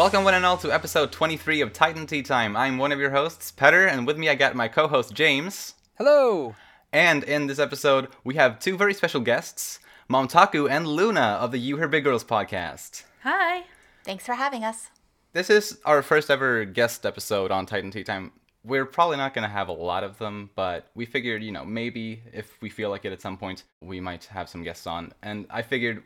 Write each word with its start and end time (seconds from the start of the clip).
Welcome, 0.00 0.24
one 0.24 0.32
and 0.32 0.46
all, 0.46 0.56
to 0.56 0.72
episode 0.72 1.12
23 1.12 1.60
of 1.60 1.74
Titan 1.74 2.06
Tea 2.06 2.22
Time. 2.22 2.56
I'm 2.56 2.78
one 2.78 2.90
of 2.90 2.98
your 2.98 3.10
hosts, 3.10 3.50
Petter, 3.50 3.86
and 3.86 4.06
with 4.06 4.16
me 4.16 4.30
I 4.30 4.34
got 4.34 4.56
my 4.56 4.66
co 4.66 4.88
host, 4.88 5.12
James. 5.12 5.74
Hello! 5.98 6.54
And 6.90 7.22
in 7.22 7.48
this 7.48 7.58
episode, 7.58 8.08
we 8.24 8.36
have 8.36 8.58
two 8.58 8.78
very 8.78 8.94
special 8.94 9.20
guests, 9.20 9.78
Momtaku 10.08 10.70
and 10.70 10.86
Luna 10.86 11.36
of 11.38 11.52
the 11.52 11.58
You 11.58 11.76
Hear 11.76 11.86
Big 11.86 12.04
Girls 12.04 12.24
podcast. 12.24 13.02
Hi. 13.24 13.64
Thanks 14.02 14.24
for 14.24 14.32
having 14.32 14.64
us. 14.64 14.88
This 15.34 15.50
is 15.50 15.78
our 15.84 16.00
first 16.00 16.30
ever 16.30 16.64
guest 16.64 17.04
episode 17.04 17.50
on 17.50 17.66
Titan 17.66 17.90
Tea 17.90 18.02
Time. 18.02 18.32
We're 18.64 18.86
probably 18.86 19.18
not 19.18 19.34
going 19.34 19.46
to 19.46 19.52
have 19.52 19.68
a 19.68 19.72
lot 19.72 20.02
of 20.02 20.16
them, 20.16 20.48
but 20.54 20.88
we 20.94 21.04
figured, 21.04 21.42
you 21.42 21.52
know, 21.52 21.66
maybe 21.66 22.22
if 22.32 22.56
we 22.62 22.70
feel 22.70 22.88
like 22.88 23.04
it 23.04 23.12
at 23.12 23.20
some 23.20 23.36
point, 23.36 23.64
we 23.82 24.00
might 24.00 24.24
have 24.24 24.48
some 24.48 24.64
guests 24.64 24.86
on. 24.86 25.12
And 25.20 25.44
I 25.50 25.60
figured 25.60 26.02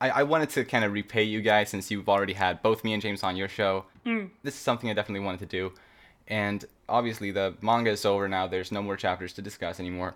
I, 0.00 0.10
I 0.10 0.22
wanted 0.22 0.50
to 0.50 0.64
kind 0.64 0.84
of 0.84 0.92
repay 0.92 1.22
you 1.22 1.40
guys 1.40 1.68
since 1.70 1.90
you've 1.90 2.08
already 2.08 2.32
had 2.32 2.62
both 2.62 2.84
me 2.84 2.92
and 2.92 3.02
James 3.02 3.22
on 3.22 3.36
your 3.36 3.48
show. 3.48 3.84
Mm. 4.04 4.30
This 4.42 4.54
is 4.54 4.60
something 4.60 4.90
I 4.90 4.92
definitely 4.92 5.24
wanted 5.24 5.40
to 5.40 5.46
do. 5.46 5.72
And 6.26 6.64
obviously, 6.88 7.30
the 7.30 7.54
manga 7.60 7.90
is 7.90 8.04
over 8.04 8.28
now. 8.28 8.46
There's 8.46 8.72
no 8.72 8.82
more 8.82 8.96
chapters 8.96 9.32
to 9.34 9.42
discuss 9.42 9.78
anymore. 9.78 10.14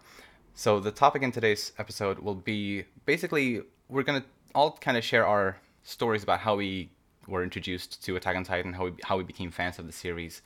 So, 0.54 0.80
the 0.80 0.90
topic 0.90 1.22
in 1.22 1.32
today's 1.32 1.72
episode 1.78 2.18
will 2.18 2.34
be 2.34 2.84
basically, 3.06 3.62
we're 3.88 4.02
going 4.02 4.22
to 4.22 4.26
all 4.54 4.72
kind 4.72 4.96
of 4.96 5.04
share 5.04 5.26
our 5.26 5.58
stories 5.82 6.22
about 6.22 6.40
how 6.40 6.56
we 6.56 6.90
were 7.26 7.42
introduced 7.42 8.02
to 8.04 8.16
Attack 8.16 8.36
on 8.36 8.44
Titan, 8.44 8.72
how 8.72 8.86
we, 8.86 8.92
how 9.04 9.16
we 9.16 9.24
became 9.24 9.50
fans 9.50 9.78
of 9.78 9.86
the 9.86 9.92
series, 9.92 10.42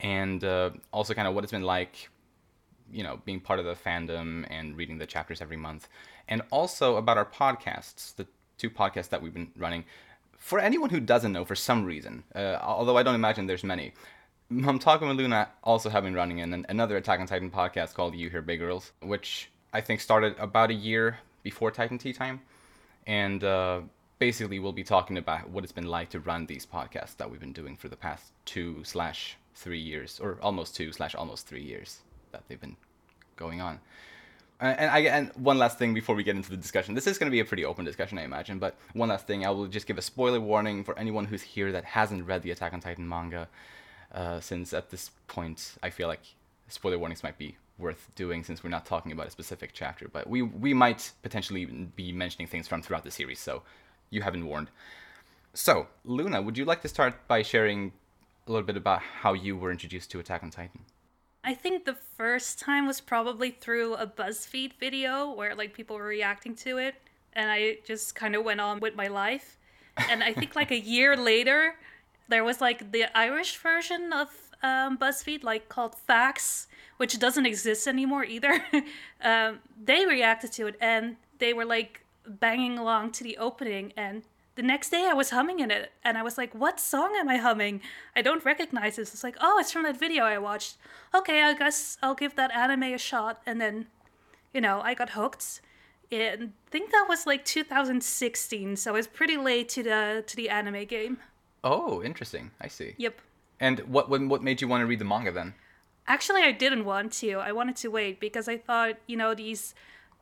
and 0.00 0.44
uh, 0.44 0.70
also 0.92 1.14
kind 1.14 1.26
of 1.26 1.34
what 1.34 1.42
it's 1.42 1.52
been 1.52 1.62
like, 1.62 2.10
you 2.92 3.02
know, 3.02 3.20
being 3.24 3.40
part 3.40 3.58
of 3.58 3.64
the 3.64 3.74
fandom 3.74 4.46
and 4.50 4.76
reading 4.76 4.98
the 4.98 5.06
chapters 5.06 5.40
every 5.40 5.56
month, 5.56 5.88
and 6.28 6.42
also 6.50 6.96
about 6.96 7.16
our 7.16 7.24
podcasts, 7.24 8.14
the 8.14 8.26
two 8.62 8.70
podcasts 8.70 9.08
that 9.10 9.20
we've 9.20 9.34
been 9.34 9.50
running. 9.56 9.84
For 10.38 10.58
anyone 10.58 10.90
who 10.90 11.00
doesn't 11.00 11.32
know, 11.32 11.44
for 11.44 11.56
some 11.56 11.84
reason, 11.84 12.22
uh, 12.34 12.58
although 12.62 12.96
I 12.96 13.02
don't 13.02 13.14
imagine 13.16 13.46
there's 13.46 13.64
many, 13.64 13.92
Momtaku 14.50 15.02
and 15.10 15.18
Luna 15.18 15.48
also 15.64 15.88
have 15.90 16.04
been 16.04 16.14
running 16.14 16.40
an, 16.40 16.64
another 16.68 16.96
Attack 16.96 17.20
on 17.20 17.26
Titan 17.26 17.50
podcast 17.50 17.94
called 17.94 18.14
You 18.14 18.30
Hear 18.30 18.42
Big 18.42 18.60
Girls, 18.60 18.92
which 19.00 19.50
I 19.72 19.80
think 19.80 20.00
started 20.00 20.36
about 20.38 20.70
a 20.70 20.74
year 20.74 21.18
before 21.42 21.70
Titan 21.70 21.98
Tea 21.98 22.12
Time, 22.12 22.40
and 23.06 23.42
uh, 23.42 23.80
basically 24.18 24.58
we'll 24.60 24.72
be 24.72 24.84
talking 24.84 25.18
about 25.18 25.50
what 25.50 25.64
it's 25.64 25.72
been 25.72 25.88
like 25.98 26.10
to 26.10 26.20
run 26.20 26.46
these 26.46 26.66
podcasts 26.66 27.16
that 27.16 27.28
we've 27.28 27.40
been 27.40 27.52
doing 27.52 27.76
for 27.76 27.88
the 27.88 27.96
past 27.96 28.32
two 28.44 28.84
slash 28.84 29.36
three 29.54 29.80
years, 29.80 30.20
or 30.22 30.38
almost 30.40 30.76
two 30.76 30.92
slash 30.92 31.14
almost 31.14 31.48
three 31.48 31.62
years 31.62 32.02
that 32.30 32.42
they've 32.46 32.60
been 32.60 32.76
going 33.36 33.60
on. 33.60 33.80
And 34.62 34.90
I 34.92 35.00
and 35.00 35.32
one 35.34 35.58
last 35.58 35.76
thing 35.76 35.92
before 35.92 36.14
we 36.14 36.22
get 36.22 36.36
into 36.36 36.48
the 36.48 36.56
discussion. 36.56 36.94
This 36.94 37.08
is 37.08 37.18
going 37.18 37.26
to 37.26 37.32
be 37.32 37.40
a 37.40 37.44
pretty 37.44 37.64
open 37.64 37.84
discussion, 37.84 38.16
I 38.16 38.22
imagine. 38.22 38.60
But 38.60 38.76
one 38.92 39.08
last 39.08 39.26
thing, 39.26 39.44
I 39.44 39.50
will 39.50 39.66
just 39.66 39.88
give 39.88 39.98
a 39.98 40.02
spoiler 40.02 40.40
warning 40.40 40.84
for 40.84 40.96
anyone 40.96 41.24
who's 41.24 41.42
here 41.42 41.72
that 41.72 41.84
hasn't 41.84 42.28
read 42.28 42.42
the 42.42 42.52
Attack 42.52 42.72
on 42.72 42.80
Titan 42.80 43.08
manga, 43.08 43.48
uh, 44.12 44.38
since 44.38 44.72
at 44.72 44.90
this 44.90 45.10
point 45.26 45.74
I 45.82 45.90
feel 45.90 46.06
like 46.06 46.20
spoiler 46.68 46.96
warnings 46.96 47.24
might 47.24 47.38
be 47.38 47.56
worth 47.76 48.08
doing 48.14 48.44
since 48.44 48.62
we're 48.62 48.70
not 48.70 48.86
talking 48.86 49.10
about 49.10 49.26
a 49.26 49.30
specific 49.32 49.70
chapter. 49.72 50.06
But 50.06 50.30
we 50.30 50.42
we 50.42 50.72
might 50.74 51.10
potentially 51.22 51.64
be 51.64 52.12
mentioning 52.12 52.46
things 52.46 52.68
from 52.68 52.82
throughout 52.82 53.02
the 53.02 53.10
series, 53.10 53.40
so 53.40 53.62
you 54.10 54.22
have 54.22 54.32
been 54.32 54.46
warned. 54.46 54.70
So 55.54 55.88
Luna, 56.04 56.40
would 56.40 56.56
you 56.56 56.64
like 56.64 56.82
to 56.82 56.88
start 56.88 57.26
by 57.26 57.42
sharing 57.42 57.92
a 58.46 58.52
little 58.52 58.66
bit 58.66 58.76
about 58.76 59.02
how 59.22 59.32
you 59.32 59.56
were 59.56 59.72
introduced 59.72 60.12
to 60.12 60.20
Attack 60.20 60.44
on 60.44 60.50
Titan? 60.50 60.84
I 61.44 61.54
think 61.54 61.84
the 61.84 61.96
first 62.16 62.60
time 62.60 62.86
was 62.86 63.00
probably 63.00 63.50
through 63.50 63.94
a 63.94 64.06
BuzzFeed 64.06 64.74
video 64.78 65.30
where 65.32 65.56
like 65.56 65.74
people 65.74 65.96
were 65.96 66.04
reacting 66.04 66.54
to 66.56 66.78
it 66.78 66.94
and 67.32 67.50
I 67.50 67.78
just 67.84 68.14
kind 68.14 68.36
of 68.36 68.44
went 68.44 68.60
on 68.60 68.78
with 68.78 68.94
my 68.94 69.08
life. 69.08 69.56
And 70.08 70.22
I 70.22 70.32
think 70.32 70.54
like 70.54 70.70
a 70.70 70.78
year 70.78 71.16
later 71.16 71.74
there 72.28 72.44
was 72.44 72.60
like 72.60 72.92
the 72.92 73.06
Irish 73.16 73.56
version 73.56 74.12
of 74.12 74.28
um, 74.62 74.96
BuzzFeed 74.96 75.42
like 75.42 75.68
called 75.68 75.96
Facts, 75.96 76.68
which 76.98 77.18
doesn't 77.18 77.44
exist 77.44 77.88
anymore 77.88 78.24
either. 78.24 78.64
um, 79.20 79.58
they 79.82 80.06
reacted 80.06 80.52
to 80.52 80.68
it 80.68 80.76
and 80.80 81.16
they 81.38 81.52
were 81.52 81.64
like 81.64 82.04
banging 82.24 82.78
along 82.78 83.10
to 83.12 83.24
the 83.24 83.36
opening 83.38 83.92
and 83.96 84.22
the 84.54 84.62
next 84.62 84.90
day 84.90 85.08
I 85.08 85.14
was 85.14 85.30
humming 85.30 85.60
in 85.60 85.70
it 85.70 85.92
and 86.04 86.18
I 86.18 86.22
was 86.22 86.36
like, 86.36 86.54
what 86.54 86.78
song 86.78 87.14
am 87.18 87.28
I 87.28 87.38
humming? 87.38 87.80
I 88.14 88.22
don't 88.22 88.44
recognize 88.44 88.96
this. 88.96 89.14
It's 89.14 89.24
like, 89.24 89.36
oh, 89.40 89.58
it's 89.58 89.72
from 89.72 89.84
that 89.84 89.98
video 89.98 90.24
I 90.24 90.38
watched. 90.38 90.76
Okay, 91.14 91.42
I 91.42 91.54
guess 91.54 91.96
I'll 92.02 92.14
give 92.14 92.36
that 92.36 92.52
anime 92.52 92.82
a 92.82 92.98
shot. 92.98 93.40
And 93.46 93.60
then, 93.60 93.86
you 94.52 94.60
know, 94.60 94.80
I 94.82 94.94
got 94.94 95.10
hooked. 95.10 95.60
And 96.10 96.52
I 96.66 96.70
think 96.70 96.90
that 96.90 97.06
was 97.08 97.26
like 97.26 97.44
2016, 97.46 98.76
so 98.76 98.90
I 98.90 98.94
was 98.94 99.06
pretty 99.06 99.38
late 99.38 99.70
to 99.70 99.82
the 99.82 100.22
to 100.26 100.36
the 100.36 100.50
anime 100.50 100.84
game. 100.84 101.18
Oh, 101.64 102.02
interesting. 102.02 102.50
I 102.60 102.68
see. 102.68 102.94
Yep. 102.98 103.18
And 103.60 103.80
what 103.80 104.10
what 104.10 104.20
what 104.20 104.42
made 104.42 104.60
you 104.60 104.68
want 104.68 104.82
to 104.82 104.86
read 104.86 104.98
the 104.98 105.06
manga 105.06 105.32
then? 105.32 105.54
Actually, 106.06 106.42
I 106.42 106.52
didn't 106.52 106.84
want 106.84 107.12
to. 107.14 107.34
I 107.36 107.52
wanted 107.52 107.76
to 107.76 107.88
wait 107.88 108.20
because 108.20 108.48
I 108.48 108.58
thought, 108.58 108.96
you 109.06 109.16
know, 109.16 109.34
these 109.34 109.74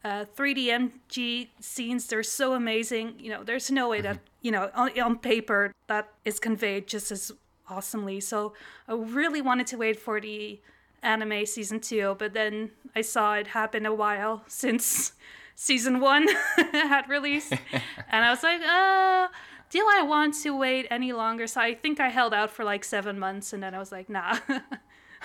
uh, 0.04 0.24
3D 0.36 0.66
MG 0.66 1.48
scenes, 1.60 2.06
they're 2.06 2.22
so 2.22 2.54
amazing. 2.54 3.14
You 3.18 3.30
know, 3.30 3.44
there's 3.44 3.70
no 3.70 3.88
way 3.88 4.00
that, 4.00 4.18
you 4.40 4.50
know, 4.50 4.70
on, 4.74 4.98
on 4.98 5.18
paper 5.18 5.72
that 5.88 6.08
is 6.24 6.40
conveyed 6.40 6.86
just 6.86 7.12
as 7.12 7.32
awesomely. 7.68 8.20
So 8.20 8.54
I 8.88 8.94
really 8.94 9.42
wanted 9.42 9.66
to 9.68 9.76
wait 9.76 9.98
for 9.98 10.20
the 10.20 10.60
anime 11.02 11.46
season 11.46 11.80
two, 11.80 12.16
but 12.18 12.32
then 12.32 12.70
I 12.94 13.02
saw 13.02 13.34
it 13.34 13.48
happen 13.48 13.86
a 13.86 13.94
while 13.94 14.42
since 14.48 15.12
season 15.54 16.00
one 16.00 16.26
had 16.72 17.08
released. 17.08 17.52
and 18.10 18.24
I 18.24 18.30
was 18.30 18.42
like, 18.42 18.60
uh, 18.62 19.28
do 19.68 19.86
I 19.88 20.02
want 20.02 20.34
to 20.42 20.56
wait 20.56 20.86
any 20.90 21.12
longer? 21.12 21.46
So 21.46 21.60
I 21.60 21.74
think 21.74 22.00
I 22.00 22.08
held 22.08 22.34
out 22.34 22.50
for 22.50 22.64
like 22.64 22.84
seven 22.84 23.18
months 23.18 23.52
and 23.52 23.62
then 23.62 23.74
I 23.74 23.78
was 23.78 23.92
like, 23.92 24.08
nah. 24.08 24.38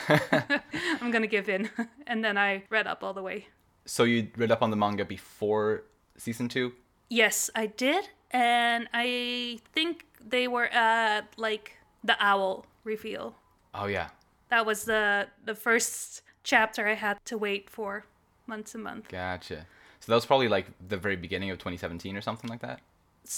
I'm 0.09 1.09
gonna 1.11 1.25
give 1.25 1.47
in. 1.47 1.69
And 2.05 2.23
then 2.23 2.37
I 2.37 2.63
read 2.69 2.85
up 2.85 3.01
all 3.01 3.13
the 3.13 3.23
way. 3.23 3.47
So 3.85 4.03
you 4.03 4.27
read 4.35 4.51
up 4.51 4.61
on 4.61 4.71
the 4.71 4.75
manga 4.75 5.05
before 5.05 5.83
season 6.17 6.49
two? 6.49 6.73
Yes, 7.09 7.49
I 7.55 7.67
did, 7.67 8.09
and 8.31 8.87
I 8.93 9.59
think 9.73 10.05
they 10.19 10.47
were 10.47 10.67
at 10.67 11.27
like 11.37 11.77
the 12.03 12.17
owl 12.19 12.65
reveal. 12.83 13.35
Oh 13.73 13.85
yeah. 13.85 14.09
That 14.49 14.65
was 14.65 14.85
the 14.85 15.27
the 15.43 15.55
first 15.55 16.21
chapter 16.43 16.87
I 16.87 16.93
had 16.93 17.23
to 17.25 17.37
wait 17.37 17.69
for 17.69 18.05
months 18.47 18.73
and 18.75 18.83
months. 18.83 19.07
Gotcha. 19.09 19.65
So 19.99 20.11
that 20.11 20.15
was 20.15 20.25
probably 20.25 20.47
like 20.47 20.67
the 20.87 20.97
very 20.97 21.15
beginning 21.15 21.49
of 21.51 21.57
2017 21.57 22.15
or 22.15 22.21
something 22.21 22.49
like 22.49 22.61
that. 22.61 22.79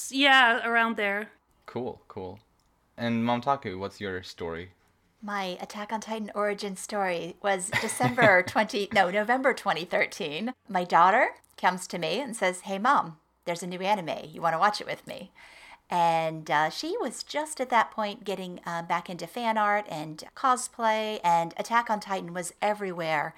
Yeah, 0.09 0.67
around 0.67 0.97
there. 0.97 1.29
Cool, 1.65 2.01
cool. 2.07 2.39
And 2.97 3.23
Momtaku, 3.23 3.77
what's 3.79 4.01
your 4.01 4.23
story? 4.23 4.71
My 5.21 5.57
Attack 5.59 5.91
on 5.91 5.99
Titan 5.99 6.31
origin 6.35 6.75
story 6.75 7.35
was 7.41 7.71
December 7.81 8.43
20, 8.47 8.89
no, 8.93 9.09
November 9.09 9.53
2013. 9.53 10.53
My 10.69 10.83
daughter 10.83 11.29
comes 11.57 11.87
to 11.87 11.97
me 11.97 12.21
and 12.21 12.35
says, 12.35 12.61
Hey, 12.61 12.77
mom, 12.77 13.17
there's 13.45 13.63
a 13.63 13.67
new 13.67 13.79
anime. 13.79 14.29
You 14.31 14.41
want 14.41 14.53
to 14.53 14.59
watch 14.59 14.79
it 14.79 14.87
with 14.87 15.07
me? 15.07 15.31
And 15.89 16.51
uh, 16.51 16.69
she 16.69 16.95
was 16.99 17.23
just 17.23 17.59
at 17.59 17.69
that 17.69 17.91
point 17.91 18.25
getting 18.25 18.59
uh, 18.65 18.83
back 18.83 19.09
into 19.09 19.25
fan 19.25 19.57
art 19.57 19.85
and 19.89 20.23
cosplay, 20.35 21.19
and 21.23 21.53
Attack 21.57 21.89
on 21.89 21.99
Titan 21.99 22.33
was 22.33 22.53
everywhere 22.61 23.33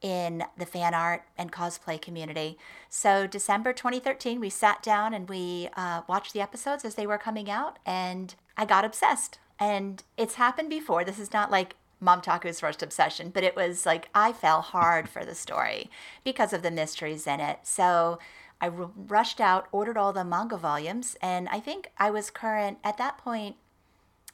in 0.00 0.44
the 0.56 0.64
fan 0.64 0.94
art 0.94 1.24
and 1.36 1.50
cosplay 1.50 2.00
community. 2.00 2.56
So, 2.88 3.26
December 3.26 3.72
2013, 3.72 4.38
we 4.38 4.48
sat 4.48 4.80
down 4.80 5.12
and 5.12 5.28
we 5.28 5.68
uh, 5.76 6.02
watched 6.08 6.32
the 6.32 6.40
episodes 6.40 6.84
as 6.84 6.94
they 6.94 7.06
were 7.06 7.18
coming 7.18 7.50
out, 7.50 7.80
and 7.84 8.34
I 8.56 8.64
got 8.64 8.84
obsessed. 8.84 9.40
And 9.58 10.02
it's 10.16 10.34
happened 10.34 10.70
before. 10.70 11.04
This 11.04 11.18
is 11.18 11.32
not 11.32 11.50
like 11.50 11.74
Momtaku's 12.02 12.60
first 12.60 12.82
obsession, 12.82 13.30
but 13.30 13.42
it 13.42 13.56
was 13.56 13.84
like 13.84 14.08
I 14.14 14.32
fell 14.32 14.60
hard 14.60 15.08
for 15.08 15.24
the 15.24 15.34
story 15.34 15.90
because 16.24 16.52
of 16.52 16.62
the 16.62 16.70
mysteries 16.70 17.26
in 17.26 17.40
it. 17.40 17.60
So, 17.64 18.18
I 18.60 18.68
r- 18.68 18.90
rushed 18.96 19.40
out, 19.40 19.68
ordered 19.72 19.96
all 19.96 20.12
the 20.12 20.24
manga 20.24 20.56
volumes, 20.56 21.16
and 21.22 21.48
I 21.48 21.60
think 21.60 21.90
I 21.98 22.10
was 22.10 22.30
current 22.30 22.78
at 22.82 22.98
that 22.98 23.18
point. 23.18 23.56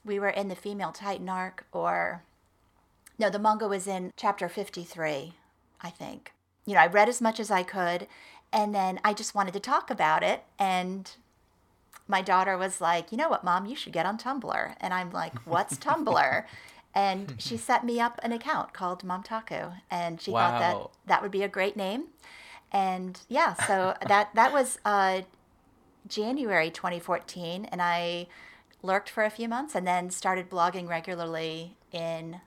We 0.04 0.18
were 0.18 0.30
in 0.30 0.48
the 0.48 0.56
female 0.56 0.92
Titan 0.92 1.28
arc, 1.28 1.66
or 1.72 2.22
no, 3.18 3.30
the 3.30 3.38
manga 3.38 3.68
was 3.68 3.86
in 3.86 4.12
chapter 4.16 4.48
53, 4.48 5.34
I 5.80 5.90
think. 5.90 6.32
You 6.66 6.74
know, 6.74 6.80
I 6.80 6.86
read 6.86 7.08
as 7.08 7.20
much 7.20 7.38
as 7.38 7.50
I 7.50 7.62
could, 7.62 8.06
and 8.52 8.74
then 8.74 8.98
I 9.04 9.12
just 9.12 9.34
wanted 9.34 9.54
to 9.54 9.60
talk 9.60 9.90
about 9.90 10.22
it. 10.22 10.44
And 10.58 11.10
my 12.08 12.22
daughter 12.22 12.56
was 12.56 12.80
like, 12.80 13.12
You 13.12 13.18
know 13.18 13.28
what, 13.28 13.44
mom, 13.44 13.66
you 13.66 13.76
should 13.76 13.92
get 13.92 14.06
on 14.06 14.18
Tumblr. 14.18 14.74
And 14.80 14.94
I'm 14.94 15.10
like, 15.10 15.34
What's 15.46 15.76
Tumblr? 15.76 16.44
And 16.96 17.34
she 17.38 17.56
set 17.56 17.84
me 17.84 17.98
up 17.98 18.20
an 18.22 18.30
account 18.30 18.72
called 18.72 19.02
Momtaku, 19.02 19.80
and 19.90 20.20
she 20.20 20.30
thought 20.30 20.60
that 20.60 20.76
that 21.06 21.22
would 21.22 21.32
be 21.32 21.42
a 21.42 21.48
great 21.48 21.76
name. 21.76 22.04
And 22.70 23.20
yeah, 23.28 23.54
so 23.54 23.96
that 24.06 24.32
that 24.34 24.52
was 24.52 24.78
uh, 24.84 25.22
January 26.06 26.70
2014, 26.70 27.64
and 27.64 27.82
I 27.82 28.28
lurked 28.80 29.10
for 29.10 29.24
a 29.24 29.30
few 29.30 29.48
months, 29.48 29.74
and 29.74 29.84
then 29.84 30.08
started 30.10 30.48
blogging 30.48 30.88
regularly 30.88 31.76
in 31.90 32.40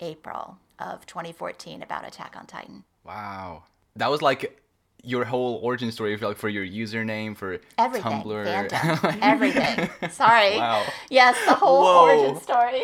April 0.00 0.56
of 0.78 1.04
2014 1.04 1.82
about 1.82 2.06
Attack 2.06 2.36
on 2.38 2.46
Titan. 2.46 2.84
Wow. 3.04 3.64
That 3.96 4.10
was 4.10 4.22
like 4.22 4.62
your 5.04 5.24
whole 5.24 5.60
origin 5.62 5.92
story, 5.92 6.16
like 6.16 6.36
for 6.38 6.48
your 6.48 6.64
username, 6.66 7.36
for 7.36 7.58
Everything. 7.78 8.12
Tumblr, 8.12 8.68
Fandom. 8.68 9.18
Everything. 9.22 9.90
Sorry. 10.10 10.56
Wow. 10.56 10.84
Yes, 11.10 11.36
the 11.46 11.54
whole 11.54 11.82
Whoa. 11.82 12.02
origin 12.04 12.40
story. 12.42 12.82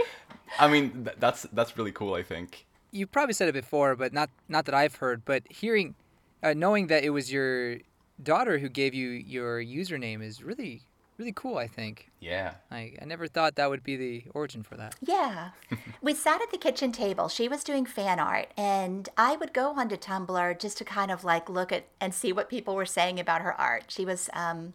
I 0.59 0.69
mean, 0.69 1.05
th- 1.05 1.17
that's 1.19 1.43
that's 1.53 1.77
really 1.79 1.93
cool. 1.93 2.15
I 2.15 2.23
think. 2.23 2.67
you 2.93 3.07
probably 3.07 3.33
said 3.35 3.49
it 3.49 3.53
before, 3.55 3.95
but 3.97 4.13
not 4.13 4.31
not 4.49 4.65
that 4.67 4.75
I've 4.75 4.97
heard. 4.97 5.25
But 5.25 5.45
hearing, 5.51 5.95
uh, 6.43 6.55
knowing 6.55 6.89
that 6.89 7.05
it 7.05 7.11
was 7.11 7.33
your 7.33 7.79
daughter 8.23 8.59
who 8.59 8.69
gave 8.69 8.93
you 8.95 9.09
your 9.11 9.63
username 9.63 10.23
is 10.23 10.43
really 10.43 10.83
really 11.21 11.33
cool. 11.33 11.59
I 11.59 11.69
think. 11.69 12.11
Yeah. 12.19 12.55
I 12.71 12.95
I 13.01 13.05
never 13.05 13.29
thought 13.29 13.55
that 13.57 13.71
would 13.71 13.85
be 13.85 13.97
the 13.97 14.25
origin 14.35 14.63
for 14.63 14.77
that. 14.77 14.97
Yeah. 15.01 15.51
we 16.03 16.15
sat 16.15 16.43
at 16.43 16.51
the 16.51 16.59
kitchen 16.59 16.91
table. 16.91 17.29
She 17.29 17.47
was 17.47 17.63
doing 17.63 17.87
fan 17.87 18.19
art, 18.19 18.49
and 18.57 19.09
I 19.17 19.37
would 19.37 19.53
go 19.53 19.71
onto 19.71 19.97
Tumblr 19.97 20.59
just 20.59 20.79
to 20.79 20.85
kind 20.85 21.11
of 21.11 21.23
like 21.23 21.49
look 21.49 21.71
at 21.71 21.85
and 22.01 22.13
see 22.13 22.33
what 22.33 22.49
people 22.49 22.75
were 22.75 22.87
saying 22.87 23.21
about 23.21 23.43
her 23.43 23.59
art. 23.61 23.85
She 23.89 24.05
was, 24.05 24.31
um, 24.33 24.73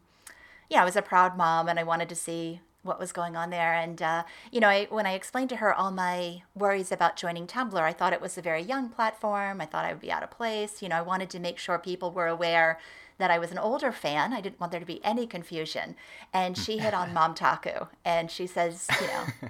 yeah, 0.70 0.82
I 0.84 0.86
was 0.86 0.96
a 0.96 1.02
proud 1.02 1.36
mom, 1.36 1.68
and 1.68 1.80
I 1.80 1.84
wanted 1.84 2.08
to 2.10 2.16
see 2.16 2.62
what 2.84 3.00
was 3.00 3.12
going 3.12 3.36
on 3.36 3.50
there. 3.50 3.74
And, 3.74 4.00
uh, 4.00 4.24
you 4.52 4.60
know, 4.60 4.70
I, 4.70 4.86
when 4.92 5.08
I 5.08 5.14
explained 5.14 5.50
to 5.50 5.56
her 5.56 5.74
all 5.74 5.90
my 5.90 6.44
worries 6.54 6.92
about 6.92 7.16
joining 7.16 7.48
Tumblr, 7.48 7.82
I 7.82 7.92
thought 7.92 8.14
it 8.14 8.22
was 8.22 8.38
a 8.38 8.44
very 8.44 8.62
young 8.62 8.90
platform. 8.90 9.60
I 9.60 9.66
thought 9.66 9.86
I 9.86 9.92
would 9.92 10.02
be 10.02 10.12
out 10.12 10.22
of 10.22 10.30
place. 10.30 10.84
You 10.84 10.90
know, 10.90 10.98
I 10.98 11.02
wanted 11.02 11.32
to 11.32 11.40
make 11.40 11.58
sure 11.58 11.80
people 11.80 12.12
were 12.12 12.28
aware 12.28 12.80
that 13.18 13.32
I 13.32 13.40
was 13.40 13.52
an 13.52 13.58
older 13.58 13.92
fan. 13.92 14.34
I 14.34 14.42
didn't 14.42 14.60
want 14.60 14.72
there 14.72 14.80
to 14.80 14.86
be 14.86 15.04
any 15.04 15.26
confusion. 15.26 15.96
And 16.34 16.58
she 16.58 16.78
hit 16.78 16.94
on 16.94 17.10
Momtaku, 17.16 17.88
and 18.04 18.30
she 18.30 18.48
says, 18.48 18.88
you 19.02 19.08
know, 19.08 19.50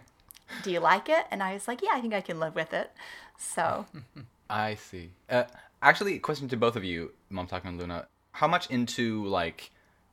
do 0.64 0.72
you 0.72 0.80
like 0.80 1.10
it? 1.10 1.26
And 1.32 1.42
I 1.42 1.54
was 1.54 1.68
like, 1.68 1.82
yeah, 1.82 1.92
I 1.94 2.02
think 2.02 2.14
I 2.14 2.22
can 2.22 2.40
live 2.40 2.56
with 2.56 2.74
it. 2.74 2.92
So, 3.38 3.86
I 4.50 4.76
see. 4.76 5.12
Uh, 5.30 5.46
actually, 5.82 6.20
question 6.20 6.48
to 6.50 6.58
both 6.58 6.76
of 6.76 6.84
you, 6.84 7.12
Momtaku 7.32 7.66
and 7.66 7.80
Luna. 7.80 8.08
How 8.34 8.48
much 8.48 8.70
into 8.70 9.26
like 9.26 9.72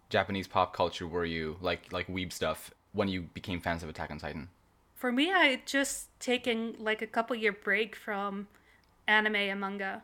Japanese 0.08 0.46
pop 0.46 0.74
culture 0.74 1.06
were 1.06 1.24
you, 1.24 1.56
like 1.60 1.92
like 1.92 2.06
weeb 2.06 2.32
stuff, 2.32 2.70
when 2.92 3.08
you 3.08 3.22
became 3.22 3.60
fans 3.60 3.82
of 3.82 3.88
Attack 3.88 4.10
on 4.10 4.18
Titan? 4.18 4.48
For 4.94 5.10
me, 5.10 5.32
I 5.32 5.46
had 5.46 5.66
just 5.66 6.08
taken 6.20 6.76
like 6.78 7.02
a 7.02 7.06
couple 7.06 7.34
year 7.34 7.52
break 7.52 7.96
from 7.96 8.46
anime 9.08 9.36
and 9.36 9.60
manga. 9.60 10.02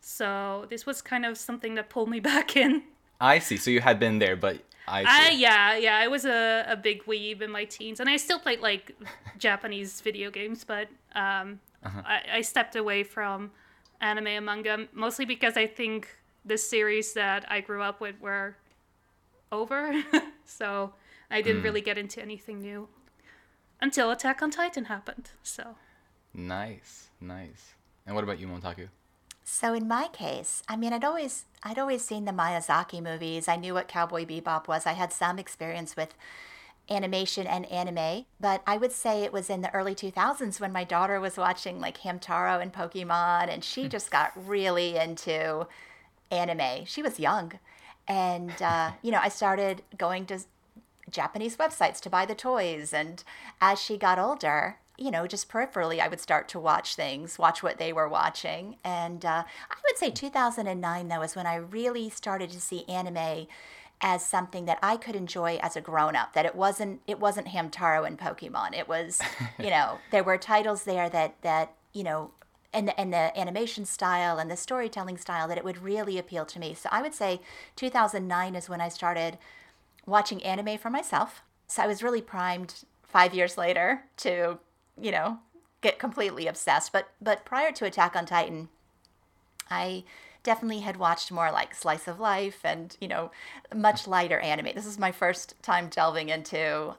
So 0.00 0.66
this 0.70 0.86
was 0.86 1.02
kind 1.02 1.24
of 1.26 1.36
something 1.36 1.74
that 1.74 1.88
pulled 1.88 2.08
me 2.08 2.20
back 2.32 2.56
in. 2.56 2.82
I 3.20 3.38
see. 3.38 3.56
So 3.56 3.70
you 3.70 3.80
had 3.80 4.00
been 4.00 4.18
there, 4.18 4.36
but 4.36 4.62
I 4.88 5.04
I 5.06 5.30
yeah, 5.30 5.76
yeah, 5.76 5.96
I 5.96 6.08
was 6.08 6.24
a, 6.24 6.64
a 6.68 6.76
big 6.76 7.04
weeb 7.04 7.42
in 7.42 7.50
my 7.50 7.64
teens 7.64 8.00
and 8.00 8.08
I 8.08 8.16
still 8.16 8.38
played 8.38 8.60
like 8.60 8.96
Japanese 9.38 10.00
video 10.00 10.30
games, 10.30 10.64
but 10.64 10.88
um 11.14 11.60
I, 11.84 12.20
I 12.34 12.40
stepped 12.42 12.76
away 12.76 13.04
from 13.04 13.50
anime 14.00 14.26
and 14.26 14.44
manga 14.44 14.86
mostly 14.92 15.24
because 15.24 15.56
I 15.56 15.66
think 15.66 16.16
the 16.44 16.58
series 16.58 17.12
that 17.14 17.50
I 17.50 17.60
grew 17.60 17.82
up 17.82 18.00
with 18.00 18.20
were 18.20 18.56
over. 19.52 20.02
so 20.44 20.94
I 21.30 21.42
didn't 21.42 21.62
really 21.62 21.80
get 21.80 21.96
into 21.98 22.20
anything 22.20 22.60
new 22.60 22.88
until 23.80 24.10
Attack 24.10 24.42
on 24.42 24.50
Titan 24.50 24.86
happened. 24.86 25.30
So 25.42 25.76
Nice, 26.32 27.08
nice. 27.20 27.74
And 28.06 28.14
what 28.14 28.24
about 28.24 28.38
you, 28.38 28.46
Momtaku? 28.46 28.88
So 29.44 29.74
in 29.74 29.88
my 29.88 30.08
case, 30.08 30.62
I 30.68 30.76
mean, 30.76 30.92
I'd 30.92 31.04
always, 31.04 31.44
I'd 31.62 31.78
always 31.78 32.04
seen 32.04 32.24
the 32.24 32.32
Miyazaki 32.32 33.02
movies. 33.02 33.48
I 33.48 33.56
knew 33.56 33.74
what 33.74 33.88
Cowboy 33.88 34.24
Bebop 34.24 34.68
was. 34.68 34.86
I 34.86 34.92
had 34.92 35.12
some 35.12 35.38
experience 35.38 35.96
with 35.96 36.14
animation 36.90 37.46
and 37.46 37.66
anime, 37.66 38.26
but 38.40 38.62
I 38.66 38.76
would 38.76 38.92
say 38.92 39.22
it 39.22 39.32
was 39.32 39.48
in 39.48 39.60
the 39.60 39.72
early 39.72 39.94
2000s 39.94 40.60
when 40.60 40.72
my 40.72 40.84
daughter 40.84 41.20
was 41.20 41.36
watching 41.36 41.80
like 41.80 41.98
Hamtaro 41.98 42.60
and 42.60 42.72
Pokemon, 42.72 43.48
and 43.48 43.62
she 43.62 43.88
just 43.88 44.10
got 44.10 44.32
really 44.34 44.96
into 44.96 45.66
anime. 46.30 46.84
She 46.86 47.02
was 47.02 47.20
young. 47.20 47.52
And, 48.08 48.60
uh, 48.60 48.92
you 49.02 49.12
know, 49.12 49.20
I 49.22 49.28
started 49.28 49.82
going 49.96 50.26
to 50.26 50.40
Japanese 51.10 51.56
websites 51.56 52.00
to 52.00 52.10
buy 52.10 52.26
the 52.26 52.34
toys. 52.34 52.92
And 52.92 53.22
as 53.60 53.80
she 53.80 53.96
got 53.96 54.18
older, 54.18 54.78
you 55.00 55.10
know, 55.10 55.26
just 55.26 55.48
peripherally, 55.48 55.98
I 55.98 56.08
would 56.08 56.20
start 56.20 56.46
to 56.48 56.60
watch 56.60 56.94
things, 56.94 57.38
watch 57.38 57.62
what 57.62 57.78
they 57.78 57.90
were 57.90 58.08
watching. 58.08 58.76
And 58.84 59.24
uh, 59.24 59.44
I 59.70 59.76
would 59.88 59.96
say 59.96 60.10
2009, 60.10 61.08
though, 61.08 61.22
is 61.22 61.34
when 61.34 61.46
I 61.46 61.56
really 61.56 62.10
started 62.10 62.50
to 62.50 62.60
see 62.60 62.86
anime 62.86 63.46
as 64.02 64.24
something 64.24 64.66
that 64.66 64.78
I 64.82 64.98
could 64.98 65.16
enjoy 65.16 65.58
as 65.62 65.74
a 65.74 65.80
grown 65.80 66.16
up. 66.16 66.34
That 66.34 66.44
it 66.44 66.54
wasn't 66.54 67.00
it 67.06 67.18
wasn't 67.18 67.48
Hamtaro 67.48 68.06
and 68.06 68.18
Pokemon. 68.18 68.78
It 68.78 68.88
was, 68.88 69.20
you 69.58 69.70
know, 69.70 69.98
there 70.10 70.22
were 70.22 70.36
titles 70.36 70.84
there 70.84 71.08
that 71.08 71.40
that 71.40 71.72
you 71.94 72.04
know 72.04 72.32
and 72.72 72.86
the, 72.86 73.00
and 73.00 73.12
the 73.12 73.36
animation 73.38 73.86
style 73.86 74.38
and 74.38 74.50
the 74.50 74.56
storytelling 74.56 75.16
style 75.16 75.48
that 75.48 75.58
it 75.58 75.64
would 75.64 75.78
really 75.78 76.18
appeal 76.18 76.44
to 76.44 76.58
me. 76.58 76.74
So 76.74 76.90
I 76.92 77.00
would 77.02 77.14
say 77.14 77.40
2009 77.76 78.54
is 78.54 78.68
when 78.68 78.80
I 78.80 78.88
started 78.88 79.38
watching 80.06 80.42
anime 80.42 80.78
for 80.78 80.90
myself. 80.90 81.42
So 81.66 81.82
I 81.82 81.86
was 81.86 82.02
really 82.02 82.22
primed 82.22 82.84
five 83.02 83.34
years 83.34 83.58
later 83.58 84.04
to, 84.18 84.58
you 85.00 85.10
know, 85.10 85.38
get 85.80 85.98
completely 85.98 86.46
obsessed. 86.46 86.92
But 86.92 87.10
but 87.20 87.44
prior 87.44 87.72
to 87.72 87.84
Attack 87.84 88.16
on 88.16 88.26
Titan, 88.26 88.68
I 89.70 90.04
definitely 90.42 90.80
had 90.80 90.96
watched 90.96 91.30
more 91.30 91.50
like 91.50 91.74
slice 91.74 92.08
of 92.08 92.18
life 92.18 92.60
and 92.64 92.96
you 93.00 93.08
know 93.08 93.30
much 93.74 94.06
lighter 94.06 94.38
anime. 94.40 94.74
This 94.74 94.86
is 94.86 94.98
my 94.98 95.12
first 95.12 95.54
time 95.62 95.88
delving 95.88 96.28
into. 96.28 96.94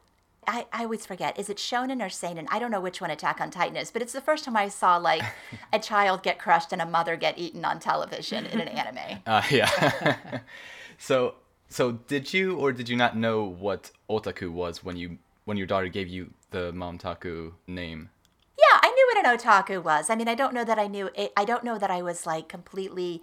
I, 0.47 0.65
I 0.73 0.83
always 0.85 1.05
forget. 1.05 1.37
Is 1.37 1.51
it 1.51 1.57
shonen 1.57 2.03
or 2.03 2.09
seinen? 2.09 2.47
I 2.49 2.57
don't 2.57 2.71
know 2.71 2.81
which 2.81 2.99
one 2.99 3.11
Attack 3.11 3.39
on 3.39 3.51
Titan 3.51 3.77
is, 3.77 3.91
but 3.91 4.01
it's 4.01 4.13
the 4.13 4.21
first 4.21 4.43
time 4.43 4.57
I 4.57 4.69
saw 4.69 4.97
like 4.97 5.21
a 5.73 5.77
child 5.77 6.23
get 6.23 6.39
crushed 6.39 6.73
and 6.73 6.81
a 6.81 6.85
mother 6.85 7.15
get 7.15 7.37
eaten 7.37 7.63
on 7.63 7.79
television 7.79 8.47
in 8.47 8.59
an 8.59 8.67
anime. 8.67 9.19
Uh, 9.27 9.43
yeah. 9.51 10.39
so, 10.97 11.35
so 11.69 11.91
did 11.91 12.33
you 12.33 12.55
or 12.55 12.71
did 12.71 12.89
you 12.89 12.95
not 12.95 13.15
know 13.15 13.43
what 13.43 13.91
otaku 14.09 14.51
was 14.51 14.83
when 14.83 14.97
you 14.97 15.19
when 15.45 15.57
your 15.57 15.67
daughter 15.67 15.87
gave 15.87 16.07
you 16.07 16.31
the 16.51 16.71
Momtaku 16.71 17.53
name? 17.67 18.09
Yeah, 18.57 18.79
I 18.83 18.89
knew 18.91 19.11
what 19.13 19.25
an 19.25 19.37
otaku 19.37 19.83
was. 19.83 20.09
I 20.09 20.15
mean, 20.15 20.27
I 20.27 20.35
don't 20.35 20.53
know 20.53 20.63
that 20.63 20.77
I 20.77 20.87
knew 20.87 21.09
it. 21.15 21.33
I 21.35 21.45
don't 21.45 21.63
know 21.63 21.77
that 21.77 21.89
I 21.89 22.01
was 22.01 22.25
like 22.25 22.47
completely 22.47 23.21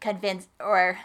convinced 0.00 0.48
or 0.60 0.98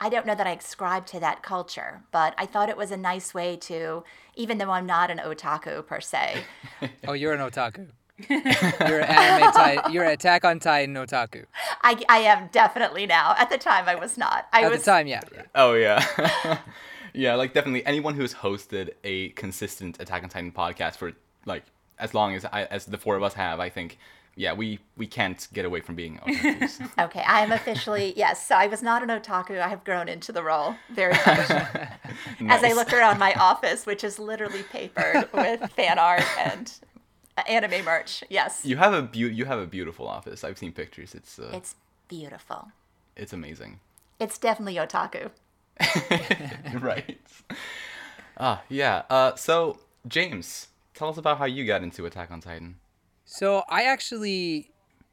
I 0.00 0.08
don't 0.10 0.26
know 0.26 0.34
that 0.34 0.46
I 0.46 0.50
ascribed 0.50 1.08
to 1.08 1.20
that 1.20 1.42
culture, 1.42 2.02
but 2.12 2.34
I 2.36 2.44
thought 2.44 2.68
it 2.68 2.76
was 2.76 2.90
a 2.90 2.96
nice 2.98 3.32
way 3.32 3.56
to, 3.56 4.04
even 4.34 4.58
though 4.58 4.70
I'm 4.70 4.84
not 4.84 5.10
an 5.10 5.18
otaku 5.18 5.86
per 5.86 6.00
se. 6.00 6.44
Oh, 7.08 7.14
you're 7.14 7.32
an 7.32 7.40
otaku. 7.40 7.86
you're 8.28 9.00
an 9.00 9.04
anime 9.04 9.52
Titan. 9.52 9.92
You're 9.92 10.04
an 10.04 10.12
Attack 10.12 10.44
on 10.44 10.58
Titan 10.58 10.94
otaku. 10.94 11.44
I, 11.82 12.02
I 12.08 12.18
am 12.18 12.48
definitely 12.50 13.06
now. 13.06 13.34
At 13.38 13.50
the 13.50 13.58
time, 13.58 13.88
I 13.88 13.94
was 13.94 14.16
not. 14.16 14.46
I 14.52 14.62
At 14.62 14.70
was 14.70 14.80
the 14.80 14.90
time, 14.90 15.06
yeah. 15.06 15.20
yeah. 15.34 15.42
Oh 15.54 15.74
yeah. 15.74 16.04
yeah, 17.16 17.34
like 17.34 17.52
definitely 17.54 17.84
anyone 17.86 18.14
who's 18.14 18.34
hosted 18.34 18.90
a 19.04 19.30
consistent 19.30 20.00
Attack 20.00 20.22
on 20.22 20.28
Titan 20.28 20.52
podcast 20.52 20.96
for 20.96 21.12
like 21.44 21.64
as 21.98 22.12
long 22.14 22.34
as 22.34 22.44
I, 22.44 22.64
as 22.64 22.84
the 22.86 22.98
four 22.98 23.16
of 23.16 23.22
us 23.22 23.34
have, 23.34 23.58
I 23.58 23.70
think 23.70 23.98
yeah, 24.38 24.52
we 24.52 24.80
we 24.98 25.06
can't 25.06 25.48
get 25.54 25.64
away 25.64 25.80
from 25.80 25.94
being 25.94 26.18
otakus. 26.26 26.86
okay. 27.06 27.22
I 27.26 27.40
am 27.40 27.52
officially 27.52 28.12
yes. 28.16 28.46
So 28.46 28.54
I 28.54 28.66
was 28.66 28.82
not 28.82 29.02
an 29.02 29.08
otaku. 29.08 29.58
I 29.60 29.68
have 29.68 29.82
grown 29.82 30.08
into 30.08 30.30
the 30.30 30.42
role 30.42 30.74
very 30.90 31.14
much. 31.14 31.26
As 31.50 31.88
I 32.40 32.68
Nice. 32.68 32.74
look 32.76 32.92
around 32.92 33.18
my 33.18 33.32
office, 33.34 33.86
which 33.86 34.04
is 34.04 34.18
literally 34.18 34.62
papered 34.64 35.28
with 35.32 35.70
fan 35.72 35.98
art 35.98 36.22
and 36.38 36.70
anime 37.48 37.84
merch. 37.84 38.22
Yes, 38.28 38.60
You 38.64 38.76
have 38.76 38.92
a 38.92 39.02
beau- 39.02 39.32
you 39.38 39.46
have 39.46 39.58
a 39.58 39.66
beautiful 39.66 40.06
office. 40.06 40.44
I've 40.44 40.58
seen 40.58 40.72
pictures. 40.72 41.14
It's 41.14 41.38
uh, 41.38 41.50
it's 41.54 41.74
beautiful. 42.08 42.72
it's 43.16 43.32
amazing. 43.32 43.80
It's 44.20 44.36
definitely 44.38 44.74
otaku. 44.76 45.30
right. 46.80 47.18
Ah, 48.38 48.62
yeah. 48.68 49.02
Uh, 49.08 49.34
so 49.34 49.78
James, 50.06 50.68
tell 50.94 51.08
us 51.08 51.18
about 51.18 51.38
how 51.38 51.44
you 51.44 51.64
got 51.64 51.82
into 51.82 52.06
Attack 52.06 52.30
on 52.30 52.40
Titan. 52.40 52.76
So 53.24 53.64
I 53.68 53.84
actually 53.84 54.70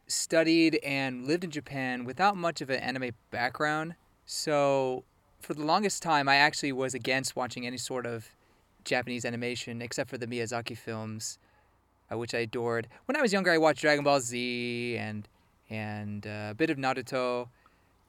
studied 0.08 0.80
and 0.84 1.26
lived 1.26 1.44
in 1.44 1.52
Japan 1.52 2.06
without 2.06 2.38
much 2.38 2.62
of 2.62 2.70
an 2.70 2.80
anime 2.80 3.12
background. 3.32 3.96
So 4.26 5.04
for 5.40 5.54
the 5.54 5.64
longest 5.64 6.04
time, 6.04 6.30
I 6.30 6.36
actually 6.36 6.72
was 6.72 6.94
against 6.94 7.36
watching 7.36 7.66
any 7.66 7.78
sort 7.78 8.06
of 8.06 8.30
Japanese 8.84 9.26
animation 9.26 9.82
except 9.82 10.10
for 10.10 10.18
the 10.18 10.28
Miyazaki 10.28 10.78
films, 10.78 11.40
uh, 12.12 12.18
which 12.18 12.34
I 12.34 12.40
adored. 12.40 12.88
When 13.06 13.16
I 13.16 13.22
was 13.22 13.34
younger, 13.34 13.52
I 13.52 13.58
watched 13.58 13.82
Dragon 13.82 14.04
Ball 14.04 14.20
Z 14.20 14.98
and 14.98 15.28
and 15.70 16.28
uh, 16.28 16.50
a 16.52 16.54
bit 16.56 16.70
of 16.70 16.78
Naruto, 16.78 17.48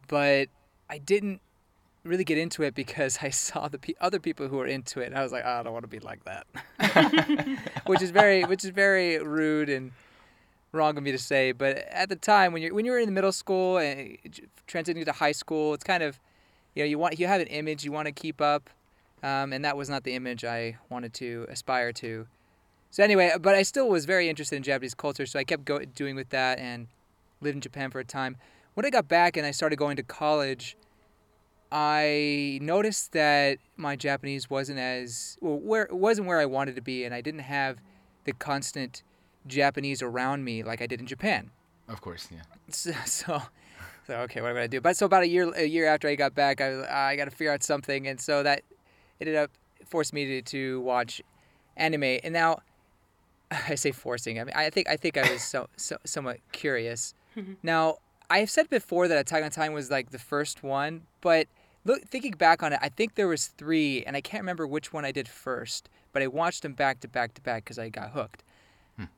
but 0.09 0.49
I 0.91 0.99
didn't 0.99 1.41
really 2.05 2.25
get 2.25 2.39
into 2.39 2.63
it 2.63 2.75
because 2.75 3.19
I 3.23 3.31
saw 3.31 3.69
the 3.69 3.79
pe- 3.79 3.95
other 4.01 4.21
people 4.21 4.49
who 4.49 4.57
were 4.57 4.67
into 4.67 5.01
it. 5.01 5.07
And 5.07 5.19
I 5.19 5.23
was 5.23 5.33
like, 5.33 5.43
oh, 5.45 5.61
I 5.61 5.63
don't 5.63 5.73
want 5.73 5.85
to 5.85 5.89
be 5.89 6.01
like 6.01 6.21
that, 6.25 6.47
which 7.87 8.03
is 8.03 8.11
very, 8.11 8.45
which 8.45 8.65
is 8.65 8.71
very 8.71 9.19
rude 9.19 9.69
and 9.69 9.93
wrong 10.73 10.97
of 10.97 11.03
me 11.03 11.13
to 11.13 11.19
say. 11.19 11.53
But 11.53 11.79
at 11.79 12.09
the 12.09 12.17
time, 12.17 12.53
when 12.53 12.63
you're 12.63 12.75
when 12.75 12.85
you're 12.85 12.99
in 12.99 13.07
the 13.07 13.13
middle 13.13 13.33
school 13.33 13.79
and 13.79 14.19
transitioning 14.69 15.05
to 15.05 15.13
high 15.13 15.33
school, 15.33 15.75
it's 15.75 15.85
kind 15.85 16.03
of, 16.03 16.19
you 16.75 16.83
know, 16.83 16.89
you 16.89 16.99
want 16.99 17.19
you 17.19 17.27
have 17.27 17.41
an 17.41 17.47
image 17.49 17.85
you 17.85 17.93
want 17.93 18.07
to 18.07 18.13
keep 18.13 18.41
up, 18.41 18.69
um, 19.23 19.53
and 19.53 19.65
that 19.65 19.77
was 19.77 19.89
not 19.89 20.05
the 20.05 20.15
image 20.15 20.45
I 20.45 20.77
wanted 20.91 21.15
to 21.15 21.47
aspire 21.49 21.93
to. 21.95 22.27
So 22.91 23.03
anyway, 23.03 23.33
but 23.41 23.57
I 23.57 23.63
still 23.63 23.89
was 23.89 24.05
very 24.05 24.29
interested 24.29 24.55
in 24.57 24.63
Japanese 24.63 24.95
culture, 24.95 25.27
so 25.27 25.39
I 25.39 25.45
kept 25.45 25.65
go- 25.65 25.85
doing 25.85 26.15
with 26.15 26.29
that 26.31 26.59
and 26.59 26.87
lived 27.41 27.57
in 27.57 27.61
Japan 27.61 27.91
for 27.91 27.99
a 27.99 28.05
time. 28.05 28.37
When 28.75 28.87
I 28.87 28.91
got 28.91 29.09
back 29.09 29.37
and 29.37 29.45
I 29.47 29.51
started 29.51 29.77
going 29.77 29.97
to 29.97 30.03
college, 30.03 30.77
I 31.77 32.61
noticed 32.63 33.11
that 33.13 33.59
my 33.77 33.97
Japanese 33.97 34.49
wasn't 34.49 34.79
as 34.79 35.37
well, 35.41 35.59
where 35.59 35.83
it 35.83 35.97
wasn't 35.97 36.29
where 36.29 36.39
I 36.39 36.47
wanted 36.47 36.77
to 36.77 36.81
be, 36.81 37.05
and 37.05 37.13
I 37.13 37.21
didn't 37.21 37.41
have 37.41 37.79
the 38.23 38.33
constant 38.33 39.03
Japanese 39.49 40.01
around 40.01 40.45
me 40.45 40.63
like 40.63 40.81
I 40.81 40.87
did 40.87 41.01
in 41.01 41.07
Japan. 41.07 41.51
Of 41.89 42.01
course, 42.01 42.29
yeah. 42.31 42.43
So, 42.71 42.93
so, 43.05 43.43
so 44.07 44.15
okay, 44.21 44.41
what 44.41 44.51
am 44.51 44.57
I 44.57 44.61
gonna 44.61 44.69
do? 44.69 44.81
But 44.81 44.97
so 44.97 45.05
about 45.05 45.25
a 45.25 45.29
year 45.29 45.53
a 45.53 45.67
year 45.67 45.87
after 45.87 46.07
I 46.07 46.15
got 46.15 46.33
back, 46.33 46.61
I 46.61 47.11
I 47.11 47.17
got 47.17 47.25
to 47.25 47.33
figure 47.33 47.53
out 47.53 47.65
something, 47.65 48.07
and 48.07 48.21
so 48.21 48.45
that 48.45 48.63
ended 49.21 49.35
up 49.35 49.51
forced 49.85 50.13
me 50.13 50.27
to, 50.27 50.43
to 50.43 50.81
watch 50.81 51.21
anime. 51.77 52.21
And 52.23 52.33
now 52.33 52.61
I 53.51 53.75
say 53.75 53.91
forcing. 53.91 54.41
I 54.41 54.45
mean, 54.45 54.55
I 54.55 54.71
think 54.71 54.89
I 54.89 54.97
think 54.97 55.17
I 55.17 55.33
was 55.33 55.43
so, 55.43 55.69
so 55.77 55.97
somewhat 56.05 56.39
curious. 56.53 57.15
Mm-hmm. 57.37 57.55
now 57.65 57.97
I 58.31 58.39
have 58.39 58.49
said 58.49 58.71
before 58.71 59.09
that 59.09 59.19
Attack 59.19 59.43
on 59.43 59.51
Titan 59.51 59.75
was 59.75 59.91
like 59.91 60.11
the 60.11 60.21
first 60.21 60.63
one, 60.63 61.03
but 61.21 61.49
look, 61.85 62.03
thinking 62.09 62.33
back 62.33 62.63
on 62.63 62.73
it, 62.73 62.79
I 62.83 62.89
think 62.89 63.15
there 63.15 63.29
was 63.29 63.47
three, 63.49 64.03
and 64.05 64.17
I 64.17 64.21
can't 64.21 64.43
remember 64.43 64.67
which 64.67 64.93
one 64.93 65.05
I 65.05 65.13
did 65.13 65.29
first. 65.29 65.89
But 66.13 66.23
I 66.23 66.29
watched 66.29 66.63
them 66.63 66.75
back 66.75 67.01
to 67.01 67.09
back 67.09 67.35
to 67.35 67.41
back 67.41 67.65
because 67.65 67.79
I 67.79 67.89
got 67.89 68.11
hooked. 68.11 68.43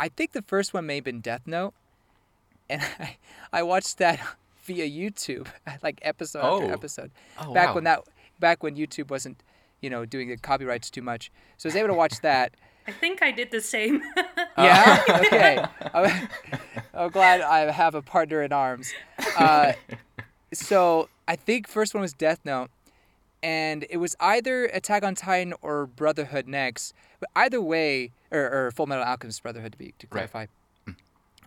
I 0.00 0.08
think 0.08 0.32
the 0.32 0.40
first 0.40 0.73
one 0.73 0.87
may 0.87 0.94
have 0.94 1.04
been 1.04 1.20
Death 1.20 1.42
Note, 1.46 1.75
and 2.70 2.80
I, 2.99 3.16
I 3.52 3.62
watched 3.62 3.99
that 3.99 4.18
via 4.64 4.88
YouTube, 4.88 5.46
like 5.82 5.99
episode 6.02 6.40
Oh. 6.42 6.62
after 6.62 6.73
episode. 6.73 7.11
Oh, 7.38 7.52
back 7.52 7.68
wow. 7.68 7.75
when 7.75 7.85
that, 7.85 8.00
back 8.40 8.62
when 8.62 8.75
YouTube 8.76 9.11
wasn't, 9.11 9.42
you 9.82 9.90
know, 9.90 10.06
doing 10.06 10.28
the 10.30 10.38
copyrights 10.38 10.88
too 10.90 11.02
much, 11.02 11.30
so 11.58 11.66
I 11.66 11.68
was 11.68 11.76
able 11.76 11.88
to 11.88 11.94
watch 11.94 12.20
that. 12.23 12.54
I 12.88 12.92
think 12.92 13.23
I 13.23 13.30
did 13.32 13.50
the 13.50 13.61
same. 13.61 14.00
Yeah. 14.56 15.02
okay. 15.26 15.62
I'm, 15.92 16.28
I'm 16.94 17.11
glad 17.11 17.42
I 17.42 17.70
have 17.70 17.94
a 17.94 18.00
partner 18.00 18.42
in 18.42 18.52
arms. 18.54 18.90
Uh, 19.38 19.73
so 20.54 21.08
I 21.28 21.37
think 21.37 21.68
first 21.68 21.95
one 21.95 22.00
was 22.02 22.12
Death 22.12 22.40
Note, 22.45 22.71
and 23.42 23.85
it 23.90 23.97
was 23.97 24.14
either 24.21 24.66
Attack 24.66 25.04
on 25.04 25.14
Titan 25.14 25.54
or 25.62 25.87
Brotherhood 25.87 26.47
next. 26.47 26.95
But 27.21 27.30
either 27.35 27.61
way, 27.61 28.12
or, 28.30 28.66
or 28.66 28.71
Full 28.71 28.87
Metal 28.87 29.04
Alchemist 29.04 29.42
Brotherhood 29.42 29.73
to 29.73 29.78
be 29.78 29.95
to 29.99 30.06
Right. 30.06 30.11
clarify. 30.30 30.47
Hmm. 30.85 30.92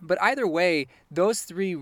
But 0.02 0.20
either 0.22 0.46
way, 0.46 0.86
those 1.10 1.42
three 1.42 1.78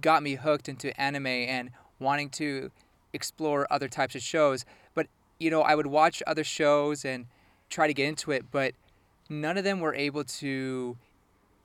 got 0.00 0.22
me 0.22 0.34
hooked 0.34 0.68
into 0.68 0.98
anime 1.00 1.26
and 1.26 1.70
wanting 1.98 2.30
to 2.30 2.70
explore 3.12 3.66
other 3.70 3.88
types 3.88 4.14
of 4.14 4.22
shows. 4.22 4.64
But 4.94 5.06
you 5.38 5.50
know, 5.50 5.62
I 5.62 5.74
would 5.74 5.86
watch 5.86 6.22
other 6.26 6.44
shows 6.44 7.04
and 7.04 7.26
try 7.68 7.86
to 7.86 7.94
get 7.94 8.08
into 8.08 8.30
it, 8.32 8.46
but 8.50 8.74
none 9.28 9.56
of 9.58 9.64
them 9.64 9.80
were 9.80 9.94
able 9.94 10.24
to 10.24 10.96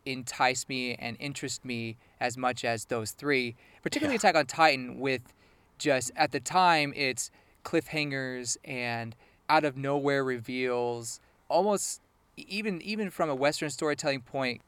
entice 0.06 0.68
me 0.70 0.96
and 0.96 1.18
interest 1.20 1.66
me 1.66 1.98
as 2.20 2.38
much 2.38 2.64
as 2.64 2.86
those 2.86 3.12
three. 3.12 3.56
Particularly 3.82 4.16
Attack 4.16 4.36
on 4.36 4.46
Titan, 4.46 5.00
with 5.00 5.22
just 5.78 6.12
at 6.16 6.32
the 6.32 6.40
time 6.40 6.94
it's 6.96 7.32
cliffhangers 7.64 8.58
and 8.64 9.16
out 9.50 9.64
of 9.66 9.78
nowhere 9.78 10.24
reveals, 10.24 11.20
almost 11.50 12.02
even 12.38 12.82
even 12.82 13.10
from 13.10 13.30
a 13.30 13.36
Western 13.36 13.70
storytelling 13.70 14.22
point, 14.22 14.62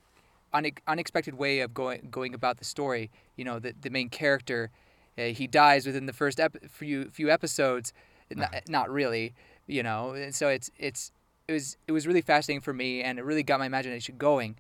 une- 0.53 0.71
unexpected 0.87 1.35
way 1.35 1.59
of 1.59 1.73
going 1.73 2.07
going 2.09 2.33
about 2.33 2.57
the 2.57 2.65
story. 2.65 3.09
You 3.35 3.45
know, 3.45 3.59
the 3.59 3.73
the 3.79 3.89
main 3.89 4.09
character, 4.09 4.71
uh, 5.17 5.23
he 5.23 5.47
dies 5.47 5.85
within 5.85 6.05
the 6.05 6.13
first 6.13 6.39
ep- 6.39 6.69
few 6.69 7.05
few 7.05 7.29
episodes. 7.29 7.93
Not, 8.31 8.69
not 8.69 8.91
really, 8.91 9.33
you 9.65 9.81
know. 9.81 10.11
And 10.11 10.35
so 10.35 10.49
it's 10.49 10.69
it's 10.77 11.11
it 11.47 11.53
was 11.53 11.77
it 11.87 11.91
was 11.91 12.05
really 12.05 12.21
fascinating 12.21 12.61
for 12.61 12.73
me, 12.73 13.01
and 13.01 13.17
it 13.17 13.25
really 13.25 13.43
got 13.43 13.59
my 13.59 13.65
imagination 13.65 14.17
going. 14.17 14.55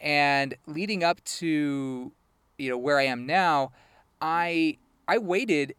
And 0.00 0.54
leading 0.66 1.04
up 1.04 1.22
to, 1.24 2.12
you 2.58 2.70
know, 2.70 2.78
where 2.78 2.98
I 2.98 3.04
am 3.04 3.26
now, 3.26 3.72
I 4.20 4.78
I 5.10 5.18
waited 5.18 5.74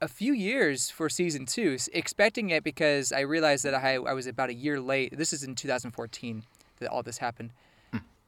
a 0.00 0.06
few 0.06 0.32
years 0.32 0.90
for 0.90 1.08
season 1.08 1.44
two, 1.44 1.76
expecting 1.92 2.50
it 2.50 2.62
because 2.62 3.10
I 3.10 3.20
realized 3.20 3.64
that 3.64 3.74
I 3.74 3.94
I 3.94 4.12
was 4.14 4.26
about 4.28 4.48
a 4.48 4.54
year 4.54 4.78
late. 4.80 5.16
This 5.18 5.32
is 5.32 5.42
in 5.42 5.56
2014 5.56 6.44
that 6.78 6.88
all 6.88 7.02
this 7.02 7.18
happened. 7.18 7.50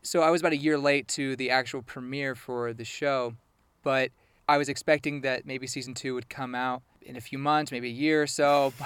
So 0.02 0.22
I 0.22 0.30
was 0.30 0.40
about 0.40 0.52
a 0.52 0.56
year 0.56 0.78
late 0.78 1.06
to 1.08 1.36
the 1.36 1.50
actual 1.50 1.82
premiere 1.82 2.34
for 2.34 2.72
the 2.72 2.84
show, 2.84 3.34
but 3.84 4.10
I 4.48 4.56
was 4.58 4.68
expecting 4.68 5.20
that 5.20 5.44
maybe 5.46 5.66
season 5.66 5.92
two 5.94 6.14
would 6.14 6.28
come 6.30 6.54
out 6.54 6.82
in 7.02 7.16
a 7.16 7.20
few 7.20 7.38
months, 7.38 7.70
maybe 7.70 7.88
a 7.88 7.98
year 8.06 8.22
or 8.22 8.26
so. 8.26 8.72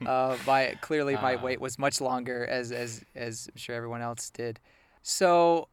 But 0.00 0.08
uh, 0.08 0.36
my 0.46 0.76
clearly 0.80 1.14
my 1.14 1.34
Ah. 1.36 1.42
wait 1.46 1.60
was 1.60 1.78
much 1.78 2.00
longer, 2.00 2.44
as 2.46 2.72
as 2.72 3.04
as 3.14 3.48
I'm 3.52 3.58
sure 3.58 3.76
everyone 3.76 4.00
else 4.00 4.30
did. 4.30 4.58
So 5.02 5.68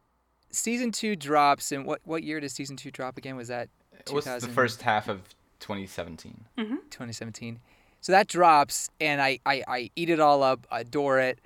season 0.50 0.92
two 0.92 1.16
drops, 1.16 1.72
and 1.72 1.84
what 1.84 2.00
what 2.04 2.22
year 2.22 2.38
does 2.38 2.52
season 2.52 2.76
two 2.76 2.90
drop 2.92 3.16
again? 3.18 3.36
Was 3.36 3.48
that 3.48 3.68
It 4.08 4.12
was 4.14 4.24
the 4.24 4.48
first 4.48 4.82
half 4.82 5.08
of 5.08 5.22
2017. 5.60 6.44
2017. 6.56 7.60
So 8.00 8.12
that 8.12 8.28
drops, 8.28 8.88
and 9.00 9.20
I, 9.20 9.40
I, 9.44 9.62
I 9.66 9.90
eat 9.96 10.10
it 10.10 10.20
all 10.20 10.42
up, 10.42 10.66
adore 10.70 11.18
it. 11.18 11.40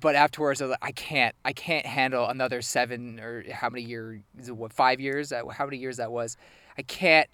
But 0.00 0.14
afterwards, 0.16 0.60
I, 0.60 0.64
was 0.64 0.70
like, 0.70 0.78
I 0.82 0.92
can't, 0.92 1.34
I 1.44 1.52
can't 1.52 1.86
handle 1.86 2.26
another 2.26 2.62
seven 2.62 3.20
or 3.20 3.44
how 3.52 3.68
many 3.68 3.84
years, 3.84 4.20
what 4.48 4.72
five 4.72 5.00
years? 5.00 5.32
Uh, 5.32 5.46
How 5.48 5.66
many 5.66 5.76
years 5.76 5.98
that 5.98 6.10
was? 6.10 6.36
I 6.78 6.82
can't 6.82 7.28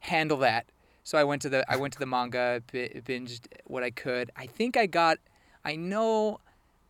handle 0.00 0.38
that. 0.38 0.66
So 1.04 1.18
I 1.18 1.24
went 1.24 1.42
to 1.42 1.48
the, 1.48 1.70
I 1.70 1.76
went 1.76 1.92
to 1.92 1.98
the 1.98 2.06
manga, 2.06 2.62
bi- 2.72 3.02
binged 3.06 3.46
what 3.64 3.82
I 3.82 3.90
could. 3.90 4.30
I 4.34 4.46
think 4.46 4.76
I 4.76 4.86
got, 4.86 5.18
I 5.64 5.76
know, 5.76 6.40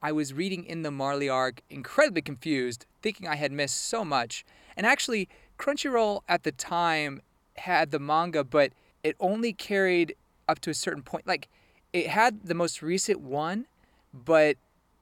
I 0.03 0.13
was 0.13 0.33
reading 0.33 0.65
in 0.65 0.83
the 0.83 0.91
Marley 0.91 1.29
arc, 1.29 1.61
incredibly 1.69 2.23
confused, 2.23 2.87
thinking 3.03 3.27
I 3.27 3.35
had 3.37 3.53
missed 3.53 3.85
so 3.85 4.05
much. 4.05 4.45
And 4.77 4.87
actually, 4.87 5.29
Crunchyroll 5.61 6.23
at 6.26 6.43
the 6.43 6.52
time 6.52 7.21
had 7.57 7.90
the 7.90 7.99
manga, 7.99 8.43
but 8.43 8.73
it 9.05 9.14
only 9.21 9.52
carried 9.52 10.17
up 10.49 10.59
to 10.61 10.71
a 10.71 10.75
certain 10.75 11.02
point. 11.02 11.26
Like, 11.26 11.49
it 11.93 12.07
had 12.09 12.45
the 12.45 12.55
most 12.55 12.81
recent 12.81 13.21
one, 13.21 13.67
but 14.12 14.57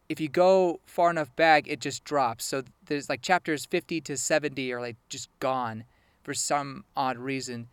if 0.09 0.21
you 0.21 0.29
go 0.29 0.81
far 0.85 1.11
enough 1.11 1.35
back, 1.37 1.69
it 1.69 1.81
just 1.81 2.03
drops. 2.03 2.45
So 2.45 2.63
there's 2.87 3.09
like 3.09 3.23
chapters 3.23 3.67
50 3.67 4.01
to 4.03 4.17
70 4.17 4.73
are 4.73 4.81
like 4.81 4.97
just 5.09 5.29
gone 5.39 5.85
for 6.23 6.35
some 6.35 6.85
odd 6.97 7.19
reason. 7.19 7.69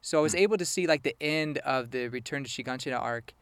So 0.00 0.18
I 0.18 0.22
was 0.22 0.32
hmm. 0.32 0.38
able 0.38 0.56
to 0.56 0.64
see 0.64 0.86
like 0.86 1.02
the 1.02 1.16
end 1.20 1.58
of 1.58 1.90
the 1.90 2.08
Return 2.08 2.44
to 2.44 2.50
Shiganshina 2.50 2.98
arc, 2.98 3.34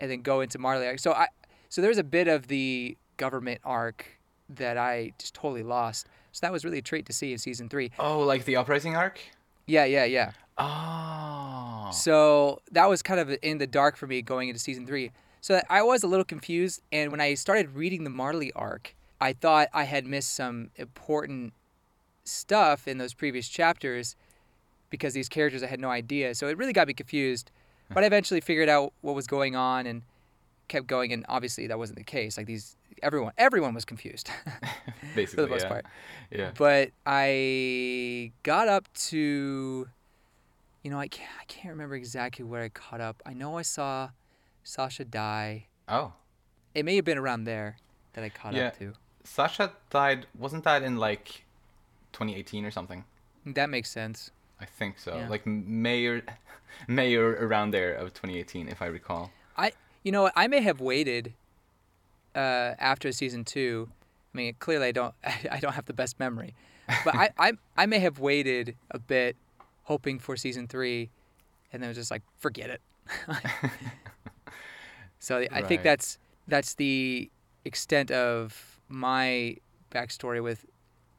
and 0.00 0.10
then 0.10 0.22
go 0.22 0.40
into 0.40 0.58
Marley 0.58 0.86
arc. 0.86 0.98
So 0.98 1.12
I, 1.12 1.28
so 1.68 1.82
there's 1.82 1.98
a 1.98 2.04
bit 2.04 2.28
of 2.28 2.48
the 2.48 2.96
government 3.16 3.60
arc 3.64 4.18
that 4.48 4.78
I 4.78 5.12
just 5.18 5.34
totally 5.34 5.62
lost. 5.62 6.08
So 6.34 6.40
that 6.42 6.52
was 6.52 6.64
really 6.64 6.78
a 6.78 6.82
treat 6.82 7.06
to 7.06 7.12
see 7.12 7.30
in 7.30 7.38
season 7.38 7.68
three. 7.68 7.92
Oh, 7.96 8.18
like 8.18 8.44
the 8.44 8.56
uprising 8.56 8.96
arc? 8.96 9.20
Yeah, 9.66 9.84
yeah, 9.84 10.04
yeah. 10.04 10.32
Oh. 10.58 11.90
So 11.92 12.60
that 12.72 12.88
was 12.88 13.02
kind 13.02 13.20
of 13.20 13.36
in 13.40 13.58
the 13.58 13.68
dark 13.68 13.96
for 13.96 14.08
me 14.08 14.20
going 14.20 14.48
into 14.48 14.58
season 14.58 14.84
three. 14.84 15.12
So 15.40 15.60
I 15.70 15.82
was 15.82 16.02
a 16.02 16.08
little 16.08 16.24
confused, 16.24 16.82
and 16.90 17.12
when 17.12 17.20
I 17.20 17.34
started 17.34 17.76
reading 17.76 18.02
the 18.02 18.10
Marley 18.10 18.50
arc, 18.56 18.96
I 19.20 19.32
thought 19.32 19.68
I 19.72 19.84
had 19.84 20.06
missed 20.06 20.34
some 20.34 20.70
important 20.74 21.52
stuff 22.24 22.88
in 22.88 22.98
those 22.98 23.14
previous 23.14 23.48
chapters 23.48 24.16
because 24.90 25.14
these 25.14 25.28
characters 25.28 25.62
I 25.62 25.68
had 25.68 25.80
no 25.80 25.90
idea. 25.90 26.34
So 26.34 26.48
it 26.48 26.58
really 26.58 26.72
got 26.72 26.88
me 26.88 26.94
confused. 26.94 27.52
But 27.90 28.02
I 28.02 28.06
eventually 28.08 28.40
figured 28.40 28.68
out 28.68 28.92
what 29.02 29.14
was 29.14 29.28
going 29.28 29.54
on 29.54 29.86
and 29.86 30.02
kept 30.74 30.86
going. 30.86 31.12
And 31.12 31.24
obviously 31.28 31.66
that 31.68 31.78
wasn't 31.78 31.98
the 31.98 32.04
case. 32.04 32.36
Like 32.36 32.46
these, 32.46 32.76
everyone, 33.02 33.32
everyone 33.38 33.74
was 33.74 33.84
confused 33.84 34.28
Basically, 35.14 35.26
for 35.36 35.42
the 35.42 35.48
most 35.48 35.62
yeah. 35.62 35.68
part. 35.68 35.86
Yeah. 36.30 36.50
But 36.56 36.90
I 37.06 38.32
got 38.42 38.68
up 38.68 38.92
to, 39.10 39.88
you 40.82 40.90
know, 40.90 40.98
I 40.98 41.08
can't, 41.08 41.30
I 41.40 41.44
can't 41.44 41.72
remember 41.72 41.94
exactly 41.94 42.44
where 42.44 42.62
I 42.62 42.68
caught 42.68 43.00
up. 43.00 43.22
I 43.24 43.32
know 43.34 43.56
I 43.56 43.62
saw 43.62 44.10
Sasha 44.64 45.04
die. 45.04 45.66
Oh. 45.88 46.12
It 46.74 46.84
may 46.84 46.96
have 46.96 47.04
been 47.04 47.18
around 47.18 47.44
there 47.44 47.76
that 48.14 48.24
I 48.24 48.28
caught 48.28 48.54
Yeah. 48.54 48.68
up 48.68 48.78
to. 48.78 48.94
Sasha 49.22 49.72
died, 49.90 50.26
wasn't 50.36 50.64
that 50.64 50.82
in 50.82 50.96
like 50.96 51.44
2018 52.12 52.64
or 52.64 52.70
something? 52.70 53.04
That 53.46 53.70
makes 53.70 53.90
sense. 53.90 54.30
I 54.60 54.66
think 54.66 54.98
so. 54.98 55.16
Yeah. 55.16 55.28
Like 55.28 55.46
May 55.46 56.04
or, 56.06 56.22
May 56.88 57.14
or 57.14 57.32
around 57.46 57.70
there 57.70 57.94
of 57.94 58.12
2018, 58.12 58.68
if 58.68 58.82
I 58.82 58.86
recall. 58.86 59.30
I, 59.56 59.72
you 60.04 60.12
know, 60.12 60.22
what, 60.22 60.32
I 60.36 60.46
may 60.46 60.60
have 60.60 60.80
waited 60.80 61.32
uh, 62.34 62.74
after 62.78 63.10
season 63.10 63.44
two. 63.44 63.88
I 64.32 64.36
mean, 64.36 64.54
clearly 64.58 64.86
I 64.88 64.92
don't, 64.92 65.14
I 65.50 65.58
don't 65.58 65.72
have 65.72 65.86
the 65.86 65.92
best 65.92 66.20
memory, 66.20 66.54
but 67.04 67.16
I, 67.16 67.30
I, 67.38 67.52
I 67.76 67.86
may 67.86 67.98
have 67.98 68.20
waited 68.20 68.76
a 68.90 68.98
bit, 68.98 69.36
hoping 69.84 70.18
for 70.18 70.36
season 70.36 70.68
three, 70.68 71.10
and 71.72 71.82
then 71.82 71.88
was 71.88 71.96
just 71.96 72.10
like, 72.10 72.22
forget 72.38 72.70
it. 72.70 72.80
so 75.18 75.44
I 75.50 75.62
think 75.62 75.82
that's 75.82 76.18
that's 76.46 76.74
the 76.74 77.30
extent 77.64 78.10
of 78.10 78.80
my 78.88 79.56
backstory 79.90 80.42
with 80.42 80.64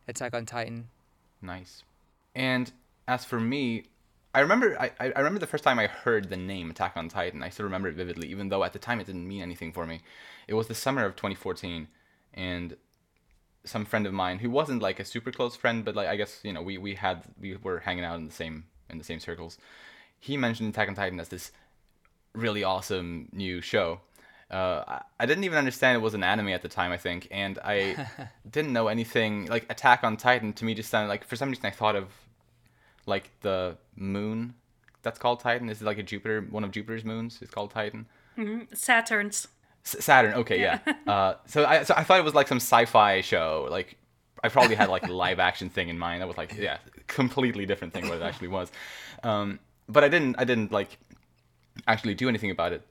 Attack 0.08 0.34
on 0.34 0.46
Titan. 0.46 0.88
Nice. 1.42 1.84
And 2.34 2.72
as 3.08 3.26
for 3.26 3.40
me, 3.40 3.86
I 4.36 4.42
remember 4.42 4.78
I, 4.78 4.92
I 5.00 5.18
remember 5.18 5.40
the 5.40 5.48
first 5.48 5.64
time 5.64 5.80
I 5.80 5.88
heard 5.88 6.30
the 6.30 6.36
name 6.36 6.70
Attack 6.70 6.98
on 6.98 7.08
Titan. 7.08 7.42
I 7.42 7.48
still 7.48 7.64
remember 7.64 7.88
it 7.88 7.96
vividly, 7.96 8.28
even 8.28 8.50
though 8.50 8.66
at 8.66 8.74
the 8.74 8.80
time 8.80 9.00
it 9.00 9.08
didn't 9.08 9.26
mean 9.26 9.42
anything 9.42 9.72
for 9.72 9.88
me. 9.88 10.02
It 10.50 10.56
was 10.56 10.68
the 10.68 10.76
summer 10.76 11.06
of 11.06 11.16
2014, 11.16 11.88
and 12.34 12.76
some 13.64 13.86
friend 13.86 14.06
of 14.06 14.14
mine 14.14 14.40
who 14.40 14.50
wasn't 14.50 14.82
like 14.82 15.00
a 15.00 15.06
super 15.06 15.32
close 15.32 15.56
friend, 15.56 15.86
but 15.86 15.96
like 15.96 16.10
I 16.10 16.18
guess 16.18 16.42
you 16.44 16.52
know 16.52 16.62
we 16.62 16.78
we 16.78 16.96
had 16.96 17.24
we 17.40 17.56
were 17.56 17.80
hanging 17.80 18.04
out 18.04 18.18
in 18.18 18.26
the 18.26 18.32
same 18.34 18.66
in 18.90 18.98
the 18.98 19.06
same 19.06 19.22
circles. 19.22 19.58
he 20.20 20.36
mentioned 20.36 20.70
Attack 20.70 20.90
on 20.90 20.96
Titan 20.96 21.20
as 21.22 21.30
this 21.30 21.54
really 22.34 22.64
awesome 22.64 23.30
new 23.32 23.62
show. 23.62 24.02
Uh, 24.52 25.00
I 25.18 25.26
didn't 25.26 25.46
even 25.46 25.58
understand 25.58 25.96
it 25.96 26.02
was 26.02 26.14
an 26.14 26.24
anime 26.24 26.50
at 26.50 26.62
the 26.62 26.70
time, 26.70 26.92
I 26.92 26.98
think, 26.98 27.28
and 27.32 27.58
I 27.64 28.08
didn't 28.52 28.74
know 28.74 28.90
anything 28.90 29.46
like 29.46 29.66
Attack 29.70 30.04
on 30.04 30.18
Titan. 30.18 30.52
To 30.54 30.66
me, 30.66 30.74
just 30.76 30.90
sounded 30.90 31.08
like 31.08 31.24
for 31.24 31.38
some 31.38 31.50
reason 31.50 31.66
I 31.66 31.72
thought 31.72 31.96
of 31.96 32.10
like 33.06 33.32
the 33.42 33.78
moon 33.96 34.56
that's 35.02 35.20
called 35.20 35.40
Titan. 35.40 35.70
Is 35.70 35.82
it 35.82 35.86
like 35.86 35.98
a 35.98 36.04
Jupiter, 36.04 36.42
one 36.50 36.64
of 36.64 36.72
Jupiter's 36.72 37.06
moons? 37.06 37.42
is 37.42 37.50
called 37.50 37.72
Titan. 37.72 38.08
Saturn's. 38.74 39.48
S- 39.86 40.04
Saturn. 40.04 40.34
Okay, 40.34 40.60
yeah. 40.60 40.80
Uh, 41.08 41.36
so 41.46 41.64
I 41.66 41.84
so 41.84 41.94
I 41.96 42.04
thought 42.04 42.20
it 42.20 42.24
was 42.24 42.34
like 42.34 42.48
some 42.48 42.58
sci-fi 42.58 43.22
show. 43.22 43.68
Like 43.70 43.98
I 44.44 44.50
probably 44.50 44.76
had 44.76 44.90
like 44.90 45.08
a 45.08 45.14
live 45.14 45.40
action 45.40 45.70
thing 45.70 45.88
in 45.90 46.00
mind. 46.00 46.22
That 46.22 46.28
was 46.28 46.38
like 46.38 46.56
yeah, 46.58 46.78
completely 47.08 47.68
different 47.68 47.94
thing 47.94 48.10
what 48.10 48.18
it 48.18 48.24
actually 48.24 48.48
was. 48.48 48.72
Um, 49.24 49.60
but 49.88 50.04
I 50.04 50.10
didn't 50.10 50.36
I 50.40 50.44
didn't 50.46 50.72
like 50.72 50.98
actually 51.88 52.16
do 52.16 52.28
anything 52.28 52.50
about 52.50 52.74
it 52.74 52.82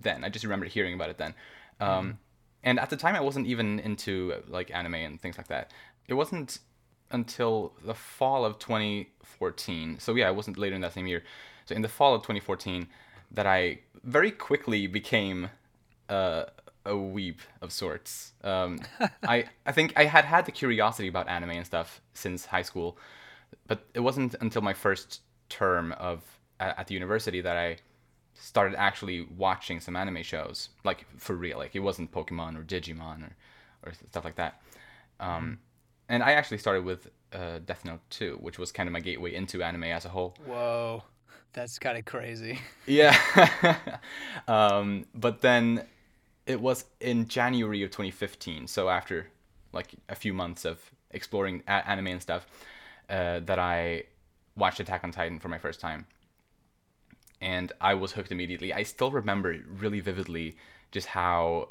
then. 0.00 0.24
I 0.24 0.30
just 0.30 0.44
remembered 0.44 0.68
hearing 0.70 0.94
about 0.94 1.10
it 1.10 1.18
then. 1.18 1.34
Um, 1.78 2.18
and 2.64 2.80
at 2.80 2.88
the 2.88 2.96
time 2.96 3.14
I 3.14 3.20
wasn't 3.20 3.46
even 3.46 3.78
into 3.80 4.42
like 4.48 4.70
anime 4.74 4.94
and 4.94 5.20
things 5.20 5.36
like 5.36 5.48
that. 5.48 5.72
It 6.08 6.14
wasn't 6.14 6.58
until 7.10 7.72
the 7.84 7.94
fall 7.94 8.44
of 8.44 8.58
2014. 8.58 9.98
So 9.98 10.14
yeah, 10.14 10.28
it 10.28 10.36
wasn't 10.36 10.58
later 10.58 10.74
in 10.74 10.80
that 10.82 10.92
same 10.92 11.06
year. 11.06 11.22
So 11.64 11.74
in 11.74 11.82
the 11.82 11.88
fall 11.88 12.14
of 12.14 12.22
2014 12.22 12.86
that 13.32 13.46
I 13.46 13.80
very 14.04 14.30
quickly 14.30 14.86
became 14.86 15.50
uh, 16.08 16.44
a 16.84 16.92
weeb 16.92 17.38
of 17.60 17.72
sorts. 17.72 18.32
Um, 18.44 18.80
I 19.28 19.44
I 19.66 19.72
think 19.72 19.92
I 19.96 20.04
had 20.04 20.24
had 20.24 20.46
the 20.46 20.52
curiosity 20.52 21.08
about 21.08 21.28
anime 21.28 21.50
and 21.50 21.66
stuff 21.66 22.00
since 22.14 22.46
high 22.46 22.62
school, 22.62 22.98
but 23.66 23.84
it 23.94 24.00
wasn't 24.00 24.34
until 24.40 24.62
my 24.62 24.72
first 24.72 25.20
term 25.48 25.92
of 25.92 26.22
at, 26.60 26.78
at 26.78 26.86
the 26.86 26.94
university 26.94 27.40
that 27.40 27.56
I 27.56 27.78
started 28.34 28.76
actually 28.78 29.26
watching 29.36 29.80
some 29.80 29.96
anime 29.96 30.22
shows, 30.22 30.68
like 30.84 31.06
for 31.18 31.34
real. 31.34 31.58
Like 31.58 31.74
it 31.74 31.80
wasn't 31.80 32.12
Pokemon 32.12 32.56
or 32.56 32.62
Digimon 32.62 33.22
or 33.24 33.36
or 33.84 33.92
stuff 34.10 34.24
like 34.24 34.36
that. 34.36 34.60
Um, 35.18 35.58
and 36.08 36.22
I 36.22 36.32
actually 36.32 36.58
started 36.58 36.84
with 36.84 37.08
uh, 37.32 37.58
Death 37.64 37.84
Note 37.84 38.00
2, 38.10 38.38
which 38.40 38.58
was 38.58 38.72
kind 38.72 38.88
of 38.88 38.92
my 38.92 39.00
gateway 39.00 39.34
into 39.34 39.62
anime 39.62 39.84
as 39.84 40.04
a 40.04 40.08
whole. 40.08 40.34
Whoa, 40.46 41.02
that's 41.52 41.78
kind 41.78 41.98
of 41.98 42.04
crazy. 42.04 42.60
Yeah. 42.86 43.16
um, 44.48 45.06
but 45.14 45.40
then 45.40 45.86
it 46.46 46.60
was 46.60 46.84
in 47.00 47.26
January 47.28 47.82
of 47.82 47.90
2015, 47.90 48.66
so 48.68 48.88
after 48.88 49.28
like 49.72 49.94
a 50.08 50.14
few 50.14 50.32
months 50.32 50.64
of 50.64 50.90
exploring 51.10 51.62
a- 51.66 51.88
anime 51.88 52.06
and 52.08 52.22
stuff, 52.22 52.46
uh, 53.10 53.40
that 53.40 53.58
I 53.58 54.04
watched 54.56 54.80
Attack 54.80 55.04
on 55.04 55.10
Titan 55.10 55.38
for 55.38 55.48
my 55.48 55.58
first 55.58 55.80
time. 55.80 56.06
And 57.40 57.72
I 57.80 57.94
was 57.94 58.12
hooked 58.12 58.32
immediately. 58.32 58.72
I 58.72 58.82
still 58.82 59.10
remember 59.10 59.56
really 59.78 60.00
vividly 60.00 60.56
just 60.90 61.08
how 61.08 61.68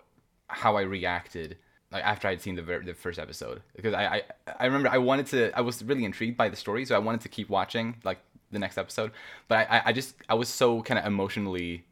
how 0.48 0.78
I 0.78 0.82
reacted 0.82 1.58
like 1.96 2.04
after 2.06 2.28
I'd 2.28 2.42
seen 2.42 2.56
the 2.56 2.62
ver- 2.70 2.84
the 2.84 2.94
first 2.94 3.18
episode 3.26 3.62
because 3.76 3.94
I, 3.94 4.04
I 4.16 4.22
I 4.60 4.66
remember 4.70 4.90
I 4.90 5.00
wanted 5.10 5.26
to 5.34 5.40
I 5.58 5.62
was 5.62 5.84
really 5.90 6.06
intrigued 6.06 6.38
by 6.38 6.48
the 6.50 6.56
story 6.66 6.84
so 6.86 6.94
I 6.96 7.00
wanted 7.08 7.22
to 7.22 7.30
keep 7.30 7.50
watching 7.50 7.96
like 8.04 8.20
the 8.52 8.60
next 8.60 8.78
episode 8.78 9.12
but 9.48 9.56
I 9.76 9.82
I- 9.88 9.94
just 9.94 10.16
I 10.30 10.36
was 10.42 10.50
so 10.50 10.82
kind 10.82 10.98
of 11.00 11.06
emotionally 11.06 11.86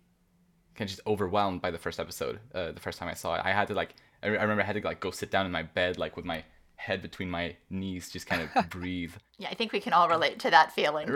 kind 0.76 0.88
of 0.88 0.96
just 0.96 1.02
overwhelmed 1.08 1.62
by 1.62 1.72
the 1.72 1.78
first 1.86 2.00
episode 2.00 2.40
uh, 2.54 2.72
the 2.78 2.80
first 2.80 2.98
time 3.00 3.10
I 3.10 3.14
saw 3.24 3.36
it 3.36 3.42
I 3.44 3.52
had 3.60 3.68
to 3.70 3.74
like 3.82 3.92
I, 4.24 4.28
re- 4.28 4.38
I 4.38 4.42
remember 4.42 4.64
I 4.64 4.66
had 4.66 4.76
to 4.82 4.86
like 4.92 5.00
go 5.00 5.12
sit 5.12 5.30
down 5.32 5.46
in 5.46 5.52
my 5.52 5.64
bed 5.64 5.98
like 5.98 6.16
with 6.18 6.26
my 6.26 6.44
head 6.76 7.02
between 7.02 7.30
my 7.30 7.56
knees 7.70 8.10
just 8.12 8.26
kind 8.28 8.42
of 8.42 8.70
breathe 8.78 9.14
Yeah, 9.38 9.50
I 9.52 9.56
think 9.56 9.72
we 9.72 9.80
can 9.80 9.94
all 9.94 10.10
relate 10.10 10.40
to 10.40 10.50
that 10.52 10.72
feeling. 10.74 11.08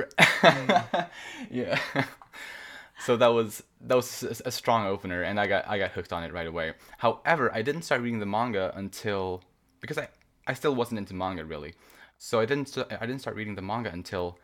yeah. 1.52 1.80
so 2.99 3.15
that 3.17 3.27
was 3.27 3.63
that 3.81 3.95
was 3.95 4.41
a- 4.45 4.51
strong 4.51 4.86
opener, 4.88 5.23
and 5.23 5.39
I 5.39 5.47
got 5.47 5.67
I 5.67 5.77
got 5.77 5.91
hooked 5.91 6.13
on 6.13 6.23
it 6.23 6.33
right 6.33 6.47
away. 6.47 6.73
However, 6.97 7.53
I 7.53 7.62
didn't 7.62 7.83
start 7.83 8.01
reading 8.01 8.19
the 8.19 8.25
manga 8.25 8.73
until 8.75 9.43
because 9.81 9.97
I 9.97 10.10
I 10.45 10.53
still 10.53 10.75
wasn't 10.75 10.99
into 10.99 11.13
manga 11.13 11.45
really, 11.45 11.73
so 12.17 12.39
I 12.39 12.45
didn't 12.45 12.75
I 12.77 13.05
didn't 13.05 13.19
start 13.19 13.36
reading 13.36 13.55
the 13.55 13.62
manga 13.62 13.91
until 13.91 14.39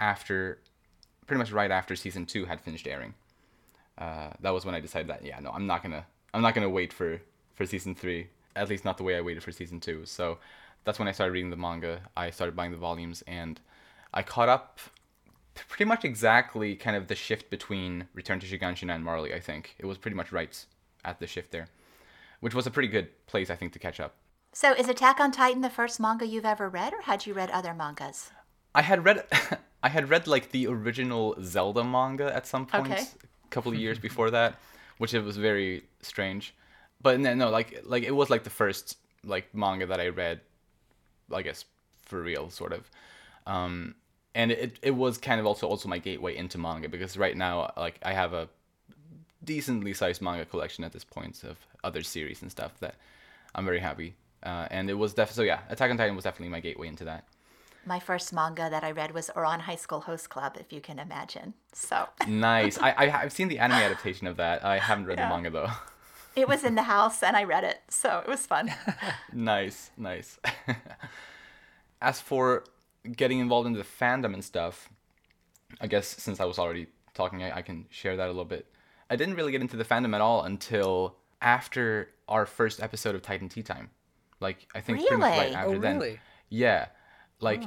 after 0.00 0.60
pretty 1.26 1.38
much 1.38 1.52
right 1.52 1.70
after 1.70 1.96
season 1.96 2.26
two 2.26 2.44
had 2.44 2.60
finished 2.60 2.86
airing. 2.86 3.14
Uh, 3.98 4.30
that 4.40 4.50
was 4.50 4.64
when 4.66 4.74
I 4.74 4.80
decided 4.80 5.08
that 5.08 5.24
yeah 5.24 5.40
no 5.40 5.50
I'm 5.50 5.66
not 5.66 5.82
gonna 5.82 6.04
I'm 6.34 6.42
not 6.42 6.54
gonna 6.54 6.68
wait 6.68 6.92
for 6.92 7.20
for 7.54 7.64
season 7.64 7.94
three 7.94 8.28
at 8.56 8.68
least 8.68 8.84
not 8.84 8.96
the 8.96 9.04
way 9.04 9.16
I 9.16 9.20
waited 9.20 9.42
for 9.42 9.52
season 9.52 9.78
two. 9.80 10.04
So 10.06 10.38
that's 10.84 10.98
when 10.98 11.06
I 11.08 11.12
started 11.12 11.32
reading 11.32 11.50
the 11.50 11.56
manga. 11.56 12.00
I 12.16 12.30
started 12.30 12.56
buying 12.56 12.72
the 12.72 12.76
volumes 12.78 13.22
and 13.26 13.60
I 14.12 14.22
caught 14.22 14.48
up 14.48 14.80
pretty 15.68 15.84
much 15.84 16.04
exactly 16.04 16.74
kind 16.76 16.96
of 16.96 17.08
the 17.08 17.14
shift 17.14 17.50
between 17.50 18.08
Return 18.14 18.40
to 18.40 18.46
Shiganshina 18.46 18.94
and 18.94 19.04
Marley, 19.04 19.34
I 19.34 19.40
think. 19.40 19.74
It 19.78 19.86
was 19.86 19.98
pretty 19.98 20.16
much 20.16 20.32
right 20.32 20.64
at 21.04 21.18
the 21.20 21.26
shift 21.26 21.50
there, 21.52 21.68
which 22.40 22.54
was 22.54 22.66
a 22.66 22.70
pretty 22.70 22.88
good 22.88 23.08
place, 23.26 23.50
I 23.50 23.56
think, 23.56 23.72
to 23.74 23.78
catch 23.78 24.00
up. 24.00 24.14
So, 24.52 24.72
is 24.72 24.88
Attack 24.88 25.20
on 25.20 25.32
Titan 25.32 25.60
the 25.60 25.70
first 25.70 26.00
manga 26.00 26.26
you've 26.26 26.46
ever 26.46 26.68
read, 26.68 26.94
or 26.94 27.02
had 27.02 27.26
you 27.26 27.34
read 27.34 27.50
other 27.50 27.74
mangas? 27.74 28.30
I 28.74 28.82
had 28.82 29.04
read, 29.04 29.24
I 29.82 29.88
had 29.88 30.08
read 30.08 30.26
like 30.26 30.50
the 30.50 30.66
original 30.66 31.36
Zelda 31.42 31.84
manga 31.84 32.34
at 32.34 32.46
some 32.46 32.66
point, 32.66 32.90
Okay. 32.92 33.02
a 33.44 33.48
couple 33.50 33.72
of 33.72 33.78
years 33.78 33.98
before 33.98 34.30
that, 34.30 34.58
which 34.98 35.12
it 35.14 35.22
was 35.22 35.36
very 35.36 35.82
strange. 36.00 36.54
But 37.02 37.20
no, 37.20 37.34
no, 37.34 37.50
like 37.50 37.82
like 37.84 38.04
it 38.04 38.12
was 38.12 38.30
like 38.30 38.44
the 38.44 38.50
first 38.50 38.96
like 39.24 39.54
manga 39.54 39.86
that 39.86 40.00
I 40.00 40.08
read, 40.08 40.40
I 41.32 41.42
guess 41.42 41.64
for 42.02 42.22
real, 42.22 42.48
sort 42.50 42.72
of. 42.72 42.90
Um, 43.46 43.94
and 44.36 44.52
it 44.52 44.78
it 44.82 44.92
was 44.92 45.18
kind 45.18 45.40
of 45.40 45.46
also 45.46 45.66
also 45.66 45.88
my 45.88 45.98
gateway 45.98 46.36
into 46.36 46.58
manga 46.58 46.88
because 46.88 47.16
right 47.16 47.36
now 47.36 47.72
like 47.76 47.98
I 48.02 48.12
have 48.12 48.32
a 48.32 48.48
decently 49.42 49.94
sized 49.94 50.20
manga 50.22 50.44
collection 50.44 50.84
at 50.84 50.92
this 50.92 51.04
point 51.04 51.42
of 51.44 51.56
other 51.82 52.02
series 52.02 52.42
and 52.42 52.50
stuff 52.50 52.72
that 52.80 52.94
I'm 53.54 53.64
very 53.64 53.80
happy. 53.80 54.14
Uh, 54.42 54.66
and 54.70 54.88
it 54.90 54.94
was 54.94 55.14
definitely 55.14 55.42
so 55.42 55.46
yeah, 55.52 55.60
Attack 55.70 55.90
on 55.90 55.96
Titan 55.96 56.14
was 56.14 56.24
definitely 56.24 56.50
my 56.50 56.60
gateway 56.60 56.88
into 56.88 57.04
that. 57.04 57.24
My 57.86 58.00
first 58.00 58.32
manga 58.32 58.68
that 58.68 58.82
I 58.84 58.90
read 58.90 59.12
was 59.12 59.30
Ouran 59.36 59.60
High 59.60 59.76
School 59.76 60.00
Host 60.00 60.28
Club, 60.28 60.56
if 60.58 60.72
you 60.72 60.80
can 60.80 60.98
imagine. 60.98 61.54
So, 61.72 62.08
Nice. 62.26 62.78
I, 62.78 62.90
I 62.90 63.04
I've 63.22 63.32
seen 63.32 63.48
the 63.48 63.58
anime 63.60 63.78
adaptation 63.88 64.26
of 64.26 64.36
that. 64.38 64.64
I 64.64 64.78
haven't 64.78 65.06
read 65.06 65.18
Yeah. 65.18 65.28
the 65.28 65.34
manga 65.34 65.50
though. 65.50 65.70
it 66.42 66.48
was 66.48 66.64
in 66.64 66.74
the 66.74 66.82
house 66.82 67.22
and 67.22 67.36
I 67.36 67.44
read 67.44 67.64
it. 67.64 67.78
So, 67.88 68.08
it 68.24 68.28
was 68.28 68.44
fun. 68.46 68.72
nice, 69.32 69.90
nice. 69.96 70.38
As 72.02 72.20
for 72.20 72.64
getting 73.06 73.38
involved 73.38 73.66
in 73.66 73.72
the 73.74 73.82
fandom 73.84 74.34
and 74.34 74.44
stuff, 74.44 74.88
I 75.80 75.86
guess 75.86 76.06
since 76.06 76.40
I 76.40 76.44
was 76.44 76.58
already 76.58 76.86
talking, 77.14 77.42
I, 77.42 77.58
I 77.58 77.62
can 77.62 77.86
share 77.90 78.16
that 78.16 78.26
a 78.26 78.32
little 78.32 78.44
bit. 78.44 78.66
I 79.08 79.16
didn't 79.16 79.34
really 79.34 79.52
get 79.52 79.60
into 79.60 79.76
the 79.76 79.84
fandom 79.84 80.14
at 80.14 80.20
all 80.20 80.42
until 80.42 81.16
after 81.40 82.10
our 82.28 82.44
first 82.46 82.82
episode 82.82 83.14
of 83.14 83.22
Titan 83.22 83.48
Tea 83.48 83.62
Time. 83.62 83.90
Like 84.40 84.68
I 84.74 84.80
think 84.80 84.98
pretty 85.00 85.16
much 85.16 85.30
right 85.38 85.52
after 85.52 85.74
Oh, 85.76 85.78
then. 85.78 85.98
really? 85.98 86.20
Yeah, 86.48 86.86
like 87.40 87.62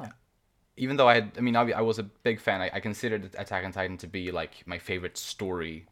even 0.77 0.95
though 0.97 1.07
I 1.09 1.15
had, 1.15 1.31
I 1.37 1.41
mean, 1.41 1.55
obvi- 1.55 1.73
I 1.73 1.81
was 1.81 1.99
a 1.99 2.03
big 2.03 2.39
fan. 2.39 2.61
I, 2.61 2.69
I 2.73 2.79
considered 2.79 3.31
Attack 3.37 3.65
on 3.65 3.71
Titan 3.71 3.97
to 3.97 4.07
be 4.07 4.31
like 4.31 4.63
my 4.65 4.77
favorite 4.77 5.17
story, 5.17 5.85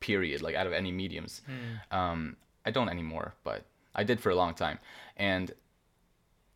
period. 0.00 0.42
Like 0.42 0.54
out 0.54 0.66
of 0.66 0.72
any 0.72 0.92
mediums. 0.92 1.42
Um, 1.90 2.36
I 2.64 2.70
don't 2.70 2.88
anymore, 2.88 3.34
but 3.44 3.64
I 3.94 4.04
did 4.04 4.20
for 4.20 4.30
a 4.30 4.34
long 4.34 4.54
time, 4.54 4.78
and 5.16 5.52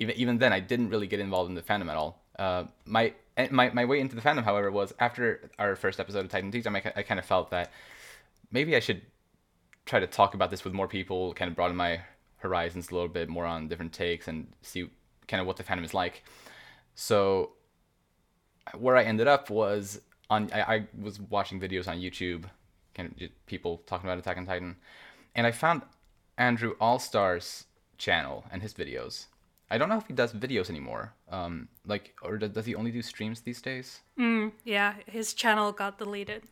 even 0.00 0.16
even 0.16 0.38
then, 0.38 0.52
I 0.52 0.60
didn't 0.60 0.88
really 0.88 1.06
get 1.06 1.20
involved 1.20 1.48
in 1.48 1.54
the 1.54 1.62
fandom 1.62 1.88
at 1.88 1.96
all. 1.96 2.24
Uh, 2.38 2.64
my 2.86 3.14
my 3.50 3.70
my 3.70 3.84
way 3.84 4.00
into 4.00 4.16
the 4.16 4.22
fandom, 4.22 4.42
however, 4.42 4.70
was 4.70 4.92
after 4.98 5.50
our 5.58 5.76
first 5.76 6.00
episode 6.00 6.24
of 6.24 6.30
Titan 6.30 6.50
Tea. 6.50 6.62
I, 6.66 6.92
I 6.96 7.02
kind 7.02 7.20
of 7.20 7.26
felt 7.26 7.50
that 7.50 7.70
maybe 8.50 8.74
I 8.74 8.80
should 8.80 9.02
try 9.86 10.00
to 10.00 10.06
talk 10.06 10.34
about 10.34 10.50
this 10.50 10.64
with 10.64 10.72
more 10.72 10.88
people, 10.88 11.34
kind 11.34 11.50
of 11.50 11.54
broaden 11.54 11.76
my 11.76 12.00
horizons 12.38 12.90
a 12.90 12.94
little 12.94 13.08
bit 13.08 13.28
more 13.28 13.44
on 13.44 13.68
different 13.68 13.92
takes 13.92 14.26
and 14.26 14.46
see 14.62 14.90
kind 15.28 15.40
of 15.40 15.46
what 15.46 15.56
the 15.56 15.62
fandom 15.62 15.84
is 15.84 15.92
like. 15.92 16.24
So 16.94 17.52
where 18.76 18.96
I 18.96 19.04
ended 19.04 19.28
up 19.28 19.50
was 19.50 20.00
on 20.30 20.50
I, 20.52 20.60
I 20.60 20.86
was 20.98 21.20
watching 21.20 21.60
videos 21.60 21.88
on 21.88 21.98
YouTube, 21.98 22.44
kind 22.94 23.14
of 23.20 23.28
people 23.46 23.82
talking 23.86 24.08
about 24.08 24.18
Attack 24.18 24.38
on 24.38 24.46
Titan, 24.46 24.76
and 25.34 25.46
I 25.46 25.50
found 25.50 25.82
Andrew 26.38 26.74
Allstar's 26.78 27.66
channel 27.98 28.44
and 28.50 28.62
his 28.62 28.72
videos. 28.72 29.26
I 29.70 29.78
don't 29.78 29.88
know 29.88 29.98
if 29.98 30.06
he 30.06 30.12
does 30.12 30.32
videos 30.32 30.68
anymore. 30.68 31.12
Um, 31.30 31.68
like, 31.86 32.14
or 32.22 32.38
does, 32.38 32.50
does 32.50 32.66
he 32.66 32.74
only 32.74 32.90
do 32.90 33.02
streams 33.02 33.40
these 33.40 33.62
days? 33.62 34.00
Yeah, 34.64 34.94
his 35.06 35.32
channel 35.32 35.72
got 35.72 35.98
deleted. 35.98 36.42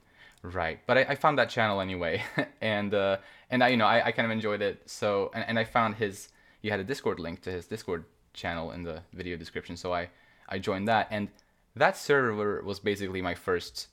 Right, 0.43 0.79
but 0.87 0.99
I, 0.99 1.01
I 1.03 1.15
found 1.17 1.39
that 1.39 1.49
channel 1.51 1.81
anyway, 1.81 2.23
and 2.61 2.95
uh, 2.95 3.17
and 3.51 3.63
I 3.65 3.69
you 3.69 3.77
know 3.77 3.87
I, 3.87 4.07
I 4.07 4.13
kind 4.13 4.25
of 4.25 4.31
enjoyed 4.31 4.63
it. 4.63 4.83
So 4.87 5.33
and, 5.35 5.45
and 5.49 5.59
I 5.59 5.65
found 5.65 5.97
his 5.97 6.29
you 6.63 6.71
had 6.71 6.79
a 6.79 6.85
Discord 6.85 7.19
link 7.19 7.43
to 7.43 7.51
his 7.51 7.67
Discord 7.67 8.05
channel 8.35 8.71
in 8.71 8.85
the 8.85 9.03
video 9.13 9.37
description. 9.37 9.77
So 9.77 9.93
I 9.93 10.11
I 10.49 10.61
joined 10.61 10.87
that, 10.87 11.09
and 11.11 11.29
that 11.75 11.97
server 11.97 12.63
was 12.63 12.79
basically 12.79 13.21
my 13.21 13.35
first 13.35 13.89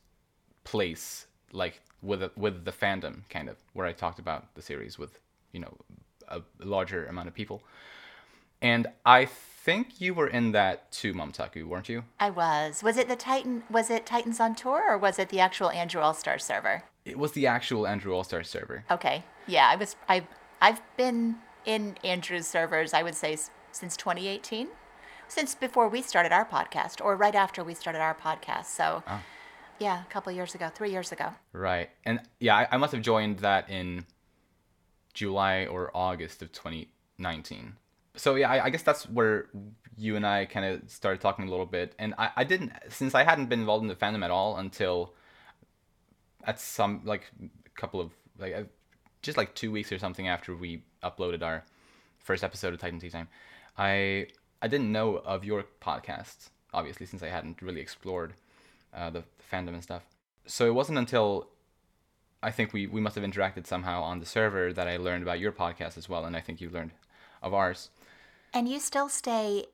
place 0.64 1.26
like 1.52 1.82
with 2.04 2.22
a, 2.22 2.32
with 2.36 2.66
the 2.66 2.72
fandom 2.72 3.28
kind 3.30 3.50
of 3.50 3.58
where 3.74 3.88
I 3.88 3.94
talked 3.94 4.20
about 4.20 4.54
the 4.54 4.62
series 4.62 5.00
with 5.00 5.20
you 5.52 5.62
know 5.62 5.74
a 6.28 6.42
larger 6.60 7.08
amount 7.08 7.28
of 7.28 7.34
people. 7.34 7.64
And 8.62 8.88
I 9.06 9.26
think 9.26 10.00
you 10.00 10.14
were 10.14 10.28
in 10.28 10.52
that 10.52 10.92
too, 10.92 11.14
Momtaku, 11.14 11.66
weren't 11.66 11.90
you? 11.90 12.04
I 12.20 12.30
was. 12.30 12.84
Was 12.84 12.98
it 12.98 13.08
the 13.08 13.16
Titan? 13.16 13.64
Was 13.70 13.90
it 13.90 14.06
Titans 14.06 14.40
on 14.40 14.56
Tour 14.56 14.84
or 14.88 14.98
was 14.98 15.18
it 15.18 15.30
the 15.30 15.40
actual 15.40 15.72
Andrew 15.72 16.02
All 16.02 16.14
Star 16.14 16.38
server? 16.38 16.84
It 17.04 17.18
was 17.18 17.34
the 17.34 17.48
actual 17.48 17.88
Andrew 17.88 18.14
All 18.14 18.24
Star 18.24 18.44
server. 18.44 18.86
Okay. 18.90 19.24
Yeah, 19.48 19.68
I 19.70 19.76
was. 19.76 19.96
I 20.08 20.28
I've 20.62 20.82
been 20.98 21.38
in 21.66 21.98
Andrew's 22.04 22.48
servers. 22.48 22.94
I 22.94 23.04
would 23.04 23.16
say 23.16 23.38
since 23.72 23.98
2018, 23.98 24.68
since 25.28 25.56
before 25.56 25.88
we 25.90 26.02
started 26.02 26.32
our 26.32 26.46
podcast, 26.46 27.04
or 27.04 27.16
right 27.16 27.36
after 27.36 27.64
we 27.64 27.74
started 27.74 28.00
our 28.00 28.16
podcast. 28.16 28.66
So, 28.66 29.04
ah. 29.08 29.22
yeah, 29.80 30.02
a 30.02 30.06
couple 30.06 30.32
years 30.32 30.56
ago, 30.56 30.70
three 30.74 30.92
years 30.92 31.12
ago. 31.12 31.34
Right. 31.54 31.90
And 32.06 32.22
yeah, 32.40 32.56
I, 32.56 32.68
I 32.72 32.78
must 32.78 32.94
have 32.94 33.02
joined 33.02 33.40
that 33.40 33.70
in 33.70 34.06
July 35.14 35.66
or 35.66 35.92
August 35.96 36.42
of 36.42 36.52
2019. 36.52 37.76
So 38.16 38.36
yeah, 38.36 38.50
I, 38.50 38.66
I 38.66 38.70
guess 38.70 38.84
that's 38.84 39.10
where 39.10 39.48
you 39.98 40.16
and 40.16 40.26
I 40.26 40.46
kind 40.46 40.66
of 40.66 40.90
started 40.90 41.22
talking 41.22 41.48
a 41.48 41.50
little 41.50 41.66
bit. 41.66 41.94
And 42.00 42.14
I, 42.18 42.32
I 42.38 42.44
didn't, 42.44 42.74
since 42.90 43.16
I 43.16 43.24
hadn't 43.24 43.48
been 43.48 43.60
involved 43.60 43.84
in 43.84 43.88
the 43.88 43.96
fandom 43.96 44.24
at 44.24 44.32
all 44.32 44.58
until 44.58 45.14
at 46.44 46.60
some, 46.60 47.02
like, 47.06 47.32
a 47.42 47.80
couple 47.80 48.00
of, 48.02 48.12
like, 48.38 48.54
uh, 48.54 48.64
just 49.22 49.38
like 49.38 49.56
two 49.56 49.72
weeks 49.72 49.92
or 49.92 49.98
something 49.98 50.28
after 50.28 50.56
we 50.56 50.84
uploaded 51.04 51.42
our 51.42 51.64
first 52.20 52.44
episode 52.44 52.74
of 52.74 52.80
Titan 52.80 53.00
Tea 53.00 53.10
Time, 53.10 53.28
I, 53.78 54.28
I 54.62 54.68
didn't 54.68 54.92
know 54.92 55.18
of 55.18 55.44
your 55.44 55.66
podcast, 55.82 56.50
obviously, 56.74 57.06
since 57.06 57.24
I 57.24 57.28
hadn't 57.28 57.62
really 57.62 57.82
explored 57.82 58.34
uh, 58.94 59.10
the, 59.10 59.20
the 59.22 59.56
fandom 59.56 59.70
and 59.70 59.84
stuff. 59.84 60.04
So 60.46 60.68
it 60.68 60.74
wasn't 60.74 60.98
until 60.98 61.48
I 62.44 62.52
think 62.52 62.74
we, 62.74 62.86
we 62.86 63.02
must 63.02 63.16
have 63.16 63.24
interacted 63.24 63.66
somehow 63.66 64.04
on 64.04 64.20
the 64.20 64.26
server 64.26 64.72
that 64.74 64.88
I 64.88 64.98
learned 64.98 65.24
about 65.24 65.40
your 65.40 65.52
podcast 65.52 65.98
as 65.98 66.08
well, 66.08 66.26
and 66.26 66.36
I 66.36 66.42
think 66.42 66.62
you 66.62 66.70
learned 66.70 66.92
of 67.42 67.54
ours. 67.54 67.90
And 68.56 68.70
you 68.70 68.80
still 68.80 69.10
stay 69.10 69.66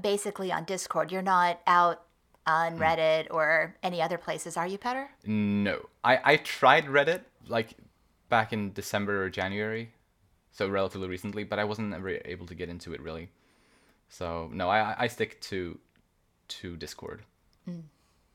basically 0.00 0.50
on 0.50 0.64
Discord. 0.64 1.12
You're 1.12 1.20
not 1.20 1.60
out 1.66 2.02
on 2.46 2.72
hmm. 2.72 2.82
Reddit 2.82 3.26
or 3.30 3.76
any 3.82 4.00
other 4.00 4.18
places, 4.18 4.56
are 4.56 4.66
you, 4.66 4.78
Petter? 4.78 5.10
No, 5.26 5.88
I, 6.02 6.18
I 6.24 6.36
tried 6.36 6.86
Reddit 6.86 7.20
like 7.48 7.74
back 8.30 8.52
in 8.52 8.72
December 8.72 9.22
or 9.22 9.30
January, 9.30 9.92
so 10.52 10.68
relatively 10.68 11.08
recently, 11.08 11.44
but 11.44 11.58
I 11.58 11.64
wasn't 11.64 11.92
ever 11.92 12.18
able 12.24 12.46
to 12.46 12.54
get 12.54 12.70
into 12.70 12.94
it 12.94 13.02
really. 13.02 13.28
So 14.08 14.48
no, 14.52 14.68
I 14.68 14.94
I 14.98 15.06
stick 15.06 15.40
to 15.42 15.78
to 16.48 16.76
Discord. 16.76 17.22
Mm. 17.68 17.82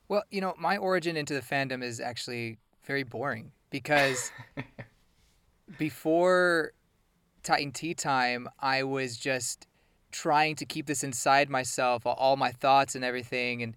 Well, 0.07 0.23
you 0.29 0.39
know, 0.39 0.53
my 0.57 0.77
origin 0.77 1.17
into 1.17 1.33
the 1.33 1.41
fandom 1.41 1.83
is 1.83 1.99
actually 1.99 2.59
very 2.85 3.03
boring 3.03 3.51
because 3.71 4.31
before 5.79 6.73
Titan 7.43 7.71
Tea 7.71 7.95
Time, 7.95 8.47
I 8.59 8.83
was 8.83 9.17
just 9.17 9.67
trying 10.15 10.55
to 10.55 10.65
keep 10.65 10.85
this 10.85 11.03
inside 11.03 11.49
myself, 11.49 12.03
all 12.05 12.37
my 12.37 12.51
thoughts 12.51 12.95
and 12.95 13.03
everything. 13.03 13.61
And 13.61 13.75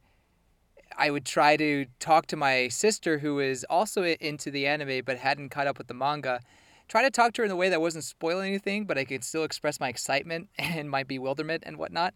I 0.96 1.11
would 1.11 1.24
try 1.24 1.57
to 1.57 1.87
talk 1.98 2.27
to 2.27 2.37
my 2.37 2.68
sister, 2.68 3.18
who 3.18 3.40
is 3.40 3.66
also 3.68 4.05
into 4.05 4.51
the 4.51 4.66
anime 4.66 5.03
but 5.05 5.18
hadn't 5.18 5.48
caught 5.51 5.66
up 5.66 5.79
with 5.79 5.88
the 5.88 5.94
manga. 5.94 6.40
Try 6.87 7.03
to 7.03 7.11
talk 7.11 7.33
to 7.35 7.42
her 7.42 7.46
in 7.46 7.51
a 7.51 7.57
way 7.57 7.68
that 7.68 7.81
wasn't 7.81 8.05
spoiling 8.05 8.48
anything, 8.48 8.85
but 8.85 8.96
I 8.96 9.05
could 9.05 9.24
still 9.24 9.44
express 9.44 9.81
my 9.81 9.88
excitement 9.88 10.48
and 10.59 10.88
my 10.88 11.03
bewilderment 11.03 11.64
and 11.66 11.77
whatnot. 11.77 12.14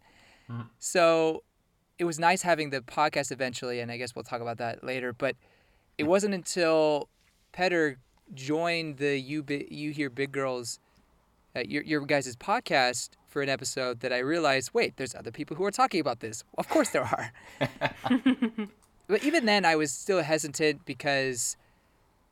Mm-hmm. 0.49 0.63
So 0.79 1.43
it 1.99 2.05
was 2.05 2.19
nice 2.19 2.43
having 2.43 2.71
the 2.71 2.81
podcast 2.81 3.33
eventually, 3.33 3.81
and 3.81 3.91
I 3.91 3.97
guess 3.97 4.15
we'll 4.15 4.25
talk 4.25 4.41
about 4.41 4.59
that 4.59 4.85
later. 4.85 5.13
But 5.13 5.37
it 5.99 6.05
wasn't 6.05 6.35
until 6.35 7.09
Petter 7.53 7.99
joined 8.35 8.99
the 8.99 9.19
You 9.19 9.43
Bi- 9.43 9.67
You 9.69 9.91
Hear 9.91 10.11
Big 10.11 10.33
Girls, 10.33 10.79
uh, 11.55 11.61
your 11.67 11.83
your 11.83 12.01
guys' 12.01 12.35
podcast 12.37 13.11
for 13.29 13.43
an 13.43 13.49
episode 13.49 14.01
that 14.01 14.13
I 14.13 14.19
realized, 14.19 14.71
wait, 14.73 14.97
there's 14.97 15.15
other 15.15 15.31
people 15.31 15.57
who 15.57 15.65
are 15.65 15.71
talking 15.71 16.01
about 16.01 16.21
this. 16.21 16.45
Of 16.59 16.69
course 16.69 16.91
there 16.91 17.03
are. 17.03 17.33
but 19.09 19.25
even 19.25 19.47
then, 19.47 19.65
I 19.65 19.77
was 19.77 19.91
still 19.91 20.23
hesitant 20.23 20.85
because 20.85 21.57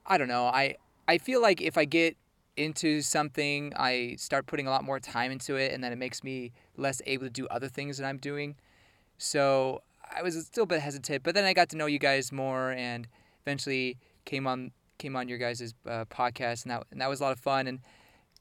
I 0.07 0.19
don't 0.19 0.29
know. 0.29 0.47
I 0.47 0.77
I 1.09 1.19
feel 1.19 1.43
like 1.43 1.61
if 1.61 1.77
I 1.77 1.85
get 1.85 2.17
into 2.57 3.01
something, 3.01 3.73
I 3.77 4.17
start 4.19 4.47
putting 4.47 4.67
a 4.67 4.71
lot 4.71 4.85
more 4.85 5.01
time 5.01 5.33
into 5.33 5.57
it, 5.57 5.73
and 5.73 5.83
then 5.83 5.93
it 5.93 5.99
makes 5.99 6.23
me 6.23 6.53
less 6.77 7.01
able 7.07 7.27
to 7.27 7.31
do 7.31 7.47
other 7.49 7.69
things 7.69 7.99
that 7.99 8.07
I'm 8.07 8.19
doing. 8.19 8.57
So 9.19 9.83
I 10.15 10.23
was 10.23 10.35
still 10.47 10.65
a 10.65 10.67
bit 10.67 10.81
hesitant, 10.81 11.23
but 11.23 11.35
then 11.35 11.45
I 11.45 11.53
got 11.53 11.69
to 11.71 11.77
know 11.77 11.87
you 11.87 11.99
guys 11.99 12.33
more, 12.33 12.73
and 12.73 13.07
eventually 13.43 13.99
came 14.25 14.47
on 14.47 14.73
came 14.99 15.17
on 15.17 15.29
your 15.29 15.39
guys' 15.39 15.75
uh, 15.87 16.05
podcast, 16.07 16.65
and 16.65 16.73
that 16.73 16.87
and 16.91 17.01
that 17.01 17.09
was 17.09 17.21
a 17.21 17.25
lot 17.25 17.33
of 17.33 17.41
fun, 17.41 17.67
and 17.67 17.81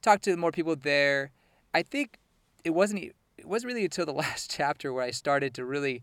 talked 0.02 0.24
to 0.24 0.36
more 0.38 0.52
people 0.52 0.76
there. 0.76 1.32
I 1.74 1.84
think 1.84 2.18
it 2.64 2.72
wasn't 2.72 3.14
it 3.38 3.46
wasn't 3.46 3.70
really 3.70 3.86
until 3.86 4.06
the 4.06 4.14
last 4.26 4.52
chapter 4.52 4.92
where 4.94 5.04
I 5.04 5.12
started 5.12 5.54
to 5.56 5.66
really 5.66 6.02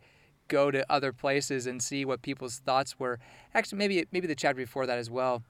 go 0.48 0.70
to 0.70 0.84
other 0.90 1.12
places 1.12 1.66
and 1.66 1.82
see 1.82 2.04
what 2.04 2.22
people's 2.22 2.58
thoughts 2.58 2.98
were. 2.98 3.18
Actually, 3.54 3.78
maybe 3.78 4.06
maybe 4.12 4.26
the 4.26 4.34
chapter 4.34 4.56
before 4.56 4.86
that 4.86 4.98
as 4.98 5.10
well. 5.10 5.42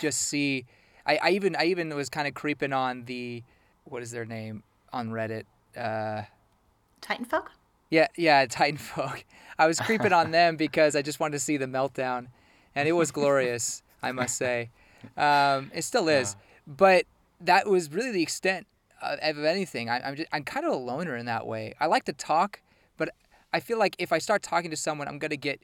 Just 0.00 0.20
see. 0.20 0.66
I, 1.06 1.18
I 1.22 1.30
even 1.30 1.54
I 1.56 1.66
even 1.66 1.94
was 1.94 2.08
kind 2.08 2.26
of 2.26 2.34
creeping 2.34 2.72
on 2.72 3.04
the 3.04 3.42
what 3.84 4.02
is 4.02 4.10
their 4.10 4.24
name 4.24 4.62
on 4.92 5.10
Reddit. 5.10 5.44
Uh, 5.76 6.22
Titan 7.00 7.24
folk? 7.24 7.52
yeah, 7.90 8.08
yeah, 8.16 8.46
Titan 8.46 8.78
Folk. 8.78 9.24
I 9.58 9.66
was 9.66 9.78
creeping 9.78 10.12
on 10.12 10.30
them 10.30 10.56
because 10.64 10.96
I 10.96 11.02
just 11.02 11.20
wanted 11.20 11.32
to 11.32 11.40
see 11.40 11.56
the 11.56 11.66
meltdown, 11.66 12.28
and 12.74 12.88
it 12.88 12.92
was 12.92 13.10
glorious, 13.10 13.82
I 14.02 14.12
must 14.12 14.36
say. 14.36 14.70
Um, 15.16 15.70
it 15.74 15.82
still 15.82 16.08
is, 16.08 16.36
but 16.66 17.04
that 17.40 17.68
was 17.68 17.92
really 17.92 18.10
the 18.10 18.22
extent 18.22 18.66
of, 19.02 19.18
of 19.20 19.44
anything. 19.44 19.88
I, 19.88 20.00
I'm 20.00 20.16
just, 20.16 20.28
I'm 20.32 20.44
kind 20.44 20.66
of 20.66 20.72
a 20.72 20.76
loner 20.76 21.16
in 21.16 21.26
that 21.26 21.46
way. 21.46 21.74
I 21.80 21.86
like 21.86 22.04
to 22.04 22.12
talk, 22.12 22.60
but 22.96 23.10
I 23.52 23.60
feel 23.60 23.78
like 23.78 23.96
if 23.98 24.12
I 24.12 24.18
start 24.18 24.42
talking 24.42 24.70
to 24.70 24.76
someone, 24.76 25.08
I'm 25.08 25.18
gonna 25.18 25.36
get 25.36 25.60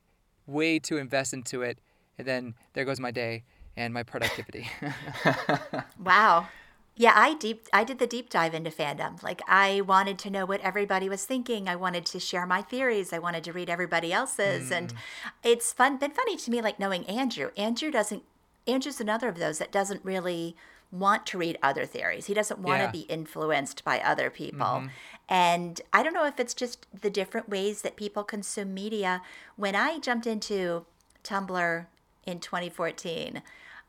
way 0.46 0.78
too 0.78 0.98
invested 0.98 1.36
into 1.36 1.62
it, 1.62 1.78
and 2.18 2.26
then 2.26 2.54
there 2.74 2.84
goes 2.84 3.00
my 3.00 3.10
day 3.10 3.44
and 3.76 3.92
my 3.94 4.02
productivity. 4.02 4.68
Wow. 6.02 6.48
Yeah, 6.94 7.12
I 7.16 7.34
deep 7.34 7.68
I 7.72 7.84
did 7.84 7.98
the 7.98 8.06
deep 8.06 8.28
dive 8.28 8.52
into 8.52 8.70
fandom. 8.70 9.22
Like 9.22 9.40
I 9.48 9.80
wanted 9.80 10.18
to 10.20 10.30
know 10.30 10.44
what 10.44 10.60
everybody 10.60 11.08
was 11.08 11.24
thinking. 11.24 11.66
I 11.66 11.74
wanted 11.74 12.04
to 12.06 12.20
share 12.20 12.44
my 12.44 12.60
theories. 12.60 13.14
I 13.14 13.18
wanted 13.18 13.44
to 13.44 13.52
read 13.52 13.70
everybody 13.70 14.12
else's 14.12 14.70
and 14.70 14.92
mm. 14.92 14.96
it's 15.42 15.72
fun 15.72 15.96
been 15.96 16.10
funny 16.10 16.36
to 16.36 16.50
me 16.50 16.60
like 16.60 16.78
knowing 16.78 17.06
Andrew. 17.06 17.50
Andrew 17.56 17.90
doesn't 17.90 18.24
Andrew's 18.66 19.00
another 19.00 19.28
of 19.28 19.38
those 19.38 19.58
that 19.58 19.72
doesn't 19.72 20.04
really 20.04 20.54
want 20.92 21.26
to 21.26 21.38
read 21.38 21.58
other 21.62 21.86
theories. 21.86 22.26
He 22.26 22.34
doesn't 22.34 22.60
want 22.60 22.80
Yeah. 22.80 22.86
to 22.86 22.92
be 22.92 23.00
influenced 23.00 23.82
by 23.82 23.98
other 24.00 24.28
people. 24.30 24.66
Mm-hmm. 24.66 24.86
And 25.28 25.80
I 25.92 26.02
don't 26.02 26.12
know 26.12 26.26
if 26.26 26.38
it's 26.38 26.54
just 26.54 26.86
the 27.00 27.10
different 27.10 27.48
ways 27.48 27.80
that 27.82 27.96
people 27.96 28.22
consume 28.22 28.74
media. 28.74 29.22
When 29.56 29.74
I 29.74 29.98
jumped 29.98 30.26
into 30.26 30.84
Tumblr 31.24 31.86
in 32.26 32.40
2014, 32.40 33.42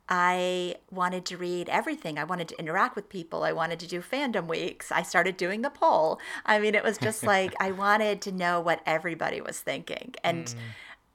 I 0.08 0.76
wanted 0.92 1.26
to 1.26 1.38
read 1.38 1.70
everything. 1.70 2.18
I 2.18 2.24
wanted 2.24 2.48
to 2.50 2.60
interact 2.60 2.96
with 2.96 3.10
people. 3.10 3.44
I 3.44 3.52
wanted 3.52 3.80
to 3.82 3.88
do 3.88 4.02
fandom 4.02 4.48
weeks. 4.48 4.92
I 4.92 5.02
started 5.02 5.38
doing 5.38 5.62
the 5.62 5.70
poll. 5.70 6.20
I 6.46 6.60
mean, 6.60 6.76
it 6.76 6.84
was 6.84 6.98
just 6.98 7.24
like 7.36 7.54
I 7.60 7.72
wanted 7.72 8.22
to 8.22 8.32
know 8.32 8.62
what 8.62 8.82
everybody 8.86 9.42
was 9.42 9.60
thinking. 9.60 10.13
And 10.24 10.48
mm. 10.48 10.56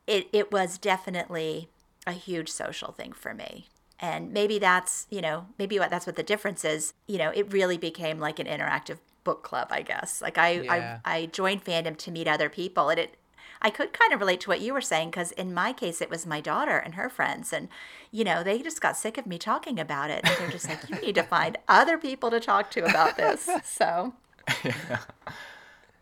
it, 0.07 0.29
it 0.33 0.53
was 0.53 0.79
definitely 0.79 1.68
a 2.07 2.12
huge 2.12 2.51
social 2.51 2.92
thing 2.92 3.12
for 3.12 3.33
me. 3.35 3.68
And 4.00 4.32
maybe 4.32 4.58
that's, 4.58 5.06
you 5.11 5.20
know, 5.20 5.46
maybe 5.58 5.78
what 5.78 5.90
that's 5.90 6.06
what 6.06 6.16
the 6.16 6.22
difference 6.22 6.64
is. 6.64 6.94
You 7.06 7.18
know, 7.18 7.30
it 7.30 7.52
really 7.52 7.76
became 7.76 8.20
like 8.20 8.38
an 8.38 8.46
interactive 8.46 8.98
book 9.24 9.42
club, 9.42 9.68
I 9.70 9.82
guess. 9.82 10.22
Like 10.22 10.38
I, 10.38 10.50
Yeah. 10.52 10.98
I, 11.04 11.16
I 11.16 11.26
joined 11.26 11.64
fandom 11.64 11.96
to 11.98 12.11
meet 12.11 12.28
other 12.28 12.48
people, 12.48 12.88
and 12.90 13.00
it, 13.00 13.16
I 13.61 13.70
could 13.70 13.92
kind 13.92 14.12
of 14.12 14.20
relate 14.20 14.40
to 14.42 14.50
what 14.50 14.61
you 14.61 14.72
were 14.72 14.80
saying 14.80 15.11
because 15.11 15.32
in 15.32 15.52
my 15.52 15.72
case, 15.72 16.00
it 16.00 16.11
was 16.11 16.24
my 16.26 16.40
daughter 16.40 16.78
and 16.78 16.94
her 16.94 17.08
friends, 17.08 17.52
and 17.52 17.68
you 18.12 18.24
know, 18.24 18.42
they 18.42 18.62
just 18.62 18.80
got 18.80 18.96
sick 18.96 19.18
of 19.18 19.26
me 19.26 19.37
talking 19.38 19.80
about 19.80 20.11
it, 20.11 20.24
and 20.24 20.38
they're 20.38 20.48
just 20.48 20.68
like, 20.68 20.88
you 20.88 20.98
need 21.00 21.16
to 21.16 21.22
find 21.24 21.58
other 21.68 21.98
people 21.98 22.30
to 22.30 22.40
talk 22.40 22.70
to 22.72 22.84
about 22.84 23.16
this. 23.16 23.48
So 23.64 24.14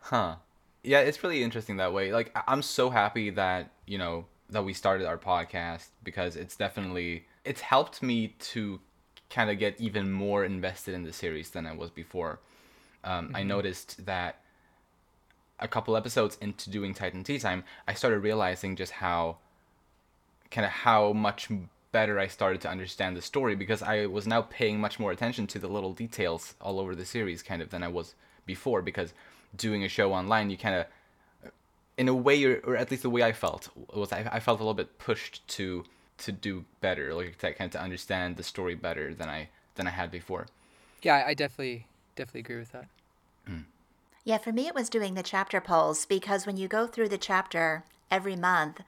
Huh. 0.01 0.35
Yeah, 0.83 0.99
it's 1.01 1.21
really 1.23 1.43
interesting 1.43 1.77
that 1.77 1.93
way. 1.93 2.13
Like 2.13 2.35
I'm 2.47 2.61
so 2.61 2.89
happy 2.89 3.29
that, 3.31 3.71
you 3.85 3.97
know, 3.97 4.25
that 4.49 4.63
we 4.63 4.73
started 4.73 5.05
our 5.05 5.17
podcast 5.17 5.87
because 6.03 6.35
it's 6.37 6.55
definitely 6.55 7.25
it's 7.47 7.61
helped 7.61 8.03
me 8.03 8.35
to 8.39 8.79
kind 9.29 9.49
of 9.49 9.59
get 9.59 9.79
even 9.79 10.11
more 10.11 10.45
invested 10.45 10.93
in 10.93 11.03
the 11.03 11.13
series 11.13 11.49
than 11.49 11.65
I 11.65 11.73
was 11.73 11.89
before. 11.89 12.39
Um, 13.03 13.31
I 13.33 13.43
noticed 13.43 14.05
that 14.05 14.41
a 15.59 15.67
couple 15.67 15.97
episodes 15.97 16.37
into 16.41 16.69
doing 16.69 16.93
Titan 16.93 17.23
Tea 17.23 17.39
Time, 17.39 17.63
I 17.87 17.93
started 17.93 18.19
realizing 18.19 18.75
just 18.75 18.93
how 18.93 19.37
kind 20.51 20.65
of 20.65 20.71
how 20.71 21.13
much 21.13 21.49
better 21.91 22.19
I 22.19 22.27
started 22.27 22.61
to 22.61 22.69
understand 22.69 23.17
the 23.17 23.21
story 23.21 23.55
because 23.55 23.81
I 23.81 24.05
was 24.05 24.27
now 24.27 24.41
paying 24.41 24.79
much 24.79 24.99
more 24.99 25.11
attention 25.11 25.47
to 25.47 25.59
the 25.59 25.67
little 25.67 25.93
details 25.93 26.55
all 26.61 26.79
over 26.79 26.95
the 26.95 27.05
series 27.05 27.41
kind 27.41 27.61
of 27.61 27.69
than 27.69 27.83
I 27.83 27.87
was 27.87 28.13
before 28.45 28.81
because 28.81 29.13
doing 29.55 29.83
a 29.83 29.89
show 29.89 30.13
online 30.13 30.49
you 30.49 30.57
kind 30.57 30.75
of 30.75 31.51
in 31.97 32.07
a 32.07 32.13
way 32.13 32.43
or, 32.43 32.61
or 32.65 32.75
at 32.77 32.91
least 32.91 33.03
the 33.03 33.09
way 33.09 33.23
I 33.23 33.31
felt 33.31 33.69
was 33.93 34.11
I, 34.11 34.29
I 34.31 34.39
felt 34.39 34.59
a 34.59 34.63
little 34.63 34.73
bit 34.73 34.99
pushed 34.99 35.47
to 35.49 35.85
to 36.17 36.31
do 36.31 36.65
better 36.81 37.13
like 37.13 37.37
to 37.37 37.53
kind 37.53 37.67
of 37.67 37.71
to 37.71 37.81
understand 37.81 38.37
the 38.37 38.43
story 38.43 38.75
better 38.75 39.13
than 39.13 39.29
I 39.29 39.49
than 39.75 39.87
I 39.87 39.91
had 39.91 40.09
before 40.11 40.47
yeah, 41.01 41.23
I 41.25 41.33
definitely 41.33 41.87
definitely 42.15 42.41
agree 42.41 42.57
with 42.57 42.71
that. 42.71 42.87
Mm. 43.49 43.65
Yeah, 44.23 44.37
for 44.37 44.51
me, 44.51 44.67
it 44.67 44.75
was 44.75 44.89
doing 44.89 45.13
the 45.13 45.23
chapter 45.23 45.61
polls 45.61 46.05
because 46.05 46.45
when 46.45 46.57
you 46.57 46.67
go 46.67 46.87
through 46.87 47.09
the 47.09 47.17
chapter 47.17 47.83
every 48.11 48.35
month 48.35 48.81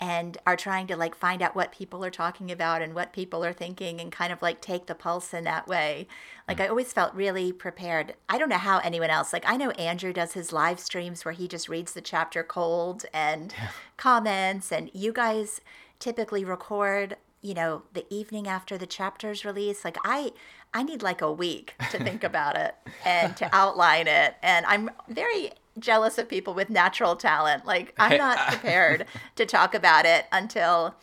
and 0.00 0.36
are 0.46 0.56
trying 0.56 0.86
to 0.88 0.96
like 0.96 1.14
find 1.14 1.40
out 1.40 1.54
what 1.54 1.72
people 1.72 2.04
are 2.04 2.10
talking 2.10 2.50
about 2.50 2.82
and 2.82 2.94
what 2.94 3.12
people 3.12 3.44
are 3.44 3.52
thinking 3.52 4.00
and 4.00 4.10
kind 4.10 4.32
of 4.32 4.42
like 4.42 4.60
take 4.60 4.86
the 4.86 4.94
pulse 4.94 5.32
in 5.32 5.44
that 5.44 5.68
way, 5.68 6.08
like 6.48 6.58
mm. 6.58 6.64
I 6.64 6.68
always 6.68 6.92
felt 6.92 7.14
really 7.14 7.52
prepared. 7.52 8.14
I 8.28 8.36
don't 8.36 8.48
know 8.48 8.56
how 8.56 8.78
anyone 8.80 9.10
else, 9.10 9.32
like 9.32 9.44
I 9.46 9.56
know 9.56 9.70
Andrew 9.72 10.12
does 10.12 10.32
his 10.32 10.52
live 10.52 10.80
streams 10.80 11.24
where 11.24 11.32
he 11.32 11.46
just 11.46 11.68
reads 11.68 11.92
the 11.92 12.00
chapter 12.00 12.42
cold 12.42 13.06
and 13.14 13.54
comments, 13.96 14.72
and 14.72 14.90
you 14.92 15.12
guys 15.12 15.60
typically 16.02 16.44
record 16.44 17.16
you 17.42 17.54
know 17.54 17.82
the 17.92 18.04
evening 18.12 18.48
after 18.48 18.76
the 18.76 18.86
chapter's 18.86 19.44
release 19.44 19.84
like 19.84 19.96
i 20.04 20.32
i 20.74 20.82
need 20.82 21.00
like 21.00 21.22
a 21.22 21.30
week 21.30 21.76
to 21.92 21.98
think 22.02 22.24
about 22.30 22.56
it 22.56 22.74
and 23.04 23.36
to 23.36 23.48
outline 23.54 24.08
it. 24.08 24.34
And 24.42 24.66
i'm 24.66 24.90
very 25.08 25.52
jealous 25.78 26.18
of 26.18 26.28
people 26.28 26.54
with 26.54 26.68
natural 26.68 27.14
talent. 27.14 27.64
Like 27.64 27.94
i'm 27.98 28.18
not 28.18 28.36
uh, 28.36 28.46
prepared 28.48 29.06
to 29.36 29.46
talk 29.46 29.76
about 29.76 30.04
it 30.04 30.26
until 30.32 30.96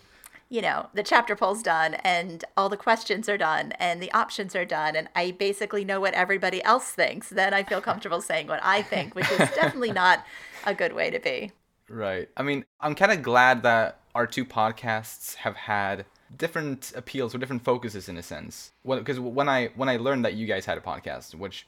you 0.49 0.61
know 0.61 0.89
the 0.93 1.03
chapter 1.03 1.33
poll's 1.33 1.63
done 1.63 1.93
and 1.93 2.43
all 2.57 2.67
the 2.67 2.75
questions 2.75 3.29
are 3.29 3.37
done 3.37 3.71
and 3.79 4.01
the 4.01 4.11
options 4.11 4.53
are 4.53 4.65
done. 4.65 4.97
And 4.97 5.07
i 5.15 5.31
basically 5.31 5.85
know 5.85 6.01
what 6.01 6.13
everybody 6.13 6.61
else 6.65 6.91
thinks. 6.91 7.29
Then 7.29 7.53
i 7.53 7.63
feel 7.63 7.79
comfortable 7.79 8.21
saying 8.21 8.47
what 8.47 8.59
i 8.63 8.81
think 8.81 9.15
which 9.15 9.31
is 9.31 9.37
definitely 9.37 9.93
not 9.93 10.25
a 10.65 10.75
good 10.75 10.91
way 10.91 11.09
to 11.09 11.19
be. 11.19 11.53
Right. 11.89 12.29
I 12.37 12.43
mean, 12.43 12.65
I'm 12.79 12.93
kind 12.93 13.11
of 13.11 13.23
glad 13.23 13.63
that 13.63 13.99
our 14.19 14.27
two 14.27 14.43
podcasts 14.43 15.35
have 15.35 15.55
had 15.55 16.05
different 16.35 16.91
appeals 16.93 17.33
or 17.33 17.37
different 17.37 17.63
focuses 17.63 18.09
in 18.09 18.17
a 18.17 18.21
sense. 18.21 18.73
Because 18.85 19.17
when 19.17 19.47
I 19.47 19.67
when 19.77 19.87
I 19.87 19.95
learned 19.95 20.25
that 20.25 20.33
you 20.33 20.45
guys 20.45 20.65
had 20.65 20.77
a 20.77 20.81
podcast, 20.81 21.35
which 21.35 21.65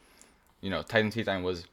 you 0.60 0.70
know, 0.70 0.82
Titan 0.82 1.12
Tea 1.12 1.24
Time 1.24 1.44
was 1.44 1.64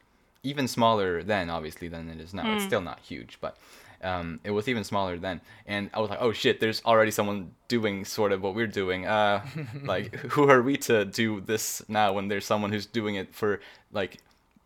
even 0.41 0.69
smaller 0.69 1.21
then, 1.21 1.49
obviously, 1.49 1.89
than 1.89 2.09
it 2.09 2.21
is 2.21 2.33
now. 2.33 2.55
It's 2.55 2.63
still 2.63 2.79
not 2.79 2.99
huge, 2.99 3.37
but 3.41 3.57
um, 4.01 4.39
it 4.45 4.51
was 4.51 4.69
even 4.69 4.85
smaller 4.85 5.17
then. 5.17 5.41
And 5.67 5.89
I 5.93 5.99
was 5.99 6.09
like, 6.09 6.21
oh 6.21 6.31
shit, 6.31 6.61
there's 6.61 6.81
already 6.85 7.11
someone 7.11 7.51
doing 7.67 8.05
sort 8.05 8.31
of 8.31 8.41
what 8.41 8.55
we're 8.55 8.67
doing. 8.67 9.05
Uh, 9.05 9.45
like, 9.83 10.15
who 10.15 10.49
are 10.49 10.61
we 10.61 10.77
to 10.77 11.03
do 11.03 11.41
this 11.41 11.81
now 11.89 12.13
when 12.13 12.29
there's 12.29 12.45
someone 12.45 12.71
who's 12.71 12.85
doing 12.85 13.15
it 13.15 13.35
for 13.35 13.59
like 13.91 14.19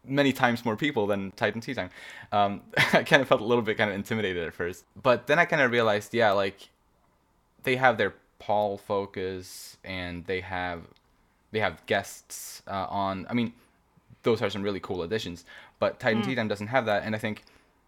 many 0.05 0.33
times 0.33 0.65
more 0.65 0.75
people 0.75 1.07
than 1.07 1.31
Titan 1.31 1.61
Tea 1.61 1.73
Time. 1.73 1.89
Um, 2.31 2.61
I 2.93 3.03
kind 3.03 3.21
of 3.21 3.27
felt 3.27 3.41
a 3.41 3.45
little 3.45 3.63
bit 3.63 3.77
kind 3.77 3.89
of 3.89 3.95
intimidated 3.95 4.47
at 4.47 4.53
first, 4.53 4.85
but 5.01 5.27
then 5.27 5.39
I 5.39 5.45
kind 5.45 5.61
of 5.61 5.71
realized, 5.71 6.13
yeah, 6.13 6.31
like 6.31 6.69
they 7.63 7.75
have 7.75 7.97
their 7.97 8.13
poll 8.39 8.77
focus 8.77 9.77
and 9.83 10.25
they 10.25 10.41
have 10.41 10.81
they 11.51 11.59
have 11.59 11.85
guests 11.85 12.61
uh, 12.67 12.87
on. 12.89 13.27
I 13.29 13.33
mean, 13.33 13.53
those 14.23 14.41
are 14.41 14.49
some 14.49 14.63
really 14.63 14.79
cool 14.79 15.03
additions, 15.03 15.45
but 15.79 15.99
Titan 15.99 16.23
Tea 16.23 16.35
Time 16.35 16.47
doesn't 16.47 16.67
have 16.67 16.85
that, 16.85 17.03
and 17.03 17.15
I 17.15 17.19
think, 17.19 17.43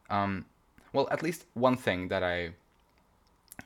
um, 0.09 0.45
well, 0.93 1.07
at 1.11 1.23
least 1.23 1.45
one 1.53 1.75
thing 1.75 2.07
that 2.09 2.23
I 2.23 2.51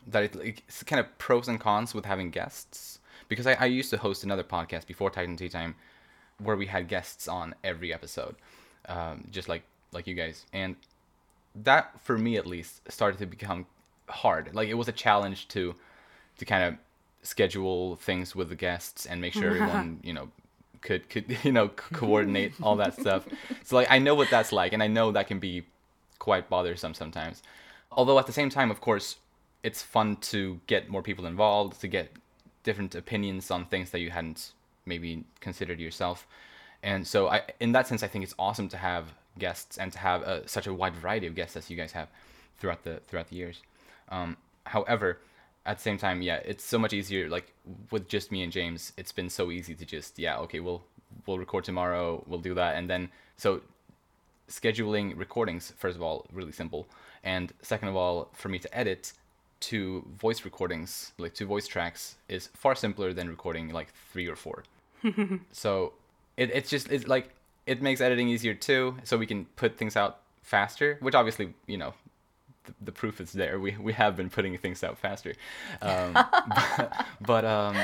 that 0.07 0.23
it, 0.23 0.61
it's 0.67 0.83
kind 0.83 0.99
of 0.99 1.17
pros 1.17 1.47
and 1.47 1.59
cons 1.59 1.93
with 1.93 2.05
having 2.05 2.29
guests 2.29 2.99
because 3.27 3.47
I, 3.47 3.53
I 3.53 3.65
used 3.65 3.89
to 3.91 3.97
host 3.97 4.23
another 4.23 4.43
podcast 4.43 4.85
before 4.87 5.09
Titan 5.09 5.35
Tea 5.35 5.49
Time 5.49 5.75
where 6.39 6.55
we 6.55 6.65
had 6.65 6.87
guests 6.87 7.27
on 7.27 7.55
every 7.63 7.93
episode, 7.93 8.35
um, 8.87 9.27
just 9.31 9.47
like 9.47 9.63
like 9.91 10.07
you 10.07 10.15
guys, 10.15 10.45
and 10.53 10.75
that 11.55 11.99
for 12.01 12.17
me 12.17 12.37
at 12.37 12.45
least 12.45 12.89
started 12.91 13.19
to 13.19 13.25
become 13.25 13.65
hard. 14.07 14.53
Like 14.53 14.69
it 14.69 14.75
was 14.75 14.87
a 14.87 14.93
challenge 14.93 15.47
to 15.49 15.75
to 16.37 16.45
kind 16.45 16.63
of 16.63 16.75
schedule 17.21 17.97
things 17.97 18.35
with 18.35 18.49
the 18.49 18.55
guests 18.55 19.05
and 19.05 19.19
make 19.19 19.33
sure 19.33 19.49
everyone 19.49 19.99
you 20.03 20.13
know 20.13 20.29
could 20.81 21.09
could 21.09 21.37
you 21.43 21.51
know 21.51 21.69
coordinate 21.69 22.53
all 22.61 22.75
that 22.77 22.99
stuff. 22.99 23.27
So 23.63 23.75
like 23.75 23.87
I 23.89 23.99
know 23.99 24.15
what 24.15 24.29
that's 24.29 24.51
like, 24.51 24.73
and 24.73 24.81
I 24.81 24.87
know 24.87 25.11
that 25.11 25.27
can 25.27 25.39
be 25.39 25.63
quite 26.19 26.49
bothersome 26.49 26.93
sometimes. 26.93 27.41
Although 27.91 28.19
at 28.19 28.27
the 28.27 28.33
same 28.33 28.49
time, 28.49 28.69
of 28.69 28.81
course, 28.81 29.15
it's 29.63 29.81
fun 29.81 30.17
to 30.17 30.59
get 30.67 30.89
more 30.89 31.01
people 31.01 31.25
involved, 31.25 31.81
to 31.81 31.87
get 31.87 32.11
different 32.63 32.93
opinions 32.93 33.49
on 33.49 33.65
things 33.65 33.89
that 33.91 33.99
you 33.99 34.11
hadn't 34.11 34.51
maybe 34.85 35.25
considered 35.39 35.79
yourself. 35.79 36.27
And 36.81 37.05
so, 37.05 37.27
I, 37.29 37.41
in 37.59 37.73
that 37.73 37.87
sense, 37.87 38.03
I 38.03 38.07
think 38.07 38.23
it's 38.23 38.35
awesome 38.39 38.69
to 38.69 38.77
have 38.77 39.13
guests 39.37 39.77
and 39.77 39.91
to 39.91 39.99
have 39.99 40.23
uh, 40.23 40.45
such 40.45 40.67
a 40.67 40.73
wide 40.73 40.95
variety 40.95 41.27
of 41.27 41.35
guests 41.35 41.55
as 41.57 41.69
you 41.69 41.77
guys 41.77 41.91
have 41.93 42.07
throughout 42.57 42.83
the 42.83 43.01
throughout 43.07 43.29
the 43.29 43.35
years. 43.35 43.61
Um, 44.09 44.37
however, 44.65 45.19
at 45.65 45.77
the 45.77 45.83
same 45.83 45.97
time, 45.97 46.21
yeah, 46.21 46.39
it's 46.45 46.63
so 46.63 46.79
much 46.79 46.93
easier. 46.93 47.29
Like 47.29 47.51
with 47.91 48.07
just 48.07 48.31
me 48.31 48.43
and 48.43 48.51
James, 48.51 48.93
it's 48.97 49.11
been 49.11 49.29
so 49.29 49.51
easy 49.51 49.75
to 49.75 49.85
just 49.85 50.19
yeah, 50.19 50.37
okay, 50.39 50.59
we'll 50.59 50.83
we'll 51.25 51.39
record 51.39 51.63
tomorrow, 51.63 52.23
we'll 52.27 52.39
do 52.39 52.53
that, 52.53 52.75
and 52.75 52.89
then 52.89 53.09
so 53.37 53.61
scheduling 54.49 55.17
recordings 55.17 55.73
first 55.77 55.95
of 55.95 56.01
all 56.01 56.25
really 56.33 56.51
simple, 56.51 56.87
and 57.23 57.53
second 57.61 57.87
of 57.87 57.95
all, 57.95 58.29
for 58.33 58.49
me 58.49 58.59
to 58.59 58.77
edit 58.77 59.13
two 59.59 60.05
voice 60.17 60.45
recordings, 60.45 61.11
like 61.17 61.33
two 61.33 61.45
voice 61.45 61.67
tracks, 61.67 62.15
is 62.27 62.47
far 62.53 62.75
simpler 62.75 63.13
than 63.13 63.29
recording 63.29 63.69
like 63.69 63.93
three 64.11 64.27
or 64.27 64.35
four. 64.35 64.63
so 65.51 65.93
it, 66.39 66.49
it's 66.53 66.69
just 66.69 66.91
it's 66.91 67.07
like 67.07 67.29
it 67.67 67.81
makes 67.81 68.01
editing 68.01 68.27
easier 68.27 68.53
too 68.53 68.97
so 69.03 69.17
we 69.17 69.27
can 69.27 69.45
put 69.55 69.77
things 69.77 69.95
out 69.95 70.21
faster 70.41 70.97
which 71.01 71.13
obviously 71.13 71.53
you 71.67 71.77
know 71.77 71.93
the, 72.63 72.73
the 72.85 72.91
proof 72.91 73.21
is 73.21 73.31
there 73.33 73.59
we, 73.59 73.75
we 73.77 73.93
have 73.93 74.15
been 74.15 74.29
putting 74.29 74.57
things 74.57 74.83
out 74.83 74.97
faster 74.97 75.35
um, 75.81 76.13
but, 76.13 77.05
but 77.21 77.45
um 77.45 77.77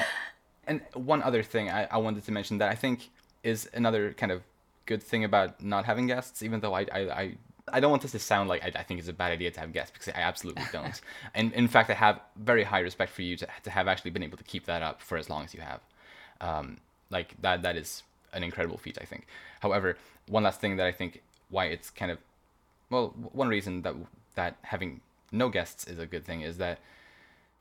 and 0.67 0.81
one 0.93 1.21
other 1.21 1.43
thing 1.43 1.69
I, 1.69 1.85
I 1.85 1.97
wanted 1.97 2.25
to 2.25 2.31
mention 2.31 2.57
that 2.57 2.71
i 2.71 2.75
think 2.75 3.09
is 3.43 3.69
another 3.73 4.13
kind 4.13 4.31
of 4.31 4.41
good 4.87 5.03
thing 5.03 5.23
about 5.23 5.63
not 5.63 5.85
having 5.85 6.07
guests 6.07 6.41
even 6.41 6.61
though 6.61 6.73
i 6.73 6.81
i, 6.91 6.99
I 6.99 7.35
I 7.71 7.79
don't 7.79 7.89
want 7.89 8.03
this 8.03 8.11
to 8.11 8.19
sound 8.19 8.47
like 8.47 8.63
I, 8.63 8.79
I 8.79 8.83
think 8.83 8.99
it's 8.99 9.09
a 9.09 9.13
bad 9.13 9.31
idea 9.31 9.51
to 9.51 9.59
have 9.59 9.73
guests 9.73 9.91
because 9.91 10.13
I 10.13 10.21
absolutely 10.21 10.63
don't. 10.71 10.99
and 11.33 11.51
in 11.53 11.67
fact, 11.67 11.89
I 11.89 11.93
have 11.93 12.19
very 12.35 12.63
high 12.63 12.79
respect 12.79 13.11
for 13.11 13.23
you 13.23 13.35
to, 13.37 13.47
to 13.63 13.69
have 13.71 13.87
actually 13.87 14.11
been 14.11 14.23
able 14.23 14.37
to 14.37 14.43
keep 14.43 14.65
that 14.65 14.81
up 14.81 15.01
for 15.01 15.17
as 15.17 15.29
long 15.29 15.43
as 15.43 15.53
you 15.53 15.61
have. 15.61 15.79
Um, 16.41 16.77
like 17.09 17.39
that 17.41 17.61
that 17.61 17.75
is 17.75 18.03
an 18.33 18.43
incredible 18.43 18.77
feat 18.77 18.97
i 19.01 19.05
think 19.05 19.25
however 19.61 19.97
one 20.27 20.43
last 20.43 20.59
thing 20.59 20.75
that 20.77 20.85
i 20.85 20.91
think 20.91 21.21
why 21.49 21.65
it's 21.65 21.89
kind 21.89 22.11
of 22.11 22.17
well 22.89 23.13
one 23.31 23.47
reason 23.47 23.81
that 23.83 23.95
that 24.35 24.55
having 24.63 25.01
no 25.31 25.49
guests 25.49 25.87
is 25.87 25.99
a 25.99 26.05
good 26.05 26.25
thing 26.25 26.41
is 26.41 26.57
that 26.57 26.79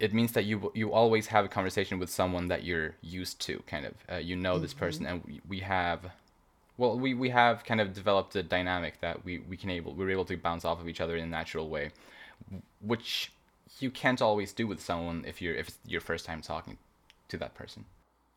it 0.00 0.12
means 0.12 0.32
that 0.32 0.44
you 0.44 0.72
you 0.74 0.92
always 0.92 1.28
have 1.28 1.44
a 1.44 1.48
conversation 1.48 1.98
with 1.98 2.10
someone 2.10 2.48
that 2.48 2.64
you're 2.64 2.94
used 3.00 3.40
to 3.40 3.62
kind 3.66 3.86
of 3.86 3.94
uh, 4.12 4.16
you 4.16 4.34
know 4.34 4.58
this 4.58 4.74
person 4.74 5.06
and 5.06 5.22
we, 5.24 5.40
we 5.48 5.60
have 5.60 6.00
well 6.76 6.98
we, 6.98 7.14
we 7.14 7.30
have 7.30 7.64
kind 7.64 7.80
of 7.80 7.92
developed 7.92 8.34
a 8.36 8.42
dynamic 8.42 9.00
that 9.00 9.24
we, 9.24 9.38
we 9.38 9.56
can 9.56 9.70
able 9.70 9.92
we're 9.94 10.10
able 10.10 10.24
to 10.24 10.36
bounce 10.36 10.64
off 10.64 10.80
of 10.80 10.88
each 10.88 11.00
other 11.00 11.16
in 11.16 11.24
a 11.24 11.26
natural 11.26 11.68
way 11.68 11.90
which 12.80 13.32
you 13.80 13.90
can't 13.90 14.22
always 14.22 14.52
do 14.52 14.66
with 14.66 14.80
someone 14.80 15.24
if 15.26 15.40
you're 15.42 15.54
if 15.54 15.68
it's 15.68 15.78
your 15.86 16.00
first 16.00 16.24
time 16.24 16.40
talking 16.40 16.78
to 17.28 17.36
that 17.36 17.54
person 17.54 17.84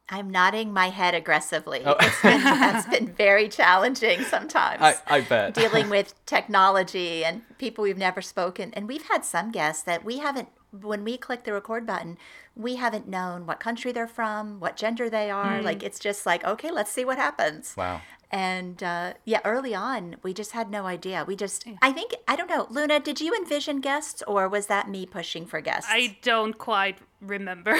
I'm 0.09 0.29
nodding 0.29 0.71
my 0.71 0.87
head 0.89 1.13
aggressively. 1.13 1.81
Oh. 1.85 1.95
It's 1.99 2.21
been, 2.21 2.41
that's 2.41 2.87
been 2.87 3.07
very 3.17 3.49
challenging 3.49 4.21
sometimes. 4.21 4.81
I, 4.81 4.95
I 5.05 5.21
bet. 5.21 5.53
dealing 5.53 5.89
with 5.89 6.13
technology 6.25 7.25
and 7.25 7.41
people 7.57 7.83
we've 7.83 7.97
never 7.97 8.21
spoken. 8.21 8.71
And 8.73 8.87
we've 8.87 9.07
had 9.09 9.25
some 9.25 9.51
guests 9.51 9.83
that 9.83 10.05
we 10.05 10.19
haven't, 10.19 10.47
when 10.71 11.03
we 11.03 11.17
click 11.17 11.43
the 11.43 11.51
record 11.51 11.85
button, 11.85 12.17
we 12.55 12.77
haven't 12.77 13.07
known 13.07 13.45
what 13.45 13.59
country 13.59 13.91
they're 13.91 14.07
from, 14.07 14.61
what 14.61 14.77
gender 14.77 15.09
they 15.09 15.29
are. 15.29 15.57
Hmm. 15.57 15.65
Like, 15.65 15.83
it's 15.83 15.99
just 15.99 16.25
like, 16.25 16.43
okay, 16.45 16.71
let's 16.71 16.91
see 16.91 17.03
what 17.03 17.17
happens. 17.17 17.73
Wow. 17.75 18.01
And 18.29 18.83
uh, 18.83 19.13
yeah, 19.23 19.39
early 19.45 19.73
on, 19.73 20.17
we 20.21 20.33
just 20.33 20.51
had 20.51 20.69
no 20.69 20.85
idea. 20.85 21.23
We 21.25 21.35
just, 21.37 21.65
I 21.81 21.93
think, 21.93 22.13
I 22.27 22.35
don't 22.35 22.49
know, 22.49 22.67
Luna, 22.69 22.99
did 22.99 23.21
you 23.21 23.33
envision 23.33 23.79
guests 23.79 24.21
or 24.27 24.49
was 24.49 24.67
that 24.67 24.89
me 24.89 25.05
pushing 25.05 25.45
for 25.45 25.61
guests? 25.61 25.89
I 25.89 26.17
don't 26.21 26.57
quite 26.57 26.97
remember. 27.21 27.77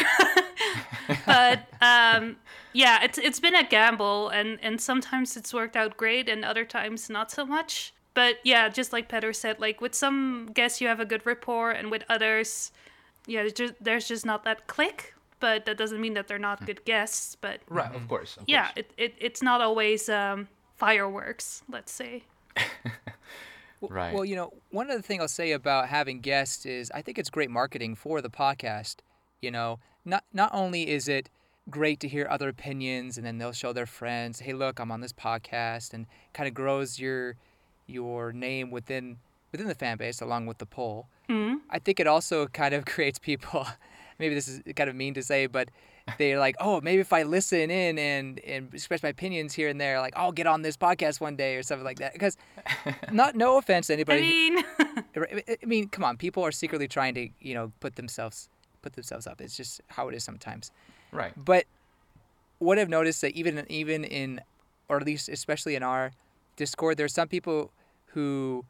but 1.26 1.68
um, 1.82 2.38
yeah, 2.74 3.04
it's 3.04 3.18
it's 3.18 3.40
been 3.40 3.56
a 3.56 3.64
gamble, 3.64 4.30
and 4.30 4.60
and 4.62 4.80
sometimes 4.80 5.38
it's 5.38 5.54
worked 5.54 5.76
out 5.76 5.98
great, 5.98 6.30
and 6.30 6.44
other 6.44 6.66
times 6.66 7.10
not 7.10 7.32
so 7.32 7.46
much. 7.46 7.94
But 8.14 8.38
yeah, 8.44 8.70
just 8.70 8.94
like 8.94 9.10
Petter 9.10 9.34
said, 9.34 9.60
like 9.60 9.82
with 9.82 9.94
some 9.94 10.50
guests 10.54 10.82
you 10.82 10.88
have 10.88 11.00
a 11.00 11.06
good 11.06 11.26
rapport, 11.26 11.72
and 11.72 11.92
with 11.92 12.04
others, 12.10 12.72
yeah, 13.26 13.42
there's 13.42 13.54
just, 13.54 13.74
there's 13.80 14.08
just 14.08 14.26
not 14.26 14.44
that 14.46 14.68
click. 14.68 15.14
But 15.40 15.66
that 15.66 15.78
doesn't 15.78 16.02
mean 16.02 16.14
that 16.16 16.28
they're 16.28 16.40
not 16.40 16.66
good 16.66 16.84
guests. 16.86 17.36
But 17.40 17.62
Right, 17.70 17.94
of 17.94 18.08
course. 18.08 18.38
Of 18.38 18.44
yeah, 18.48 18.66
course. 18.66 18.74
it, 18.78 18.92
it 18.98 19.14
it's 19.20 19.42
not 19.44 19.62
always 19.62 20.10
um, 20.10 20.48
fireworks. 20.76 21.64
Let's 21.70 21.92
say. 21.92 22.24
Right. 23.80 24.14
Well, 24.14 24.26
you 24.26 24.36
know, 24.36 24.54
one 24.72 24.90
other 24.90 25.02
thing 25.04 25.22
I'll 25.22 25.28
say 25.28 25.52
about 25.52 25.88
having 25.88 26.20
guests 26.20 26.66
is 26.66 26.90
I 26.96 27.04
think 27.04 27.20
it's 27.20 27.30
great 27.30 27.52
marketing 27.52 27.94
for 27.94 28.22
the 28.22 28.30
podcast. 28.30 28.98
You 29.40 29.52
know, 29.52 29.80
not 30.04 30.24
not 30.34 30.50
only 30.52 30.90
is 30.90 31.08
it 31.08 31.30
great 31.70 32.00
to 32.00 32.08
hear 32.08 32.26
other 32.28 32.50
opinions 32.50 33.18
and 33.18 33.26
then 33.28 33.38
they'll 33.38 33.52
show 33.52 33.74
their 33.74 33.86
friends, 33.86 34.40
"Hey, 34.40 34.54
look, 34.54 34.80
I'm 34.80 34.92
on 34.92 35.02
this 35.02 35.14
podcast," 35.14 35.94
and 35.94 36.08
kind 36.34 36.48
of 36.48 36.56
grows 36.56 36.98
your 37.00 37.36
your 37.86 38.34
name 38.34 38.72
within 38.72 39.18
within 39.52 39.68
the 39.68 39.76
fan 39.76 39.98
base 39.98 40.22
along 40.22 40.48
with 40.48 40.58
the 40.58 40.66
poll. 40.66 41.08
Mhm. 41.30 41.60
I 41.70 41.78
think 41.78 42.00
it 42.00 42.08
also 42.08 42.48
kind 42.48 42.74
of 42.74 42.84
creates 42.94 43.20
people. 43.20 43.68
Maybe 44.20 44.36
this 44.36 44.48
is 44.48 44.62
kind 44.76 44.90
of 44.90 44.96
mean 44.96 45.14
to 45.14 45.24
say, 45.24 45.48
but 45.48 45.70
they're 46.18 46.40
like, 46.40 46.56
oh, 46.60 46.82
maybe 46.82 47.02
if 47.02 47.14
I 47.14 47.24
listen 47.24 47.70
in 47.70 48.00
and 48.00 48.40
and 48.40 48.74
express 48.74 49.04
my 49.04 49.10
opinions 49.10 49.54
here 49.54 49.68
and 49.68 49.80
there, 49.80 50.00
like 50.00 50.14
I'll 50.16 50.32
get 50.32 50.48
on 50.48 50.62
this 50.62 50.78
podcast 50.78 51.20
one 51.20 51.36
day 51.36 51.56
or 51.56 51.64
something 51.64 51.86
like 51.86 52.00
that. 52.00 52.14
Because, 52.14 52.38
not 53.12 53.36
no 53.36 53.58
offense 53.58 53.88
to 53.88 53.94
I 53.94 53.96
anybody. 53.96 54.22
mean, 54.22 54.64
I 55.16 55.66
mean, 55.66 55.90
come 55.90 56.04
on, 56.04 56.18
people 56.18 56.44
are 56.44 56.52
secretly 56.52 56.88
trying 56.88 57.14
to 57.16 57.30
you 57.40 57.54
know 57.54 57.72
put 57.80 57.96
themselves 57.96 58.50
put 58.82 58.94
themselves 58.94 59.28
up. 59.28 59.42
It's 59.42 59.56
just 59.58 59.82
how 59.88 60.08
it 60.08 60.16
is 60.16 60.24
sometimes. 60.24 60.72
Right. 61.12 61.34
But 61.36 61.66
what 62.60 62.80
I've 62.80 62.90
noticed 62.90 63.22
that 63.22 63.34
even 63.34 63.66
even 63.70 64.04
in, 64.04 64.42
or 64.90 64.98
at 64.98 65.06
least 65.06 65.30
especially 65.30 65.76
in 65.76 65.84
our 65.84 66.12
Discord, 66.56 66.98
there's 66.98 67.14
some 67.14 67.28
people 67.28 67.72
who 68.08 68.66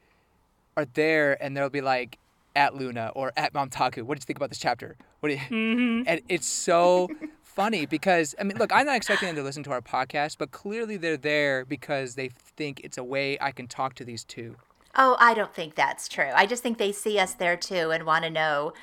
are 0.75 0.85
there 0.93 1.41
and 1.41 1.55
they'll 1.55 1.69
be 1.69 1.81
like 1.81 2.17
at 2.57 2.75
Luna 2.75 3.11
or 3.15 3.31
at 3.37 3.53
Momtaku. 3.53 4.01
What 4.01 4.15
did 4.15 4.23
you 4.23 4.25
think 4.25 4.37
about 4.37 4.49
this 4.49 4.59
chapter? 4.59 4.97
What? 5.21 5.29
Do 5.29 5.35
you... 5.35 5.39
Mm-hmm. 5.39 6.03
And 6.07 6.21
it's 6.27 6.47
so 6.47 7.09
funny 7.41 7.85
because 7.85 8.35
I 8.39 8.43
mean, 8.43 8.57
look, 8.57 8.73
I'm 8.73 8.85
not 8.85 8.97
expecting 8.97 9.27
them 9.27 9.35
to 9.37 9.43
listen 9.43 9.63
to 9.63 9.71
our 9.71 9.81
podcast, 9.81 10.37
but 10.37 10.51
clearly 10.51 10.97
they're 10.97 11.15
there 11.15 11.63
because 11.63 12.15
they 12.15 12.29
think 12.29 12.81
it's 12.83 12.97
a 12.97 13.03
way 13.03 13.37
I 13.39 13.51
can 13.51 13.67
talk 13.67 13.93
to 13.95 14.03
these 14.03 14.23
two. 14.23 14.55
Oh, 14.95 15.15
I 15.19 15.35
don't 15.35 15.53
think 15.53 15.75
that's 15.75 16.07
true. 16.07 16.31
I 16.33 16.47
just 16.47 16.63
think 16.63 16.79
they 16.79 16.91
see 16.91 17.19
us 17.19 17.35
there 17.35 17.55
too 17.55 17.91
and 17.91 18.03
want 18.03 18.23
to 18.25 18.31
know. 18.31 18.73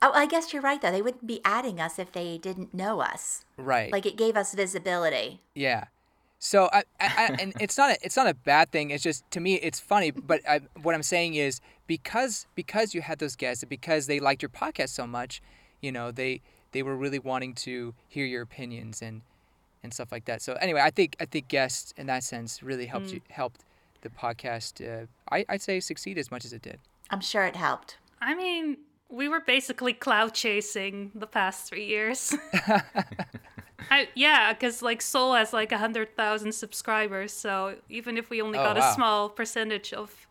Oh, 0.00 0.12
I 0.12 0.26
guess 0.26 0.52
you're 0.52 0.62
right 0.62 0.80
though. 0.80 0.90
They 0.90 1.02
wouldn't 1.02 1.26
be 1.26 1.40
adding 1.44 1.80
us 1.80 1.98
if 1.98 2.12
they 2.12 2.38
didn't 2.38 2.72
know 2.72 3.00
us. 3.00 3.44
Right. 3.58 3.92
Like 3.92 4.06
it 4.06 4.16
gave 4.16 4.36
us 4.36 4.54
visibility. 4.54 5.42
Yeah. 5.54 5.84
So 6.38 6.68
I, 6.72 6.84
I, 7.00 7.06
I 7.06 7.36
and 7.40 7.54
it's 7.60 7.78
not 7.78 7.90
a, 7.90 7.98
it's 8.02 8.16
not 8.16 8.26
a 8.26 8.34
bad 8.34 8.70
thing. 8.70 8.90
It's 8.90 9.02
just 9.02 9.30
to 9.32 9.40
me 9.40 9.54
it's 9.54 9.80
funny. 9.80 10.10
But 10.10 10.40
I, 10.48 10.60
what 10.82 10.94
I'm 10.94 11.02
saying 11.02 11.34
is 11.34 11.60
because 11.86 12.46
because 12.54 12.94
you 12.94 13.02
had 13.02 13.18
those 13.18 13.36
guests 13.36 13.62
and 13.62 13.70
because 13.70 14.06
they 14.06 14.20
liked 14.20 14.42
your 14.42 14.48
podcast 14.50 14.90
so 14.90 15.06
much, 15.06 15.40
you 15.80 15.92
know 15.92 16.10
they 16.10 16.40
they 16.72 16.82
were 16.82 16.96
really 16.96 17.18
wanting 17.18 17.54
to 17.54 17.94
hear 18.08 18.26
your 18.26 18.42
opinions 18.42 19.02
and 19.02 19.22
and 19.82 19.92
stuff 19.94 20.10
like 20.10 20.24
that. 20.24 20.42
So 20.42 20.54
anyway, 20.54 20.80
I 20.80 20.90
think 20.90 21.16
I 21.20 21.24
think 21.26 21.48
guests 21.48 21.94
in 21.96 22.06
that 22.06 22.24
sense 22.24 22.62
really 22.62 22.86
helped 22.86 23.12
you 23.12 23.20
helped 23.30 23.62
the 24.02 24.08
podcast. 24.10 24.80
Uh, 24.84 25.06
I 25.30 25.44
I'd 25.48 25.62
say 25.62 25.80
succeed 25.80 26.18
as 26.18 26.30
much 26.30 26.44
as 26.44 26.52
it 26.52 26.62
did. 26.62 26.78
I'm 27.10 27.20
sure 27.20 27.44
it 27.44 27.56
helped. 27.56 27.98
I 28.20 28.34
mean, 28.34 28.78
we 29.08 29.28
were 29.28 29.40
basically 29.40 29.92
cloud 29.92 30.34
chasing 30.34 31.12
the 31.14 31.26
past 31.26 31.68
three 31.68 31.86
years. 31.86 32.34
I, 33.90 34.08
yeah, 34.14 34.52
because 34.52 34.82
like 34.82 35.00
Soul 35.02 35.34
has 35.34 35.52
like 35.52 35.70
a 35.70 35.78
hundred 35.78 36.16
thousand 36.16 36.52
subscribers, 36.52 37.32
so 37.32 37.76
even 37.88 38.16
if 38.18 38.30
we 38.30 38.42
only 38.42 38.58
Oh, 38.58 38.64
got 38.64 38.76
wow. 38.76 38.90
a 38.90 38.94
small 38.94 39.28
percentage 39.28 39.92
of, 39.92 40.25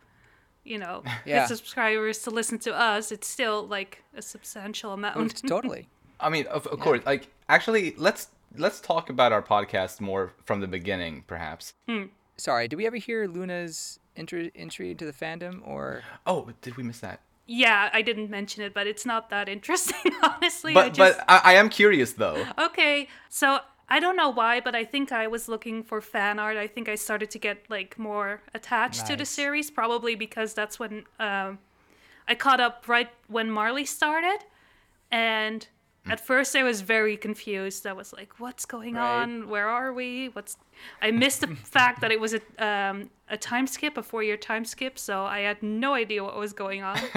you 0.65 0.78
know, 0.78 1.04
Yeah. 1.25 1.47
his 1.47 1.58
subscribers 1.58 2.19
to 2.23 2.30
listen 2.32 2.60
to 2.60 2.73
us, 2.73 3.12
it's 3.12 3.28
still 3.28 3.65
like 3.67 4.04
a 4.15 4.21
substantial 4.21 4.91
amount. 4.93 5.17
Oh, 5.17 5.28
totally. 5.47 5.88
I 6.19 6.30
mean, 6.30 6.45
of, 6.47 6.65
of 6.67 6.80
course. 6.80 7.01
Like, 7.06 7.28
actually, 7.49 7.93
let's 7.97 8.30
let's 8.58 8.80
talk 8.82 9.10
about 9.10 9.32
our 9.32 9.41
podcast 9.41 10.01
more 10.01 10.34
from 10.45 10.60
the 10.62 10.67
beginning, 10.67 11.23
perhaps. 11.28 11.73
Hmm. 11.88 12.06
Sorry, 12.38 12.67
did 12.67 12.75
we 12.78 12.86
ever 12.86 12.97
hear 12.97 13.28
Luna's 13.28 13.99
entry 14.17 14.51
entry 14.56 14.91
into 14.91 15.06
the 15.06 15.13
fandom 15.13 15.62
or? 15.67 16.04
Oh, 16.25 16.49
did 16.62 16.75
we 16.78 16.84
miss 16.84 16.99
that? 16.99 17.19
yeah, 17.47 17.91
I 17.93 18.01
didn't 18.01 18.32
mention 18.32 18.63
it, 18.63 18.73
but 18.73 18.88
it's 18.88 19.06
not 19.06 19.30
that 19.30 19.47
interesting, 19.47 20.12
honestly. 20.23 20.71
I 20.71 20.73
But 20.73 20.93
just 20.95 21.17
but 21.19 21.25
I, 21.30 21.51
I 21.51 21.54
am 21.56 21.69
curious 21.69 22.13
though. 22.13 22.43
Okay, 22.58 23.08
so 23.30 23.60
I 23.87 23.99
don't 23.99 24.15
know 24.17 24.29
why, 24.29 24.61
but 24.61 24.73
I 24.75 24.83
think 24.83 25.11
I 25.11 25.27
was 25.27 25.47
looking 25.47 25.83
for 25.83 26.01
fan 26.01 26.39
art. 26.39 26.57
I 26.57 26.67
think 26.67 26.89
I 26.89 26.95
started 26.95 27.29
to 27.31 27.39
get 27.39 27.65
like 27.69 27.99
more 27.99 28.41
attached 28.53 29.05
to 29.07 29.15
the 29.15 29.25
series, 29.25 29.69
probably 29.69 30.15
because 30.15 30.53
that's 30.55 30.79
when 30.79 31.05
um, 31.19 31.59
I 32.27 32.33
caught 32.35 32.59
up 32.59 32.85
right 32.87 33.09
when 33.27 33.51
Marley 33.51 33.85
started, 33.85 34.39
and 35.11 35.67
at 36.07 36.19
first 36.19 36.55
I 36.55 36.63
was 36.63 36.81
very 36.81 37.15
confused. 37.17 37.85
I 37.85 37.93
was 37.93 38.11
like, 38.11 38.39
"What's 38.39 38.65
going 38.65 38.95
Right. 38.95 39.21
on? 39.21 39.49
Where 39.49 39.67
are 39.69 39.93
we? 39.93 40.29
What's?" 40.29 40.57
I 41.01 41.11
missed 41.11 41.41
the 41.41 41.47
fact 41.77 42.01
that 42.01 42.11
it 42.11 42.19
was 42.19 42.33
a 42.33 42.41
um, 42.57 43.11
a 43.29 43.37
time 43.37 43.67
skip, 43.67 43.97
a 43.97 44.03
four 44.03 44.23
year 44.23 44.37
time 44.37 44.65
skip, 44.65 44.97
so 44.97 45.25
I 45.25 45.41
had 45.41 45.61
no 45.61 45.93
idea 45.93 46.23
what 46.23 46.35
was 46.37 46.53
going 46.53 46.81
on. 46.81 46.99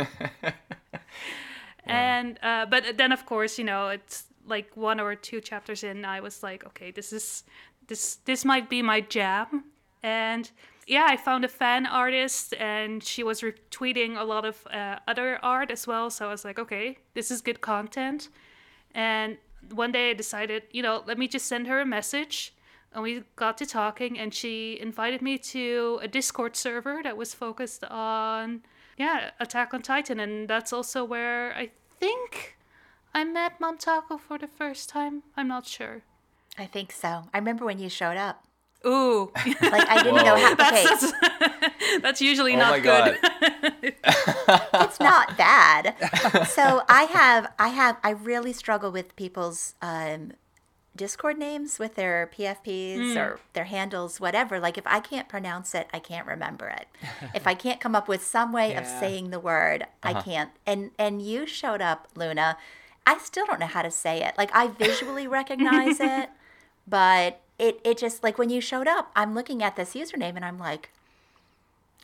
And 1.86 2.38
uh, 2.42 2.66
but 2.66 2.98
then 2.98 3.12
of 3.12 3.24
course 3.24 3.58
you 3.58 3.64
know 3.64 3.88
it's 3.88 4.24
like 4.48 4.76
one 4.76 5.00
or 5.00 5.14
two 5.14 5.40
chapters 5.40 5.84
in 5.84 6.04
I 6.04 6.20
was 6.20 6.42
like 6.42 6.64
okay 6.66 6.90
this 6.90 7.12
is 7.12 7.44
this 7.86 8.16
this 8.24 8.44
might 8.44 8.68
be 8.68 8.82
my 8.82 9.00
jam. 9.00 9.64
And 10.02 10.50
yeah 10.86 11.06
I 11.08 11.16
found 11.16 11.44
a 11.44 11.48
fan 11.48 11.86
artist 11.86 12.54
and 12.54 13.02
she 13.02 13.22
was 13.22 13.40
retweeting 13.40 14.16
a 14.16 14.24
lot 14.24 14.44
of 14.44 14.66
uh, 14.70 14.98
other 15.06 15.38
art 15.42 15.70
as 15.70 15.86
well. 15.86 16.10
So 16.10 16.26
I 16.26 16.30
was 16.30 16.44
like 16.44 16.58
okay 16.58 16.98
this 17.14 17.30
is 17.30 17.40
good 17.40 17.60
content. 17.60 18.28
And 18.94 19.38
one 19.72 19.92
day 19.92 20.10
I 20.10 20.14
decided 20.14 20.64
you 20.70 20.82
know 20.82 21.02
let 21.06 21.18
me 21.18 21.28
just 21.28 21.46
send 21.46 21.66
her 21.66 21.80
a 21.80 21.86
message. 21.86 22.54
And 22.92 23.02
we 23.02 23.22
got 23.36 23.58
to 23.58 23.66
talking 23.66 24.18
and 24.18 24.32
she 24.32 24.78
invited 24.80 25.20
me 25.20 25.36
to 25.38 26.00
a 26.02 26.08
discord 26.08 26.56
server 26.56 27.00
that 27.02 27.16
was 27.16 27.34
focused 27.34 27.84
on 27.84 28.62
yeah 28.96 29.30
attack 29.40 29.74
on 29.74 29.82
titan. 29.82 30.20
And 30.20 30.48
that's 30.48 30.72
also 30.72 31.04
where 31.04 31.54
i 31.54 31.70
think 32.00 32.57
i 33.14 33.24
met 33.24 33.58
Momtaku 33.60 34.18
for 34.20 34.38
the 34.38 34.46
first 34.48 34.88
time 34.88 35.22
i'm 35.36 35.48
not 35.48 35.66
sure 35.66 36.02
I 36.60 36.66
think 36.66 36.90
so. 36.90 37.22
I 37.32 37.38
remember 37.38 37.64
when 37.64 37.78
you 37.78 37.88
showed 37.88 38.16
up. 38.16 38.42
ooh 38.84 39.30
Like 39.62 39.88
I 39.88 40.02
didn't 40.02 40.24
know 40.24 40.34
how. 40.36 40.52
Okay, 40.54 40.84
that's, 40.84 41.12
that's, 41.12 42.00
that's 42.02 42.20
usually 42.20 42.54
Oh 42.54 42.58
not 42.58 42.70
my 42.72 42.80
good 42.80 43.18
god. 43.22 43.94
it's 44.90 44.98
not 44.98 45.38
bad. 45.38 45.94
So 46.48 46.82
I 46.88 47.04
have, 47.04 47.52
I 47.60 47.68
have, 47.68 47.98
I 48.02 48.10
really 48.10 48.52
struggle 48.52 48.90
with 48.90 49.14
people's 49.14 49.74
um, 49.80 50.32
Discord 50.96 51.38
names 51.38 51.78
with 51.78 51.94
their 51.94 52.28
PFPs 52.36 53.14
or 53.14 53.38
their 53.52 53.64
handles, 53.66 54.18
whatever. 54.20 54.58
Like 54.58 54.76
if 54.76 54.86
I 54.86 54.98
can't 54.98 55.28
pronounce 55.28 55.76
it, 55.76 55.86
I 55.92 56.00
can't 56.00 56.26
remember 56.26 56.66
it. 56.66 56.88
if 57.36 57.46
I 57.46 57.54
can't 57.54 57.78
come 57.80 57.94
up 57.94 58.08
with 58.08 58.24
some 58.24 58.52
way 58.52 58.74
of 58.74 58.84
saying 58.84 59.30
the 59.30 59.38
word, 59.38 59.86
I 60.02 60.20
can't. 60.22 60.50
And 60.66 60.90
and 60.98 61.22
you 61.22 61.46
showed 61.46 61.80
up, 61.80 62.08
Luna. 62.16 62.56
I 63.08 63.16
still 63.16 63.46
don't 63.46 63.58
know 63.58 63.66
how 63.66 63.80
to 63.80 63.90
say 63.90 64.22
it. 64.22 64.34
Like 64.36 64.50
I 64.54 64.66
visually 64.66 65.26
recognize 65.26 65.98
it, 65.98 66.28
but 66.86 67.40
it 67.58 67.80
it 67.82 67.96
just 67.96 68.22
like 68.22 68.36
when 68.36 68.50
you 68.50 68.60
showed 68.60 68.86
up, 68.86 69.10
I'm 69.16 69.34
looking 69.34 69.62
at 69.62 69.76
this 69.76 69.94
username 69.94 70.36
and 70.36 70.44
I'm 70.44 70.58
like, 70.58 70.90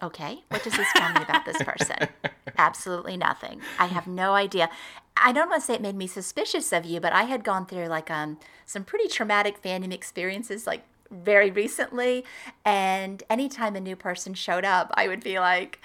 Okay, 0.02 0.42
what 0.48 0.64
does 0.64 0.72
this 0.72 0.88
tell 0.96 1.12
me 1.12 1.22
about 1.22 1.44
this 1.44 1.62
person? 1.62 2.08
Absolutely 2.58 3.18
nothing. 3.18 3.60
I 3.78 3.86
have 3.86 4.06
no 4.06 4.32
idea. 4.32 4.70
I 5.16 5.30
don't 5.32 5.50
want 5.50 5.60
to 5.60 5.66
say 5.66 5.74
it 5.74 5.82
made 5.82 5.94
me 5.94 6.06
suspicious 6.06 6.72
of 6.72 6.86
you, 6.86 7.00
but 7.00 7.12
I 7.12 7.24
had 7.24 7.44
gone 7.44 7.66
through 7.66 7.86
like 7.86 8.10
um 8.10 8.38
some 8.64 8.82
pretty 8.82 9.06
traumatic 9.06 9.62
fandom 9.62 9.92
experiences 9.92 10.66
like 10.66 10.84
very 11.10 11.50
recently, 11.50 12.24
and 12.64 13.22
anytime 13.28 13.76
a 13.76 13.80
new 13.80 13.94
person 13.94 14.32
showed 14.32 14.64
up, 14.64 14.90
I 14.94 15.06
would 15.06 15.22
be 15.22 15.38
like, 15.38 15.80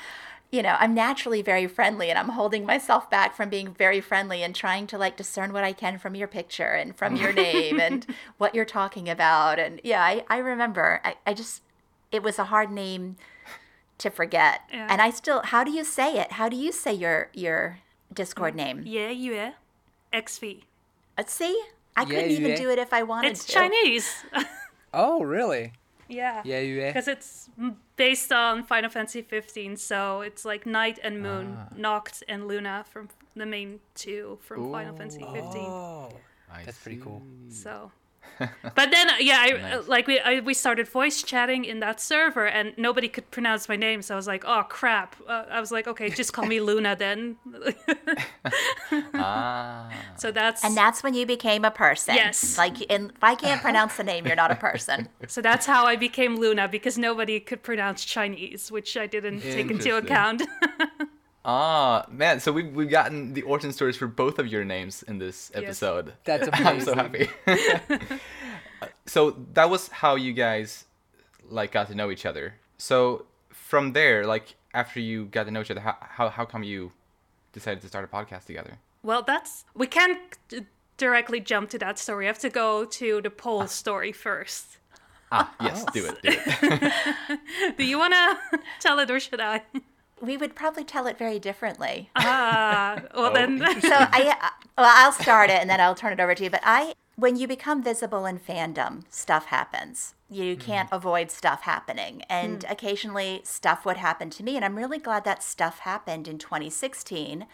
you 0.51 0.63
know, 0.63 0.75
I'm 0.79 0.93
naturally 0.95 1.41
very 1.43 1.67
friendly 1.67 2.09
and 2.09 2.17
I'm 2.17 2.29
holding 2.29 2.65
myself 2.65 3.09
back 3.09 3.35
from 3.35 3.49
being 3.49 3.71
very 3.73 4.01
friendly 4.01 4.41
and 4.41 4.55
trying 4.55 4.87
to 4.87 4.97
like 4.97 5.15
discern 5.15 5.53
what 5.53 5.63
I 5.63 5.73
can 5.73 5.99
from 5.99 6.15
your 6.15 6.27
picture 6.27 6.71
and 6.71 6.95
from 6.95 7.15
your 7.15 7.31
name 7.31 7.79
and 7.87 8.05
what 8.39 8.55
you're 8.55 8.65
talking 8.65 9.07
about. 9.09 9.59
And 9.59 9.79
yeah, 9.83 10.01
I, 10.03 10.25
I 10.27 10.37
remember 10.39 11.01
I, 11.03 11.15
I 11.27 11.33
just 11.35 11.61
it 12.11 12.23
was 12.23 12.39
a 12.39 12.45
hard 12.45 12.71
name 12.71 13.17
to 13.99 14.09
forget. 14.09 14.61
Yeah. 14.71 14.87
And 14.89 15.01
I 15.01 15.11
still 15.11 15.41
how 15.43 15.63
do 15.63 15.71
you 15.71 15.83
say 15.83 16.17
it? 16.19 16.31
How 16.33 16.49
do 16.49 16.55
you 16.55 16.71
say 16.71 16.93
your 16.93 17.29
your 17.33 17.79
Discord 18.11 18.55
name? 18.55 18.81
yeah 18.85 19.09
yeah 19.09 19.51
xv 20.11 20.63
Uh, 21.17 21.23
see? 21.27 21.61
I 21.95 22.05
couldn't 22.05 22.31
Yeah, 22.31 22.37
even 22.37 22.51
yeah. 22.51 22.57
do 22.57 22.69
it 22.71 22.79
if 22.79 22.91
I 22.93 23.03
wanted 23.03 23.33
it's 23.33 23.45
to. 23.45 23.51
chinese 23.53 24.23
Oh, 24.93 25.21
really? 25.21 25.73
Yeah 26.09 26.41
Yeah, 26.43 26.59
you. 26.59 26.81
because 26.81 27.07
it's 27.07 27.49
based 27.95 28.31
on 28.31 28.63
Final 28.63 28.89
Fantasy 28.89 29.21
15, 29.21 29.77
so 29.77 30.21
it's 30.21 30.43
like 30.43 30.65
Night 30.65 30.99
and 31.03 31.21
Moon, 31.21 31.55
Ah. 31.57 31.73
Noct 31.77 32.23
and 32.27 32.47
Luna 32.47 32.83
from 32.91 33.07
the 33.35 33.45
main 33.45 33.79
two 33.95 34.37
from 34.41 34.71
Final 34.71 34.95
Fantasy 34.97 35.19
15. 35.23 35.41
Oh, 35.65 36.09
I 36.51 36.63
that's 36.65 36.79
pretty 36.79 36.99
cool. 36.99 37.21
So, 37.49 37.91
but 38.75 38.91
then 38.91 39.09
uh, 39.09 39.13
yeah, 39.19 39.39
I 39.39 39.51
Nice. 39.51 39.87
like 39.87 40.07
we 40.07 40.19
I, 40.19 40.39
we 40.41 40.53
started 40.53 40.87
voice 40.87 41.23
chatting 41.23 41.65
in 41.65 41.79
that 41.79 41.99
server, 41.99 42.47
and 42.47 42.73
nobody 42.77 43.07
could 43.07 43.29
pronounce 43.31 43.67
my 43.67 43.75
name, 43.75 44.01
so 44.01 44.13
I 44.15 44.17
was 44.17 44.27
like, 44.27 44.43
oh 44.45 44.63
crap. 44.69 45.15
Uh, 45.27 45.45
I 45.49 45.59
was 45.59 45.71
like, 45.71 45.87
okay, 45.87 46.09
just 46.09 46.33
call 46.33 46.45
me 46.45 46.59
Luna 46.69 46.95
then. 46.95 47.37
Ah. 49.13 49.89
so 50.17 50.31
that's 50.31 50.63
And 50.63 50.75
that's 50.75 51.03
when 51.03 51.13
you 51.13 51.25
became 51.25 51.65
a 51.65 51.71
person. 51.71 52.15
Yes. 52.15 52.57
Like 52.57 52.77
and 52.89 53.11
if 53.11 53.23
I 53.23 53.35
can't 53.35 53.61
pronounce 53.61 53.97
the 53.97 54.03
name, 54.03 54.25
you're 54.27 54.35
not 54.35 54.51
a 54.51 54.55
person. 54.55 55.09
so 55.27 55.41
that's 55.41 55.65
how 55.65 55.85
I 55.85 55.95
became 55.95 56.37
Luna 56.37 56.67
because 56.67 56.97
nobody 56.97 57.39
could 57.39 57.63
pronounce 57.63 58.03
Chinese, 58.05 58.71
which 58.71 58.95
I 58.97 59.07
didn't 59.07 59.41
take 59.41 59.69
into 59.71 59.95
account. 59.97 60.43
Ah, 61.45 62.05
man. 62.09 62.39
So 62.39 62.51
we've 62.51 62.73
we've 62.73 62.89
gotten 62.89 63.33
the 63.33 63.43
origin 63.43 63.71
stories 63.71 63.97
for 63.97 64.07
both 64.07 64.39
of 64.39 64.47
your 64.47 64.65
names 64.65 65.03
in 65.03 65.19
this 65.19 65.51
episode. 65.53 66.13
That's 66.25 66.47
amazing. 66.47 66.67
I'm 66.67 66.81
so 66.81 66.95
happy. 66.95 67.29
so 69.05 69.37
that 69.53 69.69
was 69.69 69.87
how 69.87 70.15
you 70.15 70.33
guys 70.33 70.85
like 71.49 71.71
got 71.71 71.87
to 71.87 71.95
know 71.95 72.11
each 72.11 72.25
other. 72.25 72.55
So 72.77 73.25
from 73.49 73.93
there, 73.93 74.25
like 74.25 74.55
after 74.73 74.99
you 74.99 75.25
got 75.25 75.45
to 75.45 75.51
know 75.51 75.61
each 75.61 75.71
other, 75.71 75.81
how 75.81 75.97
how, 76.01 76.29
how 76.29 76.45
come 76.45 76.63
you 76.63 76.91
decided 77.53 77.81
to 77.81 77.87
start 77.87 78.03
a 78.05 78.07
podcast 78.07 78.45
together? 78.45 78.77
Well, 79.01 79.21
that's 79.21 79.65
we 79.73 79.87
can't 79.87 80.19
uh, 80.55 80.61
directly 80.97 81.39
jump 81.39 81.69
to 81.71 81.79
that 81.79 81.97
story. 81.97 82.25
I 82.25 82.27
have 82.27 82.39
to 82.39 82.49
go 82.49 82.85
to 82.85 83.21
the 83.21 83.29
poll 83.29 83.67
story 83.67 84.11
first. 84.11 84.77
Ah, 85.31 85.53
yes, 85.61 85.85
do 85.93 86.05
it, 86.05 86.21
do 86.23 86.29
it. 86.31 87.77
Do 87.77 87.85
you 87.85 87.99
want 87.99 88.13
to 88.13 88.59
tell 88.79 88.97
it 88.97 89.11
or 89.11 89.19
should 89.19 89.39
I? 89.39 89.61
We 90.21 90.37
would 90.37 90.55
probably 90.55 90.83
tell 90.83 91.07
it 91.07 91.17
very 91.17 91.39
differently. 91.39 92.09
Ah, 92.15 93.01
well 93.15 93.31
Oh, 93.31 93.33
then. 93.33 93.59
so 93.81 93.89
I, 93.93 94.35
uh, 94.41 94.49
well, 94.77 94.91
I'll 94.95 95.11
start 95.11 95.49
it 95.49 95.59
and 95.61 95.69
then 95.69 95.79
I'll 95.79 95.95
turn 95.95 96.13
it 96.13 96.19
over 96.19 96.35
to 96.35 96.43
you. 96.43 96.49
But 96.49 96.61
I, 96.63 96.93
when 97.15 97.35
you 97.35 97.47
become 97.47 97.81
visible 97.83 98.25
in 98.25 98.39
fandom, 98.39 99.03
stuff 99.09 99.45
happens. 99.45 100.15
You 100.29 100.55
can't 100.55 100.89
avoid 100.91 101.31
stuff 101.31 101.63
happening, 101.63 102.21
and 102.29 102.63
occasionally 102.69 103.41
stuff 103.43 103.83
would 103.83 103.97
happen 103.97 104.29
to 104.29 104.43
me. 104.43 104.55
And 104.55 104.63
I'm 104.63 104.77
really 104.77 104.99
glad 104.99 105.23
that 105.25 105.41
stuff 105.41 105.79
happened 105.79 106.27
in 106.27 106.37
2016 106.37 107.47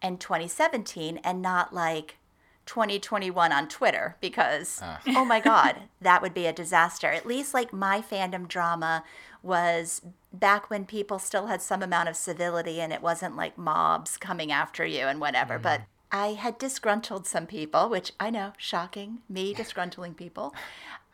and 0.00 0.20
2017, 0.20 1.18
and 1.24 1.42
not 1.42 1.74
like 1.74 2.18
2021 2.66 3.52
on 3.52 3.68
Twitter 3.68 4.16
because 4.20 4.80
ah. 4.82 5.00
oh 5.08 5.24
my 5.24 5.40
god, 5.40 5.76
that 6.00 6.22
would 6.22 6.34
be 6.34 6.46
a 6.46 6.52
disaster. 6.52 7.08
At 7.08 7.26
least 7.26 7.54
like 7.54 7.72
my 7.72 8.00
fandom 8.00 8.46
drama 8.48 9.04
was 9.42 10.02
back 10.32 10.70
when 10.70 10.86
people 10.86 11.18
still 11.18 11.46
had 11.46 11.60
some 11.60 11.82
amount 11.82 12.08
of 12.08 12.16
civility 12.16 12.80
and 12.80 12.92
it 12.92 13.02
wasn't 13.02 13.36
like 13.36 13.58
mobs 13.58 14.16
coming 14.16 14.52
after 14.52 14.86
you 14.86 15.06
and 15.06 15.20
whatever. 15.20 15.58
Mm. 15.58 15.62
But 15.62 15.80
I 16.12 16.34
had 16.34 16.58
disgruntled 16.58 17.26
some 17.26 17.46
people, 17.46 17.88
which 17.88 18.12
I 18.20 18.28
know, 18.28 18.52
shocking, 18.58 19.20
me 19.30 19.54
disgruntling 19.54 20.14
people. 20.14 20.54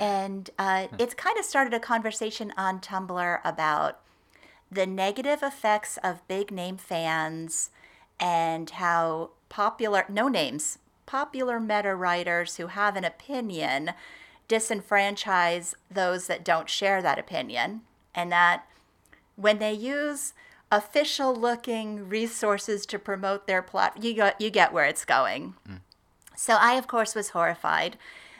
And 0.00 0.50
uh, 0.58 0.86
hmm. 0.88 0.96
it's 0.98 1.14
kind 1.14 1.38
of 1.38 1.44
started 1.44 1.72
a 1.72 1.80
conversation 1.80 2.52
on 2.56 2.80
Tumblr 2.80 3.40
about 3.44 4.00
the 4.70 4.86
negative 4.86 5.42
effects 5.42 5.98
of 6.02 6.26
big 6.26 6.50
name 6.50 6.76
fans 6.76 7.70
and 8.20 8.68
how 8.70 9.30
popular, 9.48 10.04
no 10.08 10.26
names, 10.26 10.78
popular 11.08 11.58
meta 11.58 11.94
writers 11.94 12.56
who 12.56 12.66
have 12.66 12.94
an 12.94 13.02
opinion 13.02 13.92
disenfranchise 14.46 15.74
those 15.90 16.26
that 16.26 16.44
don't 16.44 16.68
share 16.68 17.00
that 17.00 17.18
opinion. 17.18 17.80
And 18.14 18.30
that 18.30 18.64
when 19.34 19.58
they 19.58 19.72
use 19.72 20.34
official 20.70 21.34
looking 21.34 22.10
resources 22.10 22.84
to 22.86 22.98
promote 22.98 23.46
their 23.46 23.62
plot, 23.62 24.02
you, 24.04 24.14
got, 24.14 24.38
you 24.38 24.50
get 24.50 24.72
where 24.72 24.84
it's 24.84 25.06
going. 25.06 25.54
Mm. 25.66 25.80
So 26.36 26.58
I, 26.60 26.74
of 26.74 26.86
course, 26.86 27.14
was 27.14 27.30
horrified 27.30 27.96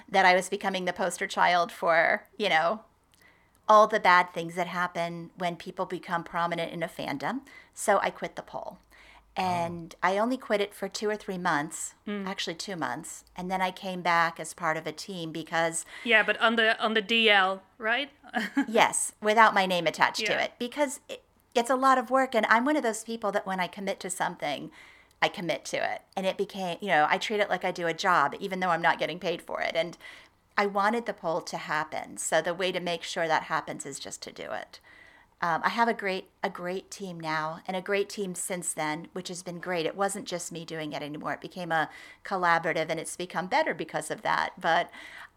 that 0.06 0.26
I 0.26 0.34
was 0.34 0.50
becoming 0.50 0.84
the 0.84 0.92
poster 0.92 1.26
child 1.26 1.72
for, 1.72 2.24
you 2.36 2.50
know, 2.50 2.82
all 3.66 3.86
the 3.86 4.00
bad 4.00 4.34
things 4.34 4.56
that 4.56 4.66
happen 4.66 5.30
when 5.38 5.56
people 5.56 5.86
become 5.86 6.22
prominent 6.22 6.72
in 6.72 6.82
a 6.82 6.88
fandom. 6.88 7.40
So 7.72 7.98
I 8.02 8.10
quit 8.10 8.36
the 8.36 8.42
poll. 8.42 8.78
Oh. 9.38 9.42
And 9.42 9.94
I 10.02 10.18
only 10.18 10.36
quit 10.36 10.60
it 10.60 10.74
for 10.74 10.88
two 10.88 11.08
or 11.08 11.16
three 11.16 11.38
months, 11.38 11.94
hmm. 12.04 12.26
actually 12.26 12.54
two 12.56 12.76
months. 12.76 13.24
And 13.36 13.50
then 13.50 13.62
I 13.62 13.70
came 13.70 14.02
back 14.02 14.40
as 14.40 14.52
part 14.52 14.76
of 14.76 14.86
a 14.86 14.92
team 14.92 15.30
because, 15.30 15.84
yeah, 16.04 16.22
but 16.22 16.40
on 16.40 16.56
the 16.56 16.78
on 16.82 16.94
the 16.94 17.02
DL, 17.02 17.60
right? 17.78 18.10
yes, 18.68 19.12
without 19.22 19.54
my 19.54 19.64
name 19.64 19.86
attached 19.86 20.20
Yeah. 20.20 20.36
to 20.36 20.44
it, 20.44 20.52
because 20.58 21.00
it, 21.08 21.22
it's 21.54 21.70
a 21.70 21.76
lot 21.76 21.98
of 21.98 22.10
work. 22.10 22.34
And 22.34 22.46
I'm 22.46 22.64
one 22.64 22.76
of 22.76 22.82
those 22.82 23.04
people 23.04 23.30
that 23.32 23.46
when 23.46 23.60
I 23.60 23.68
commit 23.68 24.00
to 24.00 24.10
something, 24.10 24.70
I 25.22 25.28
commit 25.28 25.64
to 25.66 25.76
it. 25.76 26.02
And 26.16 26.26
it 26.26 26.36
became, 26.36 26.78
you 26.80 26.88
know, 26.88 27.06
I 27.08 27.18
treat 27.18 27.40
it 27.40 27.48
like 27.50 27.64
I 27.64 27.70
do 27.70 27.86
a 27.86 27.94
job, 27.94 28.34
even 28.40 28.60
though 28.60 28.70
I'm 28.70 28.82
not 28.82 28.98
getting 28.98 29.18
paid 29.18 29.40
for 29.42 29.60
it. 29.60 29.72
And 29.74 29.96
I 30.56 30.66
wanted 30.66 31.06
the 31.06 31.12
poll 31.12 31.40
to 31.42 31.56
happen. 31.56 32.16
So 32.16 32.42
the 32.42 32.54
way 32.54 32.72
to 32.72 32.80
make 32.80 33.02
sure 33.04 33.28
that 33.28 33.44
happens 33.44 33.86
is 33.86 33.98
just 34.00 34.22
to 34.22 34.32
do 34.32 34.50
it. 34.52 34.80
Um, 35.40 35.60
I 35.64 35.68
have 35.68 35.86
a 35.88 35.94
great 35.94 36.28
a 36.42 36.50
great 36.50 36.90
team 36.90 37.20
now, 37.20 37.60
and 37.66 37.76
a 37.76 37.80
great 37.80 38.08
team 38.08 38.34
since 38.34 38.72
then, 38.72 39.06
which 39.12 39.28
has 39.28 39.42
been 39.42 39.60
great. 39.60 39.86
It 39.86 39.96
wasn't 39.96 40.26
just 40.26 40.50
me 40.50 40.64
doing 40.64 40.92
it 40.92 41.02
anymore; 41.02 41.32
it 41.34 41.40
became 41.40 41.70
a 41.70 41.88
collaborative, 42.24 42.88
and 42.90 42.98
it's 42.98 43.16
become 43.16 43.46
better 43.46 43.72
because 43.74 44.10
of 44.10 44.22
that. 44.22 44.50
But 44.60 44.90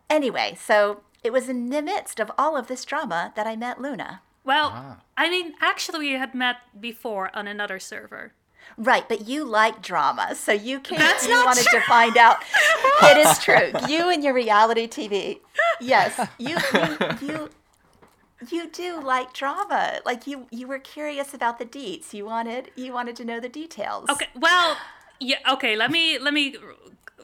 anyway, 0.10 0.58
so 0.60 1.02
it 1.24 1.32
was 1.32 1.49
in 1.49 1.70
the 1.70 1.84
midst 1.84 2.20
of 2.20 2.32
all 2.38 2.58
of 2.58 2.66
this 2.68 2.84
drama 2.84 3.32
that 3.36 3.45
I 3.45 3.56
met 3.56 3.80
Luna. 3.80 4.22
Well, 4.43 4.72
Ah. 4.74 4.97
I 5.18 5.30
mean, 5.30 5.54
actually, 5.62 5.99
we 5.99 6.12
had 6.14 6.34
met 6.34 6.58
before 6.80 7.30
on 7.36 7.47
another 7.47 7.80
server. 7.80 8.34
Right, 8.78 9.08
but 9.08 9.28
you 9.28 9.43
like 9.43 9.82
drama, 9.84 10.34
so 10.34 10.52
you 10.52 10.80
came. 10.80 10.97
That's 10.97 11.26
you 11.28 11.34
not 11.34 11.45
wanted 11.45 11.66
true. 11.66 11.80
to 11.80 11.86
find 11.86 12.18
out. 12.18 12.38
it 13.04 13.18
is 13.18 13.38
true. 13.39 13.72
You 13.88 14.10
and 14.10 14.24
your 14.24 14.34
reality 14.34 14.88
TV. 14.88 15.39
Yes, 15.80 16.28
you 16.39 16.58
you 16.74 16.97
you, 17.28 17.49
you 18.49 18.69
do 18.69 19.01
like 19.01 19.33
drama. 19.33 19.99
Like 20.05 20.27
you 20.27 20.47
you 20.51 20.67
were 20.67 20.79
curious 20.79 21.33
about 21.33 21.59
the 21.59 21.65
deets. 21.65 22.13
You 22.13 22.25
wanted 22.25 22.71
you 22.75 22.93
wanted 22.93 23.15
to 23.17 23.25
know 23.25 23.39
the 23.39 23.49
details. 23.49 24.09
Okay, 24.09 24.27
well, 24.35 24.77
yeah, 25.19 25.37
okay. 25.53 25.75
Let 25.75 25.91
me 25.91 26.17
let 26.19 26.33
me 26.33 26.55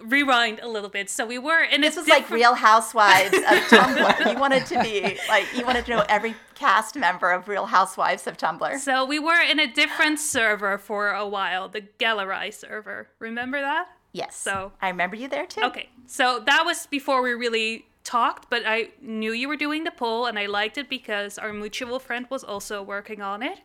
rewind 0.04 0.60
a 0.60 0.68
little 0.68 0.90
bit. 0.90 1.10
So 1.10 1.26
we 1.26 1.40
were 1.40 1.64
in 1.64 1.82
This 1.82 1.96
was 1.96 2.08
like 2.08 2.30
Real 2.30 2.54
Housewives 2.54 3.34
of 3.34 3.42
Tumblr. 3.70 4.32
You 4.32 4.40
wanted 4.40 4.66
to 4.68 4.82
be 4.84 5.18
like 5.28 5.46
you 5.56 5.66
wanted 5.66 5.86
to 5.86 5.92
know 5.92 6.06
every 6.08 6.36
cast 6.56 6.96
member 6.96 7.32
of 7.32 7.48
Real 7.48 7.66
Housewives 7.66 8.28
of 8.28 8.38
Tumblr. 8.38 8.78
So 8.80 9.06
we 9.06 9.18
were 9.20 9.42
in 9.42 9.60
a 9.60 9.66
different 9.68 10.20
server 10.20 10.78
for 10.78 11.10
a 11.12 11.28
while, 11.28 11.68
the 11.68 11.82
Galerai 12.00 12.54
server. 12.54 13.10
Remember 13.20 13.60
that? 13.60 13.88
Yes. 14.14 14.36
So- 14.36 14.72
I 14.82 14.90
remember 14.90 15.16
you 15.16 15.28
there 15.28 15.46
too. 15.48 15.64
Okay, 15.64 15.90
so 16.06 16.42
that 16.46 16.64
was 16.66 16.86
before 16.88 17.22
we 17.24 17.32
really 17.32 17.87
talked, 18.08 18.50
but 18.50 18.64
I 18.66 18.90
knew 19.02 19.34
you 19.34 19.48
were 19.48 19.58
doing 19.58 19.84
the 19.84 19.92
poll 19.92 20.26
and 20.26 20.40
I 20.40 20.46
liked 20.46 20.78
it 20.78 20.90
because 20.90 21.38
our 21.38 21.52
mutual 21.52 22.00
friend 22.00 22.26
was 22.30 22.44
also 22.44 22.82
working 22.82 23.22
on 23.22 23.44
it. 23.44 23.60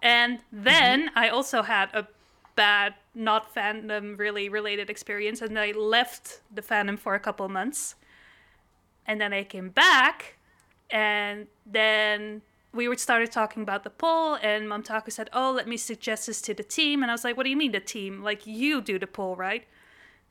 And 0.00 0.38
mm-hmm. 0.38 0.64
then 0.64 1.10
I 1.14 1.28
also 1.28 1.62
had 1.62 1.90
a 1.92 2.08
bad, 2.56 2.94
not 3.14 3.54
fandom 3.54 4.18
really 4.18 4.48
related 4.48 4.88
experience, 4.90 5.42
and 5.42 5.58
I 5.58 5.72
left 5.72 6.40
the 6.52 6.62
fandom 6.62 6.98
for 6.98 7.14
a 7.14 7.20
couple 7.20 7.48
months. 7.48 7.94
And 9.06 9.20
then 9.20 9.32
I 9.32 9.44
came 9.44 9.68
back, 9.68 10.36
and 10.90 11.46
then 11.66 12.42
we 12.72 12.88
were 12.88 12.96
started 12.96 13.30
talking 13.30 13.62
about 13.62 13.84
the 13.84 13.90
poll, 13.90 14.38
and 14.42 14.66
Momtaku 14.66 15.12
said, 15.12 15.28
"Oh, 15.32 15.52
let 15.52 15.68
me 15.68 15.76
suggest 15.76 16.26
this 16.26 16.40
to 16.42 16.54
the 16.54 16.62
team." 16.62 17.02
And 17.02 17.10
I 17.10 17.14
was 17.14 17.24
like, 17.24 17.36
"What 17.36 17.44
do 17.44 17.50
you 17.50 17.56
mean 17.56 17.72
the 17.72 17.80
team? 17.80 18.22
Like 18.22 18.46
you 18.46 18.80
do 18.80 18.98
the 18.98 19.06
poll, 19.06 19.36
right?" 19.36 19.66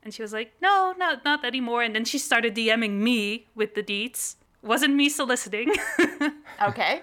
And 0.04 0.14
she 0.14 0.22
was 0.22 0.34
like, 0.34 0.52
"No, 0.62 0.94
not 0.98 1.24
not 1.24 1.46
anymore." 1.46 1.82
And 1.84 1.96
then 1.96 2.06
she 2.06 2.18
started 2.18 2.56
DMing 2.56 3.00
me 3.00 3.48
with 3.56 3.74
the 3.76 3.84
deets. 3.84 4.36
Wasn't 4.62 4.94
me 4.96 5.10
soliciting. 5.10 5.74
Okay. 6.62 7.02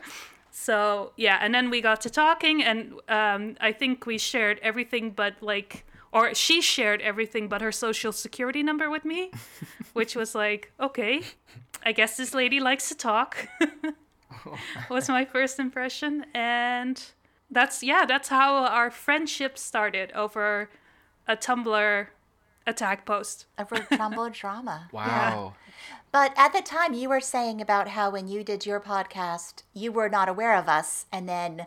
so 0.50 1.12
yeah, 1.16 1.38
and 1.42 1.54
then 1.54 1.68
we 1.70 1.80
got 1.82 2.00
to 2.02 2.10
talking, 2.10 2.62
and 2.62 2.94
um, 3.08 3.56
I 3.60 3.72
think 3.72 4.06
we 4.06 4.16
shared 4.16 4.58
everything, 4.62 5.10
but 5.10 5.34
like, 5.42 5.84
or 6.12 6.34
she 6.34 6.62
shared 6.62 7.02
everything 7.02 7.48
but 7.48 7.60
her 7.60 7.72
social 7.72 8.12
security 8.12 8.62
number 8.62 8.88
with 8.88 9.04
me, 9.04 9.30
which 9.92 10.14
was 10.16 10.34
like, 10.34 10.72
okay, 10.80 11.20
I 11.84 11.92
guess 11.92 12.16
this 12.16 12.32
lady 12.32 12.60
likes 12.60 12.88
to 12.88 12.94
talk. 12.94 13.48
was 14.88 15.08
my 15.08 15.24
first 15.26 15.58
impression, 15.58 16.24
and 16.32 17.02
that's 17.50 17.82
yeah, 17.82 18.06
that's 18.06 18.28
how 18.28 18.64
our 18.64 18.90
friendship 18.90 19.58
started 19.58 20.12
over 20.12 20.70
a 21.26 21.36
Tumblr 21.36 22.06
attack 22.66 23.04
post. 23.06 23.46
Over 23.58 23.76
Tumblr 23.76 24.32
drama. 24.32 24.88
Wow. 24.92 25.54
But 26.12 26.32
at 26.36 26.52
the 26.52 26.60
time, 26.62 26.92
you 26.94 27.08
were 27.08 27.20
saying 27.20 27.60
about 27.60 27.88
how 27.88 28.10
when 28.10 28.26
you 28.28 28.42
did 28.42 28.66
your 28.66 28.80
podcast, 28.80 29.62
you 29.74 29.92
were 29.92 30.08
not 30.08 30.28
aware 30.28 30.54
of 30.56 30.68
us, 30.68 31.06
and 31.12 31.28
then 31.28 31.66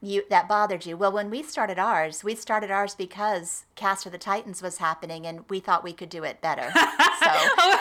you 0.00 0.24
that 0.30 0.48
bothered 0.48 0.86
you. 0.86 0.96
Well, 0.96 1.12
when 1.12 1.30
we 1.30 1.42
started 1.42 1.78
ours, 1.78 2.24
we 2.24 2.34
started 2.34 2.70
ours 2.70 2.94
because 2.94 3.64
Cast 3.74 4.06
of 4.06 4.12
the 4.12 4.18
Titans 4.18 4.62
was 4.62 4.78
happening, 4.78 5.26
and 5.26 5.44
we 5.50 5.60
thought 5.60 5.84
we 5.84 5.92
could 5.92 6.08
do 6.08 6.24
it 6.24 6.40
better. 6.40 6.72
So 7.24 7.30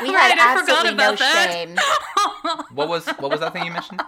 we 0.02 0.14
Right, 0.16 0.38
had 0.38 0.40
I 0.40 0.62
forgot 0.62 0.86
absolutely 0.86 0.96
no 0.96 1.16
that. 1.16 1.52
shame. 1.52 1.78
What 2.74 2.88
was 2.88 3.06
what 3.08 3.30
was 3.32 3.40
that 3.42 3.52
thing 3.52 3.66
you 3.66 3.72
mentioned? 3.72 4.02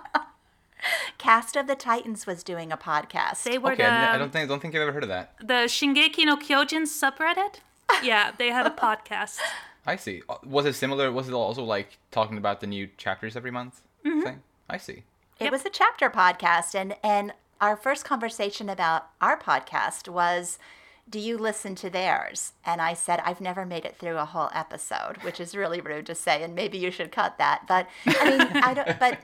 Cast 1.17 1.55
of 1.55 1.67
the 1.67 1.75
Titans 1.75 2.25
was 2.27 2.43
doing 2.43 2.71
a 2.71 2.77
podcast. 2.77 3.43
They 3.43 3.57
were 3.57 3.73
Okay, 3.73 3.83
the 3.83 3.89
I, 3.89 4.15
I 4.15 4.17
don't 4.17 4.31
think 4.31 4.43
I 4.43 4.47
don't 4.47 4.61
think 4.61 4.75
I've 4.75 4.81
ever 4.81 4.91
heard 4.91 5.03
of 5.03 5.09
that. 5.09 5.33
the 5.39 5.65
Shingeki 5.67 6.25
no 6.25 6.37
Kyojin 6.37 6.83
subreddit. 6.83 7.55
Yeah, 8.03 8.31
they 8.37 8.49
had 8.49 8.65
a 8.65 8.71
podcast. 8.71 9.37
I 9.85 9.95
see. 9.97 10.21
Uh, 10.27 10.35
Was 10.43 10.65
it 10.65 10.73
similar? 10.73 11.11
Was 11.11 11.27
it 11.29 11.33
also 11.33 11.63
like 11.63 11.97
talking 12.11 12.37
about 12.37 12.59
the 12.61 12.67
new 12.67 12.89
chapters 12.97 13.35
every 13.35 13.51
month 13.51 13.81
Mm-hmm. 14.05 14.21
thing? 14.21 14.41
I 14.69 14.77
see. 14.77 15.03
It 15.39 15.45
Yep. 15.45 15.51
was 15.51 15.65
a 15.65 15.69
chapter 15.69 16.09
podcast, 16.09 16.75
and 16.75 16.95
and 17.03 17.33
our 17.61 17.75
first 17.75 18.05
conversation 18.05 18.69
about 18.69 19.07
our 19.21 19.37
podcast 19.39 20.07
was, 20.09 20.57
"Do 21.09 21.19
you 21.19 21.37
listen 21.37 21.75
to 21.75 21.89
theirs?" 21.89 22.53
And 22.65 22.81
I 22.81 22.93
said, 22.93 23.19
"I've 23.25 23.41
never 23.41 23.65
made 23.65 23.85
it 23.85 23.97
through 23.97 24.17
a 24.17 24.25
whole 24.25 24.49
episode," 24.53 25.17
which 25.23 25.39
is 25.39 25.55
really 25.55 25.81
rude 25.81 26.05
to 26.07 26.15
say, 26.15 26.41
and 26.43 26.55
maybe 26.55 26.77
you 26.77 26.89
should 26.91 27.11
cut 27.11 27.37
that. 27.37 27.65
But 27.67 27.87
I 28.07 28.29
mean, 28.29 28.41
I 28.63 28.73
don't. 28.73 28.99
But 28.99 29.19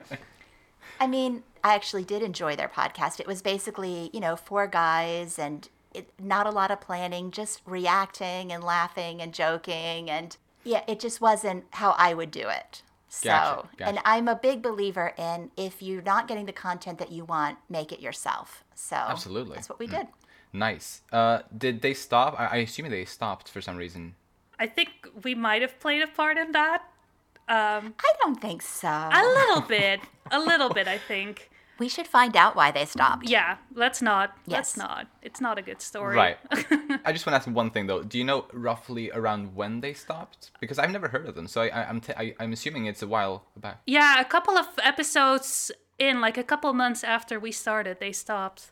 I 1.00 1.06
mean, 1.06 1.42
I 1.64 1.74
actually 1.74 2.04
did 2.04 2.22
enjoy 2.22 2.54
their 2.56 2.68
podcast. 2.68 3.18
It 3.20 3.26
was 3.26 3.42
basically, 3.42 4.10
you 4.12 4.20
know, 4.20 4.36
four 4.36 4.66
guys 4.66 5.38
and 5.38 5.68
it, 5.94 6.10
not 6.20 6.46
a 6.46 6.50
lot 6.50 6.70
of 6.70 6.80
planning, 6.80 7.30
just 7.30 7.60
reacting 7.66 8.52
and 8.52 8.62
laughing 8.62 9.20
and 9.20 9.32
joking. 9.32 10.10
And 10.10 10.36
yeah, 10.64 10.82
it 10.86 11.00
just 11.00 11.20
wasn't 11.20 11.64
how 11.70 11.94
I 11.98 12.14
would 12.14 12.30
do 12.30 12.48
it. 12.48 12.82
So, 13.08 13.28
Gotcha, 13.28 13.68
and. 13.80 13.98
I'm 14.06 14.26
a 14.26 14.34
big 14.34 14.62
believer 14.62 15.12
in 15.18 15.50
if 15.56 15.82
you're 15.82 16.00
not 16.00 16.28
getting 16.28 16.46
the 16.46 16.52
content 16.52 16.98
that 16.98 17.12
you 17.12 17.26
want, 17.26 17.58
make 17.68 17.92
it 17.92 18.00
yourself. 18.00 18.64
So, 18.74 18.96
Absolutely. 18.96 19.54
that's 19.56 19.68
what 19.68 19.78
we 19.78 19.86
did. 19.86 20.06
Nice. 20.52 21.02
Uh, 21.12 21.40
did 21.56 21.82
they 21.82 21.92
stop? 21.92 22.38
I, 22.38 22.46
I 22.46 22.56
assume 22.56 22.88
they 22.88 23.04
stopped 23.04 23.50
for 23.50 23.60
some 23.60 23.76
reason. 23.76 24.14
I 24.58 24.66
think 24.66 24.90
we 25.22 25.34
might 25.34 25.62
have 25.62 25.78
played 25.78 26.02
a 26.02 26.06
part 26.06 26.38
in 26.38 26.52
that. 26.52 26.84
Um, 27.48 27.94
I 27.98 28.12
don't 28.20 28.40
think 28.40 28.62
so. 28.62 28.88
a 28.88 29.22
little 29.22 29.60
bit, 29.62 30.00
a 30.30 30.38
little 30.38 30.70
bit, 30.70 30.88
I 30.88 30.98
think. 30.98 31.50
We 31.82 31.88
should 31.94 32.06
find 32.18 32.34
out 32.42 32.52
why 32.60 32.68
they 32.76 32.86
stopped. 32.96 33.24
Yeah, 33.36 33.50
let's 33.84 34.00
not. 34.10 34.26
Yes. 34.46 34.56
Let's 34.56 34.76
not. 34.84 35.02
It's 35.28 35.40
not 35.46 35.54
a 35.62 35.62
good 35.68 35.80
story. 35.90 36.16
Right. 36.24 36.38
I 37.04 37.10
just 37.16 37.24
want 37.26 37.34
to 37.34 37.38
ask 37.40 37.48
one 37.62 37.70
thing 37.74 37.84
though. 37.90 38.02
Do 38.12 38.16
you 38.20 38.26
know 38.30 38.40
roughly 38.68 39.10
around 39.18 39.42
when 39.60 39.80
they 39.84 39.92
stopped? 40.06 40.40
Because 40.62 40.78
I've 40.78 40.92
never 40.98 41.08
heard 41.14 41.26
of 41.30 41.34
them, 41.34 41.46
so 41.48 41.58
I, 41.66 41.68
I, 41.78 41.80
I'm 41.88 42.00
t- 42.00 42.16
I, 42.22 42.24
I'm 42.40 42.52
assuming 42.52 42.82
it's 42.86 43.02
a 43.02 43.10
while 43.16 43.36
back. 43.64 43.76
Yeah, 43.98 44.20
a 44.20 44.28
couple 44.34 44.56
of 44.62 44.68
episodes 44.92 45.72
in, 45.98 46.20
like 46.20 46.38
a 46.38 46.44
couple 46.52 46.72
months 46.84 47.02
after 47.16 47.34
we 47.40 47.52
started, 47.64 47.94
they 47.98 48.12
stopped. 48.12 48.70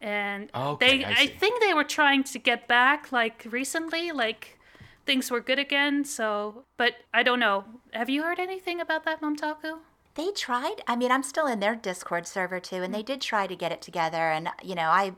And 0.00 0.50
Okay, 0.54 0.98
they 0.98 1.04
I 1.04 1.10
I, 1.24 1.26
think 1.26 1.60
they 1.60 1.74
were 1.74 1.88
trying 1.98 2.22
to 2.32 2.38
get 2.38 2.68
back 2.68 3.10
like 3.20 3.38
recently, 3.50 4.12
like 4.24 4.58
things 5.06 5.30
were 5.32 5.40
good 5.40 5.58
again, 5.58 6.04
so 6.04 6.64
but 6.76 6.92
I 7.12 7.22
don't 7.22 7.40
know. 7.40 7.64
Have 7.92 8.10
you 8.14 8.22
heard 8.22 8.38
anything 8.38 8.80
about 8.80 9.04
that, 9.06 9.20
Momtaku? 9.22 9.78
They 10.14 10.30
tried. 10.30 10.76
I 10.86 10.94
mean, 10.96 11.10
I'm 11.10 11.22
still 11.24 11.46
in 11.46 11.60
their 11.60 11.74
Discord 11.74 12.26
server 12.26 12.60
too, 12.60 12.82
and 12.82 12.94
they 12.94 13.02
mm. 13.02 13.06
did 13.06 13.20
try 13.20 13.46
to 13.46 13.56
get 13.56 13.72
it 13.72 13.82
together. 13.82 14.30
And 14.30 14.48
you 14.62 14.74
know, 14.74 14.88
I, 14.88 15.12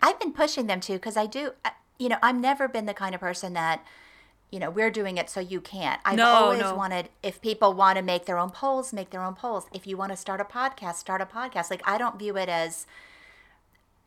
I've 0.00 0.18
been 0.18 0.32
pushing 0.32 0.66
them 0.66 0.80
to 0.80 0.94
because 0.94 1.16
I 1.16 1.26
do. 1.26 1.52
You 1.98 2.08
know, 2.08 2.18
I've 2.22 2.36
never 2.36 2.68
been 2.68 2.86
the 2.86 2.94
kind 2.94 3.14
of 3.14 3.20
person 3.20 3.54
that, 3.54 3.84
you 4.52 4.60
know, 4.60 4.70
we're 4.70 4.90
doing 4.90 5.18
it 5.18 5.28
so 5.28 5.40
you 5.40 5.60
can't. 5.60 6.00
I've 6.04 6.16
No, 6.16 6.26
always 6.26 6.60
no. 6.60 6.74
wanted 6.76 7.08
if 7.24 7.40
people 7.42 7.74
want 7.74 7.96
to 7.98 8.02
make 8.02 8.24
their 8.24 8.38
own 8.38 8.50
polls, 8.50 8.92
make 8.92 9.10
their 9.10 9.22
own 9.22 9.34
polls. 9.34 9.66
If 9.74 9.86
you 9.86 9.96
want 9.96 10.12
to 10.12 10.16
start 10.16 10.40
a 10.40 10.44
podcast, 10.44 10.94
start 10.94 11.20
a 11.20 11.26
podcast. 11.26 11.70
Like 11.70 11.82
I 11.84 11.98
don't 11.98 12.18
view 12.18 12.36
it 12.36 12.48
as, 12.48 12.86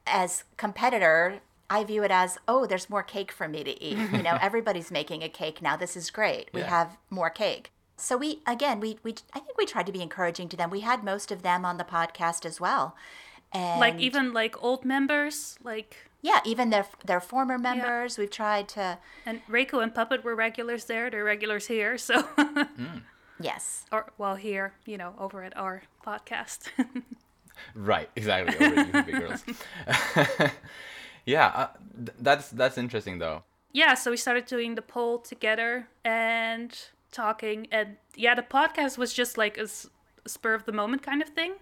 as 0.07 0.43
competitor. 0.57 1.39
I 1.69 1.83
view 1.83 2.03
it 2.03 2.11
as, 2.11 2.37
oh, 2.47 2.65
there's 2.65 2.89
more 2.89 3.03
cake 3.03 3.31
for 3.31 3.47
me 3.47 3.63
to 3.63 3.81
eat. 3.83 3.97
You 4.11 4.23
know, 4.23 4.37
everybody's 4.41 4.89
making 4.91 5.21
a 5.23 5.29
cake 5.29 5.61
now. 5.61 5.75
This 5.77 5.95
is 5.95 6.09
great. 6.09 6.49
We 6.53 6.61
Yeah. 6.61 6.67
have 6.69 6.97
more 7.09 7.29
cake. 7.29 7.71
So 8.01 8.17
we 8.17 8.41
again, 8.45 8.79
we 8.79 8.97
we 9.03 9.15
I 9.33 9.39
think 9.39 9.57
we 9.57 9.65
tried 9.65 9.85
to 9.85 9.91
be 9.91 10.01
encouraging 10.01 10.49
to 10.49 10.57
them. 10.57 10.69
We 10.69 10.81
had 10.81 11.03
most 11.03 11.31
of 11.31 11.41
them 11.41 11.65
on 11.65 11.77
the 11.77 11.83
podcast 11.83 12.45
as 12.45 12.59
well. 12.59 12.95
And 13.53 13.79
Like 13.79 13.99
even 13.99 14.33
like 14.33 14.61
old 14.63 14.85
members, 14.85 15.57
like 15.63 15.97
yeah, 16.21 16.39
even 16.45 16.69
their 16.69 16.85
their 17.05 17.19
former 17.21 17.57
members, 17.57 18.17
we've 18.17 18.29
tried 18.29 18.67
to 18.69 18.97
and 19.25 19.41
Reiko 19.49 19.81
and 19.83 19.93
Puppet 19.93 20.23
were 20.23 20.35
regulars 20.35 20.85
there. 20.85 21.09
They're 21.09 21.23
regulars 21.23 21.67
here, 21.67 21.97
so 21.97 22.27
yes. 23.39 23.85
or 23.91 24.11
well 24.17 24.35
here, 24.35 24.73
you 24.85 24.97
know, 24.97 25.13
over 25.19 25.43
at 25.43 25.55
our 25.57 25.83
podcast. 26.05 26.69
Right, 27.75 28.09
exactly. 28.15 28.55
Over 28.65 29.05
you 29.07 29.19
girls. 29.19 29.43
yeah, 31.25 31.47
uh, 31.47 31.67
th- 31.95 32.17
that's 32.19 32.49
that's 32.49 32.77
interesting 32.77 33.19
though. 33.19 33.43
yeah, 33.71 33.93
so 33.93 34.09
we 34.11 34.17
started 34.17 34.45
doing 34.45 34.75
the 34.75 34.81
poll 34.81 35.19
together 35.19 35.87
and 36.03 36.71
talking, 37.11 37.67
and 37.71 37.97
yeah, 38.15 38.35
the 38.35 38.41
podcast 38.41 38.97
was 38.97 39.13
just 39.13 39.37
like 39.37 39.57
a 39.57 39.63
s- 39.63 39.89
spur 40.25 40.53
of 40.53 40.65
the 40.65 40.71
moment 40.71 41.03
kind 41.03 41.21
of 41.21 41.29
thing. 41.29 41.53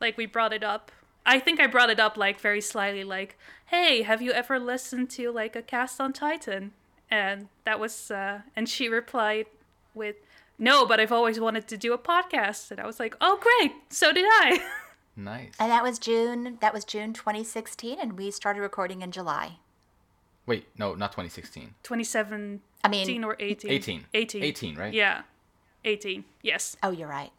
Like 0.00 0.16
we 0.16 0.26
brought 0.26 0.52
it 0.52 0.62
up. 0.64 0.90
I 1.26 1.38
think 1.38 1.60
I 1.60 1.66
brought 1.66 1.90
it 1.90 2.00
up 2.00 2.16
like 2.16 2.40
very 2.40 2.60
slyly, 2.60 3.04
like, 3.04 3.36
"Hey, 3.66 4.02
have 4.02 4.22
you 4.22 4.32
ever 4.32 4.58
listened 4.58 5.10
to 5.10 5.30
like 5.30 5.54
a 5.56 5.62
cast 5.62 6.00
on 6.00 6.12
Titan?" 6.12 6.72
And 7.10 7.48
that 7.64 7.80
was, 7.80 8.10
uh, 8.10 8.42
and 8.56 8.68
she 8.68 8.88
replied 8.88 9.46
with, 9.94 10.16
"No, 10.58 10.86
but 10.86 11.00
I've 11.00 11.12
always 11.12 11.38
wanted 11.40 11.66
to 11.68 11.76
do 11.76 11.92
a 11.92 11.98
podcast." 11.98 12.70
And 12.70 12.80
I 12.80 12.86
was 12.86 12.98
like, 13.00 13.14
"Oh, 13.20 13.38
great! 13.40 13.72
So 13.90 14.12
did 14.12 14.26
I." 14.26 14.60
Nice. 15.20 15.50
And 15.58 15.68
that 15.72 15.82
was 15.82 15.98
June. 15.98 16.58
That 16.60 16.72
was 16.72 16.84
June 16.84 17.12
2016, 17.12 17.98
and 18.00 18.12
we 18.16 18.30
started 18.30 18.60
recording 18.60 19.02
in 19.02 19.10
July. 19.10 19.58
Wait, 20.48 20.66
no, 20.78 20.94
not 20.94 21.12
2016. 21.12 21.74
2017 21.82 22.60
I 22.82 22.88
mean, 22.88 23.22
or 23.24 23.36
18? 23.38 23.70
18. 23.70 24.04
18. 24.14 24.42
18, 24.42 24.76
right? 24.76 24.94
Yeah, 24.94 25.22
18. 25.84 26.24
Yes. 26.42 26.76
oh, 26.82 26.90
you're 26.90 27.08
right. 27.08 27.30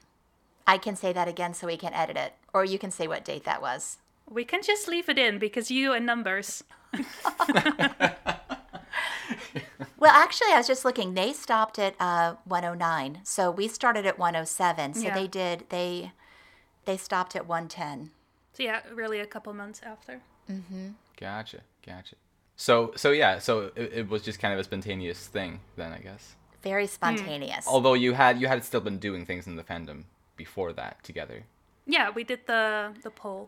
I 0.68 0.78
can 0.78 0.96
say 0.96 1.12
that 1.14 1.28
again 1.28 1.54
so 1.56 1.66
we 1.66 1.76
can 1.76 1.94
edit 1.94 2.16
it, 2.16 2.34
or 2.54 2.64
you 2.64 2.78
can 2.78 2.92
say 2.92 3.08
what 3.08 3.26
date 3.26 3.46
that 3.46 3.62
was. 3.62 3.98
We 4.30 4.46
can 4.46 4.62
just 4.62 4.88
leave 4.88 5.10
it 5.10 5.18
in 5.18 5.40
because 5.40 5.72
you 5.72 5.92
and 5.92 6.06
numbers. 6.06 6.64
Well, 10.00 10.14
actually, 10.14 10.54
I 10.54 10.58
was 10.58 10.68
just 10.68 10.86
looking. 10.86 11.14
They 11.14 11.34
stopped 11.34 11.78
at 11.78 11.94
uh, 12.00 12.36
109, 12.46 13.20
so 13.24 13.52
we 13.52 13.68
started 13.68 14.06
at 14.06 14.18
107. 14.18 14.94
So 14.94 15.02
Yeah. 15.08 15.14
they 15.14 15.28
did. 15.28 15.66
They 15.70 16.14
they 16.86 16.96
stopped 16.96 17.36
at 17.36 17.46
110. 17.46 18.12
So 18.54 18.64
yeah, 18.64 18.82
really 18.94 19.20
a 19.20 19.26
couple 19.26 19.54
months 19.54 19.82
after. 19.84 20.22
Mm-hmm. 20.50 20.90
Gotcha, 21.20 21.62
gotcha. 21.86 22.16
So, 22.60 22.92
so 22.98 23.12
yeah, 23.12 23.40
so 23.40 23.72
it, 23.74 23.94
it 23.94 24.10
was 24.10 24.22
just 24.22 24.40
kind 24.40 24.54
of 24.54 24.60
a 24.60 24.66
spontaneous 24.66 25.28
thing 25.28 25.62
then, 25.78 25.94
I 25.94 26.00
guess. 26.00 26.36
Very 26.62 26.88
hmm. 26.88 26.92
spontaneous. 26.92 27.66
Although 27.66 27.94
you 27.94 28.12
had 28.12 28.42
you 28.42 28.48
had 28.48 28.66
still 28.66 28.82
been 28.82 29.00
doing 29.00 29.26
things 29.26 29.48
in 29.48 29.56
the 29.56 29.64
fandom 29.64 30.04
before 30.36 30.74
that 30.74 31.02
together. 31.02 31.46
Yeah, 31.88 32.10
we 32.10 32.26
did 32.26 32.48
the 32.48 32.92
the 33.02 33.12
poll. 33.12 33.48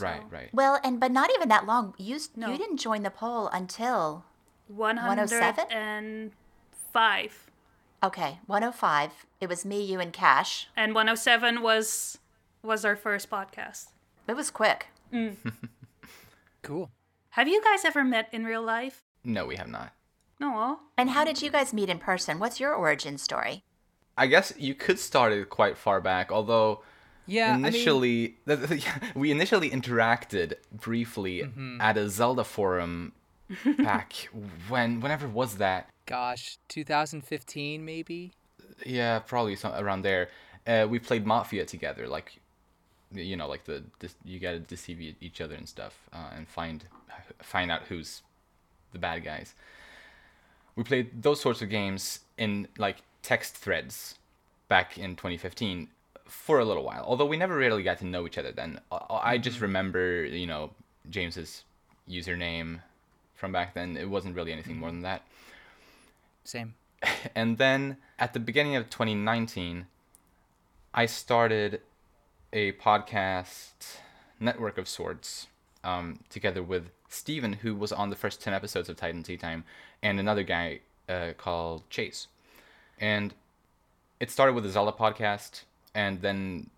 Right, 0.00 0.22
right. 0.30 0.48
Well, 0.54 0.80
and 0.82 0.98
but 0.98 1.12
not 1.12 1.28
even 1.34 1.50
that 1.50 1.66
long. 1.66 1.92
You 1.98 2.18
No. 2.34 2.50
you 2.50 2.56
didn't 2.56 2.78
join 2.78 3.02
the 3.02 3.10
poll 3.10 3.48
until 3.48 4.24
105. 4.68 7.50
okay 8.02 8.38
105. 8.46 9.26
It 9.38 9.50
was 9.50 9.66
me, 9.66 9.82
you, 9.82 10.00
and 10.00 10.14
Cash. 10.14 10.70
And 10.74 10.94
107 10.94 11.60
was 11.60 12.16
was 12.62 12.86
our 12.86 12.96
first 12.96 13.28
podcast. 13.28 13.88
It 14.26 14.34
was 14.34 14.50
quick. 14.50 14.86
Mm. 15.12 15.36
Cool. 16.64 16.90
Have 17.34 17.48
you 17.48 17.60
guys 17.62 17.84
ever 17.84 18.04
met 18.04 18.28
in 18.32 18.44
real 18.44 18.62
life? 18.62 19.02
No, 19.24 19.46
we 19.46 19.56
have 19.56 19.68
not. 19.68 19.92
No. 20.40 20.80
And 20.96 21.10
how 21.10 21.24
did 21.24 21.42
you 21.42 21.50
guys 21.50 21.72
meet 21.72 21.88
in 21.88 21.98
person? 21.98 22.38
What's 22.38 22.60
your 22.60 22.72
origin 22.74 23.18
story? 23.18 23.64
I 24.16 24.26
guess 24.28 24.52
you 24.56 24.74
could 24.74 24.98
start 25.00 25.32
it 25.32 25.50
quite 25.50 25.76
far 25.76 26.00
back, 26.00 26.30
although 26.30 26.82
Yeah. 27.26 27.50
I 27.52 27.56
mean, 27.56 27.64
initially 27.66 28.36
we 29.16 29.30
initially 29.30 29.70
interacted 29.70 30.54
briefly 30.72 31.40
Mm-hmm. 31.42 31.80
at 31.80 31.96
a 31.96 32.08
Zelda 32.08 32.44
forum 32.44 33.12
back 33.78 34.12
when 34.68 35.00
whenever 35.00 35.26
was 35.28 35.56
that? 35.56 35.88
gosh, 36.06 36.58
2015 36.68 37.84
maybe. 37.84 38.32
Yeah, 38.84 39.18
probably 39.20 39.56
some, 39.56 39.72
around 39.74 40.02
there. 40.02 40.28
Uh, 40.66 40.86
we 40.88 40.98
played 40.98 41.26
Mafia 41.26 41.64
together, 41.64 42.06
like 42.06 42.38
you 43.12 43.36
know, 43.36 43.46
like 43.48 43.64
the, 43.64 43.82
this, 44.00 44.14
you 44.24 44.38
gotta 44.40 44.58
deceive 44.58 45.00
e- 45.00 45.16
each 45.20 45.40
other 45.40 45.54
and 45.54 45.68
stuff, 45.68 45.94
uh, 46.12 46.30
and 46.36 46.48
find 46.48 46.84
find 47.42 47.70
out 47.70 47.82
who's 47.88 48.22
the 48.92 48.98
bad 48.98 49.24
guys. 49.24 49.54
We 50.76 50.84
played 50.84 51.22
those 51.22 51.40
sorts 51.40 51.62
of 51.62 51.70
games 51.70 52.20
in 52.36 52.68
like 52.78 52.98
text 53.22 53.56
threads 53.56 54.16
back 54.68 54.98
in 54.98 55.16
2015 55.16 55.88
for 56.26 56.58
a 56.58 56.64
little 56.64 56.84
while. 56.84 57.04
Although 57.06 57.26
we 57.26 57.36
never 57.36 57.56
really 57.56 57.82
got 57.82 57.98
to 57.98 58.06
know 58.06 58.26
each 58.26 58.38
other 58.38 58.52
then. 58.52 58.80
I 58.90 59.34
I 59.34 59.38
just 59.38 59.60
remember, 59.60 60.24
you 60.24 60.46
know, 60.46 60.70
James's 61.08 61.64
username 62.08 62.80
from 63.34 63.52
back 63.52 63.74
then. 63.74 63.96
It 63.96 64.08
wasn't 64.08 64.34
really 64.36 64.52
anything 64.52 64.78
more 64.78 64.90
than 64.90 65.02
that. 65.02 65.22
Same. 66.44 66.74
And 67.34 67.58
then 67.58 67.98
at 68.18 68.32
the 68.32 68.40
beginning 68.40 68.76
of 68.76 68.88
2019, 68.88 69.86
I 70.94 71.06
started 71.06 71.80
a 72.52 72.72
podcast 72.72 73.98
network 74.40 74.78
of 74.78 74.88
sorts 74.88 75.48
um, 75.82 76.20
together 76.30 76.62
with 76.62 76.90
Steven, 77.14 77.54
who 77.54 77.74
was 77.74 77.92
on 77.92 78.10
the 78.10 78.16
first 78.16 78.42
10 78.42 78.52
episodes 78.52 78.88
of 78.88 78.96
Titan 78.96 79.22
Tea 79.22 79.36
Time, 79.36 79.64
and 80.02 80.18
another 80.18 80.42
guy 80.42 80.80
uh, 81.08 81.32
called 81.36 81.88
Chase. 81.90 82.26
And 83.00 83.34
it 84.20 84.30
started 84.30 84.54
with 84.54 84.66
a 84.66 84.70
Zelda 84.70 84.92
podcast, 84.92 85.62
and 85.94 86.20
then 86.20 86.70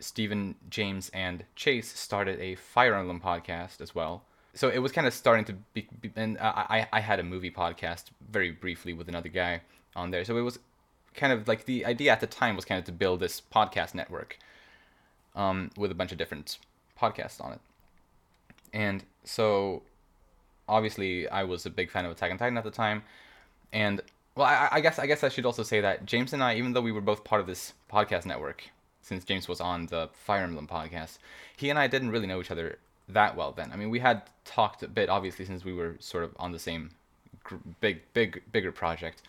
Steven, 0.00 0.54
James, 0.70 1.10
and 1.14 1.44
Chase 1.56 1.92
started 1.92 2.40
a 2.40 2.54
Fire 2.54 2.94
Emblem 2.94 3.20
podcast 3.20 3.80
as 3.80 3.94
well. 3.94 4.22
So 4.54 4.68
it 4.68 4.78
was 4.78 4.92
kind 4.92 5.06
of 5.06 5.14
starting 5.14 5.44
to 5.46 5.52
be, 5.72 5.86
be 6.00 6.10
and 6.16 6.38
I 6.40 6.88
I 6.92 7.00
had 7.00 7.20
a 7.20 7.22
movie 7.22 7.50
podcast 7.50 8.04
very 8.30 8.50
briefly 8.50 8.92
with 8.92 9.08
another 9.08 9.28
guy 9.28 9.60
on 9.94 10.10
there. 10.10 10.24
So 10.24 10.36
it 10.36 10.42
was 10.42 10.58
kind 11.14 11.32
of 11.32 11.46
like 11.46 11.64
the 11.64 11.84
idea 11.84 12.12
at 12.12 12.20
the 12.20 12.26
time 12.26 12.56
was 12.56 12.64
kind 12.64 12.78
of 12.78 12.84
to 12.86 12.92
build 12.92 13.20
this 13.20 13.40
podcast 13.40 13.94
network 13.94 14.38
um, 15.34 15.70
with 15.76 15.90
a 15.90 15.94
bunch 15.94 16.12
of 16.12 16.18
different 16.18 16.58
podcasts 17.00 17.44
on 17.44 17.52
it. 17.52 17.60
And 18.72 19.04
so 19.24 19.82
obviously 20.68 21.28
I 21.28 21.44
was 21.44 21.66
a 21.66 21.70
big 21.70 21.90
fan 21.90 22.04
of 22.04 22.12
Attack 22.12 22.30
on 22.30 22.38
Titan 22.38 22.58
at 22.58 22.64
the 22.64 22.70
time, 22.70 23.02
and 23.72 24.00
well, 24.34 24.46
I, 24.46 24.68
I 24.72 24.80
guess 24.80 24.98
I 24.98 25.06
guess 25.06 25.24
I 25.24 25.28
should 25.28 25.46
also 25.46 25.62
say 25.62 25.80
that 25.80 26.06
James 26.06 26.32
and 26.32 26.42
I, 26.42 26.54
even 26.54 26.72
though 26.72 26.80
we 26.80 26.92
were 26.92 27.00
both 27.00 27.24
part 27.24 27.40
of 27.40 27.46
this 27.46 27.72
podcast 27.90 28.24
network, 28.24 28.70
since 29.02 29.24
James 29.24 29.48
was 29.48 29.60
on 29.60 29.86
the 29.86 30.10
Fire 30.12 30.44
Emblem 30.44 30.68
podcast, 30.68 31.18
he 31.56 31.70
and 31.70 31.78
I 31.78 31.86
didn't 31.86 32.10
really 32.10 32.26
know 32.26 32.40
each 32.40 32.50
other 32.50 32.78
that 33.08 33.36
well 33.36 33.52
then. 33.52 33.72
I 33.72 33.76
mean, 33.76 33.90
we 33.90 34.00
had 34.00 34.22
talked 34.44 34.82
a 34.82 34.88
bit, 34.88 35.08
obviously, 35.08 35.44
since 35.44 35.64
we 35.64 35.72
were 35.72 35.96
sort 35.98 36.24
of 36.24 36.36
on 36.38 36.52
the 36.52 36.58
same 36.58 36.90
gr- 37.42 37.56
big, 37.80 38.02
big, 38.12 38.42
bigger 38.52 38.70
project, 38.70 39.22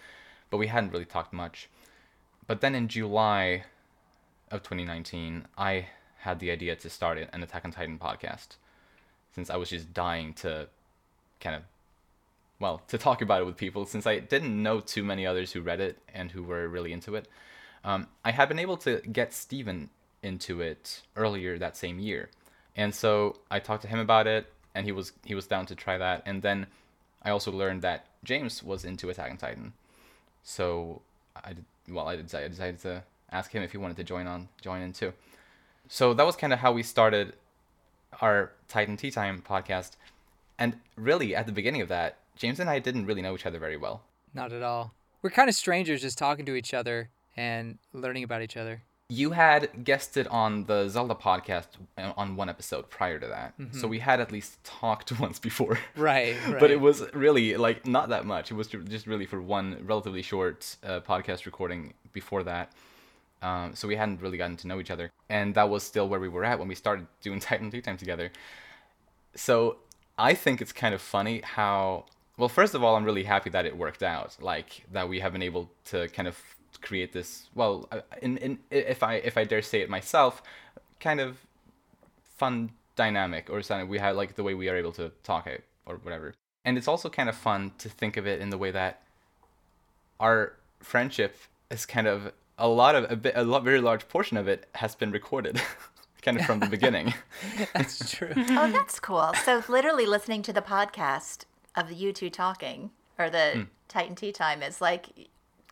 but 0.49 0.57
we 0.57 0.67
hadn't 0.67 0.91
really 0.91 1.05
talked 1.05 1.33
much. 1.33 1.69
But 2.45 2.61
then 2.61 2.75
in 2.75 2.87
July 2.87 3.63
of 4.51 4.63
2019, 4.63 5.45
I 5.57 5.87
had 6.19 6.39
the 6.39 6.51
idea 6.51 6.75
to 6.75 6.89
start 6.89 7.17
an 7.17 7.43
Attack 7.43 7.63
on 7.63 7.71
Titan 7.71 7.97
podcast, 7.97 8.57
since 9.39 9.49
I 9.49 9.55
was 9.55 9.69
just 9.69 9.93
dying 9.93 10.33
to 10.33 10.67
kind 11.39 11.55
of 11.55 11.61
well 12.59 12.81
to 12.89 12.97
talk 12.97 13.21
about 13.21 13.41
it 13.41 13.45
with 13.45 13.55
people 13.55 13.85
since 13.85 14.05
I 14.05 14.19
didn't 14.19 14.61
know 14.61 14.81
too 14.81 15.01
many 15.01 15.25
others 15.25 15.53
who 15.53 15.61
read 15.61 15.79
it 15.79 15.97
and 16.13 16.29
who 16.31 16.43
were 16.43 16.67
really 16.67 16.91
into 16.91 17.15
it. 17.15 17.25
Um, 17.85 18.07
I 18.25 18.31
had 18.31 18.49
been 18.49 18.59
able 18.59 18.75
to 18.77 18.99
get 19.19 19.33
Steven 19.33 19.89
into 20.21 20.59
it 20.59 21.03
earlier 21.15 21.57
that 21.57 21.77
same 21.77 21.99
year, 21.99 22.29
and 22.75 22.93
so 22.93 23.37
I 23.49 23.59
talked 23.59 23.83
to 23.83 23.87
him 23.87 23.99
about 23.99 24.27
it, 24.27 24.51
and 24.75 24.85
he 24.85 24.91
was 24.91 25.13
he 25.23 25.35
was 25.35 25.47
down 25.47 25.65
to 25.67 25.75
try 25.75 25.97
that. 25.97 26.21
And 26.25 26.41
then 26.41 26.67
I 27.23 27.29
also 27.29 27.49
learned 27.49 27.81
that 27.83 28.07
James 28.25 28.61
was 28.61 28.83
into 28.83 29.09
Attack 29.09 29.31
on 29.31 29.37
Titan, 29.37 29.71
so 30.43 31.01
I 31.33 31.53
did, 31.53 31.65
well 31.87 32.09
I 32.09 32.17
decided, 32.17 32.45
I 32.45 32.49
decided 32.49 32.81
to 32.81 33.03
ask 33.31 33.51
him 33.51 33.63
if 33.63 33.71
he 33.71 33.77
wanted 33.77 33.95
to 33.95 34.03
join 34.03 34.27
on 34.27 34.49
join 34.61 34.81
in 34.81 34.91
too. 34.91 35.13
So 35.87 36.13
that 36.13 36.25
was 36.25 36.35
kind 36.35 36.51
of 36.51 36.59
how 36.59 36.73
we 36.73 36.83
started 36.83 37.33
our 38.21 38.51
Titan 38.67 38.97
Tea 38.97 39.11
Time 39.11 39.43
podcast. 39.47 39.91
And 40.57 40.77
really, 40.95 41.35
at 41.35 41.45
the 41.45 41.51
beginning 41.51 41.81
of 41.81 41.87
that, 41.89 42.17
James 42.35 42.59
and 42.59 42.69
I 42.69 42.79
didn't 42.79 43.05
really 43.05 43.21
know 43.21 43.35
each 43.35 43.45
other 43.45 43.59
very 43.59 43.77
well. 43.77 44.01
Not 44.33 44.51
at 44.53 44.63
all. 44.63 44.93
We're 45.21 45.29
kind 45.29 45.49
of 45.49 45.55
strangers 45.55 46.01
just 46.01 46.17
talking 46.17 46.45
to 46.45 46.55
each 46.55 46.73
other 46.73 47.09
and 47.35 47.77
learning 47.93 48.23
about 48.23 48.41
each 48.41 48.57
other. 48.57 48.83
You 49.11 49.31
had 49.31 49.83
guested 49.83 50.27
on 50.27 50.65
the 50.65 50.87
Zelda 50.87 51.15
podcast 51.15 51.65
on 51.97 52.35
one 52.35 52.47
episode 52.47 52.89
prior 52.91 53.17
to 53.17 53.25
that. 53.27 53.55
So 53.71 53.87
we 53.87 53.97
had 53.99 54.19
at 54.19 54.31
least 54.31 54.63
talked 54.63 55.19
once 55.19 55.39
before. 55.39 55.79
Right, 55.95 56.35
but 56.59 56.69
it 56.69 56.79
was 56.79 57.03
really 57.13 57.57
like 57.57 57.87
not 57.87 58.09
that 58.09 58.25
much. 58.25 58.51
It 58.51 58.53
was 58.53 58.67
just 58.67 59.07
really 59.07 59.25
for 59.25 59.41
one 59.41 59.77
relatively 59.83 60.21
short 60.21 60.75
uh, 60.83 60.99
podcast 60.99 61.45
recording 61.45 61.93
before 62.13 62.43
that. 62.43 62.71
Um, 63.41 63.73
so 63.75 63.87
we 63.87 63.95
hadn't 63.95 64.21
really 64.21 64.37
gotten 64.37 64.57
to 64.57 64.67
know 64.67 64.79
each 64.79 64.91
other, 64.91 65.11
and 65.29 65.55
that 65.55 65.69
was 65.69 65.83
still 65.83 66.09
where 66.09 66.19
we 66.19 66.27
were 66.27 66.43
at 66.43 66.59
when 66.59 66.67
we 66.67 66.75
started 66.75 67.07
doing 67.21 67.39
Titan 67.47 67.71
Tea 67.71 67.81
Time 67.81 67.97
together. 67.97 68.31
So 69.35 69.77
I 70.17 70.33
think 70.33 70.61
it's 70.61 70.71
kind 70.71 70.93
of 70.93 71.01
funny 71.01 71.41
how 71.43 72.05
well. 72.37 72.49
First 72.49 72.75
of 72.75 72.83
all, 72.83 72.95
I'm 72.95 73.05
really 73.05 73.23
happy 73.23 73.49
that 73.51 73.65
it 73.65 73.77
worked 73.77 74.03
out. 74.03 74.37
Like 74.41 74.85
that 74.91 75.07
we 75.07 75.19
have 75.19 75.31
been 75.31 75.43
able 75.43 75.71
to 75.85 76.07
kind 76.09 76.27
of 76.27 76.37
create 76.81 77.13
this. 77.13 77.49
Well, 77.55 77.87
uh, 77.91 78.01
in, 78.21 78.37
in 78.37 78.59
if 78.71 79.03
I 79.03 79.15
if 79.15 79.37
I 79.37 79.43
dare 79.43 79.61
say 79.61 79.81
it 79.81 79.89
myself, 79.89 80.43
kind 80.99 81.19
of 81.19 81.37
fun 82.37 82.71
dynamic 82.95 83.49
or 83.49 83.61
something. 83.61 83.87
We 83.87 83.99
have 83.99 84.15
like 84.15 84.35
the 84.35 84.43
way 84.43 84.53
we 84.53 84.67
are 84.69 84.75
able 84.75 84.91
to 84.93 85.11
talk 85.23 85.47
it 85.47 85.63
or 85.85 85.95
whatever. 85.97 86.33
And 86.65 86.77
it's 86.77 86.87
also 86.87 87.09
kind 87.09 87.29
of 87.29 87.35
fun 87.35 87.71
to 87.77 87.87
think 87.89 88.17
of 88.17 88.27
it 88.27 88.41
in 88.41 88.49
the 88.49 88.57
way 88.57 88.71
that 88.71 89.01
our 90.19 90.53
friendship 90.81 91.37
is 91.71 91.85
kind 91.85 92.07
of 92.07 92.33
a 92.59 92.67
lot 92.67 92.95
of 92.95 93.11
a 93.11 93.15
bit 93.15 93.33
a 93.35 93.43
lot, 93.43 93.63
very 93.63 93.81
large 93.81 94.07
portion 94.07 94.37
of 94.37 94.47
it 94.47 94.67
has 94.75 94.93
been 94.95 95.11
recorded 95.11 95.61
kind 96.21 96.39
of 96.39 96.45
from 96.45 96.59
the 96.59 96.67
beginning. 96.77 97.13
That's 97.73 98.11
true. 98.11 98.33
Oh, 98.35 98.71
that's 98.71 98.99
cool. 98.99 99.31
So 99.45 99.63
literally 99.67 100.05
listening 100.05 100.41
to 100.43 100.53
the 100.53 100.61
podcast 100.61 101.45
of 101.75 101.91
you 101.91 102.13
two 102.13 102.29
talking 102.29 102.91
or 103.17 103.29
the 103.29 103.51
Hmm. 103.53 103.61
Titan 103.87 104.15
Tea 104.15 104.31
Time 104.31 104.61
is 104.61 104.81
like 104.81 105.07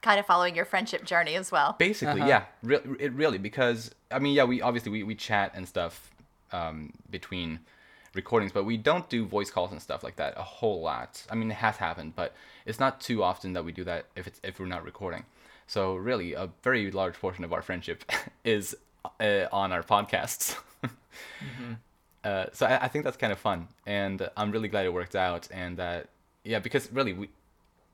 kind 0.02 0.20
of 0.20 0.26
following 0.26 0.56
your 0.56 0.66
friendship 0.66 1.04
journey 1.06 1.36
as 1.36 1.52
well. 1.52 1.76
Basically, 1.78 2.22
Uh-huh. 2.22 2.30
yeah, 2.30 2.44
re- 2.64 2.80
it 3.00 3.12
really 3.14 3.38
because 3.38 3.92
I 4.10 4.20
mean, 4.20 4.34
yeah, 4.34 4.44
we 4.46 4.62
obviously 4.62 4.92
we, 4.92 5.04
we 5.04 5.16
chat 5.16 5.52
and 5.54 5.68
stuff 5.68 6.12
um, 6.52 6.94
between 7.12 7.60
recordings, 8.16 8.52
but 8.52 8.64
we 8.64 8.78
don't 8.78 9.08
do 9.10 9.26
voice 9.26 9.52
calls 9.52 9.72
and 9.72 9.82
stuff 9.82 10.04
like 10.04 10.16
that 10.16 10.34
a 10.38 10.42
whole 10.44 10.82
lot. 10.82 11.24
I 11.30 11.36
mean, 11.36 11.52
it 11.52 11.56
has 11.56 11.78
happened, 11.78 12.14
but 12.16 12.34
it's 12.66 12.80
not 12.80 13.00
too 13.02 13.22
often 13.22 13.54
that 13.54 13.64
we 13.66 13.72
do 13.72 13.84
that 13.84 14.06
if 14.16 14.26
it's 14.28 14.40
if 14.44 14.60
we're 14.60 14.66
not 14.66 14.84
recording. 14.84 15.26
So 15.68 15.96
really, 15.96 16.34
a 16.34 16.50
very 16.64 16.90
large 16.92 17.16
portion 17.16 17.44
of 17.44 17.54
our 17.54 17.62
friendship 17.62 18.04
is 18.44 18.76
uh, 19.20 19.46
on 19.52 19.72
our 19.72 19.84
podcasts. 19.84 20.58
uh, 22.24 22.46
so 22.54 22.66
I, 22.66 22.86
I 22.86 22.88
think 22.88 23.04
that's 23.04 23.18
kind 23.18 23.34
of 23.34 23.40
fun, 23.40 23.68
and 23.86 24.30
I'm 24.38 24.52
really 24.52 24.70
glad 24.70 24.86
it 24.86 24.94
worked 24.94 25.16
out. 25.16 25.48
And 25.52 25.78
that 25.78 26.08
yeah, 26.44 26.60
because 26.60 26.92
really 26.92 27.14
we 27.14 27.30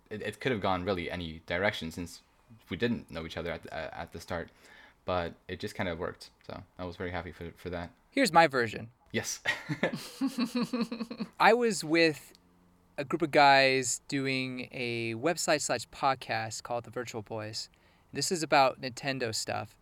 it, 0.09 0.21
it 0.21 0.39
could 0.39 0.51
have 0.51 0.61
gone 0.61 0.85
really 0.85 1.09
any 1.09 1.41
direction 1.47 1.91
since 1.91 2.21
we 2.69 2.77
didn't 2.77 3.09
know 3.09 3.25
each 3.25 3.37
other 3.37 3.51
at 3.51 3.63
the, 3.63 3.99
at 3.99 4.13
the 4.13 4.19
start, 4.19 4.49
but 5.05 5.33
it 5.47 5.59
just 5.59 5.75
kind 5.75 5.89
of 5.89 5.97
worked. 5.97 6.29
So 6.45 6.61
I 6.77 6.85
was 6.85 6.95
very 6.95 7.11
happy 7.11 7.31
for 7.31 7.51
for 7.57 7.69
that. 7.71 7.89
Here's 8.11 8.31
my 8.31 8.45
version. 8.45 8.89
Yes. 9.11 9.41
I 11.39 11.53
was 11.53 11.83
with 11.83 12.33
a 12.97 13.03
group 13.03 13.21
of 13.21 13.31
guys 13.31 14.01
doing 14.07 14.67
a 14.71 15.15
website 15.15 15.61
slash 15.61 15.87
podcast 15.89 16.63
called 16.63 16.83
The 16.83 16.91
Virtual 16.91 17.21
Boys. 17.21 17.69
This 18.11 18.31
is 18.31 18.43
about 18.43 18.81
Nintendo 18.81 19.33
stuff. 19.33 19.75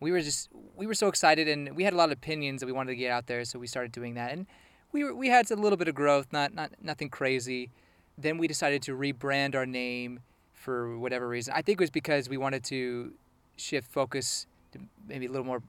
We 0.00 0.10
were 0.10 0.20
just 0.20 0.48
we 0.74 0.86
were 0.86 0.94
so 0.94 1.08
excited 1.08 1.48
and 1.48 1.74
we 1.76 1.84
had 1.84 1.92
a 1.92 1.96
lot 1.96 2.06
of 2.10 2.12
opinions 2.12 2.60
that 2.60 2.66
we 2.66 2.72
wanted 2.72 2.90
to 2.90 2.96
get 2.96 3.10
out 3.10 3.26
there, 3.28 3.44
so 3.44 3.58
we 3.58 3.66
started 3.66 3.92
doing 3.92 4.14
that. 4.14 4.32
And 4.32 4.46
we 4.92 5.04
were, 5.04 5.14
we 5.14 5.28
had 5.28 5.50
a 5.50 5.56
little 5.56 5.76
bit 5.76 5.88
of 5.88 5.94
growth, 5.94 6.32
not 6.32 6.54
not 6.54 6.72
nothing 6.82 7.08
crazy. 7.08 7.70
Then 8.18 8.38
we 8.38 8.48
decided 8.48 8.82
to 8.82 8.96
rebrand 8.96 9.54
our 9.54 9.66
name 9.66 10.20
for 10.52 10.98
whatever 10.98 11.28
reason. 11.28 11.54
I 11.56 11.62
think 11.62 11.80
it 11.80 11.84
was 11.84 11.90
because 11.90 12.28
we 12.28 12.36
wanted 12.36 12.64
to 12.64 13.12
shift 13.56 13.90
focus 13.90 14.46
to 14.72 14.80
maybe 15.06 15.26
a 15.26 15.30
little 15.30 15.46
more 15.46 15.62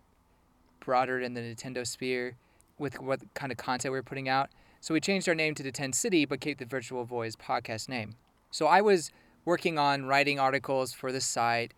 broader 0.80 1.20
in 1.20 1.34
the 1.36 1.42
Nintendo 1.42 1.86
sphere 1.86 2.36
with 2.80 3.00
what 3.00 3.22
kind 3.34 3.52
of 3.52 3.58
content 3.58 3.92
we 3.92 4.00
were 4.00 4.04
putting 4.04 4.28
out. 4.28 4.50
So 4.80 4.94
we 4.94 5.02
changed 5.02 5.28
our 5.28 5.36
name 5.36 5.56
to 5.56 5.64
the 5.64 5.72
10 5.72 5.94
City, 5.94 6.26
but 6.26 6.40
kept 6.40 6.60
the 6.60 6.66
Virtual 6.66 7.06
Boys 7.06 7.36
podcast 7.36 7.90
name. 7.90 8.16
So 8.52 8.68
I 8.68 8.82
was 8.82 9.12
working 9.46 9.78
on 9.78 10.06
writing 10.06 10.40
articles 10.40 10.94
for 10.94 11.12
the 11.12 11.22
site, 11.22 11.74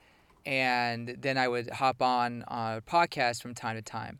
and 0.45 1.15
then 1.19 1.37
I 1.37 1.47
would 1.47 1.69
hop 1.69 2.01
on 2.01 2.43
a 2.47 2.81
podcast 2.85 3.41
from 3.41 3.53
time 3.53 3.75
to 3.75 3.81
time. 3.81 4.19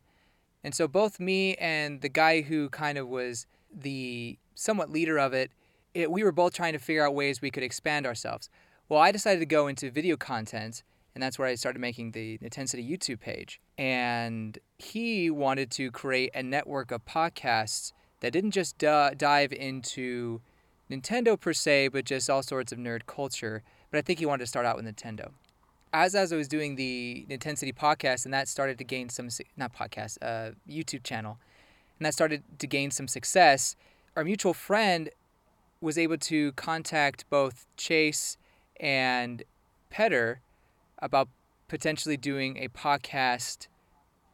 And 0.64 0.76
so 0.76 0.88
both 0.88 1.20
me 1.20 1.56
and 1.56 2.02
the 2.02 2.10
guy 2.10 2.42
who 2.42 2.70
kind 2.70 2.98
of 2.98 3.08
was 3.08 3.46
the 3.74 4.38
somewhat 4.56 4.90
leader 4.90 5.18
of 5.18 5.34
it, 5.34 5.52
it, 5.94 6.12
we 6.12 6.24
were 6.24 6.32
both 6.32 6.54
trying 6.54 6.74
to 6.74 6.80
figure 6.80 7.06
out 7.06 7.16
ways 7.16 7.42
we 7.42 7.52
could 7.52 7.64
expand 7.64 8.06
ourselves. 8.06 8.50
Well, 8.88 9.00
I 9.00 9.12
decided 9.12 9.40
to 9.40 9.46
go 9.46 9.68
into 9.68 9.90
video 9.92 10.18
content, 10.18 10.84
and 11.14 11.24
that's 11.24 11.40
where 11.40 11.48
I 11.48 11.56
started 11.56 11.80
making 11.80 12.12
the 12.12 12.38
Intensity 12.42 12.88
YouTube 12.88 13.20
page. 13.20 13.60
And 13.78 14.58
he 14.78 15.30
wanted 15.30 15.72
to 15.72 15.92
create 15.92 16.32
a 16.34 16.44
network 16.44 16.92
of 16.92 17.06
podcasts 17.06 17.94
that 18.22 18.34
didn't 18.34 18.52
just 18.52 18.78
d- 18.78 19.10
dive 19.18 19.52
into 19.54 20.42
Nintendo 20.90 21.40
per 21.40 21.54
se, 21.54 21.90
but 21.90 22.06
just 22.06 22.30
all 22.30 22.44
sorts 22.44 22.72
of 22.72 22.78
nerd 22.80 23.06
culture. 23.06 23.64
But 23.92 24.00
I 24.00 24.02
think 24.02 24.20
he 24.20 24.26
wanted 24.26 24.44
to 24.44 24.48
start 24.48 24.66
out 24.66 24.76
with 24.76 24.86
Nintendo. 24.86 25.32
As 25.92 26.14
as 26.14 26.32
I 26.32 26.36
was 26.36 26.48
doing 26.48 26.76
the 26.76 27.26
Intensity 27.30 27.74
podcast, 27.74 28.26
and 28.26 28.34
that 28.34 28.48
started 28.48 28.78
to 28.78 28.84
gain 28.84 29.10
some 29.10 29.30
not 29.58 29.74
podcast, 29.74 30.18
uh, 30.22 30.52
YouTube 30.70 31.04
channel, 31.04 31.40
and 31.98 32.06
that 32.06 32.14
started 32.14 32.44
to 32.60 32.68
gain 32.68 32.92
some 32.92 33.08
success. 33.08 33.76
Our 34.16 34.24
mutual 34.24 34.54
friend 34.54 35.10
was 35.82 35.98
able 35.98 36.18
to 36.18 36.52
contact 36.54 37.26
both 37.30 37.66
Chase 37.78 38.38
and 38.80 39.44
Petter 39.90 40.42
about 41.00 41.30
potentially 41.68 42.18
doing 42.18 42.58
a 42.58 42.68
podcast 42.68 43.68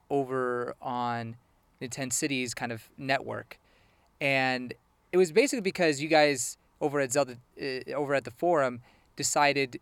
over 0.10 0.76
on 0.82 1.36
Nintendo 1.82 2.14
City's 2.14 2.54
kind 2.54 2.72
of 2.72 2.90
network, 2.98 3.60
and 4.26 4.73
it 5.11 5.17
was 5.17 5.32
basically 5.32 5.61
because 5.61 6.01
you 6.01 6.09
guys 6.09 6.57
over 6.82 6.99
at 6.99 7.11
Zelda, 7.11 7.38
uh, 7.61 7.91
over 7.93 8.15
at 8.15 8.23
the 8.23 8.32
forum, 8.32 8.82
decided, 9.15 9.80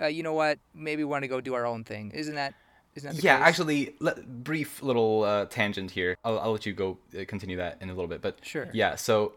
uh, 0.00 0.06
you 0.06 0.22
know 0.22 0.34
what, 0.34 0.58
maybe 0.74 1.02
we 1.02 1.08
want 1.08 1.22
to 1.22 1.28
go 1.28 1.40
do 1.40 1.54
our 1.54 1.64
own 1.64 1.82
thing. 1.82 2.10
Isn't 2.10 2.34
that? 2.34 2.52
Isn't 2.94 3.08
that 3.10 3.16
the 3.16 3.22
yeah, 3.22 3.38
case? 3.38 3.48
actually, 3.48 3.94
brief 4.26 4.82
little 4.82 5.24
uh, 5.24 5.46
tangent 5.46 5.90
here. 5.90 6.16
I'll, 6.24 6.38
I'll 6.38 6.52
let 6.52 6.66
you 6.66 6.74
go 6.74 6.98
uh, 7.18 7.24
continue 7.26 7.56
that 7.56 7.78
in 7.80 7.88
a 7.88 7.94
little 7.94 8.08
bit. 8.08 8.20
But 8.20 8.38
Sure. 8.42 8.68
Yeah, 8.72 8.96
so 8.96 9.34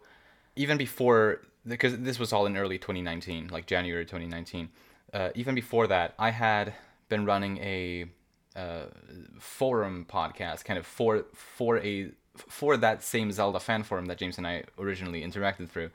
even 0.56 0.78
before, 0.78 1.42
because 1.66 1.98
this 2.00 2.20
was 2.20 2.34
all 2.34 2.46
in 2.46 2.58
early 2.58 2.78
2019, 2.78 3.48
like 3.48 3.66
January 3.66 4.06
2019. 4.06 4.70
Uh, 5.14 5.30
even 5.36 5.56
before 5.56 5.88
that, 5.88 6.14
I 6.20 6.30
had 6.32 6.74
been 7.08 7.26
running 7.26 7.58
a 7.58 8.06
uh, 8.56 8.86
forum 9.40 10.06
podcast, 10.08 10.64
kind 10.66 10.78
of 10.78 10.86
for 10.86 11.26
for 11.34 11.80
a 11.80 12.12
for 12.48 12.78
that 12.78 13.04
same 13.04 13.32
Zelda 13.32 13.60
fan 13.60 13.84
forum 13.84 14.06
that 14.08 14.18
James 14.18 14.38
and 14.38 14.48
I 14.48 14.64
originally 14.78 15.22
interacted 15.22 15.70
through, 15.70 15.90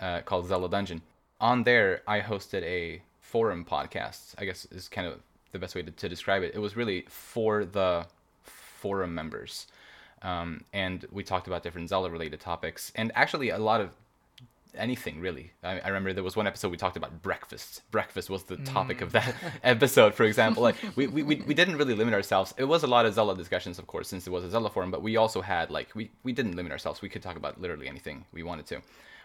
uh, 0.00 0.20
called 0.20 0.46
Zelda 0.46 0.68
Dungeon. 0.68 1.02
On 1.40 1.64
there, 1.64 2.02
I 2.06 2.20
hosted 2.20 2.62
a 2.62 3.02
forum 3.20 3.64
podcast. 3.64 4.34
I 4.38 4.44
guess 4.44 4.66
is 4.70 4.88
kind 4.88 5.06
of 5.06 5.20
the 5.52 5.58
best 5.58 5.74
way 5.74 5.82
to, 5.82 5.90
to 5.90 6.08
describe 6.08 6.42
it. 6.42 6.54
It 6.54 6.58
was 6.58 6.76
really 6.76 7.04
for 7.08 7.64
the 7.64 8.06
forum 8.44 9.14
members, 9.14 9.66
um, 10.22 10.64
and 10.72 11.04
we 11.10 11.22
talked 11.22 11.46
about 11.46 11.62
different 11.62 11.88
Zelda-related 11.88 12.40
topics, 12.40 12.92
and 12.94 13.12
actually 13.14 13.50
a 13.50 13.58
lot 13.58 13.80
of 13.80 13.90
anything 14.74 15.20
really. 15.20 15.52
I, 15.62 15.80
I 15.80 15.88
remember 15.88 16.12
there 16.12 16.24
was 16.24 16.36
one 16.36 16.46
episode 16.46 16.70
we 16.70 16.76
talked 16.76 16.96
about 16.96 17.22
breakfast. 17.22 17.82
Breakfast 17.90 18.30
was 18.30 18.44
the 18.44 18.56
topic 18.56 19.00
of 19.00 19.12
that 19.12 19.34
episode, 19.62 20.14
for 20.14 20.24
example. 20.24 20.62
Like 20.62 20.76
we, 20.96 21.06
we, 21.06 21.22
we, 21.22 21.36
we 21.36 21.54
didn't 21.54 21.76
really 21.76 21.94
limit 21.94 22.14
ourselves. 22.14 22.54
It 22.56 22.64
was 22.64 22.82
a 22.82 22.86
lot 22.86 23.06
of 23.06 23.14
Zelda 23.14 23.34
discussions, 23.36 23.78
of 23.78 23.86
course, 23.86 24.08
since 24.08 24.26
it 24.26 24.30
was 24.30 24.44
a 24.44 24.50
Zelda 24.50 24.70
forum, 24.70 24.90
but 24.90 25.02
we 25.02 25.16
also 25.16 25.40
had 25.42 25.70
like 25.70 25.94
we, 25.94 26.10
we 26.22 26.32
didn't 26.32 26.56
limit 26.56 26.72
ourselves. 26.72 27.02
We 27.02 27.08
could 27.08 27.22
talk 27.22 27.36
about 27.36 27.60
literally 27.60 27.88
anything 27.88 28.24
we 28.32 28.42
wanted 28.42 28.66
to. 28.66 28.80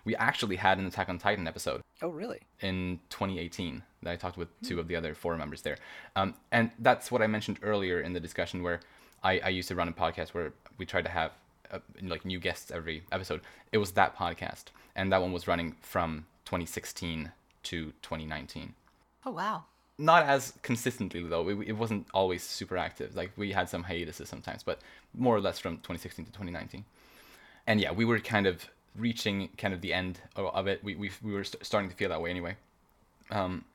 We 0.06 0.16
actually 0.16 0.56
had 0.56 0.78
an 0.78 0.86
Attack 0.86 1.10
on 1.10 1.18
Titan 1.18 1.48
episode 1.48 1.82
Oh, 2.02 2.10
really? 2.10 2.40
in 2.62 3.00
2018 3.10 3.84
that 4.04 4.12
I 4.12 4.16
talked 4.16 4.38
with 4.38 4.48
two 4.62 4.80
of 4.80 4.88
the 4.88 4.96
other 4.96 5.14
forum 5.14 5.40
members 5.40 5.62
there. 5.64 5.78
Um, 6.16 6.34
and 6.52 6.72
that's 6.80 7.12
what 7.12 7.22
I 7.22 7.28
mentioned 7.28 7.60
earlier 7.62 8.00
in 8.00 8.14
the 8.14 8.20
discussion 8.22 8.64
where 8.64 8.80
I, 9.24 9.40
I 9.40 9.50
used 9.50 9.68
to 9.68 9.76
run 9.76 9.90
a 9.90 9.92
podcast 9.92 10.30
where 10.30 10.54
we 10.78 10.86
tried 10.86 11.04
to 11.06 11.10
have 11.10 11.32
uh, 11.72 11.80
like 12.02 12.24
new 12.24 12.40
guests 12.40 12.72
every 12.72 13.04
episode. 13.12 13.42
It 13.74 13.80
was 13.80 13.92
that 13.94 14.16
podcast, 14.16 14.66
and 14.98 15.12
that 15.12 15.22
one 15.22 15.32
was 15.32 15.48
running 15.48 15.76
from 15.82 16.26
2016 16.46 17.32
to 17.64 17.86
2019. 18.02 18.74
Oh, 19.26 19.32
wow. 19.32 19.64
Not 19.98 20.24
as 20.24 20.54
consistently 20.62 21.24
though. 21.24 21.48
It, 21.50 21.70
it 21.70 21.72
wasn't 21.74 22.08
always 22.14 22.44
super 22.44 22.78
active. 22.78 23.16
Like 23.16 23.32
we 23.38 23.52
had 23.52 23.70
some 23.70 23.84
hiatuses 23.84 24.28
sometimes, 24.28 24.64
but 24.64 24.80
more 25.14 25.36
or 25.36 25.40
less 25.40 25.60
from 25.60 25.78
2016 25.78 26.26
to 26.26 26.32
2019. 26.32 26.84
And 27.66 27.80
yeah, 27.80 27.92
we 27.92 28.06
were 28.06 28.20
kind 28.20 28.48
of 28.48 28.70
reaching 28.96 29.50
kind 29.58 29.74
of 29.74 29.82
the 29.82 29.94
end 29.94 30.20
of, 30.36 30.48
of 30.48 30.68
it. 30.68 30.84
We, 30.84 30.96
we, 30.96 31.12
we 31.24 31.34
were 31.34 31.44
st- 31.44 31.66
starting 31.66 31.90
to 31.90 31.96
feel 31.96 32.10
that 32.10 32.22
way 32.22 32.30
anyway. 32.30 32.58
Um, 33.32 33.66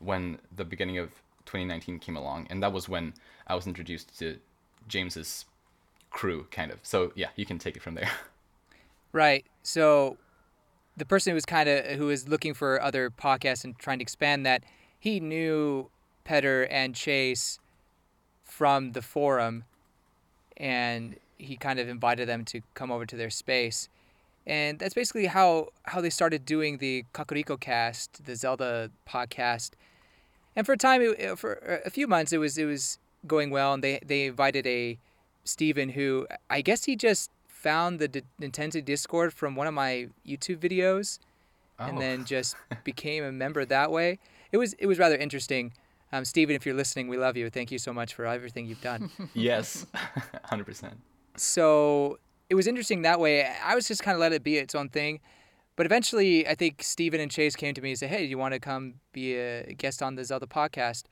when 0.00 0.38
the 0.54 0.64
beginning 0.64 0.98
of 0.98 1.10
2019 1.46 1.98
came 1.98 2.16
along, 2.16 2.46
and 2.50 2.62
that 2.62 2.72
was 2.72 2.88
when 2.88 3.14
I 3.46 3.54
was 3.54 3.66
introduced 3.66 4.18
to 4.18 4.38
James's 4.86 5.44
crew, 6.10 6.46
kind 6.50 6.70
of. 6.70 6.80
So 6.82 7.12
yeah, 7.14 7.28
you 7.36 7.46
can 7.46 7.58
take 7.58 7.76
it 7.76 7.82
from 7.82 7.94
there. 7.94 8.10
Right. 9.12 9.46
So 9.62 10.18
the 10.98 11.04
person 11.04 11.30
who 11.30 11.34
was 11.34 11.44
kind 11.44 11.68
of 11.68 11.84
who 11.96 12.06
was 12.06 12.28
looking 12.28 12.54
for 12.54 12.80
other 12.82 13.10
podcasts 13.10 13.64
and 13.64 13.78
trying 13.78 13.98
to 13.98 14.02
expand 14.02 14.44
that, 14.44 14.64
he 14.98 15.20
knew 15.20 15.90
Petter 16.24 16.64
and 16.64 16.94
Chase 16.94 17.58
from 18.42 18.92
the 18.92 19.02
forum, 19.02 19.64
and 20.56 21.16
he 21.38 21.56
kind 21.56 21.78
of 21.78 21.88
invited 21.88 22.28
them 22.28 22.44
to 22.46 22.60
come 22.74 22.90
over 22.90 23.06
to 23.06 23.16
their 23.16 23.30
space. 23.30 23.88
And 24.46 24.78
that's 24.78 24.94
basically 24.94 25.26
how, 25.26 25.68
how 25.84 26.00
they 26.00 26.10
started 26.10 26.46
doing 26.46 26.78
the 26.78 27.04
Kakariko 27.12 27.60
cast, 27.60 28.24
the 28.24 28.34
Zelda 28.34 28.90
podcast. 29.06 29.72
And 30.56 30.64
for 30.64 30.72
a 30.72 30.78
time, 30.78 31.02
it, 31.02 31.38
for 31.38 31.80
a 31.84 31.90
few 31.90 32.08
months, 32.08 32.32
it 32.32 32.38
was 32.38 32.58
it 32.58 32.64
was 32.64 32.98
going 33.26 33.50
well, 33.50 33.74
and 33.74 33.84
they 33.84 34.00
they 34.04 34.26
invited 34.26 34.66
a 34.66 34.98
Steven 35.44 35.90
who 35.90 36.26
I 36.50 36.62
guess 36.62 36.84
he 36.84 36.96
just 36.96 37.30
found 37.66 37.98
the 37.98 38.08
D- 38.08 38.22
Nintendo 38.40 38.84
Discord 38.84 39.32
from 39.32 39.54
one 39.56 39.66
of 39.66 39.74
my 39.74 40.08
YouTube 40.26 40.58
videos, 40.58 41.18
and 41.78 41.96
Oh. 41.96 42.00
then 42.00 42.24
just 42.24 42.56
became 42.84 43.22
a 43.24 43.32
member 43.32 43.64
that 43.64 43.90
way. 43.90 44.18
It 44.52 44.58
was 44.58 44.74
it 44.74 44.86
was 44.86 44.98
rather 44.98 45.16
interesting. 45.16 45.72
Um, 46.12 46.24
Steven, 46.24 46.56
if 46.56 46.64
you're 46.64 46.74
listening, 46.82 47.08
we 47.08 47.18
love 47.18 47.36
you. 47.36 47.50
Thank 47.50 47.70
you 47.70 47.78
so 47.78 47.92
much 47.92 48.14
for 48.14 48.24
everything 48.24 48.66
you've 48.66 48.80
done. 48.80 49.10
yes, 49.34 49.84
100%. 50.50 50.94
so 51.36 52.18
it 52.48 52.54
was 52.54 52.66
interesting 52.66 53.02
that 53.02 53.20
way. 53.20 53.46
I 53.62 53.74
was 53.74 53.86
just 53.86 54.02
kind 54.02 54.14
of 54.14 54.20
let 54.20 54.32
it 54.32 54.42
be 54.42 54.56
its 54.56 54.74
own 54.74 54.88
thing. 54.88 55.20
But 55.76 55.84
eventually, 55.86 56.48
I 56.48 56.54
think 56.54 56.82
Steven 56.82 57.20
and 57.20 57.30
Chase 57.30 57.54
came 57.54 57.74
to 57.74 57.80
me 57.82 57.90
and 57.90 57.98
said, 57.98 58.08
"Hey, 58.10 58.24
you 58.24 58.38
want 58.38 58.54
to 58.54 58.60
come 58.60 58.94
be 59.12 59.36
a 59.36 59.74
guest 59.74 60.02
on 60.02 60.14
the 60.16 60.24
Zelda 60.24 60.46
podcast?" 60.46 61.04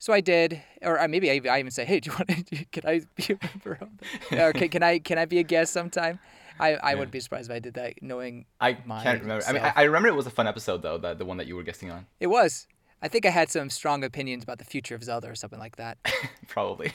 So 0.00 0.12
I 0.12 0.20
did, 0.22 0.60
or 0.82 0.98
uh, 0.98 1.06
maybe 1.06 1.30
I, 1.30 1.40
I 1.54 1.58
even 1.60 1.70
said, 1.70 1.86
"Hey, 1.86 2.00
do 2.00 2.10
you 2.10 2.16
want 2.16 2.46
to? 2.48 2.64
Can 2.72 2.82
I 2.86 3.02
be 3.14 3.34
a 3.34 3.38
member 3.46 3.78
of? 3.80 3.88
The, 4.30 4.42
or 4.44 4.52
can, 4.52 4.68
can 4.70 4.82
I 4.82 4.98
can 4.98 5.18
I 5.18 5.26
be 5.26 5.38
a 5.38 5.42
guest 5.44 5.72
sometime?" 5.72 6.18
I, 6.58 6.74
I 6.74 6.90
Yeah. 6.90 6.94
wouldn't 6.96 7.12
be 7.12 7.20
surprised 7.20 7.50
if 7.50 7.54
I 7.56 7.58
did 7.58 7.74
that, 7.74 8.02
knowing 8.02 8.44
I 8.60 8.72
can't 8.74 9.20
remember. 9.22 9.44
I 9.46 9.52
mean, 9.52 9.62
I. 9.62 9.72
I 9.76 9.82
remember 9.84 10.08
it 10.08 10.14
was 10.14 10.26
a 10.26 10.30
fun 10.30 10.46
episode 10.46 10.82
though, 10.82 10.98
that 10.98 11.18
the 11.18 11.24
one 11.24 11.36
that 11.36 11.46
you 11.46 11.54
were 11.56 11.62
guesting 11.62 11.90
on. 11.90 12.06
it 12.18 12.26
was. 12.26 12.66
I 13.02 13.08
think 13.08 13.24
I 13.24 13.30
had 13.30 13.50
some 13.50 13.70
strong 13.70 14.02
opinions 14.04 14.42
about 14.42 14.58
the 14.58 14.64
future 14.64 14.94
of 14.94 15.02
Zelda 15.04 15.30
or 15.30 15.34
something 15.34 15.58
like 15.58 15.76
that. 15.76 15.96
Probably. 16.48 16.92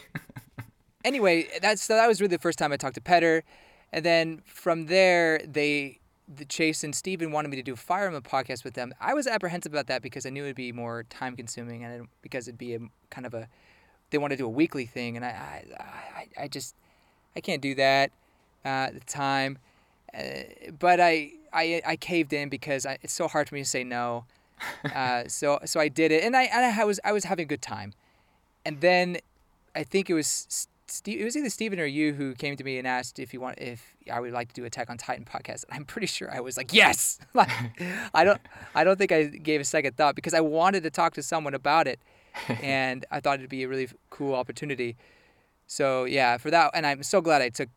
anyway, 1.03 1.47
that's 1.61 1.81
so 1.83 1.95
that 1.95 2.07
was 2.07 2.21
really 2.21 2.35
the 2.35 2.41
first 2.41 2.57
time 2.59 2.71
I 2.71 2.77
talked 2.77 2.95
to 2.95 3.01
Petter, 3.01 3.43
and 3.91 4.03
then 4.05 4.41
from 4.45 4.85
there 4.87 5.39
they, 5.45 5.99
the 6.28 6.45
Chase 6.45 6.84
and 6.84 6.95
Steven 6.95 7.32
wanted 7.32 7.49
me 7.49 7.57
to 7.57 7.63
do 7.63 7.73
a 7.73 7.78
Fire 7.78 8.05
Emblem 8.05 8.23
podcast 8.23 8.63
with 8.63 8.73
them. 8.73 8.93
I 8.99 9.13
was 9.13 9.28
apprehensive 9.28 9.71
about 9.73 9.88
that 9.88 10.01
because 10.01 10.26
I 10.26 10.30
knew 10.30 10.43
it'd 10.43 10.55
be 10.55 10.71
more 10.71 11.03
time 11.03 11.36
consuming 11.36 11.84
and 11.84 12.01
it- 12.03 12.09
because 12.21 12.47
it'd 12.47 12.57
be 12.57 12.73
a 12.76 12.80
kind 13.09 13.26
of 13.28 13.34
a, 13.34 13.47
they 14.09 14.17
want 14.17 14.32
to 14.32 14.38
do 14.38 14.45
a 14.45 14.49
weekly 14.49 14.86
thing, 14.86 15.15
and 15.17 15.26
I, 15.26 15.30
I, 15.80 15.84
I, 15.84 16.43
I 16.43 16.47
just, 16.47 16.76
I 17.36 17.41
can't 17.41 17.61
do 17.61 17.76
that 17.76 18.11
uh, 18.63 18.67
at 18.89 18.93
the 18.93 18.99
time. 19.01 19.57
Uh, 20.17 20.21
but 20.80 20.99
I, 20.99 21.32
I, 21.51 21.82
I 21.86 21.95
caved 21.95 22.32
in 22.34 22.49
because 22.49 22.86
I, 22.86 22.97
it's 23.01 23.13
so 23.13 23.28
hard 23.28 23.49
for 23.49 23.55
me 23.55 23.61
to 23.61 23.69
say 23.69 23.84
no. 23.84 24.26
Uh, 24.95 25.28
so, 25.28 25.59
so 25.65 25.80
I 25.82 25.89
did 25.89 26.11
it, 26.13 26.23
and 26.23 26.36
I, 26.38 26.43
and 26.43 26.63
I 26.80 26.86
was, 26.86 26.99
I 27.03 27.11
was 27.11 27.26
having 27.26 27.43
a 27.43 27.47
good 27.47 27.61
time. 27.61 27.91
And 28.65 28.80
then 28.80 29.17
I 29.76 29.84
think 29.84 30.09
it 30.09 30.13
was 30.13 30.67
Steve, 30.95 31.19
it 31.19 31.25
was 31.25 31.35
either 31.35 31.49
Steven 31.49 31.79
or 31.79 31.85
you 31.85 32.13
who 32.13 32.33
came 32.33 32.55
to 32.55 32.63
me 32.63 32.77
and 32.77 32.87
asked 32.87 33.19
if 33.19 33.33
you 33.33 33.41
want 33.41 33.59
if 33.59 33.95
I 34.11 34.19
would 34.19 34.31
like 34.31 34.47
to 34.49 34.53
do 34.53 34.63
a 34.63 34.67
Attack 34.67 34.89
on 34.89 34.97
Titan 34.97 35.25
podcast. 35.25 35.65
And 35.65 35.73
I'm 35.73 35.85
pretty 35.85 36.07
sure 36.07 36.33
I 36.33 36.39
was 36.39 36.55
like 36.57 36.73
yes. 36.73 37.19
like, 37.33 37.49
I 38.13 38.23
don't 38.23 38.41
I 38.73 38.83
don't 38.83 38.97
think 38.97 39.11
I 39.11 39.23
gave 39.23 39.59
a 39.59 39.65
second 39.65 39.97
thought 39.97 40.15
because 40.15 40.33
I 40.33 40.39
wanted 40.39 40.83
to 40.83 40.89
talk 40.89 41.13
to 41.15 41.23
someone 41.23 41.53
about 41.53 41.87
it, 41.87 41.99
and 42.61 43.05
I 43.11 43.19
thought 43.19 43.39
it'd 43.39 43.49
be 43.49 43.63
a 43.63 43.67
really 43.67 43.89
cool 44.09 44.33
opportunity. 44.33 44.95
So 45.67 46.05
yeah, 46.05 46.37
for 46.37 46.49
that, 46.51 46.71
and 46.73 46.87
I'm 46.87 47.03
so 47.03 47.21
glad 47.21 47.41
I 47.41 47.49
took 47.49 47.69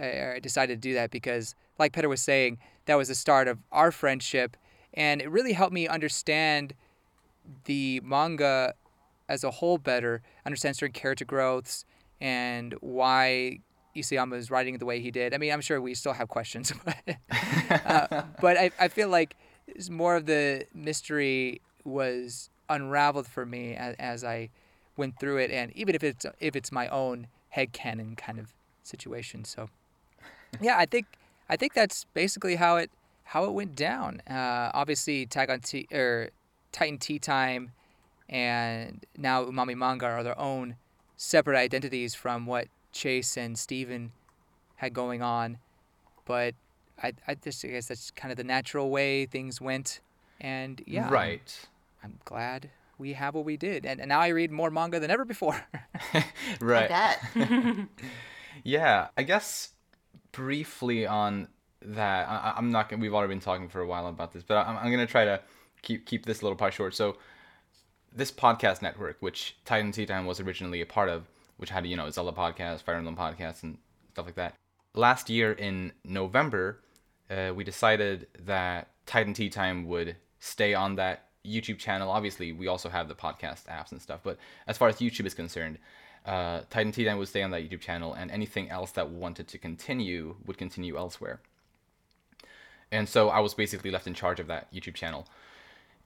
I 0.00 0.38
decided 0.42 0.82
to 0.82 0.88
do 0.88 0.94
that 0.94 1.10
because, 1.10 1.54
like 1.78 1.92
Petter 1.92 2.08
was 2.08 2.20
saying, 2.20 2.58
that 2.84 2.96
was 2.96 3.08
the 3.08 3.14
start 3.14 3.48
of 3.48 3.58
our 3.72 3.90
friendship, 3.90 4.56
and 4.92 5.22
it 5.22 5.30
really 5.30 5.54
helped 5.54 5.72
me 5.72 5.88
understand 5.88 6.74
the 7.64 8.00
manga 8.04 8.74
as 9.28 9.42
a 9.42 9.50
whole 9.50 9.78
better, 9.78 10.22
understand 10.44 10.76
certain 10.76 10.92
character 10.92 11.24
growths 11.24 11.84
and 12.20 12.74
why 12.80 13.60
Isayama 13.96 14.36
is 14.36 14.50
writing 14.50 14.78
the 14.78 14.84
way 14.84 15.00
he 15.00 15.10
did. 15.10 15.34
I 15.34 15.38
mean, 15.38 15.52
I'm 15.52 15.60
sure 15.60 15.80
we 15.80 15.94
still 15.94 16.12
have 16.12 16.28
questions, 16.28 16.72
but, 16.84 17.16
uh, 17.70 18.22
but 18.40 18.56
I, 18.56 18.70
I 18.78 18.88
feel 18.88 19.08
like 19.08 19.36
more 19.90 20.16
of 20.16 20.26
the 20.26 20.66
mystery 20.74 21.60
was 21.84 22.50
unraveled 22.68 23.26
for 23.26 23.46
me 23.46 23.74
as, 23.74 23.96
as 23.98 24.24
I 24.24 24.50
went 24.96 25.18
through 25.20 25.38
it, 25.38 25.50
and 25.50 25.72
even 25.76 25.94
if 25.94 26.02
it's 26.02 26.26
if 26.40 26.56
it's 26.56 26.72
my 26.72 26.88
own 26.88 27.26
headcanon 27.54 28.16
kind 28.16 28.38
of 28.38 28.52
situation. 28.82 29.44
So, 29.44 29.68
yeah, 30.60 30.76
I 30.78 30.86
think 30.86 31.06
I 31.48 31.56
think 31.56 31.74
that's 31.74 32.04
basically 32.14 32.56
how 32.56 32.76
it 32.76 32.90
how 33.24 33.44
it 33.44 33.52
went 33.52 33.76
down. 33.76 34.20
Uh, 34.28 34.70
obviously, 34.72 35.26
Tag 35.26 35.50
on 35.50 35.60
T 35.60 35.86
or 35.92 36.30
Titan 36.72 36.98
Tea 36.98 37.18
Time 37.18 37.72
and 38.28 39.04
now 39.16 39.44
Umami 39.44 39.76
Manga 39.76 40.06
are 40.06 40.22
their 40.22 40.38
own 40.38 40.76
separate 41.16 41.56
identities 41.58 42.14
from 42.14 42.46
what 42.46 42.68
Chase 42.92 43.36
and 43.36 43.58
Steven 43.58 44.12
had 44.76 44.92
going 44.94 45.22
on. 45.22 45.58
But 46.24 46.54
I, 47.02 47.12
I 47.28 47.34
just 47.34 47.64
I 47.64 47.68
guess 47.68 47.86
that's 47.86 48.10
kind 48.10 48.30
of 48.32 48.36
the 48.36 48.44
natural 48.44 48.90
way 48.90 49.26
things 49.26 49.60
went. 49.60 50.00
And 50.40 50.82
yeah, 50.86 51.04
I'm- 51.04 51.12
Right. 51.12 51.66
I'm, 52.04 52.18
glad 52.24 52.70
we 52.98 53.14
have 53.14 53.34
what 53.34 53.44
we 53.44 53.56
did. 53.56 53.84
And, 53.84 54.00
and 54.00 54.08
now 54.08 54.20
I 54.20 54.28
read 54.28 54.50
more 54.52 54.70
manga 54.70 55.00
than 55.00 55.10
ever 55.10 55.24
before. 55.24 55.60
Right. 56.60 56.90
I 56.90 57.16
bet. 57.34 57.88
Yeah, 58.64 59.08
I 59.16 59.22
guess 59.22 59.70
briefly 60.32 61.06
on 61.06 61.48
that. 61.82 62.28
I, 62.28 62.50
I- 62.50 62.54
I'm 62.56 62.70
not. 62.70 62.88
Gonna, 62.88 63.00
we've 63.02 63.14
already 63.14 63.32
been 63.32 63.40
talking 63.40 63.68
for 63.68 63.80
a 63.80 63.86
while 63.86 64.06
about 64.06 64.32
this, 64.32 64.42
but 64.42 64.56
I'm, 64.66 64.76
I'm 64.78 64.90
gonna 64.90 65.06
try 65.06 65.24
to 65.26 65.40
keep 65.82 66.06
keep 66.06 66.24
this 66.26 66.42
little 66.42 66.56
part 66.56 66.72
short. 66.74 66.94
So, 66.94 67.16
this 68.16 68.32
podcast 68.32 68.82
network, 68.82 69.18
which 69.20 69.56
Titan 69.64 69.92
Tea 69.92 70.06
Time 70.06 70.26
was 70.26 70.40
originally 70.40 70.80
a 70.80 70.86
part 70.86 71.08
of, 71.08 71.26
which 71.58 71.70
had 71.70 71.86
you 71.86 71.96
know 71.96 72.10
Zelda 72.10 72.32
podcast, 72.32 72.82
Fire 72.82 72.96
Emblem 72.96 73.16
podcast, 73.16 73.62
and 73.62 73.78
stuff 74.12 74.26
like 74.26 74.34
that. 74.34 74.54
Last 74.94 75.28
year 75.28 75.52
in 75.52 75.92
November, 76.04 76.80
uh, 77.30 77.52
we 77.54 77.62
decided 77.62 78.26
that 78.46 78.88
Titan 79.04 79.34
Tea 79.34 79.50
Time 79.50 79.86
would 79.86 80.16
stay 80.40 80.74
on 80.74 80.96
that 80.96 81.26
YouTube 81.44 81.78
channel. 81.78 82.10
Obviously, 82.10 82.52
we 82.52 82.66
also 82.66 82.88
have 82.88 83.08
the 83.08 83.14
podcast 83.14 83.66
apps 83.66 83.92
and 83.92 84.00
stuff, 84.00 84.20
but 84.22 84.38
as 84.66 84.78
far 84.78 84.88
as 84.88 84.96
YouTube 84.96 85.26
is 85.26 85.34
concerned, 85.34 85.78
uh, 86.24 86.62
Titan 86.70 86.92
Tea 86.92 87.04
Time 87.04 87.18
would 87.18 87.28
stay 87.28 87.42
on 87.42 87.50
that 87.50 87.62
YouTube 87.62 87.80
channel, 87.80 88.14
and 88.14 88.30
anything 88.30 88.70
else 88.70 88.92
that 88.92 89.10
wanted 89.10 89.46
to 89.48 89.58
continue 89.58 90.36
would 90.46 90.56
continue 90.56 90.96
elsewhere. 90.96 91.40
And 92.90 93.08
so 93.08 93.28
I 93.28 93.40
was 93.40 93.52
basically 93.52 93.90
left 93.90 94.06
in 94.06 94.14
charge 94.14 94.40
of 94.40 94.46
that 94.46 94.72
YouTube 94.72 94.94
channel. 94.94 95.26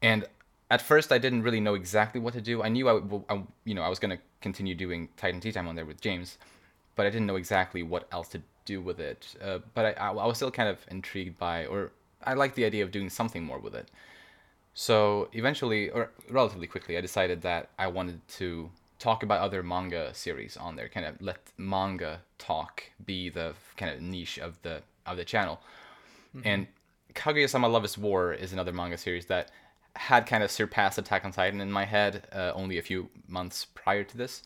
And 0.02 0.24
at 0.70 0.80
first, 0.80 1.10
I 1.10 1.18
didn't 1.18 1.42
really 1.42 1.60
know 1.60 1.74
exactly 1.74 2.20
what 2.20 2.34
to 2.34 2.40
do. 2.40 2.62
I 2.62 2.68
knew 2.68 2.88
I, 2.88 3.00
I 3.28 3.42
you 3.64 3.74
know, 3.74 3.82
I 3.82 3.88
was 3.88 3.98
going 3.98 4.16
to 4.16 4.22
continue 4.40 4.74
doing 4.74 5.08
Titan 5.16 5.40
Tea 5.40 5.52
Time 5.52 5.66
on 5.66 5.74
there 5.74 5.84
with 5.84 6.00
James, 6.00 6.38
but 6.94 7.06
I 7.06 7.10
didn't 7.10 7.26
know 7.26 7.36
exactly 7.36 7.82
what 7.82 8.06
else 8.12 8.28
to 8.28 8.42
do 8.64 8.80
with 8.80 9.00
it. 9.00 9.34
Uh, 9.42 9.58
but 9.74 9.84
I, 9.86 9.90
I, 9.92 10.08
I 10.12 10.26
was 10.26 10.36
still 10.36 10.50
kind 10.50 10.68
of 10.68 10.78
intrigued 10.88 11.38
by, 11.38 11.66
or 11.66 11.90
I 12.24 12.34
liked 12.34 12.54
the 12.54 12.64
idea 12.64 12.84
of 12.84 12.92
doing 12.92 13.10
something 13.10 13.42
more 13.42 13.58
with 13.58 13.74
it. 13.74 13.90
So 14.74 15.28
eventually, 15.32 15.90
or 15.90 16.10
relatively 16.30 16.68
quickly, 16.68 16.96
I 16.96 17.00
decided 17.00 17.42
that 17.42 17.70
I 17.78 17.88
wanted 17.88 18.26
to 18.38 18.70
talk 19.00 19.24
about 19.24 19.40
other 19.40 19.62
manga 19.64 20.14
series 20.14 20.56
on 20.56 20.76
there. 20.76 20.88
Kind 20.88 21.06
of 21.06 21.20
let 21.20 21.38
manga 21.58 22.20
talk 22.38 22.84
be 23.04 23.28
the 23.28 23.54
kind 23.76 23.92
of 23.92 24.00
niche 24.00 24.38
of 24.38 24.62
the 24.62 24.82
of 25.04 25.16
the 25.16 25.24
channel. 25.24 25.60
And 26.44 26.68
Kaguya-sama 27.14 27.66
Love 27.66 27.84
is 27.84 27.98
War 27.98 28.32
is 28.32 28.52
another 28.52 28.72
manga 28.72 28.96
series 28.96 29.26
that 29.26 29.50
had 29.96 30.26
kind 30.26 30.42
of 30.42 30.50
surpassed 30.50 30.98
Attack 30.98 31.24
on 31.24 31.32
Titan 31.32 31.60
in 31.60 31.70
my 31.72 31.84
head 31.84 32.26
uh, 32.32 32.52
only 32.54 32.78
a 32.78 32.82
few 32.82 33.08
months 33.28 33.66
prior 33.74 34.04
to 34.04 34.16
this. 34.16 34.42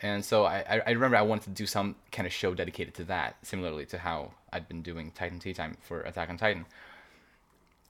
And 0.00 0.24
so 0.24 0.44
I, 0.44 0.82
I- 0.86 0.90
remember 0.92 1.16
I 1.16 1.22
wanted 1.22 1.44
to 1.44 1.50
do 1.50 1.66
some 1.66 1.96
kind 2.12 2.26
of 2.26 2.32
show 2.32 2.54
dedicated 2.54 2.94
to 2.94 3.04
that, 3.04 3.36
similarly 3.42 3.84
to 3.86 3.98
how 3.98 4.32
I'd 4.52 4.68
been 4.68 4.82
doing 4.82 5.10
Titan 5.10 5.40
Tea 5.40 5.54
Time 5.54 5.76
for 5.80 6.02
Attack 6.02 6.30
on 6.30 6.36
Titan. 6.36 6.66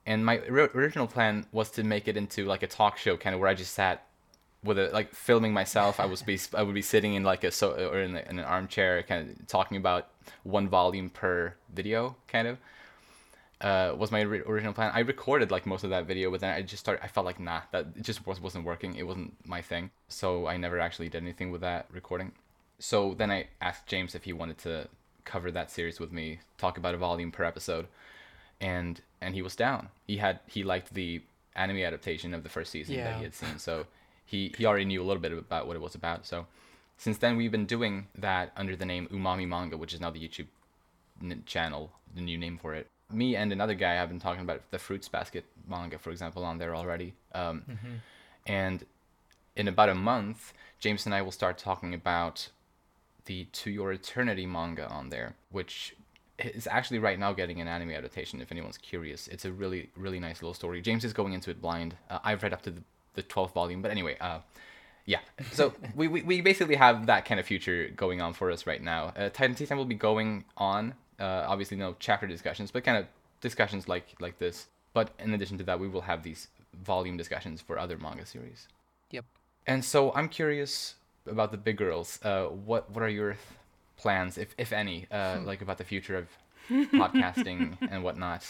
And 0.06 0.24
my 0.24 0.38
original 0.38 1.06
plan 1.06 1.46
was 1.52 1.70
to 1.72 1.84
make 1.84 2.08
it 2.08 2.16
into 2.16 2.46
like 2.46 2.62
a 2.62 2.66
talk 2.66 2.96
show, 2.96 3.16
kind 3.18 3.34
of 3.34 3.40
where 3.40 3.50
I 3.50 3.54
just 3.54 3.74
sat 3.74 4.06
with 4.64 4.78
a 4.78 4.88
like 4.88 5.14
filming 5.14 5.52
myself. 5.52 6.00
I 6.00 6.06
was 6.06 6.22
be 6.22 6.38
I 6.54 6.62
would 6.62 6.74
be 6.74 6.82
sitting 6.82 7.12
in 7.14 7.24
like 7.24 7.44
a 7.44 7.50
so 7.50 7.72
or 7.72 8.00
in, 8.00 8.16
a, 8.16 8.20
in 8.20 8.38
an 8.38 8.44
armchair, 8.44 9.02
kind 9.02 9.28
of 9.30 9.46
talking 9.46 9.76
about 9.76 10.08
one 10.44 10.66
volume 10.68 11.10
per 11.10 11.54
video, 11.74 12.16
kind 12.26 12.48
of 12.48 12.56
uh, 13.60 13.94
was 13.96 14.12
my 14.12 14.24
ori- 14.24 14.42
original 14.42 14.72
plan. 14.72 14.92
I 14.94 15.00
recorded 15.00 15.50
like 15.50 15.66
most 15.66 15.84
of 15.84 15.90
that 15.90 16.06
video, 16.06 16.30
but 16.30 16.40
then 16.40 16.54
I 16.54 16.62
just 16.62 16.80
started. 16.80 17.04
I 17.04 17.08
felt 17.08 17.26
like 17.26 17.40
nah, 17.40 17.62
that 17.72 17.86
it 17.96 18.02
just 18.02 18.26
was, 18.26 18.40
wasn't 18.40 18.64
working. 18.64 18.94
It 18.94 19.06
wasn't 19.06 19.34
my 19.46 19.62
thing, 19.62 19.90
so 20.08 20.46
I 20.46 20.56
never 20.56 20.78
actually 20.78 21.08
did 21.08 21.22
anything 21.22 21.50
with 21.50 21.60
that 21.62 21.86
recording. 21.92 22.32
So 22.78 23.14
then 23.14 23.30
I 23.30 23.48
asked 23.60 23.86
James 23.86 24.14
if 24.14 24.24
he 24.24 24.32
wanted 24.32 24.58
to 24.58 24.88
cover 25.24 25.50
that 25.50 25.70
series 25.70 25.98
with 25.98 26.12
me, 26.12 26.40
talk 26.56 26.78
about 26.78 26.94
a 26.94 26.98
volume 26.98 27.32
per 27.32 27.44
episode, 27.44 27.88
and 28.60 29.00
and 29.20 29.34
he 29.34 29.42
was 29.42 29.56
down. 29.56 29.88
He 30.06 30.18
had 30.18 30.40
he 30.46 30.62
liked 30.62 30.94
the 30.94 31.22
anime 31.56 31.78
adaptation 31.78 32.34
of 32.34 32.44
the 32.44 32.48
first 32.48 32.70
season 32.70 32.96
that 32.96 33.16
he 33.16 33.24
had 33.24 33.34
seen, 33.34 33.58
so 33.58 33.86
he 34.24 34.54
he 34.56 34.66
already 34.66 34.84
knew 34.84 35.02
a 35.02 35.06
little 35.06 35.22
bit 35.22 35.32
about 35.32 35.66
what 35.66 35.74
it 35.74 35.82
was 35.82 35.96
about. 35.96 36.26
So 36.26 36.46
since 36.96 37.18
then 37.18 37.36
we've 37.36 37.50
been 37.50 37.66
doing 37.66 38.06
that 38.16 38.52
under 38.56 38.76
the 38.76 38.86
name 38.86 39.08
Umami 39.12 39.48
Manga, 39.48 39.76
which 39.76 39.94
is 39.94 40.00
now 40.00 40.10
the 40.10 40.20
YouTube 40.20 40.46
n- 41.20 41.42
channel, 41.46 41.90
the 42.14 42.20
new 42.20 42.38
name 42.38 42.58
for 42.58 42.74
it. 42.74 42.86
Me 43.12 43.36
and 43.36 43.52
another 43.52 43.74
guy 43.74 43.94
have 43.94 44.08
been 44.08 44.20
talking 44.20 44.42
about 44.42 44.62
the 44.70 44.78
Fruits 44.78 45.08
Basket 45.08 45.44
manga, 45.66 45.98
for 45.98 46.10
example, 46.10 46.44
on 46.44 46.58
there 46.58 46.74
already. 46.74 47.14
Um, 47.34 47.62
And 48.46 48.84
in 49.56 49.68
about 49.68 49.88
a 49.88 49.94
month, 49.94 50.52
James 50.78 51.06
and 51.06 51.14
I 51.14 51.22
will 51.22 51.32
start 51.32 51.58
talking 51.58 51.94
about 51.94 52.48
the 53.24 53.44
To 53.52 53.70
Your 53.70 53.92
Eternity 53.92 54.46
manga 54.46 54.86
on 54.88 55.10
there, 55.10 55.34
which 55.50 55.94
is 56.38 56.66
actually 56.70 56.98
right 56.98 57.18
now 57.18 57.32
getting 57.32 57.60
an 57.60 57.68
anime 57.68 57.90
adaptation. 57.90 58.40
If 58.40 58.52
anyone's 58.52 58.78
curious, 58.78 59.26
it's 59.28 59.44
a 59.44 59.52
really 59.52 59.90
really 59.96 60.20
nice 60.20 60.40
little 60.40 60.54
story. 60.54 60.80
James 60.80 61.04
is 61.04 61.12
going 61.12 61.32
into 61.32 61.50
it 61.50 61.60
blind. 61.60 61.96
Uh, 62.08 62.18
I've 62.22 62.42
read 62.42 62.52
up 62.52 62.62
to 62.62 62.70
the, 62.70 62.82
the 63.14 63.22
12th 63.22 63.52
volume, 63.52 63.82
but 63.82 63.90
anyway, 63.90 64.16
uh, 64.20 64.38
yeah. 65.04 65.20
So 65.52 65.72
we, 65.96 66.08
we, 66.08 66.22
we 66.22 66.40
basically 66.40 66.76
have 66.76 67.06
that 67.06 67.24
kind 67.24 67.40
of 67.40 67.46
future 67.46 67.88
going 67.96 68.20
on 68.22 68.34
for 68.34 68.50
us 68.50 68.66
right 68.66 68.82
now. 68.82 69.12
Uh, 69.16 69.30
Titan 69.30 69.54
Tea 69.56 69.66
Time 69.66 69.78
will 69.78 69.84
be 69.84 69.94
going 69.94 70.44
on. 70.56 70.94
Uh, 71.18 71.44
obviously, 71.48 71.76
no 71.76 71.96
chapter 71.98 72.26
discussions, 72.26 72.70
but 72.70 72.84
kind 72.84 72.98
of 72.98 73.06
discussions 73.40 73.88
like 73.88 74.06
like 74.20 74.38
this. 74.38 74.66
But 74.94 75.10
in 75.18 75.34
addition 75.34 75.58
to 75.58 75.64
that, 75.64 75.78
we 75.78 75.88
will 75.88 76.02
have 76.02 76.22
these 76.22 76.48
volume 76.82 77.16
discussions 77.16 77.60
for 77.60 77.78
other 77.78 77.98
manga 77.98 78.26
series. 78.26 78.68
Yep. 79.10 79.24
And 79.66 79.84
so 79.84 80.12
I'm 80.14 80.28
curious 80.28 80.94
about 81.26 81.50
the 81.52 81.58
big 81.58 81.76
girls. 81.76 82.18
Uh, 82.22 82.44
what 82.46 82.90
what 82.90 83.02
are 83.02 83.08
your 83.08 83.32
th- 83.32 83.42
plans, 83.96 84.38
if 84.38 84.54
if 84.58 84.72
any, 84.72 85.06
uh, 85.10 85.40
like 85.44 85.60
about 85.62 85.78
the 85.78 85.84
future 85.84 86.16
of 86.16 86.28
podcasting 86.70 87.76
and 87.90 88.02
whatnot? 88.02 88.44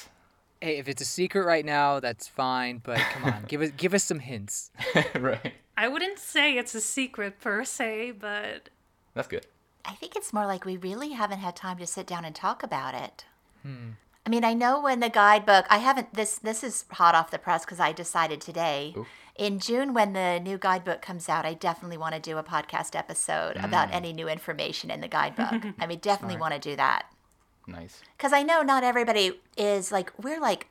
Hey, 0.60 0.78
if 0.78 0.88
it's 0.88 1.00
a 1.00 1.04
secret 1.04 1.44
right 1.44 1.64
now, 1.64 2.00
that's 2.00 2.26
fine. 2.26 2.80
But 2.82 2.98
come 2.98 3.24
on, 3.24 3.44
give 3.46 3.62
us 3.62 3.70
give 3.76 3.94
us 3.94 4.04
some 4.04 4.18
hints. 4.20 4.70
right. 5.14 5.54
I 5.76 5.86
wouldn't 5.86 6.18
say 6.18 6.58
it's 6.58 6.74
a 6.74 6.80
secret 6.80 7.40
per 7.40 7.64
se, 7.64 8.12
but 8.18 8.68
That's 9.14 9.28
good. 9.28 9.46
I 9.84 9.92
think 9.92 10.16
it's 10.16 10.32
more 10.32 10.46
like 10.46 10.64
we 10.64 10.76
really 10.76 11.10
haven't 11.10 11.38
had 11.38 11.56
time 11.56 11.78
to 11.78 11.86
sit 11.86 12.06
down 12.06 12.24
and 12.24 12.34
talk 12.34 12.62
about 12.62 12.94
it. 12.94 13.24
Hmm. 13.62 13.90
I 14.26 14.30
mean, 14.30 14.44
I 14.44 14.52
know 14.52 14.82
when 14.82 15.00
the 15.00 15.08
guidebook, 15.08 15.64
I 15.70 15.78
haven't, 15.78 16.12
this 16.12 16.38
this 16.38 16.62
is 16.62 16.84
hot 16.90 17.14
off 17.14 17.30
the 17.30 17.38
press 17.38 17.64
because 17.64 17.80
I 17.80 17.92
decided 17.92 18.40
today. 18.40 18.92
Ooh. 18.96 19.06
In 19.36 19.58
June, 19.60 19.94
when 19.94 20.12
the 20.12 20.40
new 20.40 20.58
guidebook 20.58 21.00
comes 21.00 21.28
out, 21.28 21.46
I 21.46 21.54
definitely 21.54 21.96
want 21.96 22.14
to 22.14 22.20
do 22.20 22.38
a 22.38 22.42
podcast 22.42 22.94
episode 22.94 23.56
about 23.56 23.88
mm. 23.88 23.94
any 23.94 24.12
new 24.12 24.28
information 24.28 24.90
in 24.90 25.00
the 25.00 25.08
guidebook. 25.18 25.72
I 25.78 25.86
mean, 25.86 26.00
definitely 26.00 26.36
Smart. 26.36 26.52
want 26.52 26.62
to 26.62 26.70
do 26.70 26.76
that. 26.76 27.06
Nice. 27.68 28.02
Because 28.16 28.32
I 28.32 28.42
know 28.42 28.62
not 28.62 28.82
everybody 28.82 29.40
is 29.56 29.92
like, 29.92 30.12
we're 30.22 30.40
like 30.40 30.66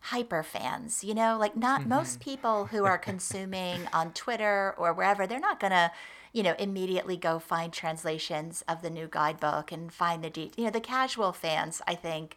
hyper 0.00 0.42
fans, 0.42 1.02
you 1.02 1.14
know? 1.14 1.36
Like, 1.38 1.56
not 1.56 1.80
mm-hmm. 1.80 1.90
most 1.90 2.20
people 2.20 2.66
who 2.66 2.84
are 2.84 2.98
consuming 2.98 3.88
on 3.92 4.12
Twitter 4.12 4.74
or 4.78 4.92
wherever, 4.92 5.26
they're 5.26 5.40
not 5.40 5.58
going 5.58 5.72
to, 5.72 5.90
you 6.36 6.42
know, 6.42 6.54
immediately 6.58 7.16
go 7.16 7.38
find 7.38 7.72
translations 7.72 8.62
of 8.68 8.82
the 8.82 8.90
new 8.90 9.08
guidebook 9.10 9.72
and 9.72 9.90
find 9.90 10.22
the, 10.22 10.28
de- 10.28 10.52
you 10.58 10.64
know, 10.64 10.70
the 10.70 10.82
casual 10.82 11.32
fans, 11.32 11.80
I 11.86 11.94
think. 11.94 12.36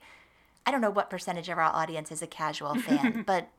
I 0.66 0.72
don't 0.72 0.80
know 0.80 0.90
what 0.90 1.10
percentage 1.10 1.50
of 1.50 1.58
our 1.58 1.66
audience 1.66 2.10
is 2.10 2.22
a 2.22 2.28
casual 2.28 2.76
fan, 2.80 3.26
but 3.28 3.50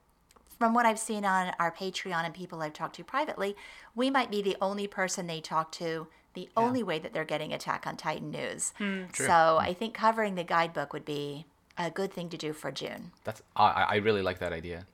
from 0.59 0.73
what 0.73 0.87
I've 0.87 0.99
seen 0.99 1.27
on 1.27 1.53
our 1.61 1.71
Patreon 1.71 2.25
and 2.25 2.33
people 2.33 2.63
I've 2.63 2.73
talked 2.73 2.97
to 2.97 3.05
privately, 3.05 3.55
we 3.95 4.09
might 4.09 4.31
be 4.31 4.41
the 4.41 4.57
only 4.63 4.87
person 4.87 5.27
they 5.27 5.43
talk 5.43 5.73
to, 5.73 6.07
the 6.33 6.49
only 6.57 6.83
way 6.83 6.99
that 6.99 7.13
they're 7.13 7.27
getting 7.27 7.53
Attack 7.53 7.87
on 7.87 7.99
Titan 7.99 8.31
news. 8.31 8.73
Hmm, 8.79 9.03
so 9.13 9.25
hmm. 9.25 9.69
I 9.69 9.75
think 9.75 9.93
covering 9.93 10.37
the 10.37 10.45
guidebook 10.45 10.95
would 10.95 11.05
be 11.05 11.45
a 11.77 11.91
good 11.91 12.15
thing 12.15 12.31
to 12.31 12.39
do 12.39 12.55
for 12.55 12.73
June. 12.73 13.11
That's 13.25 13.43
I 13.57 13.87
I 13.91 13.97
really 13.97 14.23
like 14.23 14.39
that 14.39 14.55
idea. 14.55 14.87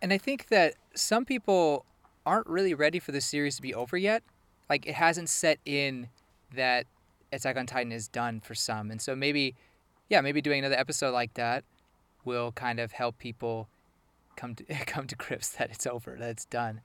And 0.00 0.12
I 0.12 0.18
think 0.18 0.48
that 0.50 0.74
some 0.94 1.24
people 1.24 1.84
aren't 2.24 2.46
really 2.46 2.74
ready 2.74 3.00
for 3.00 3.10
the 3.10 3.20
series 3.20 3.56
to 3.56 3.62
be 3.62 3.74
over 3.74 3.96
yet. 3.96 4.22
Like 4.68 4.86
it 4.86 4.94
hasn't 4.94 5.28
set 5.28 5.58
in 5.64 6.08
that 6.54 6.86
Attack 7.32 7.56
on 7.56 7.66
Titan 7.66 7.90
is 7.90 8.06
done 8.06 8.40
for 8.40 8.54
some, 8.54 8.90
and 8.90 9.00
so 9.00 9.16
maybe, 9.16 9.56
yeah, 10.08 10.20
maybe 10.20 10.40
doing 10.40 10.60
another 10.60 10.78
episode 10.78 11.10
like 11.10 11.34
that 11.34 11.64
will 12.24 12.52
kind 12.52 12.78
of 12.78 12.92
help 12.92 13.18
people 13.18 13.68
come 14.36 14.54
to 14.54 14.64
come 14.86 15.06
to 15.06 15.16
grips 15.16 15.48
that 15.50 15.70
it's 15.70 15.86
over, 15.86 16.16
that 16.18 16.30
it's 16.30 16.44
done. 16.44 16.80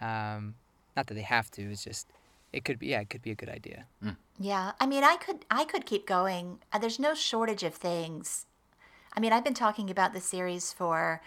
Um, 0.00 0.54
not 0.96 1.06
that 1.06 1.14
they 1.14 1.22
have 1.22 1.50
to. 1.52 1.70
It's 1.70 1.84
just 1.84 2.08
it 2.52 2.64
could 2.64 2.78
be. 2.78 2.88
Yeah, 2.88 3.00
it 3.00 3.10
could 3.10 3.22
be 3.22 3.30
a 3.30 3.34
good 3.34 3.48
idea. 3.48 3.86
Yeah, 4.38 4.72
I 4.80 4.86
mean, 4.86 5.04
I 5.04 5.16
could 5.16 5.44
I 5.50 5.64
could 5.64 5.86
keep 5.86 6.06
going. 6.06 6.58
Uh, 6.72 6.78
There's 6.78 6.98
no 6.98 7.14
shortage 7.14 7.62
of 7.62 7.74
things. 7.74 8.46
I 9.12 9.20
mean, 9.20 9.32
I've 9.32 9.44
been 9.44 9.54
talking 9.54 9.88
about 9.90 10.12
the 10.12 10.20
series 10.20 10.72
for 10.72 11.22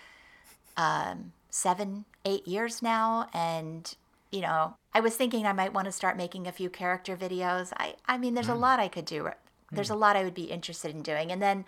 um, 0.77 1.33
seven, 1.49 2.05
eight 2.25 2.47
years 2.47 2.81
now, 2.81 3.27
and 3.33 3.95
you 4.31 4.41
know, 4.41 4.75
I 4.93 4.99
was 4.99 5.15
thinking 5.15 5.45
I 5.45 5.53
might 5.53 5.73
want 5.73 5.85
to 5.85 5.91
start 5.91 6.17
making 6.17 6.47
a 6.47 6.51
few 6.51 6.69
character 6.69 7.15
videos. 7.15 7.71
I 7.77 7.95
I 8.07 8.17
mean, 8.17 8.33
there's 8.33 8.49
a 8.49 8.53
mm. 8.53 8.59
lot 8.59 8.79
I 8.79 8.87
could 8.87 9.05
do. 9.05 9.29
There's 9.71 9.89
a 9.89 9.93
mm. 9.93 9.99
lot 9.99 10.15
I 10.15 10.23
would 10.23 10.33
be 10.33 10.45
interested 10.45 10.91
in 10.91 11.01
doing, 11.01 11.31
and 11.31 11.41
then. 11.41 11.65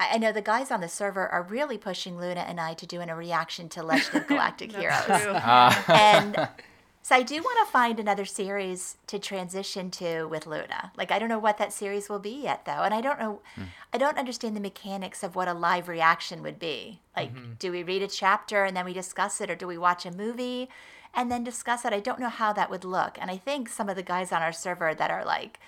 I 0.00 0.14
I 0.14 0.18
know 0.18 0.32
the 0.32 0.42
guys 0.42 0.72
on 0.72 0.80
the 0.80 0.88
server 0.88 1.28
are 1.28 1.42
really 1.42 1.78
pushing 1.78 2.18
Luna 2.18 2.40
and 2.40 2.58
I 2.58 2.74
to 2.74 2.86
doing 2.86 3.08
a 3.08 3.14
reaction 3.14 3.68
to 3.68 3.84
Legend 3.84 4.16
of 4.16 4.26
Galactic 4.32 4.72
Heroes. 4.72 5.04
True. 5.04 5.32
Ah. 5.36 5.84
and 5.88 6.48
so 7.02 7.14
I 7.14 7.22
do 7.22 7.36
want 7.36 7.64
to 7.64 7.70
find 7.70 8.00
another 8.00 8.24
series 8.24 8.96
to 9.06 9.20
transition 9.20 9.92
to 9.92 10.24
with 10.24 10.46
Luna. 10.46 10.90
Like 10.96 11.12
I 11.12 11.20
don't 11.20 11.28
know 11.28 11.38
what 11.38 11.58
that 11.58 11.72
series 11.72 12.08
will 12.08 12.18
be 12.18 12.42
yet 12.42 12.64
though, 12.64 12.82
and 12.82 12.92
I 12.94 13.00
don't 13.00 13.20
know 13.20 13.42
hmm. 13.54 13.64
I 13.92 13.98
don't 13.98 14.18
understand 14.18 14.56
the 14.56 14.60
mechanics 14.60 15.22
of 15.22 15.36
what 15.36 15.46
a 15.46 15.54
live 15.54 15.88
reaction 15.88 16.42
would 16.42 16.58
be. 16.58 17.00
Like 17.14 17.32
mm-hmm. 17.32 17.52
do 17.60 17.70
we 17.70 17.84
read 17.84 18.02
a 18.02 18.08
chapter 18.08 18.64
and 18.64 18.76
then 18.76 18.86
we 18.86 18.94
discuss 18.94 19.40
it 19.40 19.50
or 19.50 19.54
do 19.54 19.68
we 19.68 19.78
watch 19.78 20.04
a 20.04 20.10
movie 20.10 20.68
and 21.14 21.30
then 21.30 21.44
discuss 21.44 21.84
it? 21.84 21.92
I 21.92 22.00
don't 22.00 22.20
know 22.20 22.28
how 22.28 22.52
that 22.52 22.70
would 22.70 22.84
look. 22.84 23.18
And 23.20 23.30
I 23.30 23.36
think 23.36 23.68
some 23.68 23.88
of 23.88 23.96
the 23.96 24.02
guys 24.02 24.32
on 24.32 24.42
our 24.42 24.52
server 24.52 24.94
that 24.94 25.10
are 25.10 25.24
like 25.24 25.60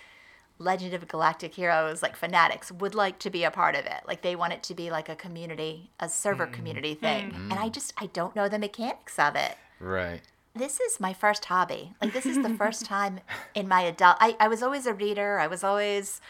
Legend 0.59 0.95
of 0.95 1.09
Galactic 1.09 1.55
Heroes, 1.55 2.03
like 2.03 2.17
fanatics, 2.17 2.71
would 2.71 2.95
like 2.95 3.19
to 3.21 3.31
be 3.31 3.45
a 3.45 3.51
part 3.51 3.75
of 3.75 3.87
it. 3.87 4.03
Like 4.07 4.23
they 4.23 4.37
want 4.37 4.53
it 4.53 4.63
to 4.65 4.75
be 4.75 4.91
like 4.91 5.09
a 5.09 5.17
community, 5.17 5.91
a 5.99 6.09
server 6.09 6.47
mm. 6.47 6.53
community 6.53 6.95
hmm. 6.95 7.01
thing. 7.01 7.35
And 7.35 7.55
I 7.55 7.69
just 7.69 7.93
I 7.99 8.07
don't 8.07 8.37
know 8.37 8.49
the 8.49 8.59
mechanics 8.59 9.19
of 9.19 9.37
it 9.37 9.57
Right. 9.81 10.23
this 10.55 10.81
is 10.81 11.01
my 11.01 11.13
first 11.13 11.45
hobby. 11.47 11.95
Like 12.01 12.13
this 12.13 12.27
is 12.27 12.43
the 12.43 12.51
first 12.51 12.85
time 12.87 13.21
in 13.55 13.69
my 13.69 13.83
adult. 13.83 14.17
I, 14.21 14.37
I 14.39 14.49
was 14.49 14.63
always 14.63 14.87
a 14.87 14.95
reader. 14.95 15.39
I 15.39 15.47
was 15.47 15.65
always, 15.65 16.21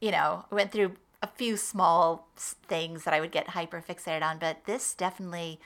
you 0.00 0.10
know, 0.10 0.44
went 0.50 0.72
through 0.72 0.96
a 1.22 1.26
few 1.26 1.56
small 1.56 2.28
things 2.36 3.04
that 3.04 3.14
I 3.14 3.20
would 3.20 3.30
get 3.30 3.50
hyper 3.50 3.82
fixated 3.86 4.22
on. 4.22 4.38
But 4.38 4.64
this 4.64 4.94
definitely, 4.94 5.60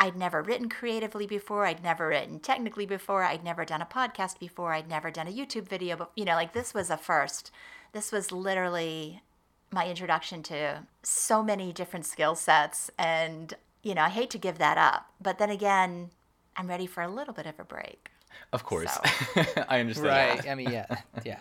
I'd 0.00 0.16
never 0.16 0.42
written 0.42 0.68
creatively 0.70 1.26
before. 1.26 1.66
I'd 1.66 1.82
never 1.84 2.08
written 2.08 2.40
technically 2.40 2.86
before. 2.86 3.22
I'd 3.22 3.44
never 3.44 3.64
done 3.66 3.82
a 3.82 3.86
podcast 3.86 4.38
before. 4.40 4.72
I'd 4.72 4.88
never 4.88 5.10
done 5.10 5.28
a 5.28 5.32
YouTube 5.32 5.68
video. 5.68 5.94
But 5.96 6.10
you 6.16 6.24
know, 6.24 6.34
like 6.34 6.54
this 6.54 6.72
was 6.74 6.88
a 6.90 6.96
first. 6.96 7.50
This 7.92 8.10
was 8.10 8.32
literally 8.32 9.22
my 9.70 9.86
introduction 9.86 10.42
to 10.44 10.82
so 11.02 11.42
many 11.42 11.72
different 11.72 12.04
skill 12.06 12.34
sets 12.34 12.90
and 12.98 13.54
you 13.84 13.94
know 13.94 14.02
i 14.02 14.08
hate 14.08 14.28
to 14.30 14.36
give 14.38 14.58
that 14.58 14.76
up 14.76 15.06
but 15.20 15.38
then 15.38 15.48
again 15.48 16.10
i'm 16.56 16.66
ready 16.66 16.86
for 16.88 17.02
a 17.04 17.08
little 17.08 17.32
bit 17.32 17.46
of 17.46 17.54
a 17.60 17.64
break 17.64 18.10
Of 18.52 18.64
course. 18.64 18.92
So. 18.92 19.44
I 19.68 19.78
understand. 19.78 20.08
Right. 20.08 20.42
that. 20.42 20.50
I 20.50 20.54
mean, 20.56 20.70
yeah, 20.72 20.86
yeah. 21.24 21.38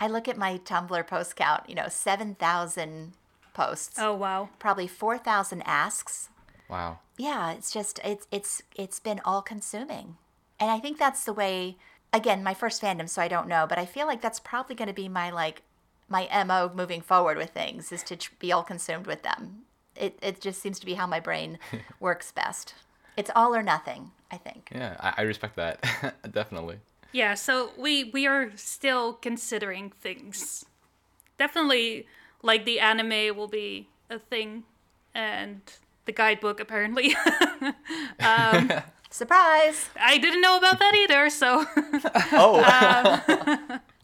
i 0.00 0.08
look 0.08 0.26
at 0.26 0.36
my 0.36 0.58
tumblr 0.64 1.06
post 1.06 1.36
count 1.36 1.62
you 1.68 1.76
know 1.76 1.86
7000 1.88 3.12
posts 3.52 3.98
Oh 4.00 4.14
wow. 4.14 4.48
probably 4.58 4.88
4000 4.88 5.62
asks 5.64 6.28
Wow. 6.68 6.98
yeah 7.18 7.52
it's 7.52 7.72
just 7.72 8.00
it's 8.04 8.26
it's 8.30 8.62
it's 8.76 8.98
been 9.00 9.20
all 9.24 9.42
consuming 9.42 10.16
and 10.58 10.70
i 10.70 10.78
think 10.78 10.98
that's 10.98 11.24
the 11.24 11.32
way 11.32 11.76
again 12.12 12.42
my 12.42 12.54
first 12.54 12.80
fandom 12.82 13.08
so 13.08 13.20
i 13.22 13.28
don't 13.28 13.48
know 13.48 13.66
but 13.68 13.78
i 13.78 13.86
feel 13.86 14.06
like 14.06 14.20
that's 14.22 14.40
probably 14.40 14.74
going 14.74 14.88
to 14.88 14.94
be 14.94 15.08
my 15.08 15.30
like 15.30 15.62
my 16.08 16.28
mo 16.44 16.70
moving 16.74 17.00
forward 17.00 17.36
with 17.36 17.50
things 17.50 17.92
is 17.92 18.02
to 18.04 18.16
tr- 18.16 18.32
be 18.38 18.50
all 18.52 18.62
consumed 18.62 19.06
with 19.06 19.22
them 19.22 19.62
it, 19.96 20.18
it 20.22 20.40
just 20.40 20.60
seems 20.60 20.78
to 20.80 20.86
be 20.86 20.94
how 20.94 21.06
my 21.06 21.20
brain 21.20 21.58
works 22.00 22.32
best 22.32 22.74
it's 23.16 23.30
all 23.36 23.54
or 23.54 23.62
nothing 23.62 24.10
i 24.32 24.36
think 24.36 24.70
Yeah, 24.74 24.96
I, 25.00 25.14
I 25.18 25.22
respect 25.22 25.56
that. 25.56 25.80
Definitely. 26.32 26.78
Yeah, 27.12 27.34
so 27.34 27.70
we 27.78 28.10
we 28.10 28.26
are 28.26 28.50
still 28.56 29.12
considering 29.12 29.90
things. 29.90 30.64
Definitely, 31.38 32.06
like 32.42 32.64
the 32.64 32.80
anime 32.80 33.36
will 33.36 33.46
be 33.46 33.88
a 34.10 34.18
thing, 34.18 34.64
and 35.14 35.60
the 36.06 36.12
guidebook 36.12 36.60
apparently. 36.60 37.14
um, 38.20 38.70
surprise 39.10 39.88
I 40.00 40.18
didn't 40.18 40.40
know 40.40 40.58
about 40.58 40.78
that 40.80 40.94
either, 40.94 41.30
so 41.30 41.64
Oh. 42.32 42.62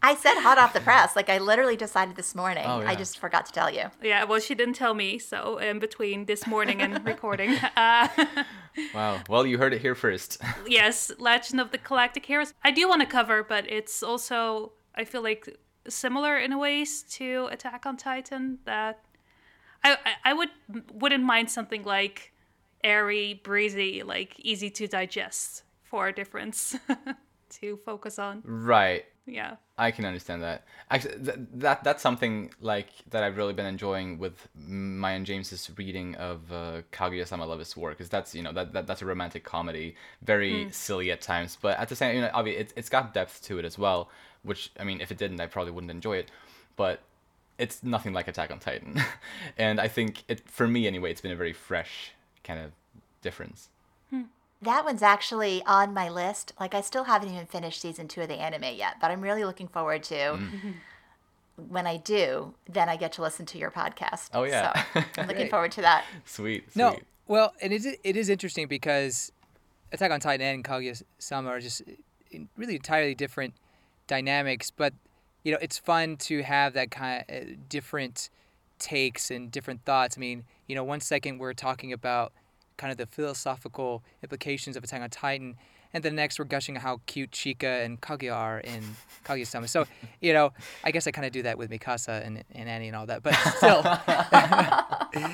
I 0.03 0.15
said 0.15 0.35
hot 0.39 0.57
off 0.57 0.73
the 0.73 0.79
press. 0.81 1.15
Like 1.15 1.29
I 1.29 1.37
literally 1.37 1.75
decided 1.75 2.15
this 2.15 2.33
morning. 2.33 2.63
Oh, 2.65 2.81
yeah. 2.81 2.89
I 2.89 2.95
just 2.95 3.19
forgot 3.19 3.45
to 3.47 3.51
tell 3.51 3.69
you. 3.71 3.85
Yeah, 4.01 4.23
well, 4.23 4.39
she 4.39 4.55
didn't 4.55 4.73
tell 4.75 4.93
me, 4.95 5.19
so 5.19 5.57
in 5.57 5.77
between 5.79 6.25
this 6.25 6.47
morning 6.47 6.81
and 6.81 7.05
recording. 7.05 7.51
Uh, 7.75 8.07
Wow. 8.93 9.19
Well, 9.27 9.45
you 9.45 9.57
heard 9.57 9.73
it 9.73 9.81
here 9.81 9.95
first. 9.95 10.41
yes, 10.65 11.11
Legend 11.19 11.59
of 11.59 11.71
the 11.71 11.77
Galactic 11.77 12.25
Heroes. 12.25 12.53
I 12.63 12.71
do 12.71 12.87
want 12.87 13.01
to 13.01 13.05
cover, 13.05 13.43
but 13.43 13.69
it's 13.69 14.01
also, 14.01 14.71
I 14.95 15.03
feel 15.03 15.21
like, 15.21 15.57
similar 15.89 16.37
in 16.37 16.57
ways 16.57 17.03
to 17.17 17.49
Attack 17.51 17.85
on 17.85 17.97
Titan 17.97 18.59
that 18.63 19.01
I, 19.83 19.97
I, 20.25 20.33
would, 20.33 20.49
wouldn't 20.93 21.23
mind 21.23 21.49
something 21.49 21.83
like 21.83 22.33
airy, 22.83 23.41
breezy, 23.43 24.03
like 24.03 24.39
easy 24.39 24.69
to 24.69 24.87
digest 24.87 25.63
for 25.83 26.07
a 26.07 26.13
difference 26.13 26.75
to 27.49 27.77
focus 27.77 28.19
on. 28.19 28.41
right. 28.45 29.05
Yeah. 29.25 29.55
I 29.77 29.91
can 29.91 30.05
understand 30.05 30.43
that. 30.43 30.65
Actually, 30.89 31.23
th- 31.23 31.39
that 31.53 31.83
that's 31.83 32.01
something 32.03 32.51
like 32.59 32.89
that 33.09 33.23
I've 33.23 33.37
really 33.37 33.53
been 33.53 33.65
enjoying 33.65 34.17
with 34.19 34.47
my 34.55 35.11
and 35.11 35.25
James's 35.25 35.71
reading 35.77 36.15
of 36.15 36.51
uh, 36.51 36.81
Kaguya-sama 36.91 37.45
Love 37.45 37.61
is 37.61 37.75
War, 37.77 37.91
because 37.91 38.09
that's 38.09 38.35
you 38.35 38.43
know 38.43 38.51
that, 38.53 38.73
that 38.73 38.87
that's 38.87 39.01
a 39.01 39.05
romantic 39.05 39.43
comedy, 39.43 39.95
very 40.21 40.69
silly 40.71 41.11
at 41.11 41.21
times, 41.21 41.57
but 41.61 41.79
at 41.79 41.89
the 41.89 41.95
same, 41.95 42.15
you 42.15 42.21
know, 42.21 42.29
obviously 42.33 42.61
it's 42.61 42.73
it's 42.75 42.89
got 42.89 43.13
depth 43.13 43.43
to 43.43 43.57
it 43.59 43.65
as 43.65 43.77
well. 43.77 44.09
Which 44.43 44.71
I 44.79 44.83
mean, 44.83 45.01
if 45.01 45.11
it 45.11 45.17
didn't, 45.17 45.39
I 45.39 45.47
probably 45.47 45.71
wouldn't 45.71 45.91
enjoy 45.91 46.17
it, 46.17 46.29
but 46.75 47.01
it's 47.61 47.83
nothing 47.83 48.13
like 48.13 48.27
Attack 48.27 48.51
on 48.51 48.59
Titan, 48.59 49.01
and 49.57 49.79
I 49.79 49.87
think 49.87 50.23
it 50.27 50.47
for 50.49 50.67
me 50.67 50.87
anyway, 50.87 51.11
it's 51.11 51.21
been 51.21 51.31
a 51.31 51.35
very 51.35 51.53
fresh 51.53 52.11
kind 52.43 52.59
of 52.59 52.71
difference. 53.21 53.69
That 54.63 54.85
one's 54.85 55.01
actually 55.01 55.63
on 55.65 55.91
my 55.91 56.07
list. 56.07 56.53
Like 56.59 56.75
I 56.75 56.81
still 56.81 57.05
haven't 57.05 57.29
even 57.33 57.47
finished 57.47 57.81
season 57.81 58.07
two 58.07 58.21
of 58.21 58.27
the 58.27 58.35
anime 58.35 58.75
yet, 58.75 58.97
but 59.01 59.09
I'm 59.09 59.19
really 59.21 59.43
looking 59.43 59.67
forward 59.67 60.03
to 60.03 60.15
Mm. 60.37 60.73
when 61.69 61.87
I 61.87 61.97
do. 61.97 62.53
Then 62.69 62.87
I 62.87 62.95
get 62.95 63.11
to 63.13 63.21
listen 63.23 63.45
to 63.47 63.57
your 63.57 63.71
podcast. 63.71 64.29
Oh, 64.35 64.43
yeah. 64.43 64.83
so 64.93 65.03
I'm 65.17 65.27
looking 65.31 65.49
forward 65.49 65.71
to 65.73 65.81
that. 65.81 66.05
Sweet. 66.25 66.71
sweet. 66.71 66.75
No, 66.79 66.95
well, 67.27 67.53
and 67.61 67.73
it 67.73 67.83
is, 67.85 67.97
it 68.03 68.15
is 68.15 68.29
interesting 68.29 68.67
because 68.67 69.31
Attack 69.91 70.11
on 70.11 70.19
Titan 70.19 70.45
and 70.55 70.63
Kaguya-sama 70.63 71.49
are 71.49 71.59
just 71.59 71.81
really 72.55 72.75
entirely 72.75 73.15
different 73.15 73.55
dynamics, 74.07 74.69
but 74.69 74.93
you 75.43 75.51
know, 75.51 75.57
it's 75.61 75.77
fun 75.77 76.17
to 76.17 76.43
have 76.43 76.73
that 76.73 76.91
kind 76.91 77.23
of 77.27 77.35
uh, 77.35 77.45
different 77.69 78.29
takes 78.79 79.31
and 79.31 79.51
different 79.51 79.85
thoughts. 79.85 80.17
I 80.17 80.19
mean, 80.19 80.43
you 80.67 80.75
know, 80.75 80.83
one 80.83 80.99
second 80.99 81.37
we're 81.37 81.53
talking 81.53 81.93
about 81.93 82.33
kind 82.77 82.91
of 82.91 82.97
the 82.97 83.05
philosophical 83.05 84.03
implications 84.23 84.75
of 84.75 84.83
Attack 84.83 85.01
on 85.01 85.09
Titan, 85.09 85.55
and 85.93 86.03
the 86.03 86.11
next 86.11 86.39
we're 86.39 86.45
gushing 86.45 86.75
how 86.75 87.01
cute 87.05 87.31
Chika 87.31 87.85
and 87.85 88.01
Kaguya 88.01 88.35
are 88.35 88.59
in 88.59 88.83
Kaguya-sama. 89.25 89.67
So, 89.67 89.85
you 90.19 90.33
know, 90.33 90.53
I 90.83 90.91
guess 90.91 91.07
I 91.07 91.11
kind 91.11 91.25
of 91.25 91.31
do 91.31 91.43
that 91.43 91.57
with 91.57 91.69
Mikasa 91.69 92.25
and, 92.25 92.43
and 92.53 92.69
Annie 92.69 92.87
and 92.87 92.95
all 92.95 93.05
that, 93.05 93.23
but 93.23 93.33
still, 93.57 93.83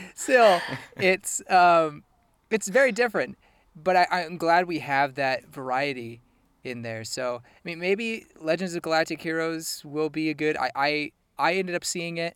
still, 0.16 0.62
it's 0.98 1.42
um, 1.50 2.04
it's 2.50 2.68
very 2.68 2.92
different. 2.92 3.38
But 3.76 3.96
I, 3.96 4.08
I'm 4.12 4.38
glad 4.38 4.68
we 4.68 4.80
have 4.80 5.16
that 5.16 5.46
variety 5.48 6.22
in 6.64 6.82
there. 6.82 7.04
So 7.04 7.42
I 7.46 7.60
mean, 7.64 7.80
maybe 7.80 8.26
Legends 8.40 8.76
of 8.76 8.82
Galactic 8.82 9.22
Heroes 9.22 9.82
will 9.86 10.10
be 10.10 10.30
a 10.30 10.34
good. 10.34 10.58
I 10.58 10.72
I, 10.76 11.12
I 11.38 11.54
ended 11.56 11.76
up 11.76 11.86
seeing 11.86 12.18
it. 12.18 12.36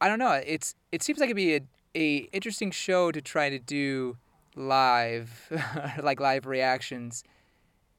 I 0.00 0.08
don't 0.08 0.18
know. 0.18 0.40
It's 0.44 0.74
it 0.92 1.02
seems 1.02 1.18
like 1.18 1.28
it'd 1.28 1.36
be 1.36 1.56
a, 1.56 1.60
a 1.94 2.16
interesting 2.32 2.70
show 2.70 3.12
to 3.12 3.20
try 3.20 3.50
to 3.50 3.58
do 3.58 4.16
live, 4.56 5.50
like 6.02 6.20
live 6.20 6.46
reactions, 6.46 7.24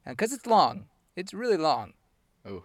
uh, 0.05 0.11
because 0.11 0.33
it's 0.33 0.45
long. 0.45 0.85
It's 1.15 1.33
really 1.33 1.57
long. 1.57 1.93
Oh. 2.45 2.63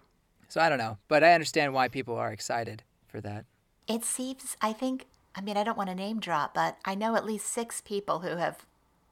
So 0.48 0.60
I 0.60 0.68
don't 0.68 0.78
know, 0.78 0.98
but 1.08 1.24
I 1.24 1.32
understand 1.32 1.74
why 1.74 1.88
people 1.88 2.16
are 2.16 2.32
excited 2.32 2.82
for 3.06 3.20
that. 3.20 3.44
It 3.88 4.04
seems, 4.04 4.56
I 4.60 4.72
think, 4.72 5.06
I 5.34 5.40
mean, 5.40 5.56
I 5.56 5.64
don't 5.64 5.76
want 5.76 5.90
to 5.90 5.94
name 5.94 6.20
drop, 6.20 6.54
but 6.54 6.76
I 6.84 6.94
know 6.94 7.16
at 7.16 7.24
least 7.24 7.46
six 7.46 7.80
people 7.80 8.20
who 8.20 8.36
have 8.36 8.64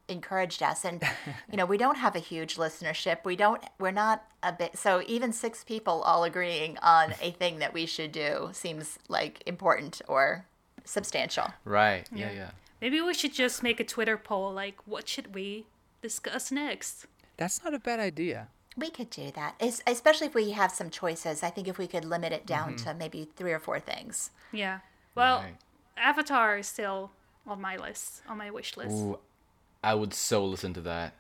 encouraged 0.09 0.63
us. 0.63 0.85
And, 0.85 1.03
you 1.51 1.57
know, 1.57 1.67
we 1.67 1.79
don't 1.79 1.97
have 1.99 2.17
a 2.17 2.21
huge 2.21 2.57
listenership. 2.57 3.19
We 3.25 3.37
don't, 3.37 3.63
we're 3.79 3.91
not 3.91 4.25
a 4.43 4.53
bit, 4.53 4.77
so 4.77 5.03
even 5.07 5.33
six 5.33 5.65
people 5.65 6.03
all 6.03 6.25
agreeing 6.25 6.79
on 6.79 7.15
a 7.23 7.31
thing 7.39 7.59
that 7.59 7.73
we 7.73 7.87
should 7.87 8.13
do 8.13 8.51
seems 8.53 8.99
like 9.09 9.43
important 9.47 10.03
or 10.09 10.47
substantial. 10.85 11.49
Right. 11.65 12.07
Yeah. 12.13 12.33
Yeah. 12.33 12.51
Maybe 12.81 13.01
we 13.01 13.15
should 13.15 13.33
just 13.33 13.63
make 13.63 13.81
a 13.81 13.85
Twitter 13.85 14.19
poll 14.19 14.53
like, 14.53 14.77
what 14.87 15.09
should 15.09 15.35
we 15.35 15.67
discuss 16.03 16.53
next? 16.53 17.07
That's 17.37 17.65
not 17.65 17.73
a 17.75 17.79
bad 17.79 17.99
idea. 18.01 18.49
We 18.77 18.91
could 18.91 19.09
do 19.09 19.31
that, 19.37 19.55
es- 19.61 19.83
especially 19.87 20.27
if 20.27 20.35
we 20.35 20.51
have 20.51 20.73
some 20.73 20.91
choices. 20.91 21.43
I 21.43 21.51
think 21.51 21.69
if 21.69 21.79
we 21.79 21.87
could 21.87 22.05
limit 22.05 22.33
it 22.33 22.45
down 22.45 22.75
mm-hmm. 22.75 22.89
to 22.89 22.95
maybe 22.95 23.29
three 23.37 23.53
or 23.53 23.61
four 23.61 23.79
things. 23.79 24.31
Yeah. 24.53 24.81
Well, 25.15 25.39
Right. 25.39 25.57
Avatar 25.97 26.59
is 26.59 26.67
still 26.67 27.13
on 27.47 27.61
my 27.61 27.77
list, 27.77 28.23
on 28.29 28.39
my 28.39 28.51
wish 28.51 28.77
list. 28.77 28.91
Ooh, 28.91 29.19
I 29.85 29.95
would 29.95 30.15
so 30.15 30.45
listen 30.45 30.75
to 30.75 30.81
that. 30.83 31.15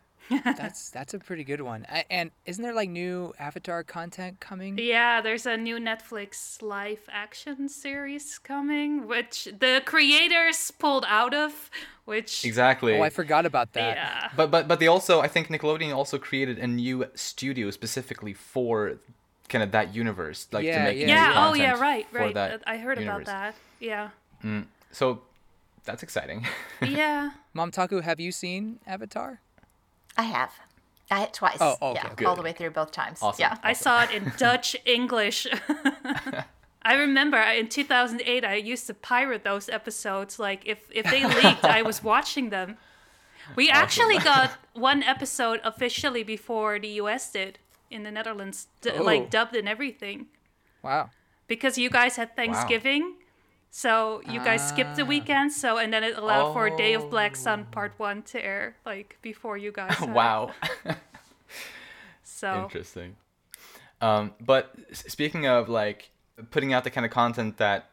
That's 0.45 0.89
that's 0.89 1.13
a 1.13 1.19
pretty 1.19 1.45
good 1.45 1.61
one. 1.61 1.85
A- 1.91 2.11
And 2.11 2.31
isn't 2.47 2.63
there 2.65 2.73
like 2.73 2.89
new 2.89 3.35
Avatar 3.39 3.85
content 3.85 4.41
coming? 4.41 4.79
Yeah, 4.79 5.21
there's 5.21 5.45
a 5.45 5.57
new 5.59 5.77
Netflix 5.79 6.63
live 6.63 7.01
action 7.13 7.69
series 7.69 8.39
coming, 8.39 9.07
which 9.07 9.45
the 9.59 9.83
creators 9.85 10.71
pulled 10.71 11.05
out 11.09 11.35
of, 11.35 11.71
which 12.07 12.43
Exactly. 12.47 12.97
Oh, 12.99 13.03
I 13.03 13.11
forgot 13.11 13.45
about 13.45 13.75
that. 13.75 13.97
yeah. 13.97 14.31
But 14.35 14.51
but 14.51 14.67
but 14.67 14.81
they 14.81 14.87
also 14.87 15.21
I 15.21 15.29
think 15.29 15.49
Nickelodeon 15.49 15.95
also 15.95 16.17
created 16.19 16.59
a 16.59 16.67
new 16.67 17.05
studio 17.15 17.71
specifically 17.71 18.33
for 18.33 18.95
kind 19.51 19.63
of 19.63 19.73
that 19.73 19.95
universe, 19.95 20.49
like 20.53 20.63
to 20.63 20.69
Yeah, 20.69 20.85
make 20.85 20.97
yeah, 20.97 21.07
new 21.07 21.13
Yeah, 21.13 21.49
oh 21.51 21.53
yeah, 21.55 21.79
right, 21.79 22.07
for 22.11 22.19
right. 22.21 22.35
that 22.35 22.63
I 22.67 22.79
heard 22.79 22.99
universe. 22.99 23.29
about 23.29 23.53
that. 23.53 23.55
Yeah. 23.79 24.09
Mm. 24.43 24.65
So 24.91 25.21
that's 25.85 26.03
exciting. 26.03 26.47
Yeah. 26.83 27.31
Momtaku, 27.55 28.03
have 28.03 28.21
you 28.21 28.33
seen 28.33 28.79
Avatar? 28.87 29.41
I 30.17 30.23
have. 30.25 30.53
I 31.11 31.21
had 31.21 31.33
twice. 31.35 31.59
Oh, 31.61 31.77
okay, 31.83 32.01
yeah, 32.03 32.15
good. 32.17 32.27
all 32.27 32.37
the 32.37 32.43
way 32.43 32.53
through 32.53 32.71
both 32.71 32.91
times. 32.91 33.19
Awesome. 33.23 33.41
Yeah. 33.41 33.57
I 33.63 33.73
saw 33.75 34.03
it 34.05 34.11
in 34.11 34.33
Dutch 34.39 34.75
English. 34.87 35.47
I 36.83 36.95
remember 36.95 37.39
in 37.39 37.69
2008 37.69 38.45
I 38.45 38.55
used 38.57 38.87
to 38.89 38.95
pirate 38.95 39.43
those 39.45 39.69
episodes 39.69 40.39
like 40.39 40.63
if 40.67 40.79
if 40.91 41.05
they 41.11 41.25
leaked 41.25 41.65
I 41.65 41.83
was 41.83 42.03
watching 42.03 42.51
them. 42.51 42.77
We 43.57 43.69
actually 43.71 44.19
got 44.19 44.53
one 44.75 45.03
episode 45.03 45.61
officially 45.65 46.23
before 46.25 46.79
the 46.79 46.89
US 47.03 47.31
did 47.33 47.59
in 47.91 48.03
the 48.03 48.11
Netherlands 48.11 48.69
d- 48.83 48.91
Oh. 48.91 49.03
like 49.03 49.31
dubbed 49.31 49.55
and 49.57 49.69
everything 49.69 50.27
Wow. 50.83 51.11
because 51.47 51.79
you 51.79 51.89
guys 51.91 52.17
had 52.17 52.35
Thanksgiving. 52.37 53.17
So 53.77 54.23
you 54.31 54.39
guys 54.39 54.63
skipped 54.69 54.95
the 54.95 55.03
Ah. 55.03 55.15
weekend 55.15 55.51
so 55.53 55.79
and 55.79 55.93
then 55.93 56.05
it 56.05 56.17
allowed 56.17 56.53
for 56.53 56.71
Day 56.71 56.95
of 56.95 57.11
Black 57.11 57.35
Sun 57.35 57.67
part 57.73 57.93
1 57.99 58.23
to 58.31 58.39
air 58.39 58.77
like 58.87 59.19
before 59.21 59.57
you 59.59 59.73
guys 59.73 60.01
wow. 60.21 60.53
So 62.23 62.63
Interesting. 62.63 63.17
Um, 64.01 64.33
but 64.41 64.77
speaking 64.93 65.49
of 65.49 65.69
like 65.69 66.11
putting 66.53 66.73
out 66.73 66.85
the 66.85 66.91
kind 66.91 67.05
of 67.05 67.11
content 67.11 67.57
that 67.57 67.91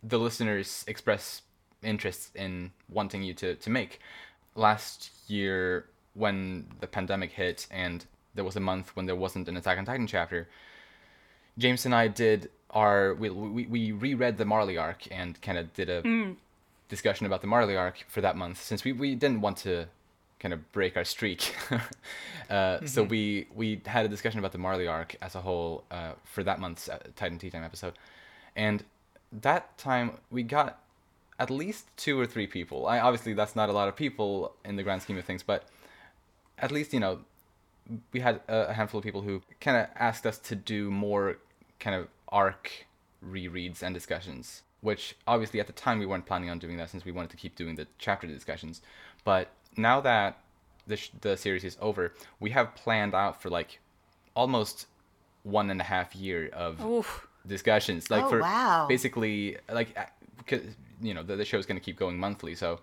the 0.00 0.16
listeners 0.18 0.84
express 0.86 1.42
interest 1.82 2.30
in 2.36 2.70
wanting 2.88 3.24
you 3.24 3.34
to, 3.34 3.56
to 3.56 3.68
make, 3.68 3.98
last 4.54 5.10
year 5.26 5.86
when 6.14 6.66
the 6.78 6.86
pandemic 6.86 7.32
hit 7.32 7.66
and 7.72 8.06
there 8.36 8.44
was 8.44 8.54
a 8.54 8.60
month 8.60 8.94
when 8.94 9.06
there 9.06 9.16
wasn't 9.16 9.48
an 9.48 9.56
Attack 9.56 9.76
on 9.78 9.84
Titan 9.84 10.06
chapter, 10.06 10.48
James 11.58 11.84
and 11.84 11.94
I 11.96 12.06
did 12.06 12.48
our 12.70 13.14
we 13.14 13.30
we, 13.30 13.66
we 13.66 13.92
reread 13.92 14.38
the 14.38 14.44
Marley 14.44 14.76
arc 14.78 15.06
and 15.10 15.40
kind 15.42 15.58
of 15.58 15.72
did 15.74 15.88
a 15.90 16.02
discussion 16.88 17.26
about 17.26 17.40
the 17.40 17.46
Marley 17.46 17.76
arc 17.76 18.04
for 18.08 18.20
that 18.20 18.36
month 18.36 18.62
since 18.62 18.84
we, 18.84 18.92
we 18.92 19.14
didn't 19.14 19.40
want 19.40 19.56
to 19.58 19.86
kind 20.38 20.54
of 20.54 20.72
break 20.72 20.96
our 20.96 21.04
streak. 21.04 21.54
uh, 22.50 22.84
So 22.86 23.02
we 23.02 23.46
we 23.54 23.80
had 23.86 24.04
a 24.06 24.08
discussion 24.08 24.38
about 24.38 24.52
the 24.52 24.58
Marley 24.58 24.86
arc 24.86 25.16
as 25.20 25.34
a 25.34 25.40
whole 25.40 25.84
uh, 25.90 26.12
for 26.24 26.42
that 26.44 26.58
month's 26.60 26.88
uh, 26.88 26.98
Titan 27.16 27.38
Tea 27.38 27.50
Time 27.50 27.64
episode, 27.64 27.94
and 28.56 28.84
that 29.32 29.76
time 29.78 30.18
we 30.30 30.42
got 30.42 30.78
at 31.38 31.50
least 31.50 31.86
two 31.96 32.18
or 32.18 32.26
three 32.26 32.46
people. 32.46 32.86
I 32.86 33.00
obviously 33.00 33.34
that's 33.34 33.56
not 33.56 33.68
a 33.68 33.72
lot 33.72 33.88
of 33.88 33.96
people 33.96 34.52
in 34.64 34.76
the 34.76 34.82
grand 34.82 35.02
scheme 35.02 35.18
of 35.18 35.24
things, 35.24 35.42
but 35.42 35.64
at 36.58 36.70
least 36.70 36.92
you 36.92 37.00
know 37.00 37.20
we 38.12 38.20
had 38.20 38.40
a 38.48 38.72
handful 38.72 38.98
of 38.98 39.04
people 39.04 39.22
who 39.22 39.42
kind 39.60 39.76
of 39.76 39.86
asked 39.96 40.26
us 40.26 40.38
to 40.38 40.54
do 40.54 40.90
more 40.90 41.38
kind 41.80 41.96
of 41.96 42.08
arc 42.28 42.86
rereads 43.26 43.82
and 43.82 43.94
discussions 43.94 44.62
which 44.82 45.14
obviously 45.26 45.60
at 45.60 45.66
the 45.66 45.72
time 45.74 45.98
we 45.98 46.06
weren't 46.06 46.24
planning 46.24 46.48
on 46.48 46.58
doing 46.58 46.76
that 46.78 46.88
since 46.88 47.04
we 47.04 47.12
wanted 47.12 47.30
to 47.30 47.36
keep 47.36 47.54
doing 47.56 47.74
the 47.74 47.86
chapter 47.98 48.26
discussions 48.26 48.80
but 49.24 49.48
now 49.76 50.00
that 50.00 50.38
the, 50.86 50.96
sh- 50.96 51.10
the 51.20 51.36
series 51.36 51.64
is 51.64 51.76
over 51.80 52.12
we 52.38 52.50
have 52.50 52.74
planned 52.74 53.14
out 53.14 53.40
for 53.42 53.50
like 53.50 53.78
almost 54.34 54.86
one 55.42 55.70
and 55.70 55.80
a 55.80 55.84
half 55.84 56.14
year 56.16 56.48
of 56.52 56.82
oof. 56.84 57.26
discussions 57.46 58.10
like 58.10 58.24
Oh, 58.24 58.28
for 58.28 58.40
wow. 58.40 58.86
basically 58.88 59.56
like 59.70 59.96
uh, 59.98 60.04
'cause, 60.46 60.60
you 61.00 61.14
know 61.14 61.22
the, 61.22 61.36
the 61.36 61.42
is 61.42 61.66
going 61.66 61.78
to 61.78 61.84
keep 61.84 61.96
going 61.98 62.18
monthly 62.18 62.54
so 62.54 62.80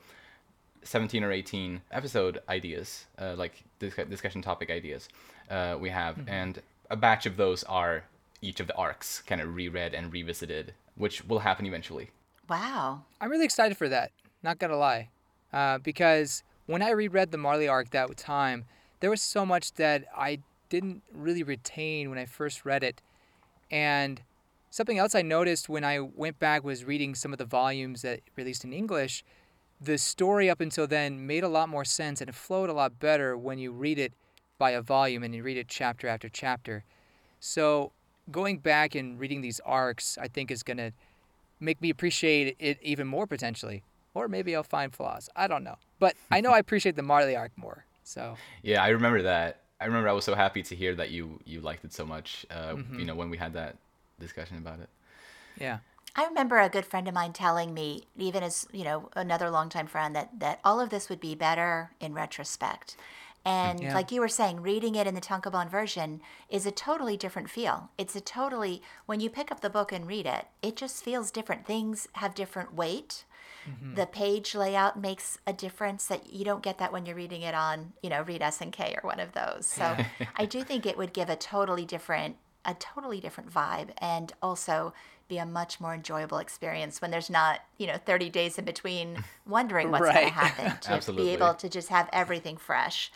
17 0.84 1.24
or 1.24 1.32
18 1.32 1.82
episode 1.91 2.39
ideas 2.48 3.06
uh, 3.20 3.34
like 3.36 3.64
dis- 3.80 3.95
discussion 4.10 4.41
topic 4.41 4.70
ideas 4.70 5.10
uh, 5.50 5.76
we 5.80 5.89
have 5.89 6.18
and 6.28 6.62
a 6.89 6.95
batch 6.95 7.26
of 7.26 7.38
those 7.38 7.64
are 7.66 8.04
each 8.42 8.60
of 8.60 8.68
the 8.68 8.76
arcs 8.76 9.22
kind 9.26 9.42
of 9.42 9.56
reread 9.56 9.94
and 9.94 10.12
revisited, 10.14 10.74
which 10.96 11.26
will 11.26 11.40
happen 11.40 11.66
eventually. 11.66 12.12
Wow. 12.50 13.04
I'm 13.20 13.30
really 13.30 13.46
excited 13.46 13.78
for 13.78 13.90
that. 13.90 14.12
Not 14.44 14.60
gonna 14.60 14.78
lie, 14.78 15.10
uh, 15.52 15.80
because 15.80 16.44
when 16.66 16.82
I 16.82 16.92
reread 16.92 17.32
the 17.32 17.38
Marley 17.38 17.68
arc 17.68 17.90
that 17.92 18.16
time, 18.18 18.66
there 19.00 19.10
was 19.10 19.22
so 19.22 19.46
much 19.46 19.74
that 19.74 20.06
I 20.16 20.40
didn't 20.70 21.02
really 21.14 21.44
retain 21.44 22.10
when 22.10 22.20
I 22.20 22.26
first 22.26 22.66
read 22.66 22.84
it, 22.84 23.02
and 23.72 24.22
something 24.70 24.98
else 24.98 25.16
I 25.16 25.22
noticed 25.22 25.70
when 25.70 25.84
I 25.84 26.00
went 26.00 26.40
back 26.40 26.64
was 26.64 26.86
reading 26.86 27.16
some 27.16 27.32
of 27.32 27.40
the 27.40 27.46
volumes 27.46 28.02
that 28.02 28.22
released 28.36 28.64
in 28.64 28.74
English. 28.74 29.24
The 29.80 29.98
story 29.98 30.50
up 30.50 30.62
until 30.62 30.88
then 30.88 31.26
made 31.26 31.44
a 31.44 31.50
lot 31.50 31.70
more 31.70 31.86
sense 31.86 32.22
and 32.22 32.30
it 32.30 32.36
flowed 32.36 32.70
a 32.70 32.74
lot 32.74 33.00
better 33.00 33.38
when 33.38 33.60
you 33.60 33.72
read 33.72 34.00
it 34.00 34.14
by 34.58 34.72
a 34.72 34.82
volume 34.82 35.24
and 35.24 35.36
you 35.36 35.44
read 35.44 35.58
it 35.58 35.68
chapter 35.68 36.08
after 36.08 36.30
chapter. 36.30 36.84
So 37.40 37.92
going 38.32 38.59
back 38.59 38.95
and 38.95 39.19
reading 39.19 39.41
these 39.41 39.59
arcs, 39.65 40.17
I 40.19 40.28
think 40.28 40.51
is 40.51 40.63
gonna 40.63 40.91
make 41.59 41.82
me 41.82 41.89
appreciate 41.89 42.55
it 42.59 42.78
even 42.82 43.07
more 43.07 43.28
potentially. 43.28 43.84
Or 44.13 44.28
maybe 44.28 44.55
I'll 44.55 44.63
find 44.63 44.93
flaws. 44.93 45.30
I 45.36 45.47
don't 45.47 45.63
know. 45.63 45.78
But 45.99 46.15
I 46.32 46.41
know 46.41 46.51
I 46.51 46.59
appreciate 46.59 46.95
the 46.95 47.03
Marley 47.03 47.36
arc 47.36 47.51
more. 47.57 47.86
So 48.03 48.36
Yeah, 48.63 48.84
I 48.84 48.89
remember 48.89 49.21
that. 49.23 49.61
I 49.80 49.86
remember 49.86 50.09
I 50.09 50.13
was 50.13 50.25
so 50.25 50.34
happy 50.34 50.63
to 50.63 50.75
hear 50.75 50.95
that 50.95 51.11
you 51.11 51.39
you 51.45 51.61
liked 51.61 51.86
it 51.86 51.93
so 51.93 52.05
much. 52.05 52.45
Uh, 52.49 52.73
Mm-hmm. 52.75 52.99
You 52.99 53.05
know, 53.05 53.15
when 53.15 53.30
we 53.30 53.38
had 53.38 53.53
that 53.53 53.75
discussion 54.19 54.57
about 54.57 54.80
it. 54.80 54.89
yeah. 55.59 55.80
I 56.15 56.25
remember 56.25 56.57
a 56.57 56.67
good 56.67 56.86
friend 56.86 57.07
of 57.07 57.13
mine 57.13 57.32
telling 57.34 57.75
me, 57.75 58.07
even 58.17 58.41
as 58.41 58.67
you 58.71 58.84
know, 58.84 59.09
another 59.15 59.51
longtime 59.51 59.86
friend, 59.86 60.15
that 60.15 60.39
that 60.39 60.59
all 60.63 60.80
of 60.80 60.89
this 60.89 61.09
would 61.09 61.19
be 61.19 61.36
better 61.36 61.91
in 61.99 62.13
retrospect. 62.15 62.95
And 63.48 63.80
Yeah. 63.80 63.93
like 63.93 64.12
you 64.12 64.20
were 64.20 64.28
saying, 64.28 64.62
reading 64.62 64.95
it 64.95 65.08
in 65.08 65.16
the 65.16 65.22
Tankobon 65.22 65.70
version 65.70 66.22
is 66.50 66.66
a 66.66 66.72
totally 66.72 67.16
different 67.16 67.50
feel. 67.50 67.89
It's 67.98 68.14
a 68.14 68.20
totally 68.20 68.82
when 69.06 69.22
you 69.22 69.30
pick 69.30 69.52
up 69.54 69.62
the 69.62 69.70
book 69.70 69.93
and 69.93 70.06
read 70.06 70.26
it, 70.26 70.48
it 70.62 70.76
just 70.76 71.02
feels 71.02 71.32
different. 71.32 71.66
Things 71.66 72.10
have 72.14 72.36
different 72.36 72.74
weight. 72.74 73.24
Mm-hmm. 73.66 73.95
The 73.95 74.06
page 74.06 74.54
layout 74.54 75.00
makes 75.00 75.38
a 75.48 75.54
difference 75.54 76.08
that 76.08 76.34
you 76.34 76.43
don't 76.43 76.62
get 76.62 76.78
that 76.80 76.91
when 76.91 77.06
you're 77.06 77.16
reading 77.16 77.41
it 77.41 77.56
on, 77.56 77.93
you 78.04 78.10
know, 78.10 78.22
Read 78.22 78.41
SNK 78.41 78.98
or 78.98 79.08
one 79.08 79.22
of 79.22 79.32
those. 79.32 79.66
So 79.66 79.95
I 80.36 80.45
do 80.45 80.62
think 80.64 80.86
it 80.86 80.98
would 80.98 81.14
give 81.14 81.30
a 81.30 81.38
totally 81.38 81.86
different 81.86 82.36
a 82.66 82.74
totally 82.74 83.22
different 83.22 83.50
vibe 83.50 83.91
and 84.00 84.34
also 84.41 84.93
be 85.30 85.38
a 85.38 85.45
much 85.45 85.80
more 85.80 85.93
enjoyable 85.93 86.38
experience 86.38 87.02
when 87.02 87.12
there's 87.12 87.30
not, 87.30 87.62
you 87.78 87.88
know, 87.88 87.98
30 87.98 88.30
days 88.30 88.58
in 88.58 88.66
between 88.66 89.24
wondering 89.48 89.89
what's 89.89 90.04
going 90.04 90.16
to 90.28 90.34
happen 90.34 90.78
to 90.82 90.91
Absolutely. 90.91 91.28
be 91.28 91.32
able 91.32 91.54
to 91.54 91.70
just 91.70 91.88
have 91.88 92.10
everything 92.12 92.58
fresh. 92.58 93.10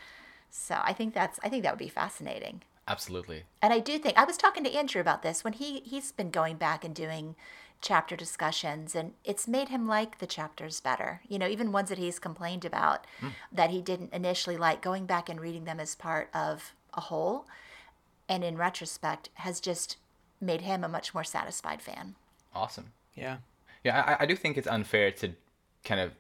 So 0.52 0.80
I 0.84 0.93
think 0.93 1.14
that's 1.14 1.39
I 1.43 1.49
think 1.49 1.64
that 1.64 1.74
would 1.74 1.80
be 1.80 1.88
fascinating. 1.88 2.62
Absolutely. 2.88 3.43
And 3.62 3.72
I 3.72 3.80
do 3.80 3.97
think 3.97 4.18
I 4.18 4.26
was 4.26 4.38
talking 4.38 4.64
to 4.64 4.76
Andrew 4.76 5.02
about 5.02 5.24
this 5.24 5.43
when 5.43 5.54
he 5.54 5.80
he's 5.80 6.12
been 6.12 6.30
going 6.30 6.58
back 6.58 6.84
and 6.84 6.93
doing 6.93 7.36
chapter 7.80 8.16
discussions 8.16 8.95
and 8.95 9.14
it's 9.24 9.47
made 9.47 9.70
him 9.70 9.88
like 9.88 10.20
the 10.20 10.28
chapters 10.28 10.80
better. 10.80 11.22
You 11.28 11.39
know, 11.39 11.47
even 11.47 11.72
ones 11.72 11.89
that 11.89 11.97
he's 11.97 12.20
complained 12.20 12.66
about 12.66 13.08
hmm. 13.20 13.30
that 13.52 13.72
he 13.72 13.82
didn't 13.82 14.14
initially 14.14 14.58
like 14.58 14.82
going 14.82 15.06
back 15.06 15.30
and 15.30 15.39
reading 15.39 15.64
them 15.64 15.80
as 15.80 15.95
part 15.95 16.30
of 16.34 16.76
a 16.93 17.02
whole 17.02 17.47
and 18.28 18.43
in 18.43 18.58
retrospect 18.58 19.30
has 19.36 19.60
just 19.60 19.97
made 20.39 20.62
him 20.62 20.84
a 20.84 20.89
much 20.89 21.14
more 21.14 21.24
satisfied 21.24 21.82
fan. 21.82 22.16
Awesome. 22.54 22.91
Yeah. 23.16 23.38
Yeah, 23.84 24.16
I, 24.20 24.24
I 24.24 24.26
do 24.26 24.36
think 24.36 24.58
it's 24.58 24.68
unfair 24.68 25.12
to 25.12 25.34
kind 25.84 26.02
of 26.02 26.12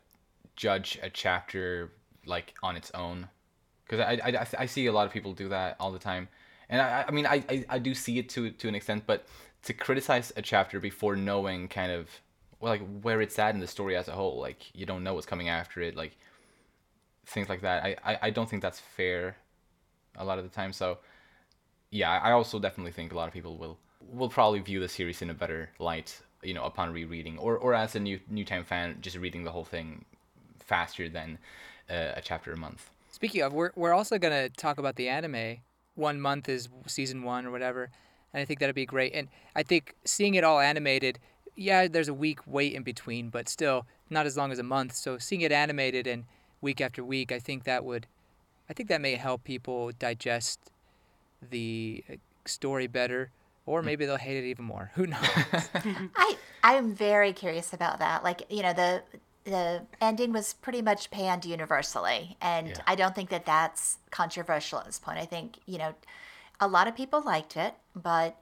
judge 0.55 0.99
a 1.01 1.09
chapter 1.09 1.91
like 2.25 2.53
on 2.63 2.75
its 2.75 2.91
own, 2.91 3.27
because 3.91 4.05
I, 4.23 4.29
I, 4.29 4.47
I 4.59 4.65
see 4.67 4.85
a 4.85 4.93
lot 4.93 5.05
of 5.05 5.11
people 5.11 5.33
do 5.33 5.49
that 5.49 5.75
all 5.77 5.91
the 5.91 5.99
time, 5.99 6.29
and 6.69 6.81
I, 6.81 7.03
I 7.07 7.11
mean 7.11 7.25
I, 7.25 7.43
I, 7.49 7.65
I 7.69 7.79
do 7.79 7.93
see 7.93 8.19
it 8.19 8.29
to 8.29 8.49
to 8.51 8.67
an 8.69 8.75
extent, 8.75 9.03
but 9.05 9.25
to 9.63 9.73
criticize 9.73 10.31
a 10.37 10.41
chapter 10.41 10.79
before 10.79 11.17
knowing 11.17 11.67
kind 11.67 11.91
of 11.91 12.09
well, 12.61 12.71
like 12.71 12.81
where 13.01 13.21
it's 13.21 13.37
at 13.37 13.53
in 13.53 13.59
the 13.59 13.67
story 13.67 13.97
as 13.97 14.07
a 14.07 14.13
whole, 14.13 14.39
like 14.39 14.73
you 14.73 14.85
don't 14.85 15.03
know 15.03 15.13
what's 15.13 15.25
coming 15.25 15.49
after 15.49 15.81
it, 15.81 15.97
like 15.97 16.15
things 17.25 17.49
like 17.49 17.61
that. 17.61 17.83
I, 17.83 17.95
I, 18.05 18.19
I 18.23 18.29
don't 18.29 18.49
think 18.49 18.61
that's 18.61 18.79
fair 18.79 19.35
a 20.15 20.23
lot 20.23 20.37
of 20.37 20.45
the 20.45 20.49
time. 20.49 20.71
So 20.71 20.99
yeah, 21.89 22.11
I 22.11 22.31
also 22.31 22.59
definitely 22.59 22.93
think 22.93 23.11
a 23.11 23.15
lot 23.15 23.27
of 23.27 23.33
people 23.33 23.57
will 23.57 23.77
will 24.09 24.29
probably 24.29 24.59
view 24.59 24.79
the 24.79 24.87
series 24.87 25.21
in 25.21 25.29
a 25.29 25.33
better 25.33 25.69
light, 25.79 26.21
you 26.41 26.53
know, 26.53 26.63
upon 26.63 26.93
rereading, 26.93 27.37
or 27.37 27.57
or 27.57 27.73
as 27.73 27.93
a 27.95 27.99
new 27.99 28.21
new 28.29 28.45
time 28.45 28.63
fan, 28.63 28.99
just 29.01 29.17
reading 29.17 29.43
the 29.43 29.51
whole 29.51 29.65
thing 29.65 30.05
faster 30.59 31.09
than 31.09 31.39
uh, 31.89 32.13
a 32.15 32.21
chapter 32.21 32.53
a 32.53 32.57
month. 32.57 32.89
Speaking 33.11 33.41
of, 33.41 33.53
we're 33.53 33.71
we're 33.75 33.93
also 33.93 34.17
gonna 34.17 34.49
talk 34.49 34.79
about 34.79 34.95
the 34.95 35.09
anime. 35.09 35.57
One 35.95 36.19
month 36.19 36.47
is 36.49 36.69
season 36.87 37.23
one 37.23 37.45
or 37.45 37.51
whatever, 37.51 37.89
and 38.33 38.41
I 38.41 38.45
think 38.45 38.59
that'd 38.59 38.73
be 38.73 38.85
great. 38.85 39.13
And 39.13 39.27
I 39.55 39.63
think 39.63 39.95
seeing 40.05 40.35
it 40.35 40.43
all 40.43 40.59
animated, 40.59 41.19
yeah, 41.55 41.87
there's 41.87 42.07
a 42.07 42.13
week 42.13 42.39
wait 42.47 42.73
in 42.73 42.83
between, 42.83 43.29
but 43.29 43.49
still 43.49 43.85
not 44.09 44.25
as 44.25 44.37
long 44.37 44.51
as 44.51 44.59
a 44.59 44.63
month. 44.63 44.95
So 44.95 45.17
seeing 45.17 45.41
it 45.41 45.51
animated 45.51 46.07
and 46.07 46.23
week 46.61 46.79
after 46.79 47.03
week, 47.03 47.31
I 47.31 47.39
think 47.39 47.65
that 47.65 47.83
would, 47.83 48.07
I 48.69 48.73
think 48.73 48.87
that 48.89 49.01
may 49.01 49.15
help 49.15 49.43
people 49.43 49.91
digest 49.99 50.71
the 51.41 52.03
uh, 52.09 52.15
story 52.45 52.87
better, 52.87 53.31
or 53.65 53.81
maybe 53.81 54.05
they'll 54.05 54.17
hate 54.17 54.37
it 54.37 54.47
even 54.47 54.65
more. 54.65 54.91
Who 54.95 55.07
knows? 55.07 55.19
I 56.15 56.37
I'm 56.63 56.93
very 56.93 57.33
curious 57.33 57.73
about 57.73 57.99
that. 57.99 58.23
Like, 58.23 58.43
you 58.49 58.61
know, 58.61 58.73
the 58.73 59.03
the 59.43 59.83
ending 59.99 60.31
was 60.31 60.53
pretty 60.53 60.81
much 60.81 61.11
panned 61.11 61.45
universally, 61.45 62.37
and 62.41 62.69
Yeah. 62.69 62.83
I 62.87 62.95
don't 62.95 63.15
think 63.15 63.29
that 63.29 63.45
that's 63.45 63.97
controversial 64.11 64.79
at 64.79 64.85
this 64.85 64.99
point. 64.99 65.17
I 65.17 65.25
think 65.25 65.57
you 65.65 65.77
know, 65.77 65.95
a 66.59 66.67
lot 66.67 66.87
of 66.87 66.95
people 66.95 67.21
liked 67.21 67.57
it, 67.57 67.75
but 67.95 68.37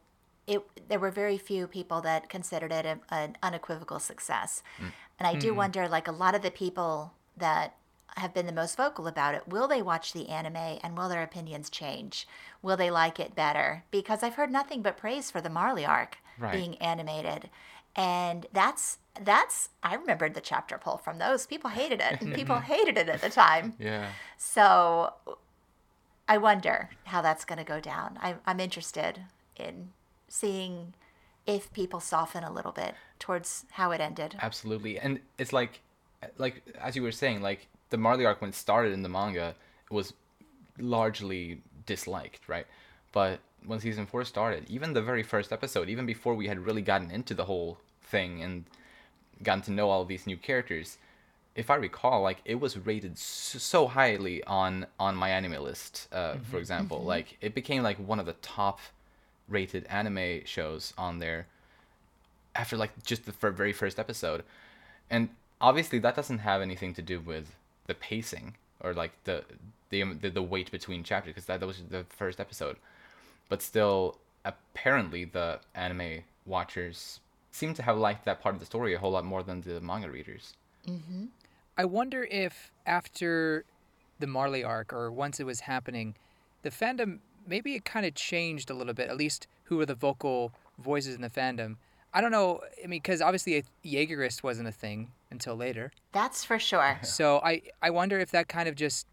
it 0.48 0.62
there 0.90 1.00
were 1.00 1.12
very 1.12 1.38
few 1.38 1.68
people 1.68 2.02
that 2.02 2.30
considered 2.30 2.72
it 2.72 2.86
a, 2.86 3.00
an 3.14 3.38
unequivocal 3.44 4.00
success. 4.00 4.64
Mm. 4.80 4.92
And 5.20 5.28
I 5.28 5.36
do 5.36 5.50
mm-hmm. 5.50 5.58
wonder, 5.58 5.88
like 5.88 6.08
a 6.08 6.14
lot 6.14 6.36
of 6.36 6.42
the 6.42 6.52
people 6.52 7.14
that 7.38 7.76
have 8.18 8.34
been 8.34 8.46
the 8.46 8.52
most 8.52 8.76
vocal 8.76 9.08
about 9.08 9.36
it, 9.36 9.48
will 9.48 9.68
they 9.68 9.82
watch 9.82 10.14
the 10.14 10.30
anime 10.30 10.80
and 10.84 10.98
will 10.98 11.10
their 11.10 11.24
opinions 11.24 11.70
change? 11.70 12.28
Will 12.62 12.76
they 12.76 12.90
like 12.90 13.20
it 13.20 13.36
better? 13.36 13.84
Because 13.92 14.24
I've 14.24 14.36
heard 14.36 14.52
nothing 14.52 14.82
but 14.82 14.98
praise 14.98 15.30
for 15.30 15.42
the 15.42 15.50
Marley 15.50 15.86
arc 15.86 16.18
Right. 16.40 16.54
being 16.54 16.76
animated. 16.78 17.50
And 17.96 18.48
that's 18.54 18.98
that's 19.22 19.70
I 19.84 19.96
remembered 19.96 20.34
the 20.34 20.42
chapter 20.42 20.78
poll 20.78 20.98
from 20.98 21.18
those. 21.18 21.46
People 21.46 21.70
hated 21.70 22.02
it. 22.02 22.20
People 22.36 22.58
hated 22.58 22.98
it 22.98 23.10
at 23.10 23.22
the 23.22 23.30
time. 23.30 23.74
Yeah. 23.80 24.08
So 24.38 25.14
I 26.28 26.38
wonder 26.38 26.90
how 27.06 27.22
that's 27.22 27.44
going 27.44 27.58
to 27.58 27.66
go 27.66 27.80
down. 27.80 28.20
I, 28.22 28.36
I'm 28.46 28.60
interested 28.60 29.22
in 29.56 29.90
seeing 30.28 30.94
if 31.48 31.74
people 31.74 32.00
soften 32.00 32.44
a 32.44 32.54
little 32.54 32.72
bit 32.72 32.94
towards 33.18 33.66
how 33.72 33.90
it 33.92 34.00
ended. 34.00 34.36
Absolutely, 34.40 35.00
and 35.00 35.20
it's 35.40 35.52
like, 35.52 35.82
like 36.38 36.62
as 36.80 36.96
you 36.96 37.02
were 37.02 37.12
saying, 37.12 37.42
like 37.42 37.68
the 37.90 37.98
Marley 37.98 38.26
arc 38.26 38.42
when 38.42 38.52
it 38.52 38.56
started 38.56 38.94
in 38.94 39.02
the 39.02 39.10
manga 39.10 39.56
was 39.90 40.14
largely 40.78 41.62
disliked, 41.88 42.48
right? 42.48 42.68
But 43.12 43.40
when 43.66 43.80
season 43.80 44.06
four 44.06 44.24
started, 44.24 44.70
even 44.70 44.94
the 44.94 45.02
very 45.02 45.24
first 45.24 45.52
episode, 45.52 45.90
even 45.90 46.06
before 46.06 46.36
we 46.36 46.48
had 46.48 46.60
really 46.60 46.84
gotten 46.84 47.10
into 47.10 47.34
the 47.34 47.46
whole 47.46 47.80
thing 48.04 48.44
and 48.44 48.66
gotten 49.44 49.62
to 49.64 49.72
know 49.72 49.90
all 49.90 50.06
these 50.06 50.28
new 50.28 50.38
characters, 50.38 50.98
if 51.56 51.70
I 51.70 51.76
recall, 51.76 52.22
like 52.22 52.40
it 52.46 52.56
was 52.56 52.78
rated 52.78 53.18
so 53.18 53.88
highly 53.88 54.44
on 54.44 54.86
on 55.00 55.16
MyAnimeList, 55.18 56.08
uh, 56.12 56.36
for 56.50 56.58
example, 56.58 57.04
like 57.04 57.38
it 57.42 57.54
became 57.54 57.84
like 57.84 57.98
one 57.98 58.20
of 58.20 58.26
the 58.26 58.34
top 58.34 58.80
rated 59.48 59.86
anime 59.88 60.46
shows 60.46 60.94
on 60.98 61.20
there 61.20 61.48
after 62.56 62.78
like 62.78 63.04
just 63.04 63.26
the 63.26 63.32
very 63.50 63.74
first 63.74 64.00
episode. 64.00 64.44
And 65.10 65.30
obviously 65.60 66.00
that 66.00 66.16
doesn't 66.16 66.40
have 66.40 66.62
anything 66.62 66.94
to 66.94 67.02
do 67.02 67.20
with 67.20 67.56
the 67.88 67.96
pacing 67.96 68.56
or 68.80 68.94
like 68.94 69.12
the 69.24 69.44
the 69.90 70.04
um, 70.04 70.20
the, 70.22 70.30
the 70.30 70.42
weight 70.42 70.72
between 70.72 71.04
chapters 71.04 71.32
because 71.32 71.46
that, 71.46 71.60
that 71.60 71.66
was 71.66 71.82
the 71.90 72.06
first 72.10 72.40
episode. 72.40 72.78
But 73.50 73.62
still 73.62 74.18
apparently 74.46 75.26
the 75.26 75.60
anime 75.76 76.24
watchers 76.46 77.20
seem 77.52 77.74
to 77.74 77.84
have 77.84 77.98
liked 77.98 78.26
that 78.26 78.42
part 78.42 78.56
of 78.56 78.60
the 78.60 78.66
story 78.66 78.94
a 78.94 79.00
whole 79.00 79.12
lot 79.12 79.26
more 79.26 79.44
than 79.44 79.62
the 79.62 79.82
manga 79.82 80.10
readers 80.10 80.54
mm-hmm. 80.88 81.26
I 81.80 81.86
wonder 81.86 82.28
if 82.30 82.74
after 82.86 83.64
the 84.20 84.28
Marley 84.28 84.66
arc, 84.66 84.92
or 84.92 85.10
once 85.10 85.40
it 85.40 85.46
was 85.46 85.62
happening, 85.62 86.16
the 86.62 86.70
fandom 86.70 87.20
maybe 87.48 87.74
it 87.74 87.86
kind 87.86 88.06
of 88.06 88.14
changed 88.16 88.70
a 88.70 88.74
little 88.74 88.94
bit. 88.94 89.10
At 89.10 89.16
least 89.16 89.48
who 89.64 89.78
were 89.78 89.86
the 89.86 89.96
vocal 89.96 90.52
voices 90.78 91.16
in 91.16 91.22
the 91.22 91.30
fandom. 91.30 91.78
I 92.14 92.20
don't 92.20 92.32
know. 92.32 92.60
I 92.84 92.88
mean, 92.88 93.00
because 93.00 93.22
obviously 93.22 93.58
uh, 93.58 93.62
Jaegerist 93.86 94.44
wasn't 94.44 94.68
a 94.68 94.74
thing 94.74 95.12
until 95.32 95.56
later. 95.56 95.94
That's 96.12 96.44
for 96.44 96.60
sure. 96.60 97.00
So 97.04 97.40
I 97.46 97.62
I 97.82 97.92
wonder 97.92 98.20
if 98.20 98.32
that 98.32 98.50
kind 98.50 98.68
of 98.68 98.76
just 98.76 99.08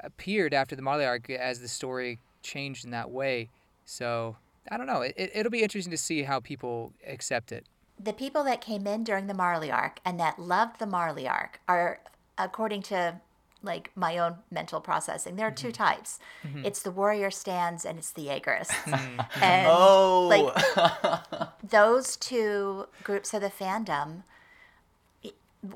appeared 0.00 0.52
after 0.52 0.76
the 0.76 0.82
Marley 0.82 1.06
arc 1.06 1.30
as 1.30 1.60
the 1.60 1.68
story 1.68 2.18
changed 2.42 2.84
in 2.84 2.90
that 2.90 3.10
way. 3.10 3.48
So 3.86 4.36
I 4.70 4.76
don't 4.76 4.86
know. 4.86 5.02
It, 5.02 5.14
it, 5.16 5.30
it'll 5.34 5.50
be 5.50 5.62
interesting 5.62 5.90
to 5.90 5.98
see 5.98 6.22
how 6.22 6.40
people 6.40 6.92
accept 7.06 7.52
it. 7.52 7.66
The 7.98 8.12
people 8.12 8.44
that 8.44 8.60
came 8.60 8.86
in 8.86 9.02
during 9.04 9.26
the 9.26 9.34
Marley 9.34 9.70
arc 9.70 10.00
and 10.04 10.20
that 10.20 10.38
loved 10.38 10.78
the 10.78 10.86
Marley 10.86 11.26
arc 11.26 11.60
are, 11.66 12.00
according 12.36 12.82
to 12.82 13.20
like 13.62 13.90
my 13.96 14.16
own 14.18 14.36
mental 14.50 14.80
processing. 14.80 15.36
There 15.36 15.46
are 15.46 15.52
two 15.52 15.68
mm-hmm. 15.68 15.82
types. 15.82 16.18
Mm-hmm. 16.46 16.64
It's 16.64 16.82
the 16.82 16.90
warrior 16.90 17.30
stands 17.30 17.84
and 17.84 17.98
it's 17.98 18.12
the 18.12 18.26
Jaegerists. 18.26 18.68
Mm. 18.98 19.26
and 19.42 19.66
Oh, 19.68 20.28
like 20.28 21.48
those 21.62 22.16
two 22.16 22.86
groups 23.04 23.34
of 23.34 23.42
the 23.42 23.50
fandom 23.50 24.22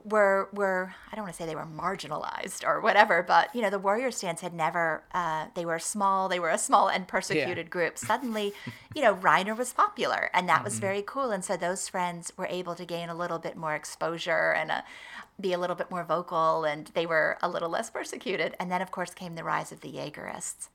were 0.04 0.48
were 0.52 0.94
I 1.10 1.16
don't 1.16 1.24
want 1.24 1.34
to 1.34 1.42
say 1.42 1.46
they 1.46 1.56
were 1.56 1.66
marginalized 1.66 2.64
or 2.64 2.80
whatever, 2.80 3.22
but 3.22 3.54
you 3.54 3.62
know 3.62 3.70
the 3.70 3.78
warrior 3.78 4.10
stands 4.10 4.40
had 4.40 4.54
never. 4.54 5.02
Uh, 5.12 5.46
they 5.54 5.64
were 5.64 5.78
small. 5.78 6.28
They 6.28 6.38
were 6.38 6.50
a 6.50 6.58
small 6.58 6.88
and 6.88 7.08
persecuted 7.08 7.68
group. 7.68 7.98
Suddenly, 8.12 8.52
you 8.94 9.02
know, 9.02 9.16
Reiner 9.16 9.56
was 9.56 9.72
popular, 9.72 10.30
and 10.32 10.48
that 10.48 10.62
was 10.62 10.74
mm-hmm. 10.74 10.82
very 10.82 11.02
cool. 11.02 11.30
And 11.30 11.44
so 11.44 11.56
those 11.56 11.88
friends 11.88 12.32
were 12.36 12.46
able 12.46 12.74
to 12.76 12.84
gain 12.84 13.08
a 13.08 13.14
little 13.14 13.38
bit 13.38 13.56
more 13.56 13.74
exposure 13.74 14.52
and 14.52 14.70
a, 14.70 14.84
be 15.40 15.52
a 15.52 15.58
little 15.58 15.76
bit 15.76 15.90
more 15.90 16.04
vocal, 16.04 16.64
and 16.64 16.90
they 16.94 17.06
were 17.06 17.38
a 17.42 17.48
little 17.48 17.68
less 17.68 17.90
persecuted. 17.90 18.54
And 18.60 18.70
then, 18.70 18.82
of 18.82 18.92
course, 18.92 19.12
came 19.12 19.34
the 19.34 19.44
rise 19.44 19.72
of 19.72 19.80
the 19.80 19.92
Jaegerists. 19.92 20.68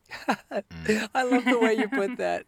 Mm. 0.51 1.09
I 1.15 1.23
love 1.23 1.45
the 1.45 1.59
way 1.59 1.75
you 1.75 1.87
put 1.87 2.17
that. 2.17 2.45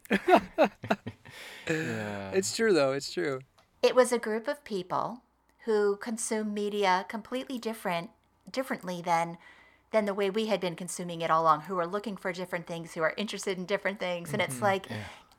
yeah. 1.70 2.32
It's 2.32 2.54
true 2.54 2.74
though. 2.74 2.92
It's 2.92 3.12
true. 3.14 3.40
It 3.82 3.96
was 3.96 4.12
a 4.12 4.20
group 4.20 4.50
of 4.50 4.66
people 4.66 5.22
who 5.70 5.96
consume 5.98 6.54
media 6.54 7.06
completely 7.08 7.58
different 7.58 8.10
differently 8.52 9.02
than 9.02 9.38
than 9.92 10.06
the 10.06 10.14
way 10.14 10.30
we 10.30 10.48
had 10.48 10.60
been 10.60 10.76
consuming 10.76 11.22
it 11.22 11.30
all 11.32 11.44
along 11.44 11.62
who 11.62 11.78
are 11.78 11.88
looking 11.88 12.18
for 12.18 12.32
different 12.34 12.66
things 12.66 12.94
who 12.94 13.02
are 13.02 13.14
interested 13.18 13.58
in 13.58 13.66
different 13.66 14.00
things 14.00 14.34
and 14.34 14.42
it's 14.42 14.56
mm-hmm. 14.56 14.64
like 14.66 14.88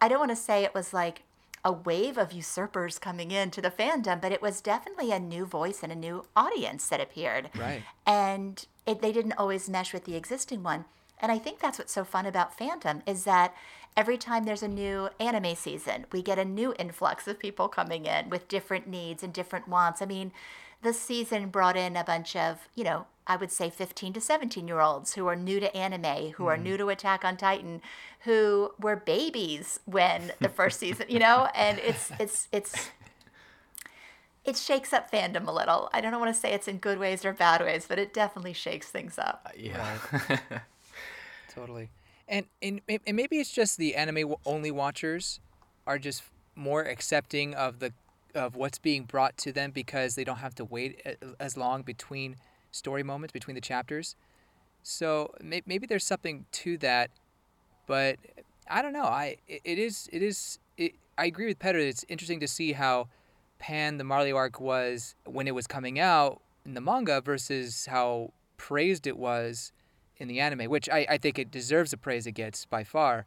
i 0.00 0.08
don't 0.08 0.18
want 0.18 0.30
to 0.30 0.36
say 0.36 0.62
it 0.62 0.74
was 0.74 0.92
like 0.92 1.22
a 1.64 1.72
wave 1.72 2.16
of 2.16 2.32
usurpers 2.32 2.98
coming 2.98 3.30
into 3.32 3.60
the 3.60 3.70
fandom 3.70 4.20
but 4.20 4.32
it 4.32 4.40
was 4.40 4.60
definitely 4.60 5.10
a 5.10 5.18
new 5.18 5.44
voice 5.44 5.82
and 5.82 5.92
a 5.92 5.96
new 5.96 6.24
audience 6.36 6.88
that 6.88 7.00
appeared 7.00 7.50
Right. 7.58 7.82
and 8.06 8.66
it, 8.90 9.00
they 9.00 9.12
didn't 9.12 9.34
always 9.34 9.68
mesh 9.68 9.92
with 9.92 10.04
the 10.04 10.16
existing 10.16 10.62
one. 10.62 10.84
And 11.22 11.30
I 11.30 11.38
think 11.38 11.60
that's 11.60 11.78
what's 11.78 11.92
so 11.92 12.04
fun 12.04 12.26
about 12.26 12.56
Phantom 12.56 13.02
is 13.06 13.24
that 13.24 13.54
every 13.96 14.18
time 14.18 14.44
there's 14.44 14.62
a 14.62 14.68
new 14.68 15.08
anime 15.18 15.54
season, 15.54 16.06
we 16.12 16.22
get 16.22 16.38
a 16.38 16.44
new 16.44 16.74
influx 16.78 17.26
of 17.26 17.38
people 17.38 17.68
coming 17.68 18.06
in 18.06 18.30
with 18.30 18.48
different 18.48 18.86
needs 18.86 19.22
and 19.22 19.32
different 19.32 19.68
wants. 19.68 20.00
I 20.00 20.06
mean, 20.06 20.32
this 20.82 21.00
season 21.00 21.48
brought 21.48 21.76
in 21.76 21.96
a 21.96 22.04
bunch 22.04 22.34
of, 22.36 22.68
you 22.74 22.84
know, 22.84 23.06
I 23.26 23.36
would 23.36 23.52
say 23.52 23.70
15 23.70 24.14
to 24.14 24.20
17 24.20 24.66
year 24.66 24.80
olds 24.80 25.14
who 25.14 25.26
are 25.26 25.36
new 25.36 25.60
to 25.60 25.76
anime, 25.76 26.32
who 26.32 26.46
are 26.46 26.54
mm-hmm. 26.54 26.64
new 26.64 26.76
to 26.78 26.88
Attack 26.88 27.24
on 27.24 27.36
Titan, 27.36 27.80
who 28.20 28.72
were 28.80 28.96
babies 28.96 29.80
when 29.84 30.32
the 30.40 30.48
first 30.60 30.80
season, 30.80 31.06
you 31.08 31.18
know, 31.18 31.48
and 31.54 31.78
it's 31.78 32.10
it's 32.18 32.48
it's 32.50 32.90
it 34.44 34.56
shakes 34.56 34.92
up 34.92 35.12
fandom 35.12 35.46
a 35.46 35.52
little. 35.52 35.90
I 35.92 36.00
don't 36.00 36.18
want 36.18 36.34
to 36.34 36.40
say 36.40 36.52
it's 36.52 36.66
in 36.66 36.78
good 36.78 36.98
ways 36.98 37.24
or 37.24 37.32
bad 37.32 37.60
ways, 37.60 37.86
but 37.88 37.98
it 37.98 38.12
definitely 38.12 38.52
shakes 38.52 38.88
things 38.88 39.18
up. 39.18 39.46
Uh, 39.46 39.50
yeah. 39.56 39.98
Totally. 41.50 41.90
And 42.30 42.46
and, 42.62 42.80
and 42.88 43.16
maybe 43.16 43.40
it's 43.40 43.52
just 43.52 43.76
the 43.76 43.94
anime 43.96 44.34
only 44.46 44.70
watchers 44.70 45.40
are 45.86 45.98
just 45.98 46.22
more 46.54 46.82
accepting 46.82 47.54
of 47.54 47.80
the 47.80 47.92
of 48.34 48.54
what's 48.54 48.78
being 48.78 49.04
brought 49.04 49.36
to 49.36 49.52
them 49.52 49.72
because 49.72 50.14
they 50.14 50.24
don't 50.24 50.38
have 50.38 50.54
to 50.54 50.64
wait 50.64 51.04
as 51.40 51.56
long 51.56 51.82
between 51.82 52.36
story 52.70 53.02
moments 53.02 53.32
between 53.32 53.56
the 53.56 53.60
chapters. 53.60 54.14
So 54.82 55.34
maybe 55.42 55.86
there's 55.86 56.04
something 56.04 56.46
to 56.52 56.78
that, 56.78 57.10
but 57.86 58.16
I 58.68 58.80
don't 58.82 58.92
know. 58.92 59.04
I 59.04 59.36
it 59.48 59.78
is 59.78 60.08
it 60.12 60.22
is 60.22 60.58
it, 60.76 60.92
I 61.18 61.26
agree 61.26 61.46
with 61.46 61.58
Petter. 61.58 61.78
It's 61.78 62.04
interesting 62.08 62.40
to 62.40 62.48
see 62.48 62.72
how 62.72 63.08
Pan 63.58 63.98
the 63.98 64.04
Marley 64.04 64.32
arc 64.32 64.60
was 64.60 65.14
when 65.26 65.46
it 65.48 65.54
was 65.54 65.66
coming 65.66 65.98
out 65.98 66.40
in 66.64 66.74
the 66.74 66.80
manga 66.80 67.20
versus 67.20 67.86
how 67.86 68.32
praised 68.56 69.06
it 69.06 69.18
was 69.18 69.72
in 70.20 70.28
the 70.28 70.38
anime, 70.38 70.70
which 70.70 70.88
I, 70.88 71.06
I 71.08 71.18
think 71.18 71.38
it 71.38 71.50
deserves 71.50 71.90
the 71.90 71.96
praise 71.96 72.26
it 72.26 72.32
gets 72.32 72.66
by 72.66 72.84
far. 72.84 73.26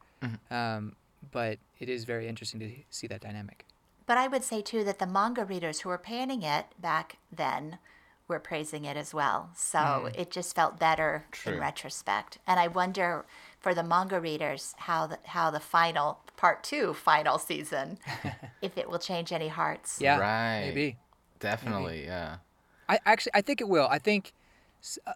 Um, 0.49 0.95
but 1.31 1.57
it 1.79 1.89
is 1.89 2.05
very 2.05 2.27
interesting 2.27 2.59
to 2.61 2.71
see 2.89 3.07
that 3.07 3.19
dynamic. 3.21 3.65
But 4.05 4.17
I 4.17 4.27
would 4.27 4.43
say 4.43 4.61
too 4.61 4.83
that 4.85 4.99
the 4.99 5.07
manga 5.07 5.43
readers 5.43 5.81
who 5.81 5.89
were 5.89 5.97
panning 5.97 6.43
it 6.43 6.67
back 6.79 7.17
then 7.31 7.79
were 8.27 8.39
praising 8.39 8.85
it 8.85 8.95
as 8.95 9.13
well. 9.13 9.49
So 9.55 10.09
it 10.15 10.31
just 10.31 10.55
felt 10.55 10.79
better 10.79 11.25
True. 11.31 11.53
in 11.55 11.59
retrospect. 11.59 12.37
And 12.47 12.59
I 12.59 12.67
wonder 12.67 13.25
for 13.59 13.73
the 13.73 13.83
manga 13.83 14.19
readers 14.19 14.75
how 14.77 15.07
the 15.07 15.19
how 15.25 15.49
the 15.51 15.59
final 15.59 16.19
part 16.37 16.63
two 16.63 16.93
final 16.93 17.37
season 17.37 17.97
if 18.61 18.77
it 18.77 18.89
will 18.89 18.99
change 18.99 19.31
any 19.33 19.47
hearts. 19.49 19.99
Yeah, 19.99 20.19
Right. 20.19 20.67
maybe. 20.67 20.97
Definitely, 21.39 22.05
yeah. 22.05 22.37
I 22.87 22.99
actually 23.05 23.31
I 23.33 23.41
think 23.41 23.59
it 23.59 23.67
will. 23.67 23.87
I 23.89 23.99
think 23.99 24.27
s- 24.27 24.31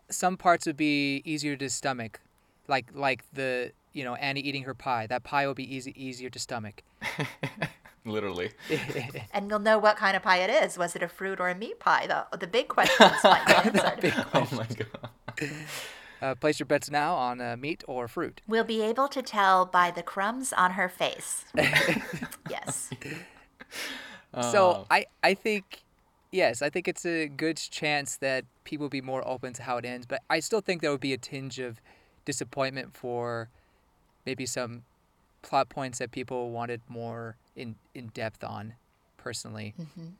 some 0.09 0.37
parts 0.37 0.65
would 0.65 0.77
be 0.77 1.21
easier 1.25 1.55
to 1.57 1.69
stomach, 1.69 2.21
like 2.67 2.87
like 2.93 3.23
the 3.33 3.71
you 3.93 4.03
know 4.03 4.15
Annie 4.15 4.41
eating 4.41 4.63
her 4.63 4.73
pie. 4.73 5.07
That 5.07 5.23
pie 5.23 5.45
will 5.45 5.53
be 5.53 5.75
easy 5.75 5.93
easier 5.95 6.29
to 6.29 6.39
stomach. 6.39 6.83
Literally. 8.05 8.51
And 9.33 9.49
you'll 9.49 9.59
know 9.59 9.77
what 9.77 9.97
kind 9.97 10.15
of 10.15 10.23
pie 10.23 10.37
it 10.37 10.49
is. 10.49 10.77
Was 10.77 10.95
it 10.95 11.03
a 11.03 11.09
fruit 11.09 11.39
or 11.41 11.49
a 11.49 11.55
meat 11.55 11.79
pie? 11.79 12.07
The 12.07 12.37
the 12.37 12.47
big 12.47 12.69
questions 12.69 13.11
might 13.23 13.45
be 13.47 13.53
answered. 13.53 14.13
Oh 14.33 14.47
my 14.53 14.65
god. 14.65 15.49
Uh, 16.21 16.33
place 16.35 16.59
your 16.59 16.65
bets 16.65 16.89
now 16.89 17.13
on 17.15 17.39
uh, 17.41 17.55
meat 17.59 17.83
or 17.87 18.07
fruit. 18.07 18.41
We'll 18.47 18.63
be 18.63 18.81
able 18.81 19.07
to 19.09 19.21
tell 19.21 19.65
by 19.65 19.91
the 19.91 20.01
crumbs 20.01 20.51
on 20.53 20.71
her 20.71 20.89
face. 20.89 21.45
yes. 22.49 22.89
So 24.41 24.87
I 24.89 25.05
I 25.21 25.33
think 25.33 25.83
yes, 26.31 26.61
I 26.61 26.69
think 26.69 26.87
it's 26.87 27.05
a 27.05 27.27
good 27.27 27.57
chance 27.57 28.17
that 28.17 28.45
people 28.63 28.85
will 28.85 28.89
be 28.89 29.01
more 29.01 29.25
open 29.27 29.53
to 29.53 29.63
how 29.63 29.77
it 29.77 29.85
ends, 29.85 30.05
but 30.05 30.21
I 30.29 30.39
still 30.39 30.61
think 30.61 30.81
there 30.81 30.91
would 30.91 30.99
be 30.99 31.13
a 31.13 31.17
tinge 31.17 31.59
of 31.59 31.81
disappointment 32.25 32.95
for 32.95 33.49
maybe 34.25 34.45
some 34.45 34.83
plot 35.41 35.69
points 35.69 35.99
that 35.99 36.11
people 36.11 36.51
wanted 36.51 36.81
more 36.89 37.37
in 37.55 37.75
in 37.95 38.07
depth 38.07 38.43
on 38.43 38.73
personally. 39.17 39.73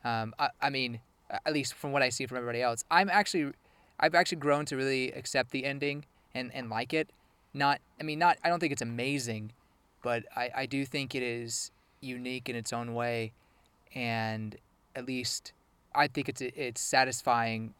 Um, 0.05 0.33
I, 0.39 0.49
I 0.61 0.69
mean, 0.69 0.99
at 1.45 1.53
least 1.53 1.73
from 1.73 1.91
what 1.91 2.01
I 2.01 2.09
see 2.09 2.25
from 2.25 2.37
everybody 2.37 2.61
else, 2.61 2.83
I'm 2.89 3.09
actually 3.09 3.51
I've 3.99 4.15
actually 4.15 4.37
grown 4.37 4.65
to 4.65 4.77
really 4.77 5.11
accept 5.11 5.51
the 5.51 5.65
ending 5.65 6.05
and, 6.33 6.53
and 6.53 6.69
like 6.69 6.93
it. 6.93 7.09
Not 7.53 7.81
I 7.99 8.03
mean 8.03 8.19
not 8.19 8.37
I 8.43 8.49
don't 8.49 8.59
think 8.59 8.71
it's 8.71 8.81
amazing, 8.81 9.51
but 10.03 10.23
I, 10.35 10.49
I 10.55 10.65
do 10.65 10.85
think 10.85 11.15
it 11.15 11.23
is 11.23 11.71
unique 11.99 12.47
in 12.47 12.55
its 12.55 12.71
own 12.71 12.93
way 12.93 13.33
and 13.95 14.55
at 14.95 15.05
least 15.05 15.53
I 15.97 16.07
think 16.07 16.29
it's 16.29 16.41
it's 16.41 16.81
satisfying 16.81 17.73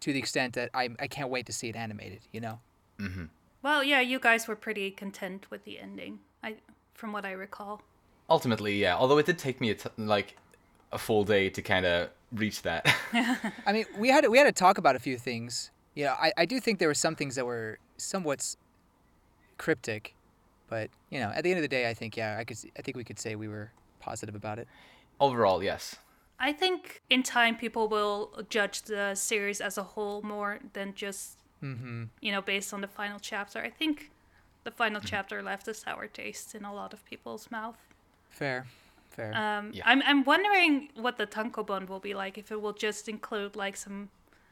to 0.00 0.12
the 0.12 0.18
extent 0.18 0.54
that 0.54 0.70
I 0.74 0.88
I 0.98 1.06
can't 1.08 1.30
wait 1.30 1.46
to 1.46 1.52
see 1.52 1.68
it 1.68 1.76
animated. 1.76 2.20
You 2.32 2.40
know. 2.40 2.60
Mm-hmm. 2.98 3.24
Well, 3.62 3.82
yeah, 3.82 4.00
you 4.00 4.18
guys 4.20 4.46
were 4.48 4.56
pretty 4.56 4.90
content 4.90 5.46
with 5.50 5.64
the 5.64 5.78
ending. 5.80 6.20
I, 6.42 6.56
from 6.94 7.12
what 7.12 7.24
I 7.24 7.32
recall. 7.32 7.80
Ultimately, 8.28 8.76
yeah. 8.80 8.94
Although 8.96 9.18
it 9.18 9.26
did 9.26 9.38
take 9.38 9.60
me 9.60 9.70
a 9.70 9.74
t- 9.74 9.88
like 9.96 10.36
a 10.92 10.98
full 10.98 11.24
day 11.24 11.48
to 11.50 11.60
kind 11.62 11.84
of 11.86 12.10
reach 12.32 12.62
that. 12.62 12.86
I 13.66 13.72
mean, 13.72 13.86
we 13.98 14.08
had 14.10 14.28
we 14.28 14.38
had 14.38 14.44
to 14.44 14.52
talk 14.52 14.78
about 14.78 14.94
a 14.96 14.98
few 14.98 15.16
things. 15.18 15.70
Yeah, 15.94 16.14
I, 16.20 16.32
I 16.36 16.44
do 16.46 16.60
think 16.60 16.78
there 16.78 16.88
were 16.88 16.94
some 17.06 17.14
things 17.16 17.34
that 17.36 17.46
were 17.46 17.78
somewhat 17.96 18.56
cryptic, 19.58 20.14
but 20.68 20.90
you 21.10 21.20
know, 21.20 21.30
at 21.34 21.42
the 21.44 21.50
end 21.50 21.58
of 21.58 21.62
the 21.62 21.68
day, 21.68 21.88
I 21.88 21.94
think 21.94 22.16
yeah, 22.16 22.36
I 22.38 22.44
could 22.44 22.56
s- 22.56 22.66
I 22.78 22.82
think 22.82 22.96
we 22.96 23.04
could 23.04 23.18
say 23.18 23.34
we 23.36 23.48
were 23.48 23.70
positive 24.00 24.34
about 24.34 24.58
it. 24.58 24.68
Overall, 25.20 25.62
yes. 25.62 25.96
I 26.38 26.52
think 26.52 27.00
in 27.08 27.22
time 27.22 27.56
people 27.56 27.88
will 27.88 28.30
judge 28.50 28.82
the 28.82 29.14
series 29.14 29.60
as 29.60 29.78
a 29.78 29.82
whole 29.82 30.22
more 30.22 30.58
than 30.72 30.94
just 30.94 31.38
you 32.20 32.32
know 32.32 32.42
based 32.42 32.74
on 32.74 32.80
the 32.82 32.88
final 32.88 33.18
chapter. 33.18 33.58
I 33.60 33.70
think 33.70 34.10
the 34.64 34.70
final 34.70 35.00
chapter 35.00 35.42
left 35.42 35.68
a 35.68 35.74
sour 35.74 36.06
taste 36.08 36.54
in 36.54 36.64
a 36.64 36.74
lot 36.74 36.92
of 36.92 37.04
people's 37.06 37.50
mouth. 37.50 37.78
Fair, 38.28 38.66
fair. 39.10 39.32
Um, 39.34 39.70
Yeah. 39.72 39.82
I'm 39.86 40.02
I'm 40.04 40.24
wondering 40.24 40.88
what 40.94 41.16
the 41.16 41.26
tankobon 41.26 41.88
will 41.88 42.00
be 42.00 42.14
like. 42.14 42.36
If 42.38 42.50
it 42.50 42.60
will 42.60 42.74
just 42.74 43.08
include 43.08 43.56
like 43.56 43.76
some 43.76 44.08